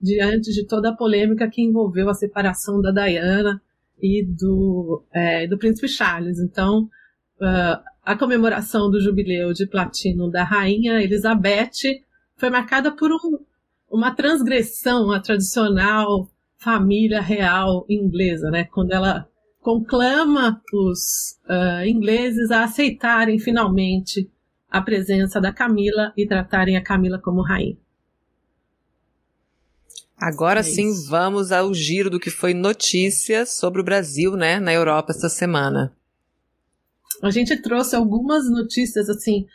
diante 0.00 0.52
de 0.52 0.66
toda 0.66 0.90
a 0.90 0.96
polêmica 0.96 1.48
que 1.48 1.62
envolveu 1.62 2.08
a 2.08 2.14
separação 2.14 2.80
da 2.80 2.90
Diana 2.90 3.62
e 4.02 4.24
do, 4.24 5.04
é, 5.12 5.46
do 5.46 5.56
príncipe 5.56 5.88
Charles. 5.88 6.40
Então, 6.40 6.88
uh, 7.40 7.82
a 8.04 8.16
comemoração 8.16 8.90
do 8.90 9.00
jubileu 9.00 9.52
de 9.52 9.66
platino 9.66 10.30
da 10.30 10.42
rainha 10.42 11.02
Elizabeth 11.02 12.02
foi 12.40 12.48
marcada 12.48 12.90
por 12.90 13.12
um, 13.12 13.44
uma 13.90 14.14
transgressão 14.14 15.12
à 15.12 15.20
tradicional 15.20 16.30
família 16.56 17.20
real 17.20 17.84
inglesa, 17.88 18.50
né? 18.50 18.64
Quando 18.64 18.92
ela 18.92 19.28
conclama 19.60 20.60
os 20.72 21.38
uh, 21.44 21.84
ingleses 21.86 22.50
a 22.50 22.64
aceitarem 22.64 23.38
finalmente 23.38 24.30
a 24.70 24.80
presença 24.80 25.38
da 25.40 25.52
Camila 25.52 26.12
e 26.16 26.26
tratarem 26.26 26.76
a 26.76 26.82
Camila 26.82 27.18
como 27.18 27.42
rainha. 27.42 27.76
Agora 30.16 30.60
é 30.60 30.62
sim, 30.62 30.90
vamos 31.08 31.50
ao 31.50 31.74
giro 31.74 32.10
do 32.10 32.20
que 32.20 32.30
foi 32.30 32.54
notícia 32.54 33.44
sobre 33.44 33.80
o 33.80 33.84
Brasil, 33.84 34.36
né, 34.36 34.60
na 34.60 34.72
Europa 34.72 35.12
esta 35.12 35.28
semana. 35.28 35.94
A 37.22 37.30
gente 37.30 37.56
trouxe 37.60 37.96
algumas 37.96 38.50
notícias 38.50 39.08
assim 39.08 39.46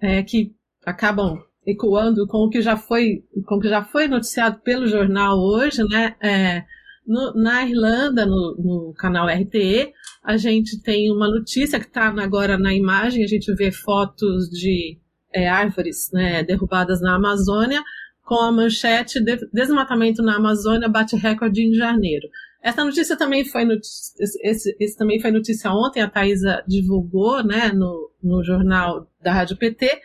é, 0.00 0.22
que 0.22 0.54
acabam 0.84 1.38
ecoando 1.68 2.26
com 2.26 2.38
o 2.38 2.48
que 2.48 2.62
já 2.62 2.76
foi, 2.76 3.22
com 3.46 3.56
o 3.56 3.60
que 3.60 3.68
já 3.68 3.84
foi 3.84 4.08
noticiado 4.08 4.58
pelo 4.60 4.86
jornal 4.86 5.38
hoje, 5.38 5.84
né? 5.84 6.16
É, 6.22 6.64
no, 7.06 7.34
na 7.34 7.66
Irlanda, 7.66 8.24
no, 8.24 8.56
no, 8.58 8.94
canal 8.96 9.26
RTE, 9.28 9.92
a 10.24 10.36
gente 10.38 10.82
tem 10.82 11.12
uma 11.12 11.28
notícia 11.28 11.78
que 11.78 11.86
está 11.86 12.08
agora 12.08 12.56
na 12.56 12.72
imagem, 12.72 13.22
a 13.22 13.26
gente 13.26 13.52
vê 13.54 13.70
fotos 13.70 14.48
de 14.48 14.98
é, 15.32 15.46
árvores 15.48 16.10
né, 16.12 16.42
derrubadas 16.42 17.02
na 17.02 17.16
Amazônia, 17.16 17.82
com 18.24 18.40
a 18.40 18.52
manchete 18.52 19.20
de, 19.20 19.36
Desmatamento 19.52 20.22
na 20.22 20.36
Amazônia 20.36 20.88
bate 20.88 21.16
recorde 21.16 21.62
em 21.62 21.74
janeiro. 21.74 22.28
Essa 22.62 22.84
notícia 22.84 23.16
também 23.16 23.44
foi 23.44 23.64
notícia, 23.64 24.14
esse, 24.42 24.76
esse, 24.80 24.96
também 24.96 25.20
foi 25.20 25.30
notícia 25.30 25.70
ontem, 25.70 26.02
a 26.02 26.10
Thaisa 26.10 26.62
divulgou 26.66 27.42
né, 27.42 27.72
no, 27.72 28.10
no 28.22 28.42
jornal 28.42 29.06
da 29.22 29.32
Rádio 29.32 29.56
PT. 29.56 30.00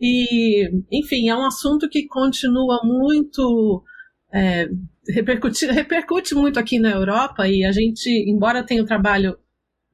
E, 0.00 0.68
enfim, 0.92 1.28
é 1.28 1.36
um 1.36 1.46
assunto 1.46 1.88
que 1.88 2.06
continua 2.06 2.80
muito 2.84 3.82
é, 4.32 4.68
repercute, 5.08 5.66
repercute 5.72 6.34
muito 6.34 6.58
aqui 6.58 6.78
na 6.78 6.90
Europa 6.90 7.48
e 7.48 7.64
a 7.64 7.72
gente, 7.72 8.08
embora 8.28 8.64
tenha 8.64 8.82
um 8.82 8.86
trabalho 8.86 9.38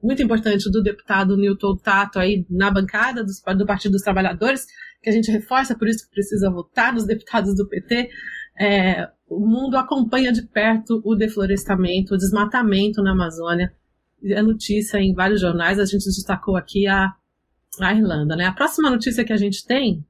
muito 0.02 0.22
importante 0.22 0.68
do 0.70 0.82
deputado 0.82 1.36
Newton 1.36 1.76
Tato 1.76 2.18
aí 2.18 2.44
na 2.50 2.70
bancada 2.70 3.24
do, 3.24 3.32
do 3.56 3.66
Partido 3.66 3.92
dos 3.92 4.02
Trabalhadores, 4.02 4.66
que 5.00 5.08
a 5.08 5.12
gente 5.12 5.30
reforça, 5.30 5.78
por 5.78 5.88
isso 5.88 6.04
que 6.04 6.14
precisa 6.14 6.50
votar 6.50 6.92
nos 6.92 7.06
deputados 7.06 7.54
do 7.54 7.68
PT, 7.68 8.08
é, 8.58 9.08
o 9.28 9.46
mundo 9.46 9.76
acompanha 9.76 10.32
de 10.32 10.42
perto 10.42 11.00
o 11.04 11.14
deflorestamento, 11.14 12.14
o 12.14 12.18
desmatamento 12.18 13.02
na 13.02 13.12
Amazônia. 13.12 13.72
É 14.24 14.42
notícia 14.42 14.98
em 14.98 15.14
vários 15.14 15.40
jornais, 15.40 15.78
a 15.78 15.84
gente 15.84 16.04
destacou 16.04 16.56
aqui 16.56 16.86
a, 16.86 17.12
a 17.80 17.92
Irlanda. 17.94 18.36
Né? 18.36 18.46
A 18.46 18.52
próxima 18.52 18.90
notícia 18.90 19.24
que 19.24 19.32
a 19.32 19.36
gente 19.36 19.66
tem 19.66 20.04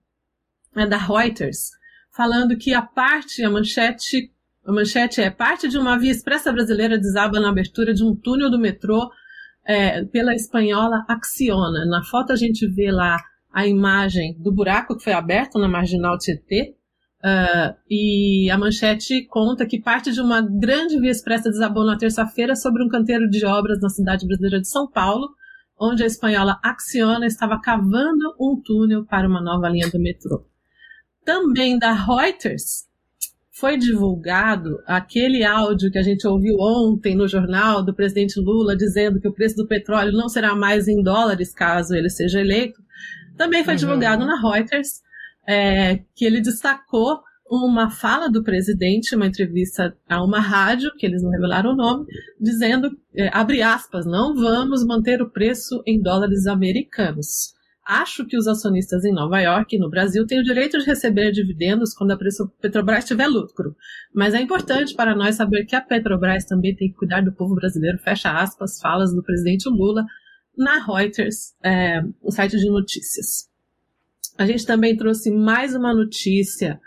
é 0.76 0.86
da 0.86 0.96
Reuters, 0.96 1.70
falando 2.14 2.56
que 2.56 2.74
a 2.74 2.82
parte, 2.82 3.44
a 3.44 3.50
manchete, 3.50 4.32
a 4.64 4.72
manchete 4.72 5.20
é 5.20 5.30
parte 5.30 5.68
de 5.68 5.78
uma 5.78 5.98
via 5.98 6.10
expressa 6.10 6.52
brasileira 6.52 6.98
desaba 6.98 7.40
na 7.40 7.50
abertura 7.50 7.92
de 7.92 8.04
um 8.04 8.14
túnel 8.14 8.50
do 8.50 8.58
metrô 8.58 9.10
é, 9.64 10.04
pela 10.04 10.34
espanhola 10.34 11.04
Acciona. 11.08 11.84
Na 11.86 12.02
foto 12.04 12.32
a 12.32 12.36
gente 12.36 12.66
vê 12.66 12.90
lá 12.90 13.18
a 13.52 13.66
imagem 13.66 14.36
do 14.38 14.52
buraco 14.52 14.96
que 14.96 15.04
foi 15.04 15.12
aberto 15.12 15.58
na 15.58 15.68
marginal 15.68 16.16
Tietê, 16.18 16.74
uh, 17.22 17.76
e 17.88 18.50
a 18.50 18.56
manchete 18.56 19.26
conta 19.26 19.66
que 19.66 19.80
parte 19.80 20.10
de 20.10 20.20
uma 20.20 20.40
grande 20.40 20.98
via 20.98 21.10
expressa 21.10 21.50
desabou 21.50 21.84
na 21.84 21.98
terça-feira 21.98 22.56
sobre 22.56 22.82
um 22.82 22.88
canteiro 22.88 23.28
de 23.28 23.44
obras 23.44 23.78
na 23.80 23.90
cidade 23.90 24.26
brasileira 24.26 24.60
de 24.60 24.68
São 24.68 24.90
Paulo, 24.90 25.28
onde 25.82 26.04
a 26.04 26.06
espanhola 26.06 26.60
Acciona 26.62 27.26
estava 27.26 27.60
cavando 27.60 28.34
um 28.40 28.60
túnel 28.64 29.04
para 29.04 29.28
uma 29.28 29.40
nova 29.42 29.68
linha 29.68 29.90
do 29.90 29.98
metrô 29.98 30.44
também 31.24 31.78
da 31.78 31.92
Reuters, 31.92 32.86
foi 33.50 33.76
divulgado 33.76 34.82
aquele 34.86 35.44
áudio 35.44 35.90
que 35.90 35.98
a 35.98 36.02
gente 36.02 36.26
ouviu 36.26 36.56
ontem 36.58 37.14
no 37.14 37.28
jornal 37.28 37.82
do 37.82 37.94
presidente 37.94 38.40
Lula 38.40 38.76
dizendo 38.76 39.20
que 39.20 39.28
o 39.28 39.32
preço 39.32 39.56
do 39.56 39.66
petróleo 39.66 40.12
não 40.12 40.28
será 40.28 40.54
mais 40.54 40.88
em 40.88 41.02
dólares 41.02 41.54
caso 41.54 41.94
ele 41.94 42.10
seja 42.10 42.40
eleito. 42.40 42.82
Também 43.36 43.62
foi 43.62 43.74
uhum. 43.74 43.78
divulgado 43.78 44.26
na 44.26 44.40
Reuters 44.40 45.00
é, 45.46 46.00
que 46.14 46.24
ele 46.24 46.40
destacou 46.40 47.20
uma 47.52 47.90
fala 47.90 48.30
do 48.30 48.42
presidente, 48.42 49.14
uma 49.14 49.26
entrevista 49.26 49.94
a 50.08 50.24
uma 50.24 50.40
rádio, 50.40 50.90
que 50.96 51.04
eles 51.04 51.22
não 51.22 51.30
revelaram 51.30 51.72
o 51.72 51.76
nome, 51.76 52.06
dizendo, 52.40 52.96
é, 53.14 53.28
abre 53.30 53.60
aspas, 53.60 54.06
não 54.06 54.34
vamos 54.34 54.84
manter 54.86 55.20
o 55.20 55.28
preço 55.28 55.82
em 55.86 56.00
dólares 56.00 56.46
americanos. 56.46 57.52
Acho 57.84 58.24
que 58.24 58.38
os 58.38 58.46
acionistas 58.46 59.04
em 59.04 59.12
Nova 59.12 59.38
York 59.40 59.76
e 59.76 59.78
no 59.78 59.90
Brasil 59.90 60.24
têm 60.24 60.40
o 60.40 60.44
direito 60.44 60.78
de 60.78 60.86
receber 60.86 61.32
dividendos 61.32 61.92
quando 61.92 62.12
a 62.12 62.18
Petrobras 62.60 63.04
tiver 63.04 63.26
lucro. 63.26 63.76
Mas 64.14 64.34
é 64.34 64.40
importante 64.40 64.94
para 64.94 65.14
nós 65.14 65.34
saber 65.34 65.66
que 65.66 65.76
a 65.76 65.80
Petrobras 65.80 66.44
também 66.44 66.74
tem 66.74 66.88
que 66.88 66.96
cuidar 66.96 67.22
do 67.22 67.32
povo 67.32 67.54
brasileiro. 67.54 67.98
Fecha 67.98 68.30
aspas, 68.30 68.78
falas 68.80 69.12
do 69.12 69.22
presidente 69.22 69.68
Lula 69.68 70.06
na 70.56 70.78
Reuters, 70.78 71.54
é, 71.62 72.02
o 72.22 72.30
site 72.30 72.56
de 72.56 72.70
notícias. 72.70 73.50
A 74.38 74.46
gente 74.46 74.64
também 74.64 74.96
trouxe 74.96 75.30
mais 75.30 75.74
uma 75.74 75.92
notícia 75.92 76.80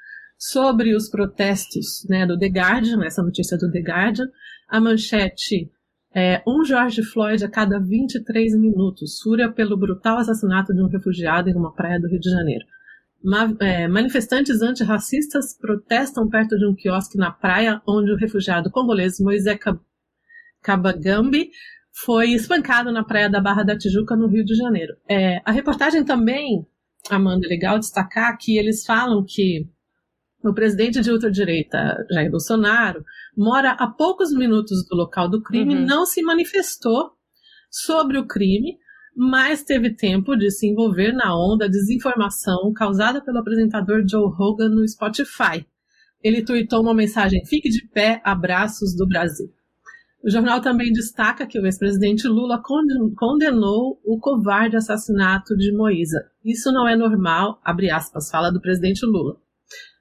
sobre 0.51 0.95
os 0.95 1.09
protestos 1.09 2.05
né, 2.07 2.25
do 2.25 2.37
The 2.37 2.47
Guardian, 2.47 3.03
essa 3.03 3.23
notícia 3.23 3.57
do 3.57 3.71
The 3.71 3.79
Guardian. 3.79 4.27
A 4.67 4.79
manchete 4.79 5.71
é 6.13 6.43
um 6.47 6.63
George 6.63 7.01
Floyd 7.03 7.43
a 7.43 7.49
cada 7.49 7.79
23 7.79 8.55
minutos, 8.59 9.19
fúria 9.21 9.51
pelo 9.51 9.75
brutal 9.75 10.17
assassinato 10.17 10.73
de 10.73 10.83
um 10.83 10.87
refugiado 10.87 11.49
em 11.49 11.55
uma 11.55 11.73
praia 11.73 11.99
do 11.99 12.07
Rio 12.07 12.19
de 12.19 12.29
Janeiro. 12.29 12.63
Ma 13.23 13.55
é, 13.59 13.87
manifestantes 13.87 14.61
antirracistas 14.61 15.57
protestam 15.57 16.29
perto 16.29 16.55
de 16.57 16.67
um 16.67 16.75
quiosque 16.75 17.17
na 17.17 17.31
praia 17.31 17.81
onde 17.87 18.11
o 18.11 18.15
refugiado 18.15 18.69
congolês 18.69 19.19
Moisés 19.19 19.57
Kabagambi 20.61 21.49
foi 22.03 22.31
espancado 22.31 22.91
na 22.91 23.03
praia 23.03 23.29
da 23.29 23.41
Barra 23.41 23.63
da 23.63 23.77
Tijuca, 23.77 24.15
no 24.15 24.27
Rio 24.27 24.45
de 24.45 24.53
Janeiro. 24.53 24.93
É, 25.09 25.41
a 25.43 25.51
reportagem 25.51 26.03
também, 26.03 26.67
Amanda, 27.09 27.47
é 27.47 27.49
legal 27.49 27.79
destacar 27.79 28.37
que 28.37 28.57
eles 28.57 28.85
falam 28.85 29.25
que 29.27 29.67
o 30.49 30.53
presidente 30.53 31.01
de 31.01 31.11
ultradireita, 31.11 32.05
Jair 32.11 32.29
Bolsonaro, 32.29 33.03
mora 33.35 33.71
a 33.71 33.87
poucos 33.87 34.31
minutos 34.33 34.85
do 34.87 34.95
local 34.95 35.29
do 35.29 35.41
crime, 35.41 35.75
uhum. 35.75 35.85
não 35.85 36.05
se 36.05 36.21
manifestou 36.21 37.11
sobre 37.69 38.17
o 38.17 38.27
crime, 38.27 38.77
mas 39.15 39.63
teve 39.63 39.95
tempo 39.95 40.35
de 40.35 40.51
se 40.51 40.67
envolver 40.67 41.13
na 41.13 41.35
onda 41.35 41.69
de 41.69 41.77
desinformação 41.77 42.73
causada 42.73 43.23
pelo 43.23 43.39
apresentador 43.39 44.03
Joe 44.07 44.29
Rogan 44.29 44.69
no 44.69 44.87
Spotify. 44.87 45.65
Ele 46.23 46.43
tweetou 46.43 46.81
uma 46.81 46.93
mensagem: 46.93 47.45
Fique 47.45 47.69
de 47.69 47.87
pé, 47.87 48.21
abraços 48.23 48.95
do 48.95 49.07
Brasil. 49.07 49.47
O 50.23 50.29
jornal 50.29 50.59
também 50.59 50.91
destaca 50.91 51.45
que 51.45 51.59
o 51.59 51.65
ex-presidente 51.67 52.27
Lula 52.27 52.59
condenou 53.15 54.01
o 54.03 54.19
covarde 54.19 54.75
assassinato 54.75 55.55
de 55.55 55.71
Moisa. 55.71 56.31
Isso 56.43 56.71
não 56.71 56.87
é 56.87 56.95
normal, 56.95 57.61
abre 57.63 57.91
aspas, 57.91 58.31
fala 58.31 58.51
do 58.51 58.59
presidente 58.59 59.05
Lula. 59.05 59.37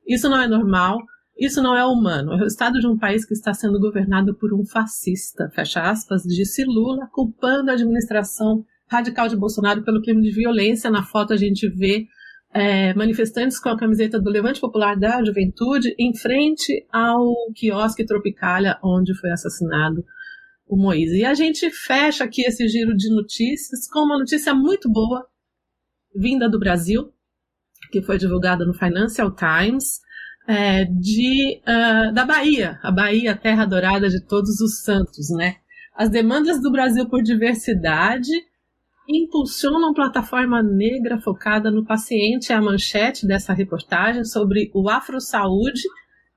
Isso 0.06 0.28
não 0.28 0.40
é 0.40 0.46
normal, 0.46 0.98
isso 1.38 1.62
não 1.62 1.76
é 1.76 1.84
humano. 1.84 2.32
É 2.34 2.42
o 2.42 2.46
estado 2.46 2.78
de 2.78 2.86
um 2.86 2.96
país 2.96 3.24
que 3.24 3.34
está 3.34 3.52
sendo 3.52 3.80
governado 3.80 4.34
por 4.34 4.52
um 4.52 4.64
fascista, 4.64 5.50
fecha 5.50 5.82
aspas, 5.82 6.22
disse 6.22 6.64
Lula, 6.64 7.08
culpando 7.12 7.70
a 7.70 7.74
administração 7.74 8.64
radical 8.88 9.28
de 9.28 9.36
Bolsonaro 9.36 9.82
pelo 9.82 10.02
crime 10.02 10.22
de 10.22 10.30
violência. 10.30 10.90
Na 10.90 11.02
foto 11.02 11.32
a 11.32 11.36
gente 11.36 11.68
vê 11.68 12.06
é, 12.52 12.94
manifestantes 12.94 13.58
com 13.58 13.68
a 13.68 13.76
camiseta 13.76 14.20
do 14.20 14.30
Levante 14.30 14.60
Popular 14.60 14.96
da 14.96 15.24
Juventude 15.24 15.94
em 15.98 16.16
frente 16.16 16.86
ao 16.92 17.34
quiosque 17.54 18.04
Tropicália, 18.04 18.78
onde 18.82 19.12
foi 19.14 19.30
assassinado 19.30 20.04
o 20.66 20.76
Moise. 20.76 21.18
E 21.18 21.24
a 21.24 21.34
gente 21.34 21.68
fecha 21.70 22.24
aqui 22.24 22.42
esse 22.42 22.68
giro 22.68 22.96
de 22.96 23.12
notícias 23.12 23.88
com 23.88 24.00
uma 24.00 24.18
notícia 24.18 24.54
muito 24.54 24.88
boa, 24.88 25.26
vinda 26.14 26.48
do 26.48 26.58
Brasil, 26.58 27.12
que 27.90 28.02
foi 28.02 28.18
divulgada 28.18 28.64
no 28.64 28.74
Financial 28.74 29.30
Times, 29.34 30.00
é, 30.46 30.84
de, 30.84 31.60
uh, 31.62 32.12
da 32.12 32.24
Bahia, 32.24 32.78
a 32.82 32.90
Bahia, 32.90 33.34
terra 33.34 33.64
dourada 33.64 34.08
de 34.08 34.20
todos 34.20 34.60
os 34.60 34.82
santos, 34.82 35.30
né? 35.30 35.56
As 35.96 36.10
demandas 36.10 36.60
do 36.60 36.70
Brasil 36.70 37.08
por 37.08 37.22
diversidade 37.22 38.30
impulsionam 39.08 39.92
plataforma 39.92 40.62
negra 40.62 41.20
focada 41.20 41.70
no 41.70 41.84
paciente, 41.84 42.52
é 42.52 42.56
a 42.56 42.60
manchete 42.60 43.26
dessa 43.26 43.52
reportagem 43.52 44.24
sobre 44.24 44.70
o 44.74 44.88
Afro 44.88 45.20
Saúde, 45.20 45.82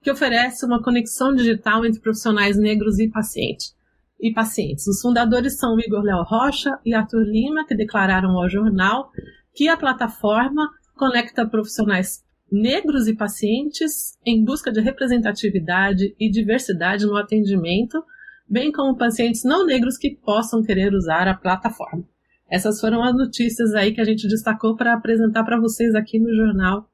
que 0.01 0.11
oferece 0.11 0.65
uma 0.65 0.81
conexão 0.81 1.33
digital 1.33 1.85
entre 1.85 2.01
profissionais 2.01 2.57
negros 2.57 2.99
e 2.99 3.09
pacientes. 3.09 3.75
E 4.19 4.33
pacientes. 4.33 4.87
Os 4.87 5.01
fundadores 5.01 5.57
são 5.57 5.79
Igor 5.79 6.01
Léo 6.01 6.23
Rocha 6.23 6.77
e 6.85 6.93
Arthur 6.93 7.23
Lima, 7.23 7.65
que 7.65 7.75
declararam 7.75 8.31
ao 8.37 8.49
jornal 8.49 9.11
que 9.53 9.67
a 9.67 9.77
plataforma 9.77 10.69
conecta 10.97 11.47
profissionais 11.47 12.25
negros 12.51 13.07
e 13.07 13.15
pacientes 13.15 14.17
em 14.25 14.43
busca 14.43 14.71
de 14.71 14.81
representatividade 14.81 16.15
e 16.19 16.29
diversidade 16.29 17.05
no 17.05 17.15
atendimento, 17.15 18.03
bem 18.49 18.71
como 18.71 18.97
pacientes 18.97 19.43
não 19.43 19.65
negros 19.65 19.97
que 19.97 20.15
possam 20.15 20.63
querer 20.63 20.93
usar 20.93 21.27
a 21.27 21.33
plataforma. 21.33 22.03
Essas 22.49 22.79
foram 22.79 23.03
as 23.03 23.13
notícias 23.13 23.73
aí 23.73 23.93
que 23.93 24.01
a 24.01 24.05
gente 24.05 24.27
destacou 24.27 24.75
para 24.75 24.93
apresentar 24.93 25.43
para 25.43 25.59
vocês 25.59 25.93
aqui 25.93 26.17
no 26.17 26.33
jornal 26.33 26.89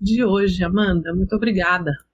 de 0.00 0.22
hoje. 0.22 0.62
Amanda, 0.62 1.14
muito 1.14 1.34
obrigada. 1.34 2.07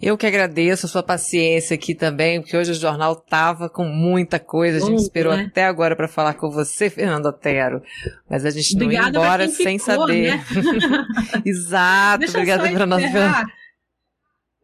Eu 0.00 0.16
que 0.16 0.26
agradeço 0.26 0.86
a 0.86 0.88
sua 0.88 1.02
paciência 1.02 1.74
aqui 1.74 1.92
também, 1.92 2.40
porque 2.40 2.56
hoje 2.56 2.70
o 2.70 2.74
jornal 2.74 3.16
tava 3.16 3.68
com 3.68 3.84
muita 3.84 4.38
coisa. 4.38 4.78
A 4.78 4.88
gente 4.88 5.02
esperou 5.02 5.36
né? 5.36 5.46
até 5.50 5.64
agora 5.64 5.96
para 5.96 6.06
falar 6.06 6.34
com 6.34 6.48
você, 6.50 6.88
Fernando 6.88 7.26
Otero. 7.26 7.82
Mas 8.30 8.44
a 8.44 8.50
gente 8.50 8.76
não 8.76 8.92
ia 8.92 9.08
embora 9.08 9.48
sem 9.48 9.76
ficou, 9.78 9.96
saber. 10.06 10.36
Né? 10.36 10.44
Exato, 11.44 12.20
Deixa 12.20 12.38
obrigada 12.38 12.70
para 12.70 12.86
nós. 12.86 13.02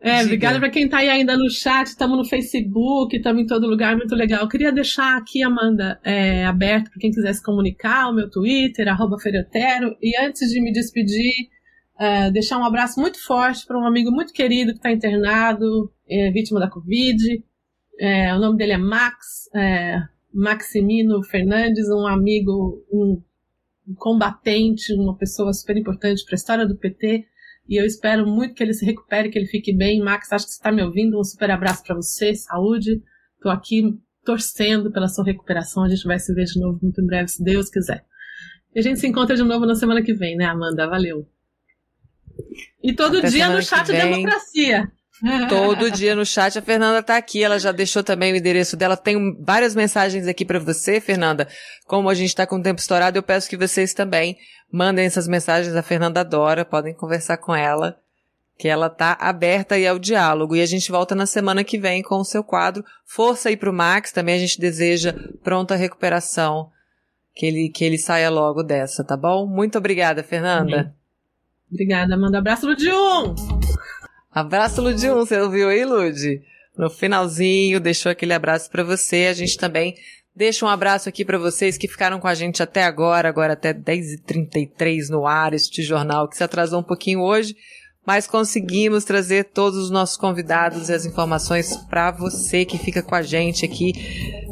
É, 0.01 0.23
obrigada 0.23 0.61
para 0.61 0.69
quem 0.69 0.85
está 0.85 0.98
aí 0.98 1.09
ainda 1.09 1.35
no 1.35 1.51
chat, 1.51 1.86
estamos 1.86 2.19
no 2.19 2.27
Facebook, 2.27 3.16
estamos 3.16 3.43
em 3.43 3.47
todo 3.47 3.66
lugar, 3.66 3.97
muito 3.97 4.15
legal. 4.15 4.43
Eu 4.43 4.48
queria 4.48 4.70
deixar 4.70 5.16
aqui, 5.16 5.43
Amanda, 5.43 5.98
é, 6.05 6.44
aberto 6.44 6.90
para 6.90 7.01
quem 7.01 7.11
quiser 7.11 7.32
se 7.32 7.43
comunicar, 7.43 8.11
o 8.11 8.15
meu 8.15 8.31
Twitter, 8.31 8.86
arroba 8.86 9.19
Ferotero. 9.19 9.97
E 10.02 10.15
antes 10.20 10.51
de 10.51 10.61
me 10.61 10.70
despedir, 10.73 11.48
Uh, 11.97 12.33
deixar 12.33 12.59
um 12.59 12.65
abraço 12.65 13.01
muito 13.01 13.25
forte 13.25 13.65
para 13.66 13.79
um 13.79 13.87
amigo 13.87 14.11
muito 14.11 14.33
querido 14.33 14.73
que 14.73 14.79
está 14.79 14.91
internado, 14.91 15.93
é, 16.09 16.31
vítima 16.31 16.59
da 16.59 16.69
Covid. 16.69 17.43
É, 17.99 18.35
o 18.35 18.41
nome 18.41 18.59
dele 18.59 18.73
é 18.73 18.79
Max, 18.79 19.49
é, 19.55 20.03
Maximino 20.33 21.23
Fernandes, 21.23 21.89
um 21.89 22.07
amigo, 22.07 22.85
um, 22.93 23.23
um 23.89 23.95
combatente, 23.95 24.93
uma 24.95 25.16
pessoa 25.16 25.53
super 25.53 25.77
importante 25.77 26.25
para 26.25 26.35
a 26.35 26.37
história 26.37 26.66
do 26.66 26.77
PT. 26.77 27.27
E 27.69 27.81
eu 27.81 27.87
espero 27.87 28.27
muito 28.27 28.55
que 28.55 28.62
ele 28.62 28.75
se 28.75 28.85
recupere, 28.85 29.31
que 29.31 29.39
ele 29.39 29.47
fique 29.47 29.73
bem. 29.73 30.01
Max, 30.01 30.33
acho 30.33 30.47
que 30.47 30.53
você 30.53 30.59
está 30.59 30.73
me 30.73 30.83
ouvindo. 30.83 31.19
Um 31.19 31.25
super 31.25 31.51
abraço 31.51 31.83
para 31.85 31.95
você, 31.95 32.35
saúde. 32.35 33.01
Estou 33.37 33.51
aqui 33.51 33.97
torcendo 34.25 34.91
pela 34.91 35.09
sua 35.09 35.25
recuperação. 35.25 35.85
A 35.85 35.89
gente 35.89 36.05
vai 36.05 36.19
se 36.19 36.35
ver 36.35 36.45
de 36.45 36.61
novo 36.61 36.79
muito 36.83 37.01
em 37.01 37.07
breve, 37.07 37.29
se 37.29 37.43
Deus 37.43 37.71
quiser. 37.71 38.05
E 38.75 38.81
a 38.81 38.83
gente 38.83 38.99
se 38.99 39.07
encontra 39.07 39.37
de 39.37 39.43
novo 39.43 39.65
na 39.65 39.75
semana 39.75 40.03
que 40.03 40.12
vem, 40.12 40.37
né, 40.37 40.47
Amanda? 40.47 40.87
Valeu! 40.89 41.34
E 42.82 42.93
todo 42.94 43.18
Até 43.18 43.28
dia 43.28 43.48
no 43.48 43.62
chat 43.62 43.86
Democracia. 43.86 44.90
Todo 45.48 45.90
dia 45.90 46.14
no 46.14 46.26
chat. 46.26 46.59
A 46.59 46.62
Fernanda 46.62 46.98
está 46.98 47.16
aqui, 47.16 47.43
ela 47.43 47.59
já 47.59 47.72
deixou 47.72 48.02
também 48.02 48.32
o 48.32 48.36
endereço 48.36 48.76
dela. 48.76 48.97
Tem 48.97 49.36
várias 49.43 49.74
mensagens 49.74 50.26
aqui 50.26 50.44
para 50.44 50.59
você, 50.59 51.01
Fernanda. 51.01 51.48
Como 51.86 52.09
a 52.09 52.14
gente 52.14 52.28
está 52.28 52.47
com 52.47 52.56
o 52.56 52.62
tempo 52.62 52.81
estourado, 52.81 53.16
eu 53.16 53.22
peço 53.22 53.48
que 53.48 53.56
vocês 53.56 53.94
também 53.94 54.36
mandem 54.70 55.06
essas 55.06 55.28
mensagens. 55.28 55.74
A 55.76 55.82
Fernanda 55.82 56.20
adora, 56.20 56.64
podem 56.64 56.93
conversar 56.93 57.36
com 57.39 57.55
ela, 57.55 57.97
que 58.59 58.68
ela 58.68 58.90
tá 58.90 59.16
aberta 59.20 59.76
aí 59.76 59.86
ao 59.86 59.98
diálogo. 59.98 60.56
E 60.56 60.60
a 60.60 60.66
gente 60.66 60.90
volta 60.90 61.14
na 61.14 61.26
semana 61.26 61.64
que 61.64 61.78
vem 61.78 62.02
com 62.02 62.16
o 62.16 62.24
seu 62.24 62.43
quadro. 62.43 62.85
Força 63.06 63.48
aí 63.48 63.56
pro 63.56 63.72
Max, 63.72 64.12
também 64.12 64.35
a 64.35 64.39
gente 64.39 64.60
deseja 64.60 65.14
pronta 65.43 65.76
recuperação. 65.76 66.70
Que 67.35 67.47
ele, 67.47 67.68
que 67.68 67.85
ele 67.85 67.98
saia 67.98 68.31
logo 68.31 68.62
dessa, 68.62 69.02
tá 69.02 69.16
bom? 69.16 69.44
Muito 69.44 69.76
obrigada, 69.78 70.22
Fernanda. 70.22 70.94
Obrigada, 71.75 72.17
manda 72.17 72.39
abraço, 72.39 72.69
Ludium! 72.69 73.35
Abraço, 74.31 74.81
Ludium, 74.81 75.17
você 75.17 75.41
ouviu 75.41 75.69
aí, 75.69 75.85
Lud? 75.85 76.41
No 76.79 76.89
finalzinho, 76.89 77.81
deixou 77.81 78.13
aquele 78.13 78.33
abraço 78.33 78.71
para 78.71 78.85
você. 78.85 79.27
A 79.29 79.33
gente 79.33 79.57
também 79.57 79.97
deixa 80.37 80.65
um 80.65 80.69
abraço 80.69 81.09
aqui 81.09 81.25
para 81.25 81.37
vocês 81.37 81.77
que 81.77 81.89
ficaram 81.89 82.21
com 82.21 82.29
a 82.29 82.35
gente 82.35 82.63
até 82.63 82.85
agora, 82.85 83.29
agora 83.29 83.55
até 83.55 83.75
10h33 83.75 85.09
no 85.11 85.27
ar, 85.27 85.53
este 85.53 85.83
jornal 85.83 86.29
que 86.29 86.37
se 86.37 86.45
atrasou 86.45 86.79
um 86.79 86.85
pouquinho 86.85 87.21
hoje, 87.21 87.57
mas 88.06 88.26
conseguimos 88.26 89.05
trazer 89.05 89.44
todos 89.44 89.78
os 89.78 89.90
nossos 89.90 90.16
convidados 90.16 90.89
e 90.89 90.93
as 90.93 91.06
informações 91.06 91.76
para 91.89 92.10
você 92.10 92.64
que 92.64 92.78
fica 92.78 93.02
com 93.02 93.14
a 93.14 93.22
gente 93.22 93.64
aqui 93.64 93.93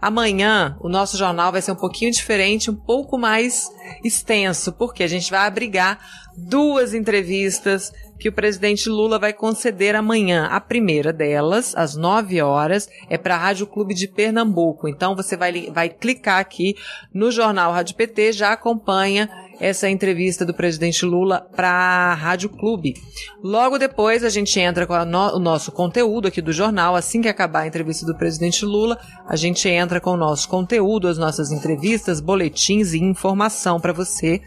Amanhã 0.00 0.76
o 0.80 0.88
nosso 0.88 1.16
jornal 1.16 1.52
vai 1.52 1.62
ser 1.62 1.72
um 1.72 1.76
pouquinho 1.76 2.10
diferente, 2.10 2.70
um 2.70 2.76
pouco 2.76 3.18
mais 3.18 3.70
extenso, 4.04 4.72
porque 4.72 5.02
a 5.02 5.08
gente 5.08 5.30
vai 5.30 5.46
abrigar 5.46 5.98
duas 6.36 6.92
entrevistas 6.92 7.92
que 8.18 8.28
o 8.28 8.32
presidente 8.32 8.88
Lula 8.88 9.18
vai 9.18 9.32
conceder 9.32 9.94
amanhã. 9.94 10.46
A 10.46 10.60
primeira 10.60 11.12
delas, 11.12 11.74
às 11.76 11.94
9 11.94 12.40
horas, 12.40 12.88
é 13.08 13.18
para 13.18 13.34
a 13.34 13.38
Rádio 13.38 13.66
Clube 13.66 13.94
de 13.94 14.08
Pernambuco. 14.08 14.88
Então 14.88 15.14
você 15.14 15.36
vai, 15.36 15.70
vai 15.70 15.88
clicar 15.88 16.40
aqui 16.40 16.74
no 17.12 17.30
Jornal 17.30 17.72
Rádio 17.72 17.96
PT, 17.96 18.32
já 18.32 18.52
acompanha 18.52 19.28
essa 19.60 19.88
entrevista 19.88 20.44
do 20.44 20.54
presidente 20.54 21.04
Lula 21.04 21.40
para 21.54 21.68
a 21.68 22.14
Rádio 22.14 22.48
Clube. 22.48 22.94
Logo 23.42 23.78
depois 23.78 24.24
a 24.24 24.28
gente 24.28 24.58
entra 24.60 24.86
com 24.86 25.04
no, 25.04 25.36
o 25.36 25.38
nosso 25.38 25.72
conteúdo 25.72 26.28
aqui 26.28 26.40
do 26.40 26.52
jornal. 26.52 26.94
Assim 26.94 27.20
que 27.20 27.28
acabar 27.28 27.60
a 27.60 27.66
entrevista 27.66 28.06
do 28.06 28.16
presidente 28.16 28.64
Lula, 28.64 28.98
a 29.26 29.36
gente 29.36 29.68
entra 29.68 30.00
com 30.00 30.10
o 30.10 30.16
nosso 30.16 30.48
conteúdo, 30.48 31.08
as 31.08 31.18
nossas 31.18 31.50
entrevistas, 31.50 32.20
boletins 32.20 32.92
e 32.92 32.98
informação 32.98 33.80
para 33.80 33.92
você. 33.92 34.40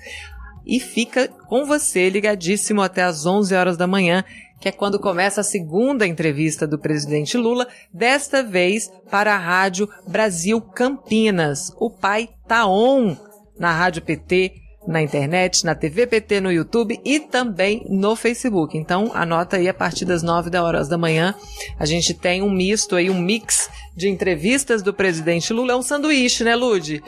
E 0.66 0.80
fica 0.80 1.28
com 1.48 1.66
você 1.66 2.10
ligadíssimo 2.10 2.82
até 2.82 3.04
às 3.04 3.26
11 3.26 3.56
horas 3.56 3.78
da 3.78 3.88
manhã, 3.88 4.24
que 4.60 4.68
é 4.68 4.72
quando 4.72 5.00
começa 5.00 5.42
a 5.42 5.44
segunda 5.44 6.06
entrevista 6.06 6.68
do 6.68 6.78
presidente 6.78 7.38
Lula, 7.38 7.68
desta 7.94 8.44
vez 8.44 8.92
para 9.10 9.34
a 9.34 9.38
Rádio 9.38 9.90
Brasil 10.08 10.62
Campinas. 10.62 11.74
O 11.80 11.90
pai 11.90 12.30
tá 12.48 12.68
on 12.68 13.16
na 13.58 13.72
Rádio 13.72 14.02
PT 14.02 14.69
na 14.90 15.04
internet, 15.04 15.64
na 15.64 15.76
TV 15.76 16.08
PT, 16.08 16.42
no 16.42 16.52
YouTube 16.52 17.00
e 17.06 17.20
também 17.20 17.86
no 17.88 18.16
Facebook. 18.16 18.76
Então, 18.76 19.12
anota 19.14 19.58
aí 19.58 19.70
a 19.70 19.74
partir 19.74 20.04
das 20.04 20.24
9 20.24 20.58
horas 20.58 20.90
da 20.90 20.98
manhã. 20.98 21.36
A 21.78 21.86
gente 21.86 22.12
tem 22.12 22.42
um 22.42 22.50
misto 22.50 22.96
aí, 22.96 23.08
um 23.08 23.20
mix 23.20 23.70
de 23.96 24.10
entrevistas 24.10 24.82
do 24.82 24.92
presidente 24.92 25.54
Lula. 25.54 25.74
É 25.74 25.76
um 25.76 25.84
sanduíche, 25.84 26.44
né, 26.44 26.56
Lude? 26.56 27.04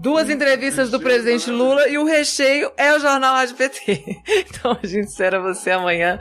Duas 0.00 0.30
entrevistas 0.30 0.90
do 0.90 0.98
presidente 0.98 1.50
Lula 1.50 1.88
e 1.88 1.98
o 1.98 2.04
recheio 2.04 2.70
é 2.76 2.94
o 2.94 2.98
Jornal 2.98 3.34
Rádio 3.34 3.56
PT. 3.56 4.02
Então 4.48 4.78
a 4.82 4.86
gente 4.86 5.08
espera 5.08 5.40
você 5.40 5.70
amanhã 5.70 6.18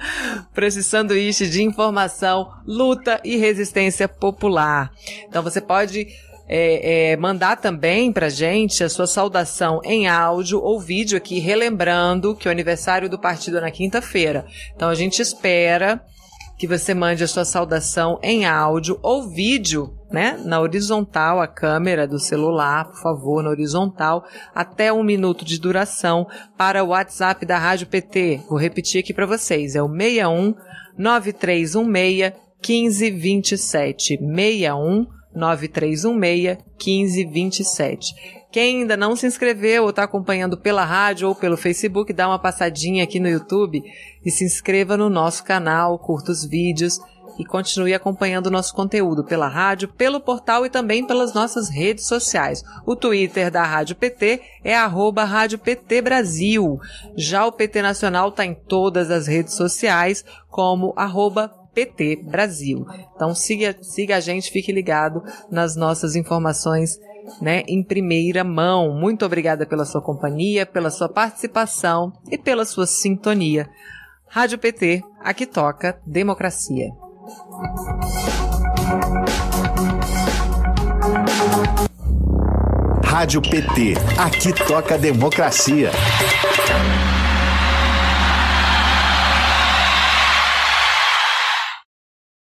para 0.53 0.67
esse 0.67 0.83
sanduíche 0.83 1.47
de 1.47 1.63
informação, 1.63 2.51
luta 2.65 3.21
e 3.23 3.37
resistência 3.37 4.07
popular. 4.07 4.91
Então 5.27 5.41
você 5.41 5.61
pode 5.61 6.07
é, 6.47 7.11
é, 7.11 7.17
mandar 7.17 7.57
também 7.57 8.11
pra 8.11 8.29
gente 8.29 8.83
a 8.83 8.89
sua 8.89 9.07
saudação 9.07 9.81
em 9.83 10.07
áudio 10.07 10.61
ou 10.61 10.79
vídeo 10.79 11.17
aqui, 11.17 11.39
relembrando 11.39 12.35
que 12.35 12.47
o 12.47 12.51
aniversário 12.51 13.09
do 13.09 13.19
partido 13.19 13.57
é 13.57 13.61
na 13.61 13.71
quinta-feira. 13.71 14.45
Então 14.75 14.89
a 14.89 14.95
gente 14.95 15.21
espera 15.21 16.01
que 16.57 16.67
você 16.67 16.93
mande 16.93 17.23
a 17.23 17.27
sua 17.27 17.43
saudação 17.43 18.19
em 18.23 18.45
áudio 18.45 18.97
ou 19.01 19.27
vídeo, 19.29 19.93
né? 20.09 20.39
Na 20.45 20.61
horizontal, 20.61 21.41
a 21.41 21.47
câmera 21.47 22.07
do 22.07 22.17
celular, 22.17 22.85
por 22.85 23.01
favor, 23.01 23.43
na 23.43 23.49
horizontal, 23.49 24.23
até 24.53 24.93
um 24.93 25.03
minuto 25.03 25.43
de 25.43 25.59
duração 25.59 26.25
para 26.57 26.83
o 26.83 26.87
WhatsApp 26.89 27.45
da 27.45 27.57
Rádio 27.57 27.87
PT. 27.87 28.41
Vou 28.49 28.57
repetir 28.57 29.01
aqui 29.01 29.13
para 29.13 29.25
vocês, 29.25 29.75
é 29.75 29.83
o 29.83 29.89
61 29.89 30.55
9316 30.97 32.33
1527 32.65 34.17
61 34.17 35.07
9316 35.35 36.57
1527. 36.79 38.15
Quem 38.51 38.81
ainda 38.81 38.95
não 38.95 39.15
se 39.15 39.27
inscreveu 39.27 39.83
ou 39.83 39.89
está 39.89 40.03
acompanhando 40.03 40.57
pela 40.57 40.85
rádio 40.85 41.27
ou 41.27 41.35
pelo 41.35 41.57
Facebook, 41.57 42.13
dá 42.13 42.27
uma 42.27 42.39
passadinha 42.39 43.03
aqui 43.03 43.19
no 43.19 43.27
YouTube 43.27 43.83
e 44.25 44.31
se 44.31 44.45
inscreva 44.45 44.95
no 44.95 45.09
nosso 45.09 45.43
canal, 45.43 45.99
curta 45.99 46.31
os 46.31 46.45
vídeos 46.45 46.99
e 47.37 47.45
continue 47.45 47.93
acompanhando 47.93 48.47
o 48.47 48.51
nosso 48.51 48.73
conteúdo 48.73 49.23
pela 49.23 49.47
rádio, 49.47 49.87
pelo 49.89 50.19
portal 50.19 50.65
e 50.65 50.69
também 50.69 51.05
pelas 51.05 51.33
nossas 51.33 51.69
redes 51.69 52.07
sociais. 52.07 52.63
O 52.85 52.95
Twitter 52.95 53.51
da 53.51 53.63
Rádio 53.63 53.95
PT 53.95 54.41
é 54.63 54.75
arroba 54.75 55.23
Rádio 55.23 55.59
PT 55.59 56.01
Brasil. 56.01 56.79
Já 57.17 57.45
o 57.45 57.51
PT 57.51 57.81
Nacional 57.81 58.29
está 58.29 58.45
em 58.45 58.53
todas 58.53 59.11
as 59.11 59.27
redes 59.27 59.53
sociais 59.53 60.23
como 60.49 60.93
arroba 60.95 61.51
PT 61.75 62.23
Brasil. 62.23 62.85
Então 63.13 63.35
siga, 63.35 63.75
siga 63.81 64.15
a 64.15 64.19
gente, 64.21 64.49
fique 64.49 64.71
ligado 64.71 65.21
nas 65.51 65.75
nossas 65.75 66.15
informações 66.15 66.97
né, 67.41 67.63
em 67.67 67.83
primeira 67.83 68.43
mão. 68.43 68.93
Muito 68.93 69.25
obrigada 69.25 69.65
pela 69.65 69.85
sua 69.85 70.01
companhia, 70.01 70.65
pela 70.65 70.89
sua 70.89 71.09
participação 71.09 72.13
e 72.31 72.37
pela 72.37 72.65
sua 72.65 72.87
sintonia. 72.87 73.69
Rádio 74.27 74.57
PT, 74.57 75.03
aqui 75.21 75.45
toca 75.45 75.99
democracia. 76.05 76.89
Rádio 83.03 83.41
PT, 83.41 83.93
aqui 84.17 84.53
toca 84.67 84.97
democracia. 84.97 85.91